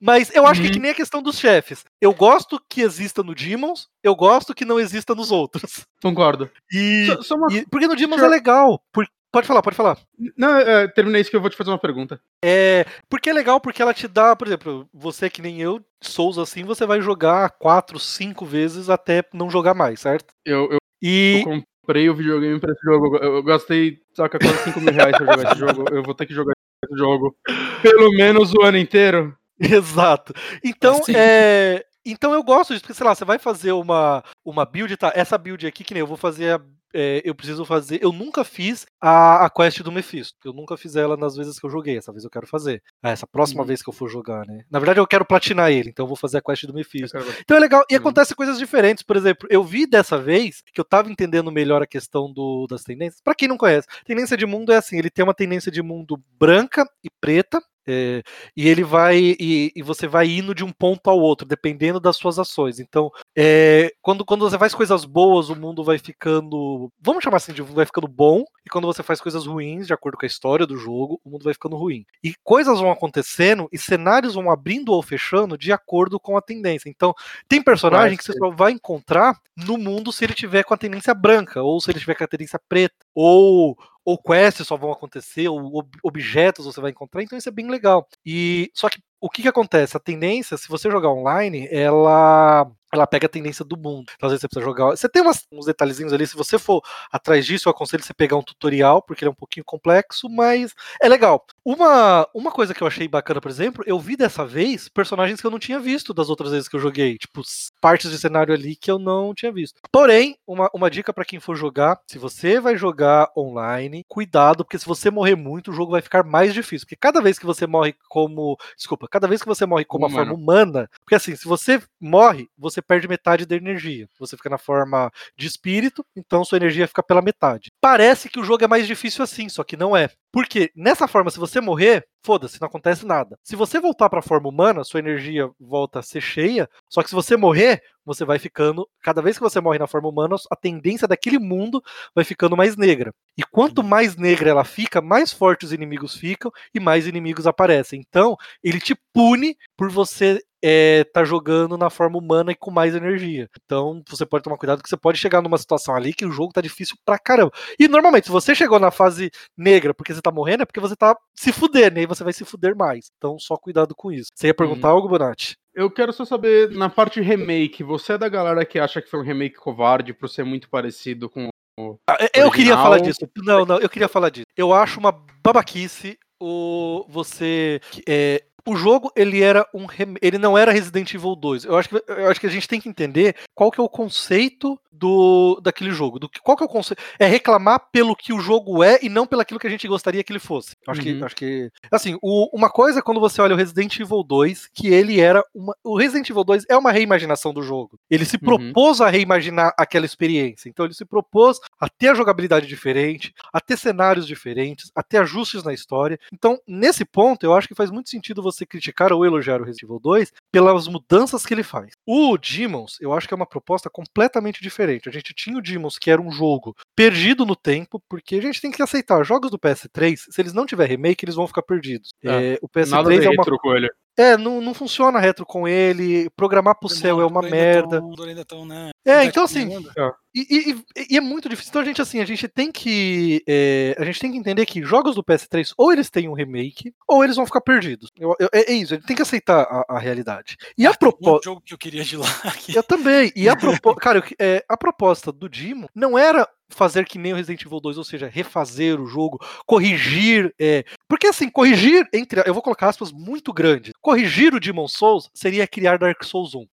Mas 0.01 0.35
eu 0.35 0.47
acho 0.47 0.61
uhum. 0.61 0.67
que, 0.67 0.73
que 0.73 0.79
nem 0.79 0.91
a 0.91 0.95
questão 0.95 1.23
dos 1.23 1.39
chefes. 1.39 1.85
Eu 2.01 2.13
gosto 2.13 2.61
que 2.69 2.83
exista 2.83 3.23
no 3.23 3.35
Demons, 3.35 3.89
eu 4.03 4.15
gosto 4.15 4.55
que 4.55 4.65
não 4.65 4.79
exista 4.79 5.15
nos 5.15 5.31
outros. 5.31 5.87
Concordo. 6.03 6.51
E, 6.73 7.07
só, 7.07 7.23
só 7.23 7.35
uma... 7.37 7.53
e 7.53 7.65
porque 7.67 7.87
no 7.87 7.97
Demons 7.97 8.23
é 8.23 8.29
legal. 8.29 8.83
Por, 8.93 9.07
Pode 9.35 9.49
falar, 9.49 9.63
pode 9.63 9.75
falar. 9.75 9.99
Não, 10.39 10.57
é, 10.57 10.87
terminei 10.87 11.21
isso 11.21 11.29
que 11.29 11.35
eu 11.35 11.41
vou 11.41 11.51
te 11.51 11.57
fazer 11.57 11.69
uma 11.69 11.79
pergunta. 11.79 12.21
É, 12.41 12.87
porque 13.11 13.29
é 13.29 13.33
legal 13.33 13.61
porque 13.61 13.83
ela 13.83 13.93
te 13.93 14.07
dá, 14.07 14.37
por 14.37 14.47
exemplo, 14.47 14.89
você 14.95 15.29
que 15.29 15.43
nem 15.43 15.61
eu, 15.61 15.85
Souls 16.01 16.39
assim, 16.39 16.63
você 16.63 16.87
vai 16.87 17.01
jogar 17.01 17.51
quatro, 17.59 17.99
cinco 17.99 18.47
vezes 18.47 18.89
até 18.89 19.25
não 19.35 19.51
jogar 19.51 19.75
mais, 19.75 19.99
certo? 19.99 20.33
Eu, 20.47 20.71
eu, 20.71 20.79
e... 21.03 21.43
eu 21.85 21.95
comprei 21.95 22.09
o 22.09 22.15
videogame 22.15 22.59
pra 22.59 22.73
esse 22.73 22.83
jogo. 22.83 23.17
Eu 23.19 23.43
gastei, 23.43 23.99
saca, 24.15 24.39
quase 24.39 24.65
5 24.65 24.81
mil 24.81 24.93
reais 24.93 25.17
pra 25.17 25.27
jogar 25.27 25.53
esse 25.53 25.61
jogo. 25.61 25.85
Eu 25.93 26.03
vou 26.03 26.15
ter 26.15 26.27
que 26.27 26.35
jogar 26.35 26.53
esse 26.85 26.99
jogo 26.99 27.37
pelo 27.83 28.11
menos 28.13 28.53
o 28.55 28.63
ano 28.63 28.79
inteiro. 28.79 29.37
Exato. 29.61 30.33
Então, 30.65 30.99
assim. 30.99 31.13
é, 31.15 31.85
então 32.05 32.33
eu 32.33 32.43
gosto 32.43 32.73
disso, 32.73 32.83
porque, 32.83 32.95
sei 32.95 33.07
lá, 33.07 33.15
você 33.15 33.25
vai 33.25 33.39
fazer 33.39 33.73
uma, 33.73 34.25
uma 34.45 34.65
build, 34.65 34.97
tá? 34.97 35.13
Essa 35.15 35.39
build 35.39 35.67
aqui, 35.67 35.85
que 35.85 35.95
nem 35.95 36.01
eu 36.01 36.07
vou 36.07 36.17
fazer 36.17 36.55
a 36.55 36.61
é, 36.95 37.21
eu 37.25 37.35
preciso 37.35 37.65
fazer. 37.65 37.99
Eu 38.03 38.13
nunca 38.13 38.45
fiz 38.45 38.87
a, 39.01 39.45
a 39.45 39.51
quest 39.51 39.83
do 39.83 39.91
Mephisto. 39.91 40.39
Eu 40.45 40.53
nunca 40.53 40.77
fiz 40.77 40.95
ela 40.95 41.17
nas 41.17 41.35
vezes 41.35 41.59
que 41.59 41.67
eu 41.67 41.71
joguei. 41.71 41.99
Essa 41.99 42.13
vez 42.13 42.23
eu 42.23 42.31
quero 42.31 42.47
fazer. 42.47 42.83
Ah, 43.03 43.11
essa 43.11 43.27
próxima 43.27 43.63
uhum. 43.63 43.67
vez 43.67 43.83
que 43.83 43.89
eu 43.89 43.93
for 43.93 44.09
jogar, 44.09 44.47
né? 44.47 44.65
Na 44.71 44.79
verdade, 44.79 45.01
eu 45.01 45.07
quero 45.07 45.25
platinar 45.25 45.73
ele, 45.73 45.91
então 45.91 46.05
eu 46.05 46.09
vou 46.09 46.17
fazer 46.17 46.39
a 46.39 46.43
quest 46.43 46.65
do 46.67 46.73
Mephisto. 46.73 47.19
Então 47.41 47.57
é 47.57 47.61
legal. 47.61 47.85
E 47.91 47.95
uhum. 47.95 48.01
acontece 48.01 48.35
coisas 48.35 48.59
diferentes. 48.59 49.03
Por 49.03 49.17
exemplo, 49.17 49.49
eu 49.51 49.65
vi 49.65 49.87
dessa 49.87 50.17
vez 50.17 50.63
que 50.73 50.81
eu 50.81 50.85
tava 50.85 51.11
entendendo 51.11 51.51
melhor 51.51 51.83
a 51.83 51.87
questão 51.87 52.33
do, 52.33 52.67
das 52.69 52.85
tendências. 52.85 53.21
Para 53.21 53.35
quem 53.35 53.49
não 53.49 53.59
conhece, 53.59 53.89
tendência 54.05 54.37
de 54.37 54.47
mundo 54.47 54.73
é 54.73 54.77
assim: 54.77 54.97
ele 54.97 55.11
tem 55.11 55.25
uma 55.25 55.35
tendência 55.35 55.73
de 55.73 55.83
mundo 55.83 56.23
branca 56.39 56.89
e 57.03 57.11
preta. 57.21 57.61
É, 57.87 58.23
e 58.57 58.69
ele 58.69 58.83
vai 58.83 59.19
e, 59.39 59.73
e, 59.77 59.83
você 59.83 60.07
vai 60.07 60.27
indo 60.27 60.55
de 60.55 60.65
um 60.65 60.73
ponto 60.73 61.11
ao 61.11 61.19
outro, 61.19 61.47
dependendo 61.47 62.01
das 62.01 62.17
suas 62.17 62.39
ações. 62.39 62.81
Então, 62.81 63.11
é, 63.37 63.93
quando, 64.01 64.25
quando 64.25 64.49
você 64.49 64.59
faz 64.59 64.75
coisas 64.75 65.05
boas, 65.05 65.51
o 65.51 65.57
mundo 65.57 65.85
vai 65.85 65.99
ficando, 65.99 66.91
vamos 67.01 67.23
chamar 67.23 67.37
assim, 67.37 67.53
de 67.53 67.63
vai 67.63 67.85
ficando 67.85 68.09
bom. 68.09 68.45
E 68.65 68.71
quando 68.71 68.87
você 68.87 69.03
faz 69.03 69.21
coisas 69.21 69.47
ruins, 69.47 69.87
de 69.87 69.93
acordo 69.93 70.17
com 70.17 70.25
a 70.25 70.27
história 70.27 70.67
do 70.67 70.77
jogo, 70.77 71.21
o 71.23 71.31
mundo 71.31 71.45
vai 71.45 71.53
ficando 71.53 71.77
ruim. 71.77 72.07
E 72.23 72.35
coisas 72.43 72.81
vão 72.81 72.91
acontecendo 72.91 73.69
e 73.71 73.79
cenários 73.79 74.35
vão 74.35 74.51
abrindo 74.51 74.93
ou 74.93 75.03
fechando 75.03 75.59
de 75.59 75.71
acordo 75.73 76.19
com 76.19 76.37
a 76.37 76.43
tendência. 76.43 76.89
Então, 76.89 77.15
tem 77.47 77.63
personagem 77.63 78.17
que 78.17 78.25
você 78.25 78.33
só 78.33 78.51
vai 78.51 78.73
encontrar 78.73 79.39
no 79.57 79.77
mundo 79.77 80.13
se 80.13 80.25
ele 80.25 80.35
tiver 80.35 80.65
com 80.65 80.75
a 80.75 80.79
tendência 80.79 81.15
branca, 81.15 81.63
ou 81.63 81.81
se 81.81 81.91
ele 81.91 82.01
tiver 82.01 82.15
com 82.15 82.25
a 82.25 82.29
tendência 82.29 82.61
preta, 82.69 82.95
ou 83.15 83.77
ou 84.05 84.19
quests 84.19 84.67
só 84.67 84.77
vão 84.77 84.93
acontecer, 84.93 85.49
ou 85.49 85.77
ob 85.79 85.89
objetos 86.03 86.67
você 86.67 86.81
vai 86.81 86.91
encontrar, 86.91 87.23
então 87.23 87.39
isso 87.39 87.49
é 87.49 87.53
bem 87.53 87.69
legal. 87.71 88.07
E 88.25 88.71
só 88.75 88.89
que 88.89 89.01
o 89.25 89.31
que, 89.31 89.41
que 89.41 89.49
acontece? 89.49 89.97
A 89.97 90.01
tendência, 90.01 90.59
se 90.59 90.69
você 90.69 90.91
jogar 90.91 91.09
online, 91.09 91.67
ela 91.71 92.71
ela 92.95 93.07
pega 93.07 93.27
a 93.27 93.29
tendência 93.29 93.65
do 93.65 93.77
mundo. 93.77 94.11
Então, 94.15 94.27
às 94.29 94.33
vezes 94.33 94.41
você 94.41 94.49
precisa 94.49 94.65
jogar. 94.65 94.91
Você 94.91 95.09
tem 95.09 95.23
umas, 95.23 95.47
uns 95.53 95.67
detalhezinhos 95.67 96.13
ali. 96.13 96.27
Se 96.27 96.37
você 96.37 96.59
for 96.59 96.83
atrás 97.11 97.45
disso, 97.45 97.69
eu 97.69 97.71
aconselho 97.73 98.03
você 98.03 98.15
pegar 98.15 98.37
um 98.37 98.43
tutorial, 98.43 99.03
porque 99.03 99.25
ele 99.25 99.29
é 99.29 99.33
um 99.33 99.35
pouquinho 99.35 99.65
complexo, 99.65 100.29
mas 100.29 100.73
é 101.03 101.09
legal. 101.09 101.45
Uma, 101.65 102.29
uma 102.35 102.51
coisa 102.51 102.73
que 102.73 102.83
eu 102.83 102.87
achei 102.87 103.09
bacana, 103.09 103.41
por 103.41 103.51
exemplo, 103.51 103.85
eu 103.87 103.99
vi 103.99 104.17
dessa 104.17 104.45
vez 104.45 104.89
personagens 104.89 105.41
que 105.41 105.47
eu 105.47 105.51
não 105.51 105.59
tinha 105.59 105.81
visto 105.81 106.15
das 106.15 106.29
outras 106.29 106.53
vezes 106.53 106.69
que 106.69 106.77
eu 106.77 106.81
joguei. 106.81 107.19
Tipo, 107.19 107.43
partes 107.81 108.11
de 108.11 108.19
cenário 108.19 108.55
ali 108.55 108.77
que 108.77 108.91
eu 108.91 108.99
não 108.99 109.35
tinha 109.35 109.53
visto. 109.53 109.81
Porém, 109.91 110.37
uma, 110.47 110.71
uma 110.73 110.91
dica 110.91 111.13
para 111.13 111.25
quem 111.25 111.41
for 111.41 111.57
jogar: 111.57 111.99
se 112.09 112.19
você 112.19 112.61
vai 112.61 112.77
jogar 112.77 113.31
online, 113.37 114.05
cuidado, 114.09 114.65
porque 114.65 114.79
se 114.79 114.87
você 114.87 115.11
morrer 115.11 115.35
muito, 115.35 115.71
o 115.71 115.75
jogo 115.75 115.93
vai 115.93 116.03
ficar 116.03 116.25
mais 116.25 116.55
difícil. 116.55 116.87
Porque 116.87 116.97
cada 116.97 117.21
vez 117.21 117.39
que 117.39 117.47
você 117.47 117.67
morre 117.67 117.95
como. 118.09 118.57
Desculpa, 118.77 119.09
cada 119.15 119.29
vez 119.29 119.41
que 119.41 119.47
você 119.47 119.65
morre 119.65 119.85
como 119.85 120.07
uma 120.07 120.13
forma 120.13 120.35
humana. 120.35 120.91
Porque 121.05 121.15
assim, 121.15 121.37
se 121.37 121.47
você 121.47 121.81
morre, 122.01 122.49
você 122.59 122.83
perde 122.83 123.07
metade 123.07 123.47
da 123.47 123.55
energia. 123.55 124.09
Você 124.19 124.37
fica 124.37 124.51
na 124.51 124.59
forma 124.59 125.09
de 125.39 125.47
espírito, 125.47 126.05
então 126.17 126.45
sua 126.45 126.57
energia 126.57 126.89
fica 126.89 127.01
pela 127.01 127.23
metade. 127.23 127.71
Parece 127.81 128.29
que 128.29 128.41
o 128.41 128.45
jogo 128.45 128.65
é 128.65 128.67
mais 128.67 128.89
difícil 128.89 129.23
assim, 129.23 129.49
só 129.49 129.63
que 129.63 129.77
não 129.77 129.97
é. 129.97 130.11
Porque 130.35 130.73
nessa 130.75 131.07
forma, 131.07 131.31
se 131.31 131.39
você 131.39 131.61
morrer, 131.61 132.05
foda-se, 132.21 132.61
não 132.61 132.67
acontece 132.67 133.07
nada. 133.07 133.39
Se 133.41 133.55
você 133.55 133.79
voltar 133.79 134.11
para 134.11 134.19
a 134.19 134.23
forma 134.23 134.49
humana, 134.49 134.83
sua 134.83 134.99
energia 134.99 135.49
volta 135.61 136.01
a 136.01 136.03
ser 136.03 136.21
cheia, 136.21 136.69
só 136.91 137.05
que 137.05 137.09
se 137.09 137.15
você 137.15 137.37
morrer, 137.37 137.81
você 138.05 138.25
vai 138.25 138.41
ficando, 138.41 138.85
cada 139.01 139.23
vez 139.23 139.39
que 139.39 139.45
você 139.45 139.61
morre 139.61 139.79
na 139.79 139.87
forma 139.87 140.09
humana, 140.09 140.35
a 140.51 140.57
tendência 140.57 141.07
daquele 141.07 141.39
mundo 141.39 141.81
vai 142.13 142.25
ficando 142.25 142.57
mais 142.57 142.77
negra. 142.77 143.15
E 143.39 143.45
quanto 143.45 143.85
mais 143.85 144.17
negra 144.17 144.51
ela 144.51 144.65
fica, 144.65 145.01
mais 145.01 145.33
fortes 145.33 145.69
os 145.69 145.73
inimigos 145.73 146.17
ficam 146.17 146.51
e 146.75 146.81
mais 146.81 147.07
inimigos 147.07 147.47
aparecem. 147.47 148.03
Então, 148.05 148.37
ele 148.61 148.81
te 148.81 148.97
pune 149.13 149.57
por 149.77 149.89
você 149.89 150.41
é, 150.67 151.05
tá 151.05 151.23
jogando 151.25 151.77
na 151.77 151.91
forma 151.91 152.17
humana 152.17 152.53
e 152.53 152.55
com 152.55 152.71
mais 152.71 152.95
energia. 152.95 153.51
Então 153.63 154.03
você 154.09 154.25
pode 154.25 154.45
tomar 154.45 154.57
cuidado 154.57 154.83
que 154.83 154.89
você 154.89 154.97
pode 154.97 155.19
chegar 155.19 155.43
numa 155.43 155.59
situação 155.59 155.95
ali 155.95 156.15
que 156.15 156.25
o 156.25 156.33
jogo 156.33 156.55
tá 156.55 156.63
difícil 156.63 156.97
pra 157.05 157.19
caramba. 157.19 157.53
E 157.79 157.87
normalmente, 157.87 158.25
se 158.25 158.33
você 158.33 158.55
chegou 158.55 158.81
na 158.81 158.91
fase 158.91 159.31
negra 159.55 159.93
porque 159.93 160.15
você 160.15 160.23
tá 160.23 160.33
morrendo, 160.33 160.63
é 160.63 160.67
porque 160.67 160.81
você 160.81 160.97
tá 160.97 161.15
se 161.35 161.53
fudendo, 161.53 161.99
e 161.99 162.01
aí 162.01 162.07
você 162.07 162.25
vai 162.25 162.33
se 162.33 162.47
fuder 162.47 162.75
mais. 162.75 163.11
Então 163.19 163.39
só 163.39 163.59
cuidado 163.59 163.95
com 163.95 164.11
isso. 164.11 164.31
Você 164.35 164.47
ia 164.47 164.55
perguntar 164.55 164.89
hum. 164.89 164.93
algo, 164.93 165.09
Bonatti? 165.09 165.55
Eu 165.75 165.91
quero 165.91 166.15
só 166.15 166.25
saber, 166.25 166.71
na 166.71 166.89
parte 166.89 167.21
remake, 167.21 167.83
você 167.83 168.15
é 168.15 168.19
da 168.19 168.29
galera 168.29 168.65
que 168.65 168.79
acha 168.79 169.03
que 169.03 169.11
foi 169.11 169.21
um 169.21 169.25
remake 169.25 169.57
covarde 169.57 170.15
por 170.15 170.31
ser 170.31 170.45
muito 170.45 170.71
parecido 170.71 171.29
com 171.29 171.49
o. 171.79 171.99
Ah, 172.09 172.17
eu 172.33 172.51
queria 172.51 172.77
falar 172.77 173.01
disso. 173.01 173.29
Não, 173.37 173.67
não, 173.67 173.79
eu 173.81 173.89
queria 173.91 174.09
falar 174.09 174.31
disso. 174.31 174.47
Eu 174.57 174.73
acho 174.73 174.99
uma 174.99 175.13
babaquice 175.43 176.17
o 176.41 177.05
você 177.09 177.81
é, 178.09 178.45
o 178.67 178.77
jogo 178.77 179.13
ele 179.15 179.43
era 179.43 179.67
um 179.75 179.87
ele 180.21 180.39
não 180.39 180.57
era 180.57 180.73
Resident 180.73 181.13
Evil 181.13 181.37
2. 181.37 181.65
Eu 181.65 181.77
acho 181.77 181.89
que 181.89 182.03
eu 182.07 182.31
acho 182.31 182.41
que 182.41 182.47
a 182.47 182.51
gente 182.51 182.69
tem 182.69 182.81
que 182.81 182.89
entender 182.89 183.37
qual 183.55 183.71
que 183.71 183.81
é 183.81 183.83
o 183.83 183.89
conceito 183.89 184.79
do 184.91 185.61
daquele 185.61 185.91
jogo. 185.91 186.19
Do 186.19 186.31
qual 186.43 186.57
que 186.57 186.63
é 186.63 186.67
o 186.67 186.69
conceito? 186.69 187.03
É 187.19 187.27
reclamar 187.27 187.89
pelo 187.91 188.15
que 188.15 188.33
o 188.33 188.41
jogo 188.41 188.83
é 188.83 188.99
e 189.03 189.09
não 189.09 189.27
pelo 189.27 189.43
aquilo 189.43 189.61
que 189.61 189.67
a 189.67 189.71
gente 189.71 189.89
gostaria 189.89 190.23
que 190.23 190.33
ele 190.33 190.39
fosse. 190.39 190.77
Acho 190.87 191.01
uhum. 191.01 191.19
que 191.19 191.25
acho 191.25 191.37
que 191.37 191.71
assim, 191.91 192.17
o, 192.23 192.57
uma 192.57 192.71
coisa 192.71 193.01
é 193.01 193.03
quando 193.03 193.21
você 193.21 193.43
olha 193.43 193.55
o 193.55 193.59
Resident 193.59 193.99
Evil 193.99 194.23
2, 194.23 194.71
que 194.73 194.89
ele 194.89 195.21
era 195.21 195.45
uma 195.55 195.75
o 195.83 195.99
Resident 195.99 196.31
Evil 196.31 196.45
2 196.45 196.65
é 196.69 196.77
uma 196.77 196.93
reimaginação 196.93 197.53
do 197.53 197.63
jogo. 197.63 197.99
Ele 198.09 198.25
se 198.25 198.37
uhum. 198.37 198.41
propôs 198.41 199.01
uhum. 199.01 199.07
a 199.07 199.11
reimaginar 199.11 199.75
aquela 199.77 200.07
experiência. 200.07 200.69
Então 200.69 200.85
ele 200.85 200.95
se 200.95 201.05
propôs 201.05 201.59
a 201.79 201.89
ter 201.89 202.09
a 202.09 202.15
jogabilidade 202.15 202.67
diferente, 202.67 203.35
a 203.53 203.61
ter 203.61 203.77
cenários 203.77 204.27
diferentes, 204.27 204.91
a 204.95 205.03
ter 205.03 205.19
ajustes 205.19 205.65
na 205.65 205.73
história. 205.73 206.19
Então, 206.33 206.59
nesse 206.67 207.05
ponto, 207.05 207.45
eu 207.45 207.55
acho 207.55 207.69
que 207.69 207.75
faz 207.75 207.91
muito 207.91 208.09
sentido 208.09 208.43
você 208.43 208.54
criticar 208.67 209.13
ou 209.13 209.25
elogiar 209.25 209.61
o 209.61 209.65
Resident 209.65 209.85
Evil 209.85 210.01
2 210.01 210.33
pelas 210.53 210.87
mudanças 210.87 211.45
que 211.45 211.55
ele 211.55 211.63
faz. 211.63 211.93
O 212.07 212.37
Demons, 212.37 212.99
eu 213.01 213.13
acho 213.13 213.27
que 213.27 213.35
é 213.35 213.37
uma 213.37 213.47
proposta 213.47 213.91
completamente 213.91 214.63
diferente. 214.63 215.09
A 215.09 215.13
gente 215.13 215.35
tinha 215.35 215.59
o 215.59 215.63
Demons, 215.63 215.99
que 215.99 216.11
era 216.11 216.21
um 216.21 216.31
jogo 216.31 216.77
perdido 216.95 217.45
no 217.45 217.57
tempo, 217.57 218.03
porque 218.09 218.37
a 218.37 218.43
gente 218.43 218.61
tem 218.61 218.71
que 218.71 218.83
aceitar, 218.83 219.25
jogos 219.25 219.51
do 219.51 219.59
PS3, 219.59 220.17
se 220.31 220.41
eles 220.41 220.53
não 220.53 220.67
tiver 220.67 220.87
remake, 220.87 221.25
eles 221.25 221.35
vão 221.35 221.47
ficar 221.47 221.63
perdidos. 221.63 222.11
É, 222.23 222.55
é, 222.55 222.59
o 222.63 222.69
PS3 222.69 222.91
nada 222.91 223.15
é 223.15 223.29
uma... 223.29 223.59
com 223.59 223.75
ele. 223.75 223.91
É, 224.17 224.37
não, 224.37 224.61
não 224.61 224.73
funciona 224.73 225.19
retro 225.19 225.45
com 225.45 225.67
ele, 225.67 226.31
programar 226.37 226.79
pro 226.79 226.89
céu 226.89 227.21
é 227.21 227.27
uma 227.27 227.43
merda. 227.43 228.01
Tão, 228.47 228.65
né? 228.65 228.91
É, 229.05 229.25
então 229.25 229.43
assim, 229.43 229.75
é. 229.75 230.13
E, 230.35 230.71
e, 230.97 231.07
e, 231.11 231.17
é 231.17 231.21
muito 231.21 231.49
difícil. 231.49 231.71
Então 231.71 231.83
a 231.83 231.85
gente 231.85 232.03
assim, 232.03 232.21
a 232.21 232.25
gente 232.25 232.49
tem 232.49 232.73
que 232.73 233.43
é, 233.47 233.95
a 233.99 234.05
gente 234.05 234.19
tem 234.19 234.33
que 234.33 234.39
entender 234.39 234.67
que 234.67 234.83
jogos 234.83 235.15
do 235.15 235.23
PS3 235.23 235.73
ou 235.77 235.93
eles 235.93 236.11
têm 236.11 236.29
um 236.29 236.33
remake 236.33 236.93
ou 237.07 237.23
eles 237.23 237.37
vão 237.37 237.47
ficar 237.47 237.61
perdidos. 237.61 238.11
Eu, 238.19 238.35
eu, 238.41 238.49
é, 238.53 238.73
é 238.73 238.75
isso, 238.75 238.95
a 238.95 238.97
gente 238.97 239.07
tem 239.07 239.17
que 239.17 239.23
aceitar 239.23 239.63
a, 239.63 239.97
a 239.97 239.99
realidade. 239.99 240.57
E 240.77 240.87
ah, 240.87 240.91
a 240.91 240.97
proposta, 240.97 241.49
um 241.49 241.53
jogo 241.53 241.63
que 241.65 241.75
eu 241.75 241.79
queria 241.79 242.03
de 242.03 242.17
lá. 242.17 242.27
Aqui. 242.45 242.75
Eu 242.77 242.83
também. 242.83 243.33
E 243.37 243.49
a 243.49 243.57
proposta, 243.57 244.01
cara, 244.03 244.25
é, 244.39 244.65
a 244.69 244.77
proposta 244.77 245.31
do 245.31 245.49
Dimo 245.49 245.89
não 245.95 246.19
era 246.19 246.49
fazer 246.75 247.05
que 247.07 247.19
nem 247.19 247.33
o 247.33 247.37
Resident 247.37 247.65
Evil 247.65 247.81
2, 247.81 247.99
ou 247.99 248.05
seja, 248.05 248.31
refazer 248.33 249.01
o 249.01 249.07
jogo, 249.07 249.39
corrigir. 249.67 250.55
É... 250.59 250.85
Porque 251.09 251.27
assim, 251.27 251.49
corrigir, 251.49 252.07
entre. 252.13 252.43
Eu 252.47 252.55
vou 252.55 252.63
colocar 252.63 252.89
aspas 252.89 253.13
muito 253.13 253.53
grandes. 253.53 253.93
Corrigir 254.01 254.55
o 254.55 254.61
Demon 254.61 254.89
Souls 254.89 255.31
seria 255.35 255.67
criar 255.67 255.99
Dark 255.99 256.23
Souls 256.25 256.55
1. 256.55 256.67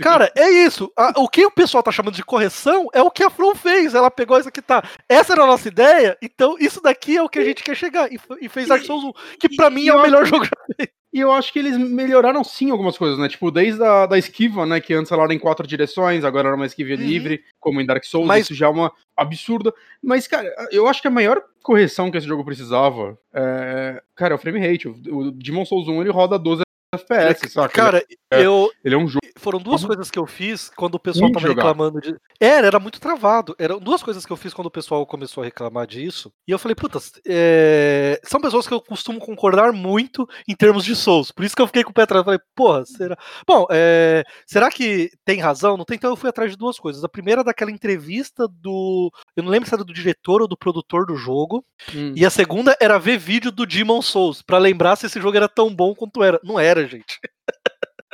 Cara, 0.00 0.32
é 0.36 0.48
isso. 0.50 0.90
o 1.16 1.28
que 1.28 1.44
o 1.44 1.50
pessoal 1.50 1.82
tá 1.82 1.90
chamando 1.90 2.14
de 2.14 2.24
correção 2.24 2.88
é 2.92 3.02
o 3.02 3.10
que 3.10 3.22
a 3.22 3.30
From 3.30 3.54
fez. 3.54 3.94
Ela 3.94 4.10
pegou 4.10 4.38
isso 4.38 4.48
aqui, 4.48 4.62
tá. 4.62 4.82
Essa 5.08 5.32
era 5.34 5.42
a 5.42 5.46
nossa 5.46 5.68
ideia, 5.68 6.16
então 6.22 6.56
isso 6.58 6.80
daqui 6.80 7.16
é 7.16 7.22
o 7.22 7.28
que 7.28 7.38
a 7.38 7.44
gente 7.44 7.62
quer 7.62 7.76
chegar. 7.76 8.10
E, 8.12 8.18
e 8.40 8.48
fez 8.48 8.68
Dark 8.68 8.84
Souls 8.84 9.04
1, 9.04 9.12
que 9.38 9.56
para 9.56 9.70
mim 9.70 9.88
é 9.88 9.94
o 9.94 10.02
melhor 10.02 10.24
jogo 10.24 10.44
já 10.44 10.76
feito. 10.76 10.93
E 11.14 11.20
eu 11.20 11.30
acho 11.30 11.52
que 11.52 11.60
eles 11.60 11.78
melhoraram 11.78 12.42
sim 12.42 12.72
algumas 12.72 12.98
coisas, 12.98 13.16
né? 13.16 13.28
Tipo, 13.28 13.48
desde 13.48 13.80
a 13.84 14.04
da 14.04 14.18
esquiva, 14.18 14.66
né? 14.66 14.80
Que 14.80 14.92
antes 14.92 15.12
ela 15.12 15.22
era 15.22 15.32
em 15.32 15.38
quatro 15.38 15.64
direções, 15.64 16.24
agora 16.24 16.48
era 16.48 16.56
uma 16.56 16.66
esquiva 16.66 16.90
uhum. 16.90 17.08
livre, 17.08 17.44
como 17.60 17.80
em 17.80 17.86
Dark 17.86 18.02
Souls. 18.02 18.26
Mas... 18.26 18.46
Isso 18.46 18.54
já 18.54 18.66
é 18.66 18.68
uma 18.68 18.90
absurda. 19.16 19.72
Mas, 20.02 20.26
cara, 20.26 20.52
eu 20.72 20.88
acho 20.88 21.00
que 21.00 21.06
a 21.06 21.12
maior 21.12 21.40
correção 21.62 22.10
que 22.10 22.18
esse 22.18 22.26
jogo 22.26 22.44
precisava 22.44 23.16
é. 23.32 24.02
Cara, 24.16 24.34
é 24.34 24.36
o 24.36 24.38
frame 24.38 24.58
rate. 24.58 24.88
O, 24.88 25.30
Demon 25.30 25.64
Souls 25.64 25.86
1 25.86 26.00
ele 26.00 26.10
roda 26.10 26.36
12 26.36 26.63
FPS, 26.94 27.52
saca? 27.52 27.74
Cara, 27.74 28.04
ele 28.08 28.42
é, 28.42 28.46
eu. 28.46 28.70
Ele 28.84 28.94
é 28.94 28.98
um 28.98 29.06
jogo. 29.06 29.24
Foram 29.36 29.58
duas 29.58 29.82
uhum. 29.82 29.88
coisas 29.88 30.10
que 30.10 30.18
eu 30.18 30.26
fiz 30.26 30.70
quando 30.76 30.94
o 30.94 30.98
pessoal 30.98 31.30
tava 31.30 31.46
jogar. 31.46 31.62
reclamando 31.62 32.00
de. 32.00 32.14
Era, 32.40 32.66
era 32.66 32.78
muito 32.78 33.00
travado. 33.00 33.54
Eram 33.58 33.78
duas 33.78 34.02
coisas 34.02 34.24
que 34.24 34.32
eu 34.32 34.36
fiz 34.36 34.54
quando 34.54 34.66
o 34.66 34.70
pessoal 34.70 35.04
começou 35.06 35.42
a 35.42 35.44
reclamar 35.44 35.86
disso. 35.86 36.32
E 36.46 36.50
eu 36.50 36.58
falei, 36.58 36.74
puta, 36.74 36.98
é... 37.26 38.20
são 38.24 38.40
pessoas 38.40 38.66
que 38.66 38.74
eu 38.74 38.80
costumo 38.80 39.18
concordar 39.18 39.72
muito 39.72 40.26
em 40.48 40.54
termos 40.54 40.84
de 40.84 40.96
Souls. 40.96 41.30
Por 41.30 41.44
isso 41.44 41.54
que 41.54 41.62
eu 41.62 41.66
fiquei 41.66 41.84
com 41.84 41.90
o 41.90 41.94
pé 41.94 42.02
atrás. 42.02 42.20
Eu 42.20 42.24
falei, 42.24 42.40
porra, 42.54 42.84
será. 42.86 43.16
Bom, 43.46 43.66
é... 43.70 44.24
será 44.46 44.70
que 44.70 45.10
tem 45.24 45.40
razão? 45.40 45.76
Não 45.76 45.84
tem? 45.84 45.96
Então 45.96 46.10
eu 46.10 46.16
fui 46.16 46.28
atrás 46.28 46.50
de 46.50 46.56
duas 46.56 46.78
coisas. 46.78 47.04
A 47.04 47.08
primeira 47.08 47.42
é 47.42 47.44
daquela 47.44 47.70
entrevista 47.70 48.48
do. 48.48 49.10
Eu 49.36 49.42
não 49.42 49.50
lembro 49.50 49.68
se 49.68 49.74
era 49.74 49.84
do 49.84 49.92
diretor 49.92 50.42
ou 50.42 50.48
do 50.48 50.56
produtor 50.56 51.06
do 51.06 51.16
jogo. 51.16 51.64
Hum. 51.94 52.12
E 52.16 52.24
a 52.24 52.30
segunda 52.30 52.76
era 52.80 52.98
ver 52.98 53.18
vídeo 53.18 53.50
do 53.50 53.66
Demon 53.66 54.00
Souls, 54.00 54.42
para 54.42 54.58
lembrar 54.58 54.96
se 54.96 55.06
esse 55.06 55.20
jogo 55.20 55.36
era 55.36 55.48
tão 55.48 55.74
bom 55.74 55.94
quanto 55.94 56.22
era. 56.22 56.40
Não 56.42 56.58
era, 56.58 56.83
gente. 56.86 57.18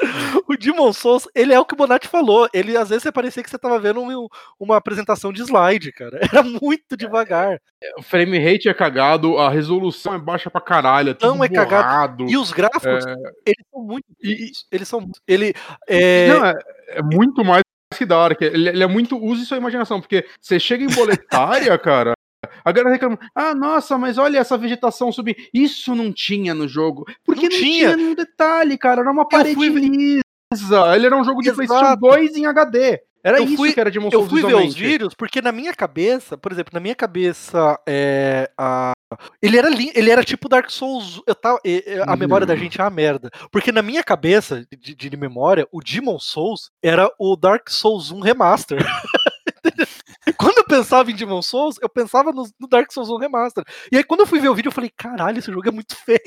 o 0.49 0.57
Demon 0.57 0.93
Souls, 0.93 1.29
ele 1.35 1.53
é 1.53 1.61
o 1.61 1.65
que 1.65 1.75
o 1.75 1.77
Bonatti 1.77 2.09
falou. 2.09 2.49
Ele, 2.53 2.77
às 2.77 2.89
vezes, 2.89 3.11
parecia 3.11 3.43
que 3.43 3.51
você 3.51 3.59
tava 3.59 3.79
vendo 3.79 4.01
um, 4.01 4.29
uma 4.59 4.77
apresentação 4.77 5.33
de 5.33 5.43
slide, 5.43 5.93
cara. 5.93 6.21
Era 6.33 6.43
muito 6.43 6.97
devagar. 6.97 7.61
É, 7.83 7.93
o 7.99 8.03
frame 8.03 8.39
rate 8.39 8.69
é 8.69 8.75
cagado, 8.75 9.39
a 9.39 9.51
resolução 9.51 10.15
é 10.15 10.19
baixa 10.19 10.51
pra 10.51 10.61
caralho, 10.61 11.11
é 11.11 11.15
tudo 11.15 11.35
Não 11.35 11.45
é 11.45 11.49
borrado. 11.49 11.71
cagado. 11.71 12.31
E 12.31 12.37
os 12.37 12.53
gráficos, 12.53 13.07
é... 13.07 13.15
eles 13.47 13.67
são 13.71 13.83
muito. 13.83 14.07
E... 14.23 14.51
Eles 14.71 14.89
são. 14.89 15.11
Ele, 15.27 15.55
é... 15.87 16.29
Não, 16.29 16.47
é, 16.47 16.55
é 16.89 17.03
muito 17.03 17.45
mais 17.45 17.63
que 17.97 18.07
da 18.07 18.19
hora. 18.19 18.37
Ele, 18.41 18.69
ele, 18.69 18.83
é 18.83 18.87
muito. 18.87 19.23
Use 19.23 19.45
sua 19.45 19.57
imaginação, 19.57 20.01
porque 20.01 20.25
você 20.41 20.59
chega 20.59 20.85
em 20.85 20.89
boletária, 20.95 21.77
cara. 21.79 22.13
A 22.65 22.73
galera 22.73 22.93
reclama, 22.93 23.19
ah, 23.35 23.55
nossa, 23.55 23.99
mas 23.99 24.19
olha 24.19 24.39
essa 24.39 24.57
vegetação 24.57 25.13
subindo. 25.13 25.37
Isso 25.53 25.95
não 25.95 26.13
tinha 26.13 26.55
no 26.55 26.67
jogo. 26.67 27.05
Porque 27.25 27.49
não, 27.49 27.55
não 27.55 27.59
tinha. 27.59 27.97
tinha 27.97 28.15
detalhe, 28.15 28.79
cara. 28.79 29.03
Era 29.03 29.11
uma 29.11 29.29
parede 29.29 29.55
fui... 29.55 29.69
lisa. 29.69 30.95
Ele 30.95 31.07
era 31.07 31.17
um 31.17 31.25
jogo 31.25 31.43
de 31.43 31.51
Exato. 31.51 31.67
PlayStation 31.67 31.97
2 31.97 32.37
em 32.37 32.47
HD. 32.47 33.01
Era 33.23 33.39
eu 33.39 33.45
isso 33.45 33.57
fui, 33.57 33.73
que 33.73 33.81
era 33.81 33.91
de 33.91 33.99
Eu 33.99 34.27
fui 34.27 34.43
ver 34.43 34.55
os 34.55 34.75
vídeos 34.75 35.13
porque 35.15 35.43
na 35.43 35.53
minha 35.53 35.75
cabeça, 35.75 36.39
por 36.39 36.51
exemplo, 36.53 36.71
na 36.73 36.81
minha 36.81 36.95
cabeça, 36.95 37.79
é, 37.87 38.51
a, 38.57 38.93
ele 39.43 39.59
era 39.59 39.69
ele 39.71 40.11
era 40.11 40.25
tipo 40.25 40.49
Dark 40.49 40.71
Souls. 40.71 41.21
Eu 41.27 41.35
tava, 41.35 41.61
a 42.07 42.17
memória 42.17 42.47
da 42.47 42.57
gente 42.57 42.81
é 42.81 42.85
uma 42.85 42.91
merda. 42.91 43.31
Porque 43.51 43.71
na 43.71 43.83
minha 43.83 44.03
cabeça, 44.03 44.67
de, 44.71 44.95
de 44.95 45.17
memória, 45.17 45.69
o 45.71 45.83
Demon 45.83 46.19
Souls 46.19 46.71
era 46.83 47.11
o 47.19 47.37
Dark 47.37 47.69
Souls 47.69 48.11
1 48.11 48.21
Remaster. 48.21 48.79
eu 50.71 50.79
pensava 50.79 51.11
em 51.11 51.15
Demon 51.15 51.43
Souls, 51.43 51.77
eu 51.81 51.89
pensava 51.89 52.33
no, 52.33 52.49
no, 52.59 52.69
Dark 52.69 52.91
Souls 52.93 53.11
1 53.11 53.17
Remaster. 53.17 53.65
E 53.91 53.97
aí, 53.97 54.05
quando 54.05 54.21
eu 54.21 54.27
fui 54.27 54.41
ver 54.41 54.49
o 54.49 54.55
vídeo, 54.55 54.69
eu 54.69 54.73
falei, 54.73 54.91
caralho, 54.97 55.39
esse 55.39 55.51
jogo 55.51 55.69
é 55.69 55.73
muito 55.73 55.97
feio. 55.97 56.21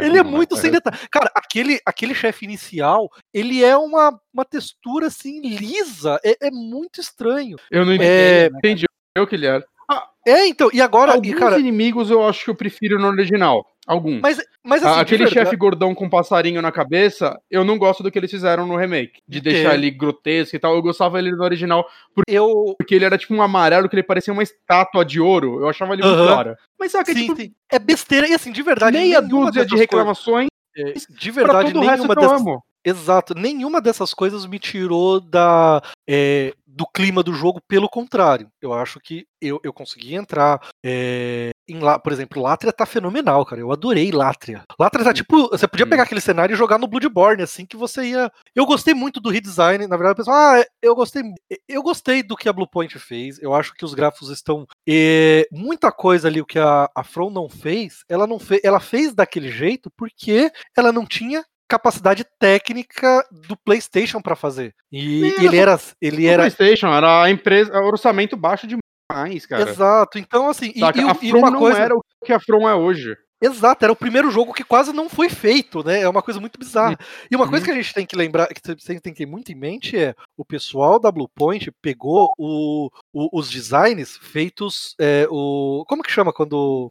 É, 0.00 0.04
ele 0.04 0.18
é 0.18 0.22
muito 0.22 0.56
é. 0.56 0.60
sem 0.60 0.70
detalhe. 0.70 0.96
Cara, 1.10 1.30
aquele, 1.34 1.80
aquele 1.84 2.14
chefe 2.14 2.44
inicial, 2.44 3.10
ele 3.32 3.64
é 3.64 3.76
uma, 3.76 4.18
uma 4.32 4.44
textura 4.44 5.06
assim, 5.06 5.40
lisa. 5.40 6.20
É, 6.24 6.48
é 6.48 6.50
muito 6.50 7.00
estranho. 7.00 7.56
Eu 7.70 7.84
não 7.84 7.94
entendi, 7.94 8.10
é... 8.10 8.46
entendi 8.46 8.86
o 9.18 9.26
que 9.26 9.34
ele 9.34 9.46
era. 9.46 9.64
Ah, 9.88 10.08
é, 10.26 10.46
então, 10.46 10.68
e 10.72 10.80
agora. 10.80 11.12
Alguns 11.12 11.28
e, 11.28 11.34
cara, 11.34 11.58
inimigos 11.58 12.10
eu 12.10 12.26
acho 12.26 12.44
que 12.44 12.50
eu 12.50 12.56
prefiro 12.56 12.98
no 12.98 13.06
original. 13.06 13.64
Alguns. 13.86 14.20
Mas, 14.20 14.38
mas 14.64 14.82
assim, 14.82 15.00
Aquele 15.00 15.26
chefe 15.28 15.54
gordão 15.56 15.94
com 15.94 16.10
passarinho 16.10 16.60
na 16.60 16.72
cabeça, 16.72 17.38
eu 17.48 17.64
não 17.64 17.78
gosto 17.78 18.02
do 18.02 18.10
que 18.10 18.18
eles 18.18 18.30
fizeram 18.30 18.66
no 18.66 18.76
remake. 18.76 19.20
De 19.28 19.40
deixar 19.40 19.74
ele 19.74 19.90
grotesco 19.90 20.56
e 20.56 20.58
tal. 20.58 20.74
Eu 20.74 20.82
gostava 20.82 21.18
ele 21.18 21.30
no 21.30 21.44
original. 21.44 21.86
Porque, 22.14 22.32
eu... 22.32 22.74
porque 22.76 22.94
ele 22.94 23.04
era 23.04 23.16
tipo 23.16 23.32
um 23.34 23.42
amarelo 23.42 23.88
que 23.88 23.94
ele 23.94 24.02
parecia 24.02 24.32
uma 24.32 24.42
estátua 24.42 25.04
de 25.04 25.20
ouro. 25.20 25.60
Eu 25.60 25.68
achava 25.68 25.92
ele 25.92 26.02
muito 26.02 26.18
uhum. 26.18 26.26
clara. 26.26 26.58
Mas 26.78 26.90
sabe, 26.90 27.12
sim, 27.12 27.26
tipo, 27.26 27.36
sim. 27.36 27.54
é 27.70 27.78
besteira. 27.78 28.28
E 28.28 28.34
assim, 28.34 28.50
de 28.50 28.62
verdade. 28.62 28.96
Meia 28.96 29.22
dúzia 29.22 29.64
de 29.64 29.76
reclamações. 29.76 30.48
Coisas... 30.74 31.06
De 31.08 31.30
verdade, 31.30 31.72
nenhuma 31.72 32.14
dessas. 32.14 32.42
Exato, 32.84 33.34
nenhuma 33.34 33.80
dessas 33.80 34.14
coisas 34.14 34.46
me 34.46 34.60
tirou 34.60 35.20
da, 35.20 35.82
é, 36.08 36.54
do 36.76 36.86
clima 36.86 37.22
do 37.22 37.32
jogo, 37.32 37.58
pelo 37.66 37.88
contrário. 37.88 38.50
Eu 38.60 38.74
acho 38.74 39.00
que 39.00 39.26
eu, 39.40 39.58
eu 39.64 39.72
consegui 39.72 40.14
entrar 40.14 40.60
é, 40.84 41.50
em 41.66 41.78
lá, 41.78 41.98
por 41.98 42.12
exemplo, 42.12 42.42
Latria 42.42 42.70
tá 42.70 42.84
fenomenal, 42.84 43.46
cara. 43.46 43.62
Eu 43.62 43.72
adorei 43.72 44.12
Latria. 44.12 44.62
Latria 44.78 45.04
tá 45.04 45.14
tipo, 45.14 45.48
você 45.48 45.66
podia 45.66 45.86
pegar 45.86 46.02
aquele 46.02 46.20
cenário 46.20 46.52
e 46.52 46.56
jogar 46.56 46.78
no 46.78 46.86
Bloodborne, 46.86 47.42
assim 47.42 47.64
que 47.64 47.78
você 47.78 48.10
ia. 48.10 48.30
Eu 48.54 48.66
gostei 48.66 48.92
muito 48.92 49.20
do 49.20 49.30
redesign, 49.30 49.86
na 49.86 49.96
verdade, 49.96 50.12
o 50.12 50.16
pessoal, 50.16 50.36
ah, 50.36 50.64
eu 50.82 50.94
gostei, 50.94 51.22
eu 51.66 51.82
gostei 51.82 52.22
do 52.22 52.36
que 52.36 52.48
a 52.48 52.52
Bluepoint 52.52 52.98
fez. 52.98 53.40
Eu 53.40 53.54
acho 53.54 53.72
que 53.72 53.84
os 53.84 53.94
gráficos 53.94 54.28
estão 54.28 54.66
é, 54.86 55.48
muita 55.50 55.90
coisa 55.90 56.28
ali 56.28 56.42
o 56.42 56.46
que 56.46 56.58
a, 56.58 56.90
a 56.94 57.02
From 57.02 57.30
não 57.30 57.48
fez, 57.48 58.04
ela 58.06 58.26
não 58.26 58.38
fez, 58.38 58.60
ela 58.62 58.80
fez 58.80 59.14
daquele 59.14 59.50
jeito 59.50 59.90
porque 59.96 60.52
ela 60.76 60.92
não 60.92 61.06
tinha 61.06 61.42
capacidade 61.68 62.24
técnica 62.38 63.26
do 63.30 63.56
PlayStation 63.56 64.20
para 64.20 64.36
fazer. 64.36 64.74
E, 64.90 65.22
e 65.22 65.44
ele 65.44 65.56
era 65.56 65.78
ele 66.00 66.26
era 66.26 66.42
PlayStation 66.42 66.88
era 66.88 67.24
a 67.24 67.30
empresa, 67.30 67.72
orçamento 67.80 68.36
baixo 68.36 68.66
demais, 68.66 69.46
cara. 69.46 69.68
Exato. 69.68 70.18
Então 70.18 70.48
assim, 70.48 70.72
e, 70.74 70.82
a 70.82 70.92
From 70.92 71.18
e 71.22 71.32
uma 71.32 71.50
não 71.50 71.60
coisa... 71.60 71.78
era 71.78 71.94
o 71.94 72.02
que 72.24 72.32
a 72.32 72.40
From 72.40 72.68
é 72.68 72.74
hoje. 72.74 73.16
Exato, 73.40 73.84
era 73.84 73.92
o 73.92 73.96
primeiro 73.96 74.30
jogo 74.30 74.54
que 74.54 74.64
quase 74.64 74.94
não 74.94 75.10
foi 75.10 75.28
feito, 75.28 75.84
né? 75.84 76.00
É 76.00 76.08
uma 76.08 76.22
coisa 76.22 76.40
muito 76.40 76.58
bizarra. 76.58 76.96
E 77.30 77.36
uma 77.36 77.46
coisa 77.46 77.62
uhum. 77.62 77.64
que 77.66 77.70
a 77.70 77.82
gente 77.82 77.92
tem 77.92 78.06
que 78.06 78.16
lembrar, 78.16 78.48
que 78.48 78.60
você 78.66 78.98
tem 78.98 79.12
que 79.12 79.18
ter 79.18 79.26
muito 79.26 79.52
em 79.52 79.54
mente 79.54 79.96
é 79.96 80.14
o 80.38 80.44
pessoal 80.44 80.98
da 80.98 81.12
Bluepoint 81.12 81.70
pegou 81.82 82.32
o, 82.38 82.88
o, 83.12 83.38
os 83.38 83.50
designs 83.50 84.16
feitos. 84.16 84.94
É, 84.98 85.26
o, 85.30 85.84
como 85.86 86.02
que 86.02 86.10
chama 86.10 86.32
quando. 86.32 86.90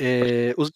É, 0.00 0.54
os, 0.56 0.70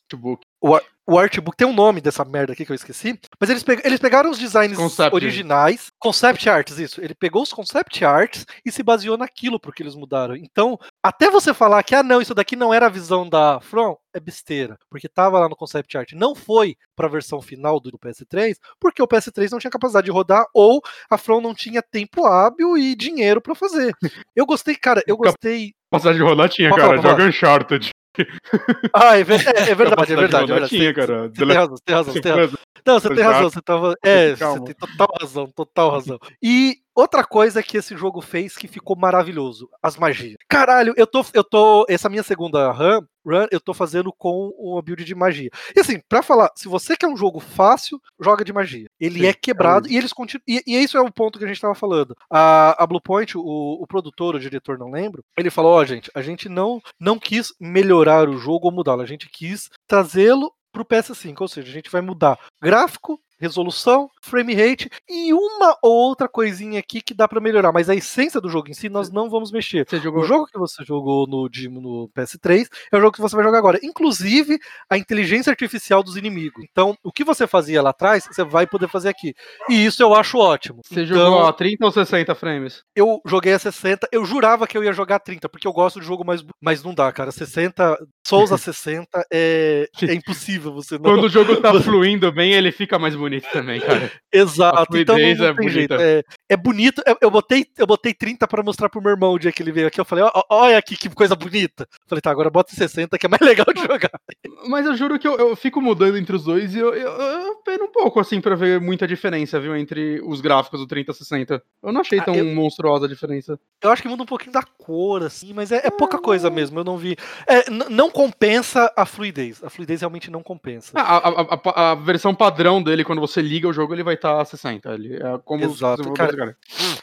o, 0.60 0.80
o 1.06 1.18
artbook 1.18 1.56
tem 1.56 1.66
um 1.66 1.72
nome 1.72 2.00
dessa 2.00 2.24
merda 2.24 2.52
aqui 2.52 2.64
que 2.64 2.70
eu 2.70 2.76
esqueci, 2.76 3.18
mas 3.40 3.50
eles, 3.50 3.62
pe 3.62 3.80
eles 3.84 3.98
pegaram 3.98 4.30
os 4.30 4.38
designs 4.38 4.76
concept. 4.76 5.14
originais, 5.14 5.90
concept 5.98 6.48
arts, 6.48 6.78
isso. 6.78 7.00
Ele 7.00 7.14
pegou 7.14 7.42
os 7.42 7.52
concept 7.52 8.04
arts 8.04 8.46
e 8.64 8.70
se 8.70 8.82
baseou 8.82 9.16
naquilo 9.18 9.58
porque 9.58 9.82
eles 9.82 9.96
mudaram. 9.96 10.36
Então, 10.36 10.78
até 11.02 11.28
você 11.28 11.52
falar 11.52 11.82
que, 11.82 11.94
ah, 11.94 12.02
não, 12.02 12.20
isso 12.22 12.34
daqui 12.34 12.54
não 12.54 12.72
era 12.72 12.86
a 12.86 12.90
visão 12.90 13.28
da 13.28 13.60
From, 13.60 13.96
é 14.14 14.20
besteira, 14.20 14.78
porque 14.88 15.08
tava 15.08 15.38
lá 15.40 15.48
no 15.48 15.56
concept 15.56 15.96
art. 15.96 16.12
Não 16.12 16.34
foi 16.34 16.76
para 16.94 17.06
a 17.06 17.10
versão 17.10 17.42
final 17.42 17.80
do 17.80 17.98
PS3, 17.98 18.56
porque 18.78 19.02
o 19.02 19.08
PS3 19.08 19.50
não 19.50 19.58
tinha 19.58 19.70
capacidade 19.70 20.04
de 20.04 20.12
rodar 20.12 20.44
ou 20.54 20.80
a 21.10 21.18
From 21.18 21.40
não 21.40 21.54
tinha 21.54 21.82
tempo 21.82 22.24
hábil 22.24 22.76
e 22.78 22.94
dinheiro 22.94 23.40
para 23.40 23.54
fazer. 23.54 23.92
Eu 24.36 24.46
gostei, 24.46 24.76
cara, 24.76 25.02
eu 25.06 25.16
gostei. 25.16 25.72
Capacidade 25.90 26.18
de 26.18 26.24
rodar 26.24 26.48
tinha, 26.48 26.74
cara. 26.74 27.00
Joga 27.00 27.24
Uncharted. 27.24 27.91
Ah, 28.94 29.16
é, 29.16 29.20
é, 29.20 29.22
é 29.22 29.74
verdade, 29.74 30.12
é 30.12 30.16
verdade. 30.16 30.44
É 30.44 30.54
verdade. 30.54 30.68
Tinha, 30.68 30.94
cara. 30.94 31.28
Você 31.28 31.46
tem 31.46 31.54
razão, 31.54 31.76
você 31.76 31.82
tem 31.84 31.94
razão, 31.94 32.12
você 32.12 32.20
tem 32.20 32.32
razão. 32.32 32.58
Não, 32.84 32.98
você 33.00 33.14
tem 33.14 33.24
razão, 33.24 33.50
você 33.50 33.62
tava. 33.62 33.94
É, 34.02 34.34
você 34.34 34.60
tem 34.64 34.74
total 34.74 35.08
razão, 35.20 35.46
total 35.54 35.90
razão. 35.90 36.18
E 36.42 36.81
outra 36.94 37.24
coisa 37.24 37.62
que 37.62 37.76
esse 37.76 37.96
jogo 37.96 38.20
fez 38.20 38.56
que 38.56 38.68
ficou 38.68 38.96
maravilhoso, 38.96 39.68
as 39.82 39.96
magias. 39.96 40.36
Caralho, 40.48 40.94
eu 40.96 41.06
tô. 41.06 41.24
Eu 41.32 41.44
tô. 41.44 41.86
Essa 41.88 42.08
minha 42.08 42.22
segunda 42.22 42.70
run, 42.70 43.02
run 43.24 43.46
eu 43.50 43.60
tô 43.60 43.74
fazendo 43.74 44.12
com 44.12 44.52
uma 44.58 44.82
build 44.82 45.04
de 45.04 45.14
magia. 45.14 45.50
E 45.74 45.80
assim, 45.80 46.00
pra 46.08 46.22
falar, 46.22 46.50
se 46.54 46.68
você 46.68 46.96
quer 46.96 47.06
um 47.06 47.16
jogo 47.16 47.40
fácil, 47.40 48.00
joga 48.20 48.44
de 48.44 48.52
magia. 48.52 48.88
Ele 49.00 49.20
Sim, 49.20 49.26
é 49.26 49.32
quebrado 49.32 49.88
é 49.88 49.92
e 49.92 49.96
eles 49.96 50.12
continuam. 50.12 50.42
E, 50.46 50.62
e 50.66 50.82
isso 50.82 50.96
é 50.96 51.00
o 51.00 51.12
ponto 51.12 51.38
que 51.38 51.44
a 51.44 51.48
gente 51.48 51.60
tava 51.60 51.74
falando. 51.74 52.16
A, 52.30 52.82
a 52.82 52.86
Bluepoint, 52.86 53.36
o, 53.36 53.42
o 53.42 53.86
produtor, 53.86 54.34
o 54.34 54.40
diretor, 54.40 54.78
não 54.78 54.90
lembro, 54.90 55.24
ele 55.36 55.50
falou: 55.50 55.72
ó, 55.72 55.80
oh, 55.80 55.84
gente, 55.84 56.10
a 56.14 56.22
gente 56.22 56.48
não, 56.48 56.80
não 57.00 57.18
quis 57.18 57.52
melhorar 57.60 58.28
o 58.28 58.38
jogo 58.38 58.66
ou 58.66 58.72
mudá-lo, 58.72 59.02
a 59.02 59.06
gente 59.06 59.28
quis 59.28 59.68
trazê-lo 59.86 60.52
para 60.72 60.82
o 60.82 60.86
PS5, 60.86 61.36
ou 61.38 61.48
seja, 61.48 61.68
a 61.68 61.72
gente 61.72 61.90
vai 61.90 62.00
mudar 62.00 62.38
gráfico, 62.60 63.20
resolução, 63.42 64.08
frame 64.22 64.54
rate 64.54 64.88
e 65.08 65.32
uma 65.34 65.76
ou 65.82 65.92
outra 65.92 66.28
coisinha 66.28 66.78
aqui 66.78 67.00
que 67.00 67.12
dá 67.12 67.26
para 67.26 67.40
melhorar, 67.40 67.72
mas 67.72 67.90
a 67.90 67.94
essência 67.94 68.40
do 68.40 68.48
jogo 68.48 68.70
em 68.70 68.74
si 68.74 68.88
nós 68.88 69.10
não 69.10 69.28
vamos 69.28 69.50
mexer. 69.50 69.84
Jogou... 70.00 70.22
O 70.22 70.24
jogo 70.24 70.46
que 70.46 70.58
você 70.58 70.84
jogou 70.84 71.26
no, 71.26 71.48
no 71.80 72.08
PS3 72.16 72.68
é 72.92 72.96
o 72.96 73.00
jogo 73.00 73.12
que 73.12 73.20
você 73.20 73.34
vai 73.34 73.44
jogar 73.44 73.58
agora, 73.58 73.80
inclusive 73.82 74.58
a 74.88 74.96
inteligência 74.96 75.50
artificial 75.50 76.02
dos 76.02 76.16
inimigos. 76.16 76.64
Então, 76.70 76.96
o 77.02 77.10
que 77.10 77.24
você 77.24 77.46
fazia 77.46 77.82
lá 77.82 77.90
atrás, 77.90 78.28
você 78.30 78.44
vai 78.44 78.66
poder 78.66 78.88
fazer 78.88 79.08
aqui. 79.08 79.34
E 79.68 79.84
isso 79.84 80.02
eu 80.02 80.14
acho 80.14 80.38
ótimo. 80.38 80.80
Você 80.84 81.02
então, 81.02 81.16
jogou 81.16 81.46
a 81.46 81.52
30 81.52 81.84
ou 81.84 81.90
60 81.90 82.34
frames? 82.34 82.82
Eu 82.94 83.20
joguei 83.26 83.52
a 83.52 83.58
60, 83.58 84.08
eu 84.12 84.24
jurava 84.24 84.66
que 84.66 84.78
eu 84.78 84.84
ia 84.84 84.92
jogar 84.92 85.18
30, 85.18 85.48
porque 85.48 85.66
eu 85.66 85.72
gosto 85.72 86.00
de 86.00 86.06
jogo 86.06 86.24
mais 86.24 86.42
mas 86.60 86.82
não 86.82 86.94
dá, 86.94 87.10
cara. 87.10 87.32
60, 87.32 87.98
Souls 88.24 88.52
a 88.52 88.58
60 88.58 89.26
é, 89.32 89.88
é 90.02 90.14
impossível 90.14 90.72
você 90.72 90.94
não... 90.94 91.02
Quando 91.02 91.24
o 91.24 91.28
jogo 91.28 91.56
tá 91.56 91.72
fluindo 91.82 92.30
bem, 92.30 92.52
ele 92.52 92.70
fica 92.70 92.98
mais 92.98 93.16
bonito 93.16 93.48
também, 93.52 93.80
cara. 93.80 94.10
Exato, 94.32 94.96
então 94.96 95.18
não, 95.18 95.34
não 95.34 95.46
é 95.46 95.54
tem 95.54 95.68
jeito. 95.68 95.94
É, 95.94 96.22
é 96.48 96.56
bonito. 96.56 97.02
Eu, 97.04 97.16
eu, 97.20 97.30
botei, 97.30 97.66
eu 97.76 97.86
botei 97.86 98.14
30 98.14 98.46
para 98.46 98.62
mostrar 98.62 98.88
pro 98.88 99.02
meu 99.02 99.10
irmão 99.10 99.32
o 99.32 99.38
dia 99.38 99.50
que 99.50 99.60
ele 99.62 99.72
veio 99.72 99.88
aqui. 99.88 100.00
Eu 100.00 100.04
falei, 100.04 100.24
olha 100.48 100.78
aqui 100.78 100.96
que 100.96 101.10
coisa 101.10 101.34
bonita. 101.34 101.82
Eu 101.82 102.08
falei, 102.08 102.22
tá, 102.22 102.30
agora 102.30 102.48
bota 102.48 102.74
60 102.74 103.18
que 103.18 103.26
é 103.26 103.28
mais 103.28 103.42
legal 103.42 103.66
de 103.74 103.80
jogar. 103.80 104.20
Mas 104.68 104.86
eu 104.86 104.96
juro 104.96 105.18
que 105.18 105.26
eu, 105.26 105.36
eu 105.36 105.56
fico 105.56 105.80
mudando 105.80 106.16
entre 106.16 106.36
os 106.36 106.44
dois 106.44 106.74
e 106.74 106.78
eu, 106.78 106.94
eu, 106.94 107.10
eu 107.10 107.56
peno 107.64 107.84
um 107.84 107.92
pouco, 107.92 108.20
assim, 108.20 108.40
pra 108.40 108.54
ver 108.54 108.80
muita 108.80 109.06
diferença, 109.06 109.58
viu, 109.58 109.76
entre 109.76 110.20
os 110.24 110.40
gráficos 110.40 110.80
do 110.80 110.86
30 110.86 111.10
e 111.10 111.14
60. 111.14 111.62
Eu 111.82 111.92
não 111.92 112.02
achei 112.02 112.20
ah, 112.20 112.24
tão 112.24 112.34
eu, 112.34 112.46
monstruosa 112.54 113.06
a 113.06 113.08
diferença. 113.08 113.58
Eu 113.82 113.90
acho 113.90 114.02
que 114.02 114.08
muda 114.08 114.22
um 114.22 114.26
pouquinho 114.26 114.52
da 114.52 114.62
cor, 114.62 115.24
assim, 115.24 115.52
mas 115.52 115.72
é, 115.72 115.86
é 115.86 115.90
pouca 115.90 116.18
coisa 116.18 116.48
mesmo. 116.50 116.78
Eu 116.78 116.84
não 116.84 116.96
vi. 116.96 117.16
É, 117.48 117.68
não 117.70 118.11
compensa 118.12 118.92
a 118.96 119.04
fluidez. 119.04 119.62
A 119.64 119.70
fluidez 119.70 120.00
realmente 120.00 120.30
não 120.30 120.42
compensa. 120.42 120.92
Ah, 120.94 121.16
a, 121.16 121.28
a, 121.28 121.60
a, 121.64 121.90
a 121.92 121.94
versão 121.94 122.34
padrão 122.34 122.82
dele, 122.82 123.04
quando 123.04 123.20
você 123.20 123.40
liga 123.40 123.68
o 123.68 123.72
jogo, 123.72 123.94
ele 123.94 124.02
vai 124.02 124.14
estar 124.14 124.36
tá 124.36 124.42
a 124.42 124.44
60. 124.44 124.94
Ele 124.94 125.16
é 125.16 125.38
como 125.44 125.64
Exato, 125.64 126.12
cara. 126.12 126.36
cara. 126.36 126.56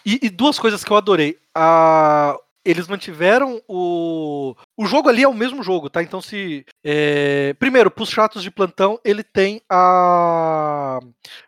E, 0.05 0.19
e, 0.23 0.29
duas 0.29 0.59
coisas 0.59 0.83
que 0.83 0.91
eu 0.91 0.97
adorei. 0.97 1.37
A, 1.55 2.37
eles 2.63 2.87
mantiveram 2.87 3.61
o. 3.67 4.55
O 4.77 4.85
jogo 4.85 5.09
ali 5.09 5.23
é 5.23 5.27
o 5.27 5.33
mesmo 5.33 5.63
jogo, 5.63 5.89
tá? 5.89 6.03
Então, 6.03 6.21
se. 6.21 6.65
É... 6.83 7.53
Primeiro, 7.53 7.89
pros 7.89 8.09
chatos 8.09 8.43
de 8.43 8.51
plantão, 8.51 8.99
ele 9.03 9.23
tem 9.23 9.61
a. 9.69 10.99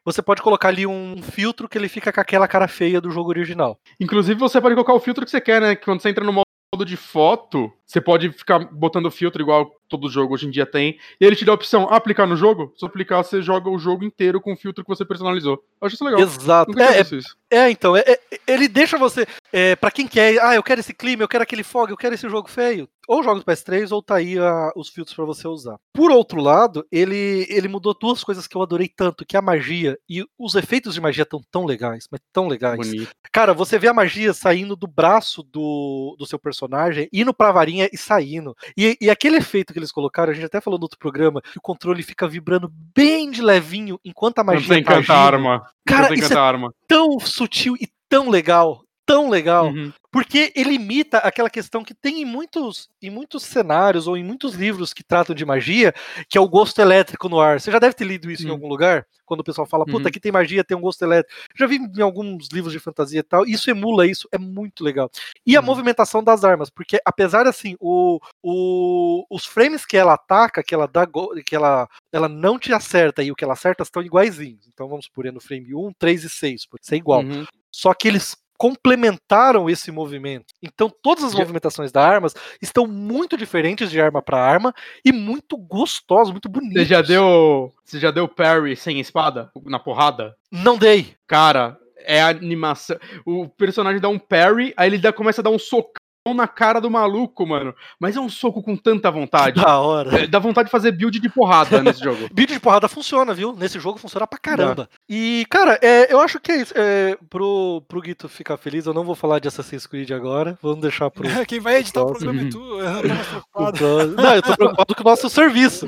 Você 0.03 0.21
pode 0.21 0.41
colocar 0.41 0.69
ali 0.69 0.87
um 0.87 1.21
filtro 1.21 1.69
que 1.69 1.77
ele 1.77 1.89
fica 1.89 2.11
com 2.11 2.19
aquela 2.19 2.47
cara 2.47 2.67
feia 2.67 3.01
do 3.01 3.11
jogo 3.11 3.29
original. 3.29 3.79
Inclusive, 3.99 4.39
você 4.39 4.59
pode 4.59 4.75
colocar 4.75 4.93
o 4.93 4.99
filtro 4.99 5.25
que 5.25 5.31
você 5.31 5.41
quer, 5.41 5.61
né? 5.61 5.75
Que 5.75 5.85
quando 5.85 6.01
você 6.01 6.09
entra 6.09 6.23
no 6.23 6.33
modo 6.33 6.85
de 6.85 6.95
foto, 6.95 7.71
você 7.91 7.99
pode 7.99 8.31
ficar 8.31 8.59
botando 8.59 9.11
filtro 9.11 9.41
igual 9.41 9.69
todo 9.91 10.09
jogo 10.09 10.33
hoje 10.33 10.47
em 10.47 10.49
dia 10.49 10.65
tem. 10.65 10.97
E 11.19 11.25
ele 11.25 11.35
te 11.35 11.43
dá 11.43 11.51
a 11.51 11.55
opção, 11.55 11.89
aplicar 11.89 12.25
no 12.25 12.37
jogo? 12.37 12.73
Se 12.77 12.85
aplicar, 12.85 13.21
você 13.21 13.41
joga 13.41 13.69
o 13.69 13.77
jogo 13.77 14.05
inteiro 14.05 14.39
com 14.39 14.53
o 14.53 14.55
filtro 14.55 14.83
que 14.83 14.89
você 14.89 15.03
personalizou. 15.03 15.61
Eu 15.81 15.85
acho 15.85 15.95
isso 15.95 16.05
legal. 16.05 16.21
Exato. 16.21 16.79
É, 16.79 16.99
é, 16.99 17.01
isso. 17.01 17.35
é, 17.49 17.69
então, 17.69 17.97
é, 17.97 18.03
é, 18.07 18.19
ele 18.47 18.69
deixa 18.69 18.97
você. 18.97 19.27
É, 19.51 19.75
para 19.75 19.91
quem 19.91 20.07
quer, 20.07 20.41
ah, 20.41 20.55
eu 20.55 20.63
quero 20.63 20.79
esse 20.79 20.93
clima, 20.93 21.23
eu 21.23 21.27
quero 21.27 21.43
aquele 21.43 21.63
fog, 21.63 21.91
eu 21.91 21.97
quero 21.97 22.15
esse 22.15 22.29
jogo 22.29 22.49
feio. 22.49 22.87
Ou 23.07 23.23
joga 23.23 23.41
do 23.41 23.45
PS3, 23.45 23.91
ou 23.91 24.01
tá 24.01 24.15
aí 24.15 24.39
a, 24.39 24.71
os 24.75 24.87
filtros 24.87 25.13
para 25.13 25.25
você 25.25 25.45
usar. 25.45 25.77
Por 25.91 26.11
outro 26.11 26.39
lado, 26.39 26.85
ele, 26.89 27.45
ele 27.49 27.67
mudou 27.67 27.97
duas 27.99 28.23
coisas 28.23 28.47
que 28.47 28.55
eu 28.55 28.61
adorei 28.61 28.87
tanto, 28.87 29.25
que 29.25 29.35
é 29.35 29.39
a 29.39 29.41
magia 29.41 29.97
e 30.07 30.23
os 30.39 30.55
efeitos 30.55 30.93
de 30.93 31.01
magia 31.01 31.23
estão 31.23 31.41
tão 31.51 31.65
legais, 31.65 32.07
mas 32.09 32.21
tão 32.31 32.47
legais. 32.47 32.77
Bonito. 32.77 33.11
Cara, 33.31 33.53
você 33.53 33.77
vê 33.77 33.89
a 33.89 33.93
magia 33.93 34.33
saindo 34.33 34.77
do 34.77 34.87
braço 34.87 35.43
do, 35.43 36.15
do 36.17 36.25
seu 36.25 36.39
personagem, 36.39 37.09
indo 37.11 37.33
pra 37.33 37.51
varinha 37.51 37.80
e 37.91 37.97
saindo. 37.97 38.55
E, 38.77 38.97
e 38.99 39.09
aquele 39.09 39.37
efeito 39.37 39.73
que 39.73 39.79
eles 39.79 39.91
colocaram, 39.91 40.31
a 40.31 40.35
gente 40.35 40.45
até 40.45 40.59
falou 40.59 40.79
no 40.79 40.85
outro 40.85 40.99
programa, 40.99 41.41
que 41.41 41.57
o 41.57 41.61
controle 41.61 42.03
fica 42.03 42.27
vibrando 42.27 42.71
bem 42.95 43.31
de 43.31 43.41
levinho 43.41 43.99
enquanto 44.03 44.39
a 44.39 44.43
magia 44.43 44.83
Quando 44.83 45.01
você 45.01 45.07
tá 45.07 45.17
arma. 45.17 45.65
Cara, 45.85 46.13
isso 46.13 46.33
é 46.33 46.37
arma. 46.37 46.73
tão 46.87 47.19
sutil 47.19 47.75
e 47.75 47.87
tão 48.09 48.29
legal, 48.29 48.83
tão 49.05 49.29
legal. 49.29 49.67
Uhum. 49.67 49.91
Porque 50.11 50.51
ele 50.55 50.73
imita 50.73 51.19
aquela 51.19 51.49
questão 51.49 51.83
que 51.83 51.93
tem 51.93 52.21
em 52.21 52.25
muitos, 52.25 52.89
em 53.01 53.09
muitos 53.09 53.43
cenários 53.43 54.07
ou 54.07 54.17
em 54.17 54.23
muitos 54.23 54.55
livros 54.55 54.93
que 54.93 55.03
tratam 55.03 55.33
de 55.33 55.45
magia, 55.45 55.93
que 56.27 56.37
é 56.37 56.41
o 56.41 56.49
gosto 56.49 56.79
elétrico 56.79 57.29
no 57.29 57.39
ar. 57.39 57.61
Você 57.61 57.71
já 57.71 57.79
deve 57.79 57.95
ter 57.95 58.03
lido 58.03 58.29
isso 58.29 58.45
em 58.45 58.49
algum 58.49 58.67
lugar, 58.67 59.05
quando 59.25 59.39
o 59.39 59.43
pessoal 59.45 59.65
fala, 59.65 59.85
puta, 59.85 59.99
uhum. 59.99 60.07
aqui 60.07 60.19
tem 60.19 60.31
magia, 60.31 60.65
tem 60.65 60.75
um 60.75 60.81
gosto 60.81 61.01
elétrico. 61.03 61.33
Já 61.55 61.65
vi 61.65 61.77
em 61.77 62.01
alguns 62.01 62.49
livros 62.51 62.73
de 62.73 62.79
fantasia 62.79 63.21
e 63.21 63.23
tal, 63.23 63.45
isso 63.45 63.69
emula 63.69 64.05
isso, 64.05 64.27
é 64.33 64.37
muito 64.37 64.83
legal. 64.83 65.09
E 65.45 65.55
a 65.55 65.61
uhum. 65.61 65.65
movimentação 65.65 66.21
das 66.21 66.43
armas, 66.43 66.69
porque 66.69 66.99
apesar 67.05 67.47
assim, 67.47 67.77
o, 67.79 68.19
o, 68.43 69.25
os 69.29 69.45
frames 69.45 69.85
que 69.85 69.95
ela 69.95 70.15
ataca, 70.15 70.61
que 70.61 70.75
ela 70.75 70.87
dá 70.87 71.07
que 71.45 71.55
ela, 71.55 71.87
ela 72.11 72.27
não 72.27 72.59
te 72.59 72.73
acerta 72.73 73.23
e 73.23 73.31
o 73.31 73.35
que 73.35 73.45
ela 73.45 73.53
acerta 73.53 73.83
estão 73.83 74.03
iguaizinhos. 74.03 74.67
Então 74.67 74.89
vamos 74.89 75.07
por 75.07 75.31
no 75.31 75.39
frame 75.39 75.73
1, 75.73 75.93
3 75.93 76.23
e 76.25 76.29
6, 76.29 76.65
por 76.65 76.79
ser 76.81 76.97
igual. 76.97 77.21
Uhum. 77.21 77.45
Só 77.71 77.93
que 77.93 78.09
eles 78.09 78.35
complementaram 78.61 79.67
esse 79.67 79.91
movimento. 79.91 80.53
Então, 80.61 80.87
todas 81.01 81.23
as 81.23 81.33
movimentações 81.33 81.91
das 81.91 82.05
armas 82.05 82.35
estão 82.61 82.85
muito 82.85 83.35
diferentes 83.35 83.89
de 83.89 83.99
arma 83.99 84.21
para 84.21 84.37
arma 84.37 84.71
e 85.03 85.11
muito 85.11 85.57
gostosas, 85.57 86.29
muito 86.29 86.47
bonitas. 86.47 86.83
Você 86.83 86.85
já 86.85 87.01
deu, 87.01 87.73
você 87.83 87.99
já 87.99 88.11
deu 88.11 88.27
parry 88.27 88.75
sem 88.75 88.99
espada 88.99 89.49
na 89.65 89.79
porrada? 89.79 90.35
Não 90.51 90.77
dei. 90.77 91.15
Cara, 91.25 91.75
é 92.05 92.21
a 92.21 92.27
animação. 92.27 92.99
O 93.25 93.49
personagem 93.49 93.99
dá 93.99 94.09
um 94.09 94.19
parry, 94.19 94.75
aí 94.77 94.89
ele 94.89 94.99
dá, 94.99 95.11
começa 95.11 95.41
a 95.41 95.43
dar 95.43 95.49
um 95.49 95.57
socão 95.57 96.00
na 96.29 96.47
cara 96.47 96.79
do 96.79 96.89
maluco, 96.89 97.45
mano. 97.47 97.73
Mas 97.99 98.15
é 98.15 98.19
um 98.19 98.29
soco 98.29 98.61
com 98.61 98.77
tanta 98.77 99.09
vontade. 99.09 99.59
Da 99.59 99.79
hora. 99.79 100.23
É, 100.23 100.27
dá 100.27 100.37
vontade 100.37 100.67
de 100.67 100.71
fazer 100.71 100.91
build 100.91 101.19
de 101.19 101.29
porrada 101.29 101.81
nesse 101.83 102.03
jogo. 102.03 102.29
build 102.31 102.53
de 102.53 102.59
porrada 102.59 102.87
funciona, 102.87 103.33
viu? 103.33 103.53
Nesse 103.53 103.79
jogo 103.79 103.97
funciona 103.97 104.27
pra 104.27 104.37
caramba. 104.37 104.87
E, 105.09 105.45
cara, 105.49 105.79
é, 105.81 106.13
eu 106.13 106.19
acho 106.21 106.39
que 106.39 106.51
é 106.51 106.57
isso. 106.57 106.73
É, 106.77 107.17
pro, 107.29 107.83
pro 107.87 108.01
Guito 108.01 108.29
ficar 108.29 108.57
feliz, 108.57 108.85
eu 108.85 108.93
não 108.93 109.03
vou 109.03 109.15
falar 109.15 109.39
de 109.39 109.47
Assassin's 109.47 109.87
Creed 109.87 110.11
agora. 110.11 110.57
Vamos 110.61 110.81
deixar 110.81 111.09
pro. 111.09 111.23
Quem 111.47 111.59
vai 111.59 111.77
editar 111.77 112.03
o 112.03 112.07
programa 112.07 112.41
é 112.41 112.49
tu. 112.49 112.79
Eu 112.79 113.73
tô 113.73 114.01
Não, 114.21 114.35
eu 114.35 114.41
tô 114.41 114.55
preocupado 114.55 114.95
com 114.95 115.01
o 115.01 115.05
nosso 115.05 115.29
serviço. 115.29 115.87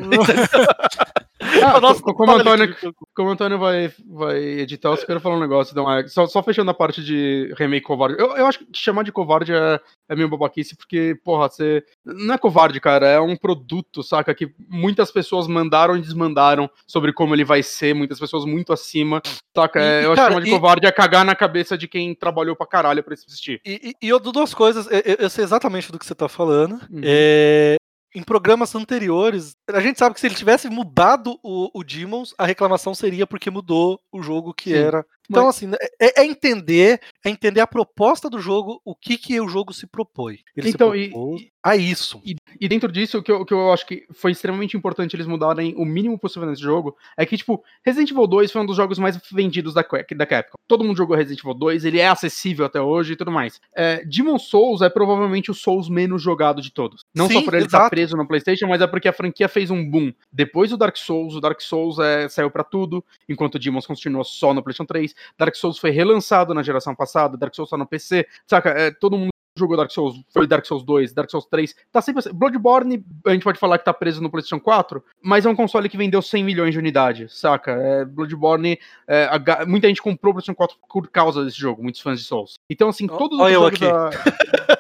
Ah, 1.64 1.80
Nossa, 1.80 2.02
como, 2.02 2.32
o 2.32 2.36
Antônio, 2.36 2.76
como 3.16 3.30
Antônio 3.30 3.58
vai, 3.58 3.92
vai 4.06 4.38
editar, 4.38 4.90
eu 4.90 4.98
quero 4.98 5.20
falar 5.20 5.38
um 5.38 5.40
negócio. 5.40 5.72
Então, 5.72 5.92
é, 5.92 6.08
só, 6.08 6.26
só 6.28 6.44
fechando 6.44 6.70
a 6.72 6.74
parte 6.74 7.04
de 7.04 7.54
remake 7.58 7.86
covarde. 7.86 8.16
Eu, 8.20 8.36
eu 8.36 8.46
acho 8.46 8.60
que 8.60 8.66
chamar 8.74 9.04
de 9.04 9.12
covarde 9.12 9.54
é, 9.54 9.80
é 10.10 10.16
meio 10.16 10.30
babaquice, 10.30 10.76
porque, 10.76 11.18
porra, 11.24 11.50
você. 11.50 11.84
Não 12.06 12.36
é 12.36 12.38
covarde, 12.38 12.80
cara, 12.80 13.08
é 13.08 13.20
um 13.20 13.36
produto, 13.36 14.04
saca? 14.04 14.34
Que 14.34 14.54
muitas 14.70 15.12
pessoas 15.12 15.48
mandaram 15.48 15.96
e 15.96 16.02
desmandaram 16.02 16.70
sobre 16.86 17.14
como 17.14 17.34
ele 17.34 17.46
vai 17.46 17.64
ser, 17.64 17.94
muitas 17.94 18.20
pessoas 18.20 18.46
muito 18.46 18.74
acima, 18.74 19.22
saca? 19.56 19.82
É, 19.82 20.06
eu 20.06 20.12
acho 20.14 20.22
que 20.22 20.28
chamar 20.28 20.42
de 20.42 20.50
e... 20.50 20.52
covarde 20.52 20.88
é 20.88 20.92
cagar 20.92 21.26
na 21.26 21.36
cabeça 21.36 21.78
de 21.78 21.88
quem 21.88 22.14
trabalhou 22.14 22.56
pra 22.56 22.68
caralho 22.68 23.04
pra 23.04 23.14
assistir. 23.14 23.62
E, 23.66 23.96
e, 24.02 24.06
e 24.06 24.10
eu 24.10 24.20
dou 24.20 24.34
duas 24.34 24.54
coisas, 24.54 24.88
eu, 24.92 25.16
eu, 25.20 25.30
sei 25.30 25.44
exatamente 25.44 25.92
do 25.92 26.00
que 26.00 26.06
você 26.06 26.16
tá 26.16 26.28
falando. 26.28 26.74
Uhum. 26.92 27.02
É, 27.04 27.78
em 28.16 28.22
programas 28.22 28.76
anteriores, 28.76 29.56
a 29.70 29.80
gente 29.80 29.98
sabe 29.98 30.14
que 30.14 30.22
se 30.22 30.28
ele 30.28 30.36
tivesse 30.36 30.70
mudado 30.70 31.40
o, 31.42 31.70
o 31.74 31.84
Demons, 31.84 32.34
a 32.38 32.46
reclamação 32.46 32.94
seria 32.94 33.26
porque 33.26 33.50
mudou 33.50 34.00
o 34.12 34.22
jogo 34.22 34.54
que 34.54 34.72
Sim. 34.72 34.78
era 34.78 35.06
então, 35.30 35.48
assim, 35.48 35.72
é, 36.00 36.22
é, 36.22 36.26
entender, 36.26 37.00
é 37.24 37.30
entender 37.30 37.62
a 37.62 37.68
proposta 37.68 38.30
do 38.30 38.40
jogo, 38.40 38.82
o 38.84 38.96
que, 38.96 39.18
que 39.18 39.40
o 39.40 39.48
jogo 39.48 39.74
se 39.74 39.88
propõe. 39.88 40.40
Ele 40.56 40.70
então, 40.70 40.92
se 40.92 41.12
e, 41.14 41.52
a 41.64 41.78
isso. 41.78 42.22
E, 42.26 42.36
e, 42.60 42.68
dentro 42.68 42.92
disso, 42.92 43.20
o 43.20 43.24
que, 43.24 43.32
eu, 43.32 43.42
o 43.42 43.46
que 43.46 43.54
eu 43.54 43.72
acho 43.72 43.88
que 43.88 44.06
foi 44.12 44.32
extremamente 44.32 44.76
importante 44.76 45.16
eles 45.16 45.26
mudarem 45.26 45.74
o 45.78 45.86
mínimo 45.86 46.20
possível 46.20 46.50
nesse 46.50 46.62
jogo 46.62 46.98
é 47.18 47.26
que, 47.26 47.38
tipo, 47.38 47.64
Resident 47.86 48.12
Evil 48.12 48.28
2 48.28 48.52
foi 48.52 48.62
um 48.62 48.66
dos 48.66 48.76
jogos 48.76 49.00
mais 49.00 49.18
vendidos 49.32 49.74
da, 49.74 49.82
da 49.82 50.26
Capcom. 50.26 50.58
Todo 50.68 50.84
mundo 50.84 50.98
jogou 50.98 51.16
Resident 51.16 51.40
Evil 51.40 51.54
2, 51.54 51.86
ele 51.86 52.00
é 52.00 52.08
acessível 52.08 52.66
até 52.66 52.82
hoje 52.82 53.14
e 53.14 53.16
tudo 53.16 53.32
mais. 53.32 53.62
É, 53.74 54.04
Demon 54.04 54.38
Souls 54.38 54.82
é 54.82 54.90
provavelmente 54.90 55.52
o 55.52 55.54
Souls 55.54 55.88
menos 55.88 56.22
jogado 56.22 56.62
de 56.62 56.72
todos. 56.72 57.02
Não 57.16 57.28
Sim, 57.28 57.36
só 57.36 57.42
por 57.44 57.54
ele 57.54 57.66
estar 57.66 57.90
preso 57.90 58.18
no 58.18 58.28
PlayStation, 58.28 58.68
mas 58.68 58.82
é 58.82 58.88
porque 58.88 59.08
a 59.08 59.14
franquia 59.14 59.48
fez 59.48 59.72
um 59.72 59.90
boom. 59.90 60.12
Depois 60.32 60.70
do 60.70 60.78
Dark 60.78 60.98
Souls, 60.98 61.34
o 61.34 61.40
Dark 61.40 61.62
Souls 61.62 61.98
é, 61.98 62.28
saiu 62.28 62.52
para 62.52 62.66
tudo, 62.66 63.04
enquanto 63.30 63.56
o 63.56 63.60
Demons 63.60 63.88
continuou 63.88 64.26
só 64.26 64.54
no 64.54 64.62
PlayStation 64.62 64.86
3. 64.86 65.13
Dark 65.38 65.56
Souls 65.56 65.78
foi 65.78 65.92
relançado 65.92 66.54
na 66.54 66.64
geração 66.64 66.96
passada, 66.96 67.38
Dark 67.38 67.54
Souls 67.56 67.70
tá 67.70 67.78
no 67.78 67.88
PC, 67.88 68.28
saca? 68.48 68.70
É, 68.70 68.92
todo 68.92 69.18
mundo 69.18 69.34
jogou 69.58 69.78
Dark 69.78 69.92
Souls, 69.92 70.20
foi 70.34 70.48
Dark 70.48 70.66
Souls 70.66 70.84
2, 70.84 71.14
Dark 71.14 71.30
Souls 71.30 71.46
3, 71.46 71.76
tá 71.92 72.02
sempre 72.02 72.20
assim. 72.20 72.34
Bloodborne, 72.34 73.06
a 73.26 73.32
gente 73.32 73.44
pode 73.44 73.60
falar 73.60 73.78
que 73.78 73.86
tá 73.86 73.94
preso 73.94 74.22
no 74.22 74.30
PlayStation 74.30 74.60
4, 74.60 75.04
mas 75.22 75.46
é 75.46 75.50
um 75.50 75.56
console 75.56 75.88
que 75.88 75.98
vendeu 75.98 76.22
100 76.22 76.44
milhões 76.44 76.74
de 76.74 76.80
unidades, 76.80 77.40
saca? 77.40 77.72
É, 77.72 78.06
Bloodborne, 78.06 78.80
é, 79.08 79.26
a, 79.26 79.66
muita 79.66 79.88
gente 79.88 80.02
comprou 80.02 80.32
o 80.32 80.36
PlayStation 80.36 80.56
4 80.56 80.78
por 80.90 81.08
causa 81.10 81.46
desse 81.46 81.60
jogo, 81.60 81.84
muitos 81.84 82.02
fãs 82.02 82.20
de 82.20 82.26
Souls. 82.26 82.54
Então, 82.70 82.90
assim, 82.90 83.08
todos 83.08 83.40
os 83.40 83.52
jogos 83.52 83.80
da... 83.80 84.10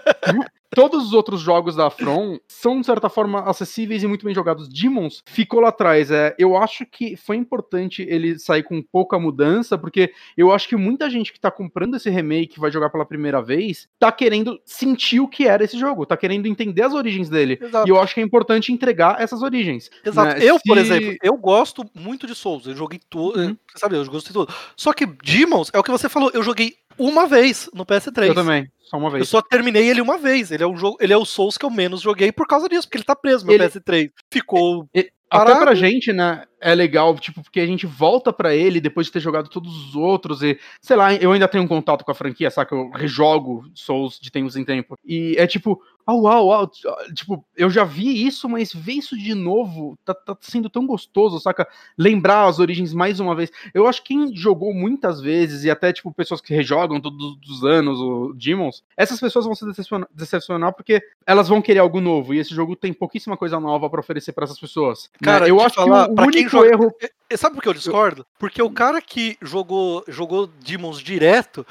Todos 0.75 1.05
os 1.05 1.13
outros 1.13 1.39
jogos 1.39 1.75
da 1.75 1.89
From 1.89 2.39
são, 2.47 2.79
de 2.79 2.85
certa 2.85 3.07
forma, 3.07 3.41
acessíveis 3.41 4.01
e 4.01 4.07
muito 4.07 4.25
bem 4.25 4.33
jogados. 4.33 4.67
Demons 4.67 5.21
ficou 5.25 5.59
lá 5.59 5.69
atrás. 5.69 6.09
É, 6.09 6.35
eu 6.37 6.57
acho 6.57 6.85
que 6.85 7.15
foi 7.15 7.35
importante 7.35 8.01
ele 8.09 8.39
sair 8.39 8.63
com 8.63 8.81
pouca 8.81 9.19
mudança, 9.19 9.77
porque 9.77 10.11
eu 10.35 10.51
acho 10.51 10.67
que 10.67 10.75
muita 10.75 11.09
gente 11.09 11.31
que 11.31 11.39
tá 11.39 11.51
comprando 11.51 11.95
esse 11.95 12.09
remake, 12.09 12.59
vai 12.59 12.71
jogar 12.71 12.89
pela 12.89 13.05
primeira 13.05 13.41
vez, 13.41 13.87
tá 13.99 14.11
querendo 14.11 14.59
sentir 14.65 15.19
o 15.19 15.27
que 15.27 15.47
era 15.47 15.63
esse 15.63 15.77
jogo, 15.77 16.05
tá 16.05 16.17
querendo 16.17 16.47
entender 16.47 16.81
as 16.81 16.93
origens 16.93 17.29
dele. 17.29 17.59
Exato. 17.61 17.87
E 17.87 17.91
eu 17.91 17.99
acho 17.99 18.15
que 18.15 18.21
é 18.21 18.23
importante 18.23 18.73
entregar 18.73 19.21
essas 19.21 19.43
origens. 19.43 19.91
Exato. 20.03 20.39
Né? 20.39 20.43
Eu, 20.43 20.57
Se... 20.57 20.63
por 20.65 20.77
exemplo, 20.79 21.15
eu 21.21 21.37
gosto 21.37 21.85
muito 21.93 22.25
de 22.25 22.33
Souls. 22.33 22.65
Eu 22.65 22.75
joguei 22.75 22.99
tudo. 23.09 23.39
Uhum. 23.39 23.55
Sabe, 23.75 23.95
eu 23.95 24.05
gostei 24.05 24.29
de 24.29 24.33
tudo. 24.33 24.51
Só 24.75 24.91
que 24.91 25.05
Demons 25.05 25.69
é 25.71 25.77
o 25.77 25.83
que 25.83 25.91
você 25.91 26.09
falou. 26.09 26.31
Eu 26.33 26.41
joguei 26.41 26.75
uma 26.97 27.27
vez 27.27 27.69
no 27.73 27.85
PS3. 27.85 28.27
Eu 28.27 28.35
também. 28.35 28.72
Só 28.83 28.97
uma 28.97 29.09
vez. 29.09 29.21
Eu 29.21 29.25
só 29.25 29.41
terminei 29.41 29.89
ele 29.89 30.01
uma 30.01 30.17
vez. 30.17 30.51
Ele 30.51 30.63
é 30.63 30.67
o 30.67 30.75
jogo, 30.75 30.97
ele 30.99 31.13
é 31.13 31.17
o 31.17 31.25
Souls 31.25 31.57
que 31.57 31.65
eu 31.65 31.69
menos 31.69 32.01
joguei 32.01 32.31
por 32.31 32.45
causa 32.45 32.69
disso, 32.69 32.87
porque 32.87 32.97
ele 32.97 33.05
tá 33.05 33.15
preso 33.15 33.45
no 33.45 33.51
ele... 33.51 33.63
PS3. 33.65 34.11
Ficou. 34.31 34.87
Ele... 34.93 35.11
Até 35.29 35.55
pra 35.55 35.73
gente, 35.73 36.13
né, 36.13 36.43
é 36.61 36.75
legal, 36.75 37.17
tipo, 37.17 37.41
porque 37.41 37.59
a 37.59 37.65
gente 37.65 37.87
volta 37.87 38.31
para 38.31 38.55
ele 38.55 38.79
depois 38.79 39.07
de 39.07 39.13
ter 39.13 39.19
jogado 39.19 39.49
todos 39.49 39.75
os 39.87 39.95
outros 39.95 40.43
e, 40.43 40.59
sei 40.79 40.95
lá, 40.95 41.11
eu 41.15 41.31
ainda 41.31 41.47
tenho 41.47 41.63
um 41.63 41.67
contato 41.67 42.05
com 42.05 42.11
a 42.11 42.15
franquia, 42.15 42.51
saca? 42.51 42.75
Eu 42.75 42.91
rejogo 42.91 43.65
Souls 43.73 44.19
de 44.19 44.31
tempos 44.31 44.55
em 44.55 44.63
tempo. 44.63 44.95
E 45.03 45.35
é 45.39 45.47
tipo, 45.47 45.81
Uau, 46.07 46.21
uau, 46.21 46.47
uau. 46.47 46.71
Tipo, 47.15 47.45
eu 47.55 47.69
já 47.69 47.85
vi 47.85 48.25
isso, 48.25 48.49
mas 48.49 48.73
ver 48.73 48.93
isso 48.93 49.17
de 49.17 49.33
novo 49.33 49.97
tá, 50.03 50.13
tá, 50.13 50.37
sendo 50.41 50.69
tão 50.69 50.85
gostoso, 50.85 51.39
saca? 51.39 51.65
Lembrar 51.97 52.45
as 52.45 52.59
origens 52.59 52.93
mais 52.93 53.21
uma 53.21 53.33
vez. 53.33 53.49
Eu 53.73 53.87
acho 53.87 54.03
que 54.03 54.13
quem 54.13 54.35
jogou 54.35 54.73
muitas 54.73 55.21
vezes, 55.21 55.63
e 55.63 55.71
até, 55.71 55.93
tipo, 55.93 56.13
pessoas 56.13 56.41
que 56.41 56.53
rejogam 56.53 56.99
todos 56.99 57.37
os 57.49 57.63
anos 57.63 57.99
o 57.99 58.33
Demons, 58.73 58.83
essas 58.97 59.19
pessoas 59.19 59.45
vão 59.45 59.55
se 59.55 59.65
decepcionar, 59.65 60.07
decepcionar 60.11 60.73
porque 60.73 61.01
elas 61.25 61.47
vão 61.47 61.61
querer 61.61 61.79
algo 61.79 62.01
novo. 62.01 62.33
E 62.33 62.39
esse 62.39 62.53
jogo 62.53 62.75
tem 62.75 62.93
pouquíssima 62.93 63.37
coisa 63.37 63.59
nova 63.59 63.89
para 63.89 63.99
oferecer 63.99 64.31
para 64.31 64.45
essas 64.45 64.59
pessoas. 64.59 65.09
Né? 65.13 65.25
Cara, 65.25 65.45
né? 65.45 65.51
eu 65.51 65.61
acho 65.61 65.75
falar, 65.75 66.07
que 66.07 66.21
o 66.21 66.23
único 66.23 66.49
joga... 66.49 66.69
erro. 66.69 66.95
Sabe 67.35 67.55
por 67.55 67.63
que 67.63 67.69
eu 67.69 67.73
discordo? 67.73 68.25
Porque 68.37 68.61
o 68.61 68.69
cara 68.69 69.01
que 69.01 69.37
jogou, 69.41 70.03
jogou 70.07 70.47
Demons 70.47 70.99
direto, 70.99 71.65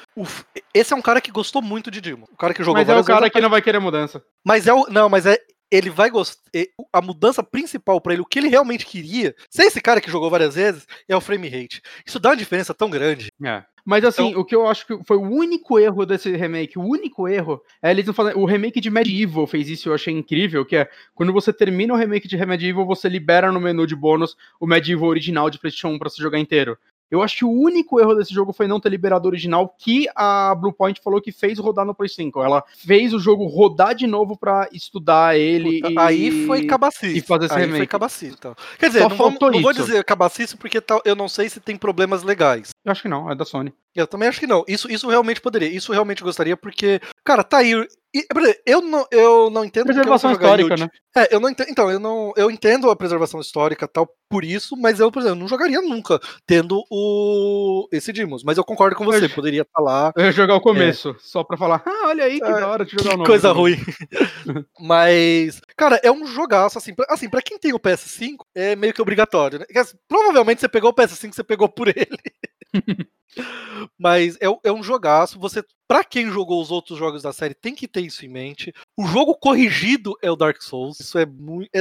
esse 0.74 0.92
é 0.92 0.96
um 0.96 1.03
cara 1.03 1.20
que 1.20 1.30
gostou 1.30 1.62
muito 1.62 1.90
de 1.90 2.00
Demons. 2.00 2.28
O 2.32 2.36
cara 2.36 2.53
que 2.53 2.62
jogou 2.62 2.74
Mas 2.74 2.88
é 2.88 2.96
o 2.96 3.05
cara 3.05 3.30
que 3.30 3.40
não 3.40 3.50
vai 3.50 3.62
querer 3.62 3.78
mudança. 3.78 4.22
Mas 4.44 4.66
é 4.66 4.74
o. 4.74 4.86
Não, 4.88 5.09
mas 5.09 5.26
é. 5.26 5.38
Ele 5.70 5.88
vai 5.88 6.11
gostar. 6.11 6.42
A 6.92 7.00
mudança 7.00 7.42
principal 7.42 7.98
para 7.98 8.12
ele, 8.12 8.20
o 8.20 8.26
que 8.26 8.38
ele 8.38 8.48
realmente 8.48 8.84
queria, 8.84 9.34
se 9.48 9.62
esse 9.62 9.80
cara 9.80 10.03
que 10.03 10.11
jogou 10.11 10.28
várias 10.28 10.55
vezes, 10.55 10.86
é 11.09 11.16
o 11.16 11.20
frame 11.20 11.48
rate. 11.48 11.80
Isso 12.05 12.20
dá 12.20 12.28
uma 12.28 12.36
diferença 12.36 12.74
tão 12.74 12.90
grande. 12.90 13.28
É. 13.42 13.64
Mas 13.85 14.05
assim, 14.05 14.28
então, 14.28 14.41
o 14.41 14.45
que 14.45 14.55
eu 14.55 14.66
acho 14.66 14.87
que 14.87 14.99
foi 15.05 15.16
o 15.16 15.22
único 15.28 15.78
erro 15.78 16.07
desse 16.07 16.30
remake, 16.37 16.78
o 16.78 16.83
único 16.83 17.26
erro, 17.26 17.61
é 17.83 17.91
eles 17.91 18.07
não 18.07 18.14
falando, 18.14 18.39
o 18.39 18.45
remake 18.45 18.80
de 18.80 18.91
Medieval 18.91 19.47
fez 19.47 19.68
isso, 19.68 19.89
eu 19.89 19.95
achei 19.95 20.14
incrível, 20.14 20.64
que 20.64 20.76
é 20.76 20.89
quando 21.14 21.33
você 21.33 21.53
termina 21.53 21.93
o 21.93 21.97
remake 21.97 22.28
de 22.28 22.47
Medieval, 22.47 22.87
você 22.87 23.09
libera 23.09 23.51
no 23.51 23.61
menu 23.61 23.87
de 23.87 23.97
bônus 23.97 24.37
o 24.61 24.66
Medieval 24.66 25.09
original 25.09 25.51
de 25.51 25.59
PlayStation 25.59 25.89
1 25.89 25.99
para 25.99 26.09
você 26.09 26.22
jogar 26.22 26.39
inteiro. 26.39 26.78
Eu 27.12 27.20
acho 27.20 27.37
que 27.37 27.45
o 27.45 27.51
único 27.51 28.01
erro 28.01 28.14
desse 28.14 28.33
jogo 28.33 28.55
foi 28.55 28.66
não 28.66 28.80
ter 28.80 28.89
liberado 28.89 29.26
o 29.26 29.28
original, 29.28 29.76
que 29.78 30.09
a 30.16 30.55
Bluepoint 30.55 30.99
falou 31.05 31.20
que 31.20 31.30
fez 31.30 31.59
rodar 31.59 31.85
no 31.85 31.95
Play 31.95 32.09
5. 32.09 32.43
Ela 32.43 32.64
fez 32.74 33.12
o 33.12 33.18
jogo 33.18 33.45
rodar 33.45 33.95
de 33.95 34.07
novo 34.07 34.35
para 34.35 34.66
estudar 34.72 35.39
ele. 35.39 35.83
Puta, 35.83 35.93
e... 35.93 35.99
Aí 35.99 36.47
foi 36.47 36.64
cabacice. 36.64 37.18
E 37.18 37.20
fazer 37.20 37.45
esse 37.45 37.55
aí 37.55 37.61
remake. 37.61 37.80
foi 37.80 37.87
cabacice. 37.87 38.35
Então. 38.39 38.57
Quer 38.78 38.87
dizer, 38.87 39.01
não, 39.01 39.11
vou, 39.11 39.30
não 39.30 39.61
vou 39.61 39.74
dizer 39.74 40.03
cabacice 40.05 40.57
porque 40.57 40.83
eu 41.05 41.14
não 41.14 41.28
sei 41.28 41.51
se 41.51 41.61
tem 41.61 41.76
problemas 41.76 42.22
legais. 42.22 42.71
Eu 42.85 42.91
acho 42.91 43.03
que 43.03 43.09
não, 43.09 43.30
é 43.30 43.35
da 43.35 43.45
Sony. 43.45 43.72
Eu 43.95 44.07
também 44.07 44.28
acho 44.28 44.41
que 44.41 44.47
não. 44.47 44.64
Isso, 44.66 44.91
isso 44.91 45.09
realmente 45.09 45.41
poderia. 45.41 45.68
Isso 45.68 45.93
realmente 45.93 46.22
gostaria, 46.22 46.57
porque, 46.57 47.01
cara, 47.24 47.45
tá 47.45 47.59
aí. 47.59 47.74
E, 48.14 48.26
eu, 48.66 48.80
não, 48.80 49.07
eu 49.11 49.51
não 49.51 49.64
entendo. 49.64 49.87
Preservação 49.87 50.33
histórica, 50.33 50.76
né? 50.76 50.89
É, 51.16 51.35
eu 51.35 51.39
não 51.39 51.49
entendo. 51.49 51.70
Então, 51.70 51.91
eu 51.91 52.01
não. 52.01 52.33
Eu 52.37 52.51
entendo 52.51 52.91
a 52.91 52.97
preservação 52.97 53.41
histórica 53.41 53.87
tal 53.87 54.09
por 54.28 54.45
isso, 54.45 54.76
mas 54.76 54.99
eu, 54.99 55.12
por 55.12 55.20
exemplo, 55.20 55.39
não 55.39 55.49
jogaria 55.49 55.80
nunca 55.83 56.18
tendo 56.47 56.83
o 56.91 57.87
esse 57.93 58.12
Dimos. 58.12 58.43
Mas 58.43 58.57
eu 58.57 58.64
concordo 58.64 58.97
com 58.97 59.05
você, 59.05 59.26
eu, 59.26 59.30
poderia 59.30 59.66
falar. 59.72 60.12
Eu 60.16 60.24
ia 60.24 60.33
jogar 60.33 60.55
o 60.55 60.61
começo, 60.61 61.11
é. 61.11 61.14
só 61.18 61.45
pra 61.45 61.59
falar, 61.59 61.83
ah, 61.87 62.09
olha 62.09 62.24
aí 62.24 62.41
que 62.41 62.47
é, 62.47 62.53
da 62.53 62.68
hora 62.68 62.85
de 62.85 62.93
jogar 62.93 63.14
o 63.14 63.16
nome. 63.18 63.26
Coisa 63.26 63.53
ruim. 63.53 63.76
mas, 64.80 65.61
cara, 65.76 66.01
é 66.03 66.11
um 66.11 66.26
jogaço, 66.26 66.78
assim, 66.78 66.95
pra, 66.95 67.07
assim, 67.11 67.28
pra 67.28 67.43
quem 67.43 67.59
tem 67.59 67.74
o 67.74 67.80
PS5, 67.80 68.39
é 68.55 68.74
meio 68.74 68.95
que 68.95 69.03
obrigatório, 69.03 69.59
né? 69.59 69.66
Provavelmente 70.09 70.62
você 70.62 70.68
pegou 70.68 70.91
o 70.91 70.95
PS5, 70.95 71.35
você 71.35 71.45
pegou 71.45 71.68
por 71.68 71.89
ele. 71.95 72.18
Mas 73.98 74.36
é, 74.36 74.46
é, 74.64 74.72
um 74.72 74.82
jogaço. 74.82 75.38
Você, 75.38 75.64
para 75.88 76.04
quem 76.04 76.30
jogou 76.30 76.60
os 76.60 76.70
outros 76.70 76.98
jogos 76.98 77.22
da 77.22 77.32
série, 77.32 77.54
tem 77.54 77.74
que 77.74 77.88
ter 77.88 78.02
isso 78.02 78.24
em 78.24 78.28
mente. 78.28 78.72
O 78.96 79.06
jogo 79.06 79.34
corrigido 79.34 80.14
é 80.22 80.30
o 80.30 80.36
Dark 80.36 80.60
Souls. 80.62 81.00
Isso 81.00 81.18
é 81.18 81.26
muito. 81.26 81.68
É, 81.74 81.80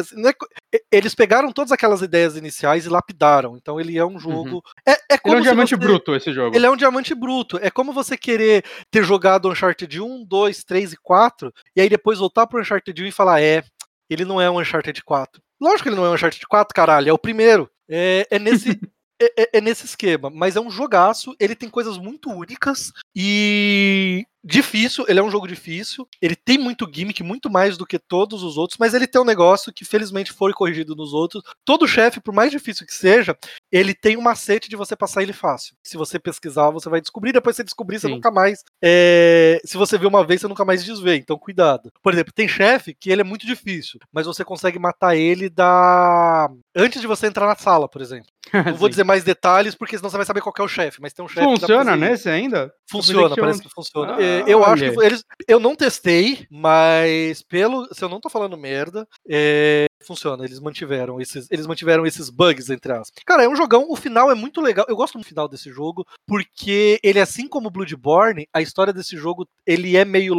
é, 0.73 0.81
eles 0.91 1.13
pegaram 1.13 1.51
todas 1.51 1.71
aquelas 1.71 2.01
ideias 2.01 2.35
iniciais 2.35 2.85
e 2.85 2.89
lapidaram. 2.89 3.57
Então 3.57 3.79
ele 3.79 3.97
é 3.97 4.05
um 4.05 4.19
jogo. 4.19 4.55
Uhum. 4.55 4.61
É, 4.87 5.13
é 5.13 5.17
como 5.17 5.35
ele 5.35 5.39
é 5.39 5.41
um 5.41 5.43
diamante 5.43 5.75
você... 5.75 5.77
bruto 5.77 6.15
esse 6.15 6.31
jogo. 6.31 6.55
Ele 6.55 6.65
é 6.65 6.71
um 6.71 6.77
diamante 6.77 7.13
bruto. 7.13 7.59
É 7.61 7.69
como 7.69 7.93
você 7.93 8.17
querer 8.17 8.63
ter 8.89 9.03
jogado 9.03 9.49
Uncharted 9.49 9.99
1, 9.99 10.25
2, 10.25 10.63
3 10.63 10.93
e 10.93 10.97
4, 10.97 11.53
e 11.75 11.81
aí 11.81 11.89
depois 11.89 12.19
voltar 12.19 12.47
pro 12.47 12.61
Uncharted 12.61 13.03
1 13.03 13.05
e 13.07 13.11
falar: 13.11 13.41
é, 13.41 13.63
ele 14.09 14.25
não 14.25 14.39
é 14.41 14.49
um 14.49 14.59
Uncharted 14.59 15.03
4. 15.03 15.41
Lógico 15.59 15.83
que 15.83 15.89
ele 15.89 15.95
não 15.95 16.05
é 16.05 16.09
um 16.09 16.13
Uncharted 16.13 16.45
4, 16.47 16.73
caralho, 16.73 17.09
é 17.09 17.13
o 17.13 17.19
primeiro. 17.19 17.69
É, 17.89 18.27
é 18.31 18.39
nesse. 18.39 18.79
é, 19.21 19.33
é, 19.43 19.49
é 19.57 19.61
nesse 19.61 19.85
esquema, 19.85 20.29
mas 20.29 20.55
é 20.55 20.59
um 20.59 20.71
jogaço, 20.71 21.35
ele 21.39 21.55
tem 21.55 21.69
coisas 21.69 21.97
muito 21.97 22.29
únicas 22.29 22.91
e 23.15 24.25
difícil, 24.43 25.05
ele 25.07 25.19
é 25.19 25.23
um 25.23 25.29
jogo 25.29 25.47
difícil, 25.47 26.07
ele 26.21 26.35
tem 26.35 26.57
muito 26.57 26.89
gimmick, 26.91 27.21
muito 27.23 27.49
mais 27.49 27.77
do 27.77 27.85
que 27.85 27.99
todos 27.99 28.41
os 28.43 28.57
outros, 28.57 28.77
mas 28.79 28.93
ele 28.93 29.07
tem 29.07 29.21
um 29.21 29.25
negócio 29.25 29.71
que 29.71 29.85
felizmente 29.85 30.31
foi 30.31 30.51
corrigido 30.51 30.95
nos 30.95 31.13
outros. 31.13 31.43
Todo 31.63 31.87
chefe, 31.87 32.19
por 32.19 32.33
mais 32.33 32.51
difícil 32.51 32.85
que 32.85 32.93
seja, 32.93 33.37
ele 33.71 33.93
tem 33.93 34.17
um 34.17 34.21
macete 34.21 34.69
de 34.69 34.75
você 34.75 34.95
passar 34.95 35.21
ele 35.21 35.33
fácil. 35.33 35.75
Se 35.83 35.95
você 35.95 36.17
pesquisar, 36.17 36.71
você 36.71 36.89
vai 36.89 37.01
descobrir, 37.01 37.31
depois 37.31 37.55
você 37.55 37.63
descobrir, 37.63 37.99
você 37.99 38.07
Sim. 38.07 38.15
nunca 38.15 38.31
mais. 38.31 38.63
É... 38.81 39.61
Se 39.63 39.77
você 39.77 39.97
vê 39.97 40.07
uma 40.07 40.25
vez, 40.25 40.41
você 40.41 40.47
nunca 40.47 40.65
mais 40.65 40.83
desvê, 40.83 41.17
então 41.17 41.37
cuidado. 41.37 41.91
Por 42.01 42.13
exemplo, 42.13 42.33
tem 42.33 42.47
chefe 42.47 42.95
que 42.99 43.11
ele 43.11 43.21
é 43.21 43.25
muito 43.25 43.45
difícil, 43.45 43.99
mas 44.11 44.25
você 44.25 44.43
consegue 44.43 44.79
matar 44.79 45.15
ele 45.15 45.49
da. 45.49 46.49
Antes 46.75 47.01
de 47.01 47.07
você 47.07 47.27
entrar 47.27 47.45
na 47.45 47.55
sala, 47.55 47.87
por 47.87 48.01
exemplo. 48.01 48.31
Não 48.53 48.75
vou 48.75 48.89
dizer 48.89 49.03
mais 49.03 49.23
detalhes, 49.23 49.75
porque 49.75 49.97
senão 49.97 50.09
você 50.09 50.17
vai 50.17 50.25
saber 50.25 50.41
qual 50.41 50.53
é 50.57 50.61
o 50.61 50.67
chefe, 50.67 51.01
mas 51.01 51.13
tem 51.13 51.23
um 51.23 51.27
chefe. 51.27 51.45
Funciona 51.45 51.95
nesse 51.95 52.29
ainda? 52.29 52.73
Funciona, 52.89 53.35
parece 53.35 53.61
que 53.61 53.69
funciona. 53.69 54.15
Ah, 54.15 54.21
é, 54.21 54.43
eu 54.47 54.63
acho 54.65 54.91
que 54.91 54.99
eles. 55.03 55.23
Eu 55.47 55.59
não 55.59 55.75
testei, 55.75 56.45
mas 56.49 57.41
pelo. 57.43 57.87
Se 57.93 58.03
eu 58.03 58.09
não 58.09 58.19
tô 58.19 58.29
falando 58.29 58.57
merda, 58.57 59.07
é, 59.29 59.85
funciona. 60.05 60.43
Eles 60.43 60.59
mantiveram 60.59 61.19
esses. 61.21 61.47
Eles 61.49 61.65
mantiveram 61.65 62.05
esses 62.05 62.29
bugs, 62.29 62.69
entre 62.69 62.91
aspas. 62.91 63.23
Cara, 63.25 63.43
é 63.43 63.49
um 63.49 63.55
jogão. 63.55 63.85
O 63.89 63.95
final 63.95 64.29
é 64.29 64.35
muito 64.35 64.61
legal. 64.61 64.85
Eu 64.89 64.95
gosto 64.95 65.17
do 65.17 65.23
final 65.23 65.47
desse 65.47 65.71
jogo, 65.71 66.05
porque 66.27 66.99
ele, 67.03 67.19
assim 67.19 67.47
como 67.47 67.71
Bloodborne, 67.71 68.47
a 68.53 68.61
história 68.61 68.93
desse 68.93 69.15
jogo 69.15 69.47
ele 69.65 69.95
é 69.95 70.03
meio 70.03 70.35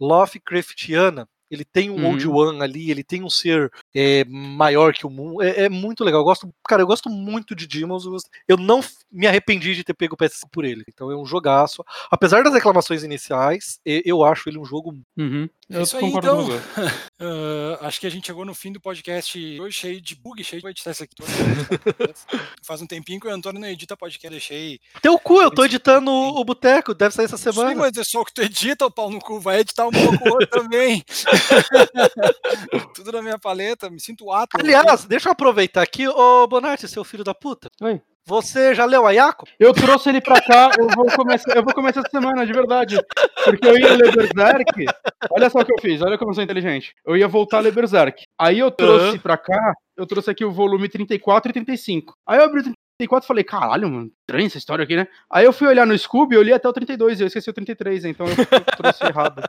Lovecraftiana 0.00 1.26
ele 1.50 1.64
tem 1.64 1.90
um 1.90 1.96
uhum. 1.96 2.10
Old 2.10 2.28
One 2.28 2.62
ali, 2.62 2.90
ele 2.90 3.04
tem 3.04 3.22
um 3.22 3.30
ser 3.30 3.70
é, 3.94 4.24
maior 4.24 4.92
que 4.92 5.06
o 5.06 5.10
mundo. 5.10 5.42
É, 5.42 5.64
é, 5.64 5.68
muito 5.68 6.04
legal. 6.04 6.20
Eu 6.20 6.24
gosto, 6.24 6.52
cara, 6.68 6.82
eu 6.82 6.86
gosto 6.86 7.08
muito 7.08 7.54
de 7.54 7.66
Demons. 7.66 8.04
Eu 8.46 8.56
não 8.56 8.80
me 9.10 9.26
arrependi 9.26 9.74
de 9.74 9.84
ter 9.84 9.94
pego 9.94 10.14
o 10.14 10.16
PS 10.16 10.42
por 10.50 10.64
ele. 10.64 10.84
Então 10.88 11.10
é 11.10 11.16
um 11.16 11.26
jogaço. 11.26 11.84
Apesar 12.10 12.42
das 12.42 12.54
reclamações 12.54 13.02
iniciais, 13.02 13.80
eu 13.84 14.24
acho 14.24 14.48
ele 14.48 14.58
um 14.58 14.64
jogo. 14.64 14.98
Uhum. 15.16 15.48
Eu 15.68 15.82
Isso 15.82 15.96
aí, 15.96 16.04
então. 16.04 16.48
uh, 16.48 17.78
acho 17.82 17.98
que 17.98 18.06
a 18.06 18.10
gente 18.10 18.26
chegou 18.26 18.44
no 18.44 18.54
fim 18.54 18.70
do 18.70 18.80
podcast 18.80 19.36
hoje 19.60 19.76
cheio 19.76 20.00
de 20.00 20.14
bug, 20.14 20.42
cheio 20.44 20.62
de 20.62 20.68
editar 20.68 20.92
isso 20.92 21.02
aqui. 21.02 21.14
Faz 22.62 22.80
um 22.80 22.86
tempinho 22.86 23.18
que 23.18 23.26
o 23.26 23.30
Antônio 23.32 23.60
não 23.60 23.66
edita 23.66 23.96
podcast, 23.96 24.30
deixei. 24.30 24.78
Teu 25.02 25.18
cu, 25.18 25.42
eu 25.42 25.50
tô 25.50 25.64
editando 25.64 26.08
o, 26.08 26.44
Boteco, 26.44 26.94
deve 26.94 27.14
sair 27.14 27.24
essa 27.24 27.36
semana. 27.36 27.70
Sim, 27.70 27.76
mas 27.76 27.96
é 27.96 28.04
só 28.04 28.20
o 28.20 28.24
que 28.24 28.32
tu 28.32 28.42
edita, 28.42 28.86
o 28.86 28.90
pau 28.90 29.10
no 29.10 29.18
cu, 29.18 29.40
vai 29.40 29.60
editar 29.60 29.88
um 29.88 29.90
pouco 29.90 30.28
outro 30.28 30.46
também. 30.46 31.02
Tudo 32.94 33.12
na 33.12 33.22
minha 33.22 33.38
paleta, 33.38 33.90
me 33.90 34.00
sinto 34.00 34.30
ato. 34.30 34.56
Aliás, 34.58 35.04
deixa 35.04 35.28
eu 35.28 35.32
aproveitar 35.32 35.82
aqui, 35.82 36.06
ô 36.08 36.46
Bonatti, 36.46 36.88
seu 36.88 37.04
filho 37.04 37.24
da 37.24 37.34
puta. 37.34 37.68
Oi. 37.80 38.00
Você 38.28 38.74
já 38.74 38.84
leu 38.84 39.06
Ayako? 39.06 39.46
Eu 39.56 39.72
trouxe 39.72 40.08
ele 40.08 40.20
pra 40.20 40.40
cá, 40.40 40.72
eu 40.76 40.88
vou 40.88 41.06
começar, 41.14 41.56
eu 41.56 41.62
vou 41.62 41.72
começar 41.72 42.00
essa 42.00 42.10
semana, 42.10 42.44
de 42.44 42.52
verdade. 42.52 42.98
Porque 43.44 43.68
eu 43.68 43.78
ia 43.78 43.94
ler 43.94 44.12
Berserk. 44.12 44.84
Olha 45.30 45.48
só 45.48 45.60
o 45.60 45.64
que 45.64 45.72
eu 45.72 45.80
fiz, 45.80 46.02
olha 46.02 46.18
como 46.18 46.32
eu 46.32 46.34
sou 46.34 46.42
inteligente. 46.42 46.92
Eu 47.06 47.16
ia 47.16 47.28
voltar 47.28 47.58
a 47.58 47.60
ler 47.60 47.72
Berserk. 47.72 48.24
Aí 48.36 48.58
eu 48.58 48.68
trouxe 48.72 49.10
uhum. 49.10 49.18
pra 49.18 49.36
cá, 49.36 49.74
eu 49.96 50.04
trouxe 50.06 50.28
aqui 50.28 50.44
o 50.44 50.50
volume 50.50 50.88
34 50.88 51.50
e 51.50 51.52
35. 51.52 52.14
Aí 52.26 52.38
eu 52.38 52.44
abri 52.44 52.62
o 52.62 52.64
34 52.98 53.24
e 53.24 53.28
falei, 53.28 53.44
caralho, 53.44 53.88
mano, 53.88 54.10
estranha 54.22 54.46
essa 54.46 54.58
história 54.58 54.82
aqui, 54.82 54.96
né? 54.96 55.06
Aí 55.30 55.44
eu 55.44 55.52
fui 55.52 55.68
olhar 55.68 55.86
no 55.86 55.96
Scooby, 55.96 56.34
eu 56.34 56.42
li 56.42 56.52
até 56.52 56.68
o 56.68 56.72
32 56.72 57.20
e 57.20 57.22
eu 57.22 57.26
esqueci 57.28 57.48
o 57.48 57.52
33, 57.52 58.06
então 58.06 58.26
eu 58.26 58.34
trouxe 58.76 59.04
errado. 59.04 59.40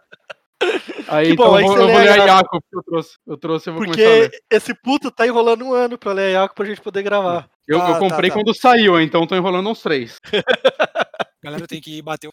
Aí, 1.07 1.31
então, 1.31 1.45
bom, 1.47 1.59
eu, 1.59 1.67
vou, 1.67 1.77
eu 1.77 1.87
vou 1.87 1.97
ler 1.97 2.09
a 2.09 2.25
Yaco 2.25 2.59
que 2.59 2.77
eu 2.77 2.83
trouxe. 2.83 3.17
Eu 3.25 3.37
trouxe, 3.37 3.69
eu 3.69 3.73
vou 3.73 3.83
Porque 3.83 4.03
começar 4.03 4.17
a 4.17 4.21
ler. 4.21 4.31
esse 4.51 4.73
puto 4.73 5.11
tá 5.11 5.25
enrolando 5.25 5.65
um 5.65 5.73
ano 5.73 5.97
pra 5.97 6.13
ler 6.13 6.35
a 6.35 6.41
Yaco 6.41 6.55
pra 6.55 6.65
gente 6.65 6.81
poder 6.81 7.03
gravar. 7.03 7.49
Eu, 7.67 7.81
ah, 7.81 7.91
eu 7.91 7.99
comprei 7.99 8.29
tá, 8.29 8.35
tá. 8.35 8.43
quando 8.43 8.57
saiu, 8.57 8.99
então 8.99 9.27
tô 9.27 9.35
enrolando 9.35 9.69
uns 9.69 9.81
três. 9.81 10.19
galera 11.43 11.67
tem 11.67 11.81
que 11.81 12.01
bater. 12.01 12.29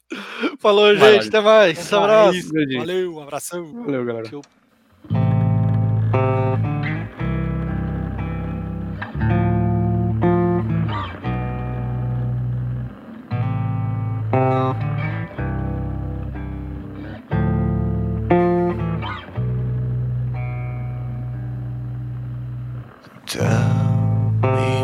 Falou, 0.59 0.95
gente. 0.95 1.29
Até 1.29 1.41
mais. 1.41 1.79
Até 1.79 1.81
mais. 1.81 1.93
Abraço. 1.93 2.51
Valeu, 2.79 3.15
um 3.15 3.23
abração. 3.23 3.85
Valeu, 3.85 4.05
galera. 4.05 4.29
Show. 4.29 4.43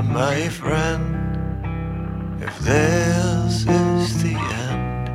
My 0.03 0.49
friend, 0.49 1.17
if 2.43 2.59
this 2.61 3.67
is 3.67 4.23
the 4.23 4.35
end, 4.35 5.09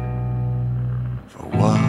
for 1.27 1.43
what 1.57 1.84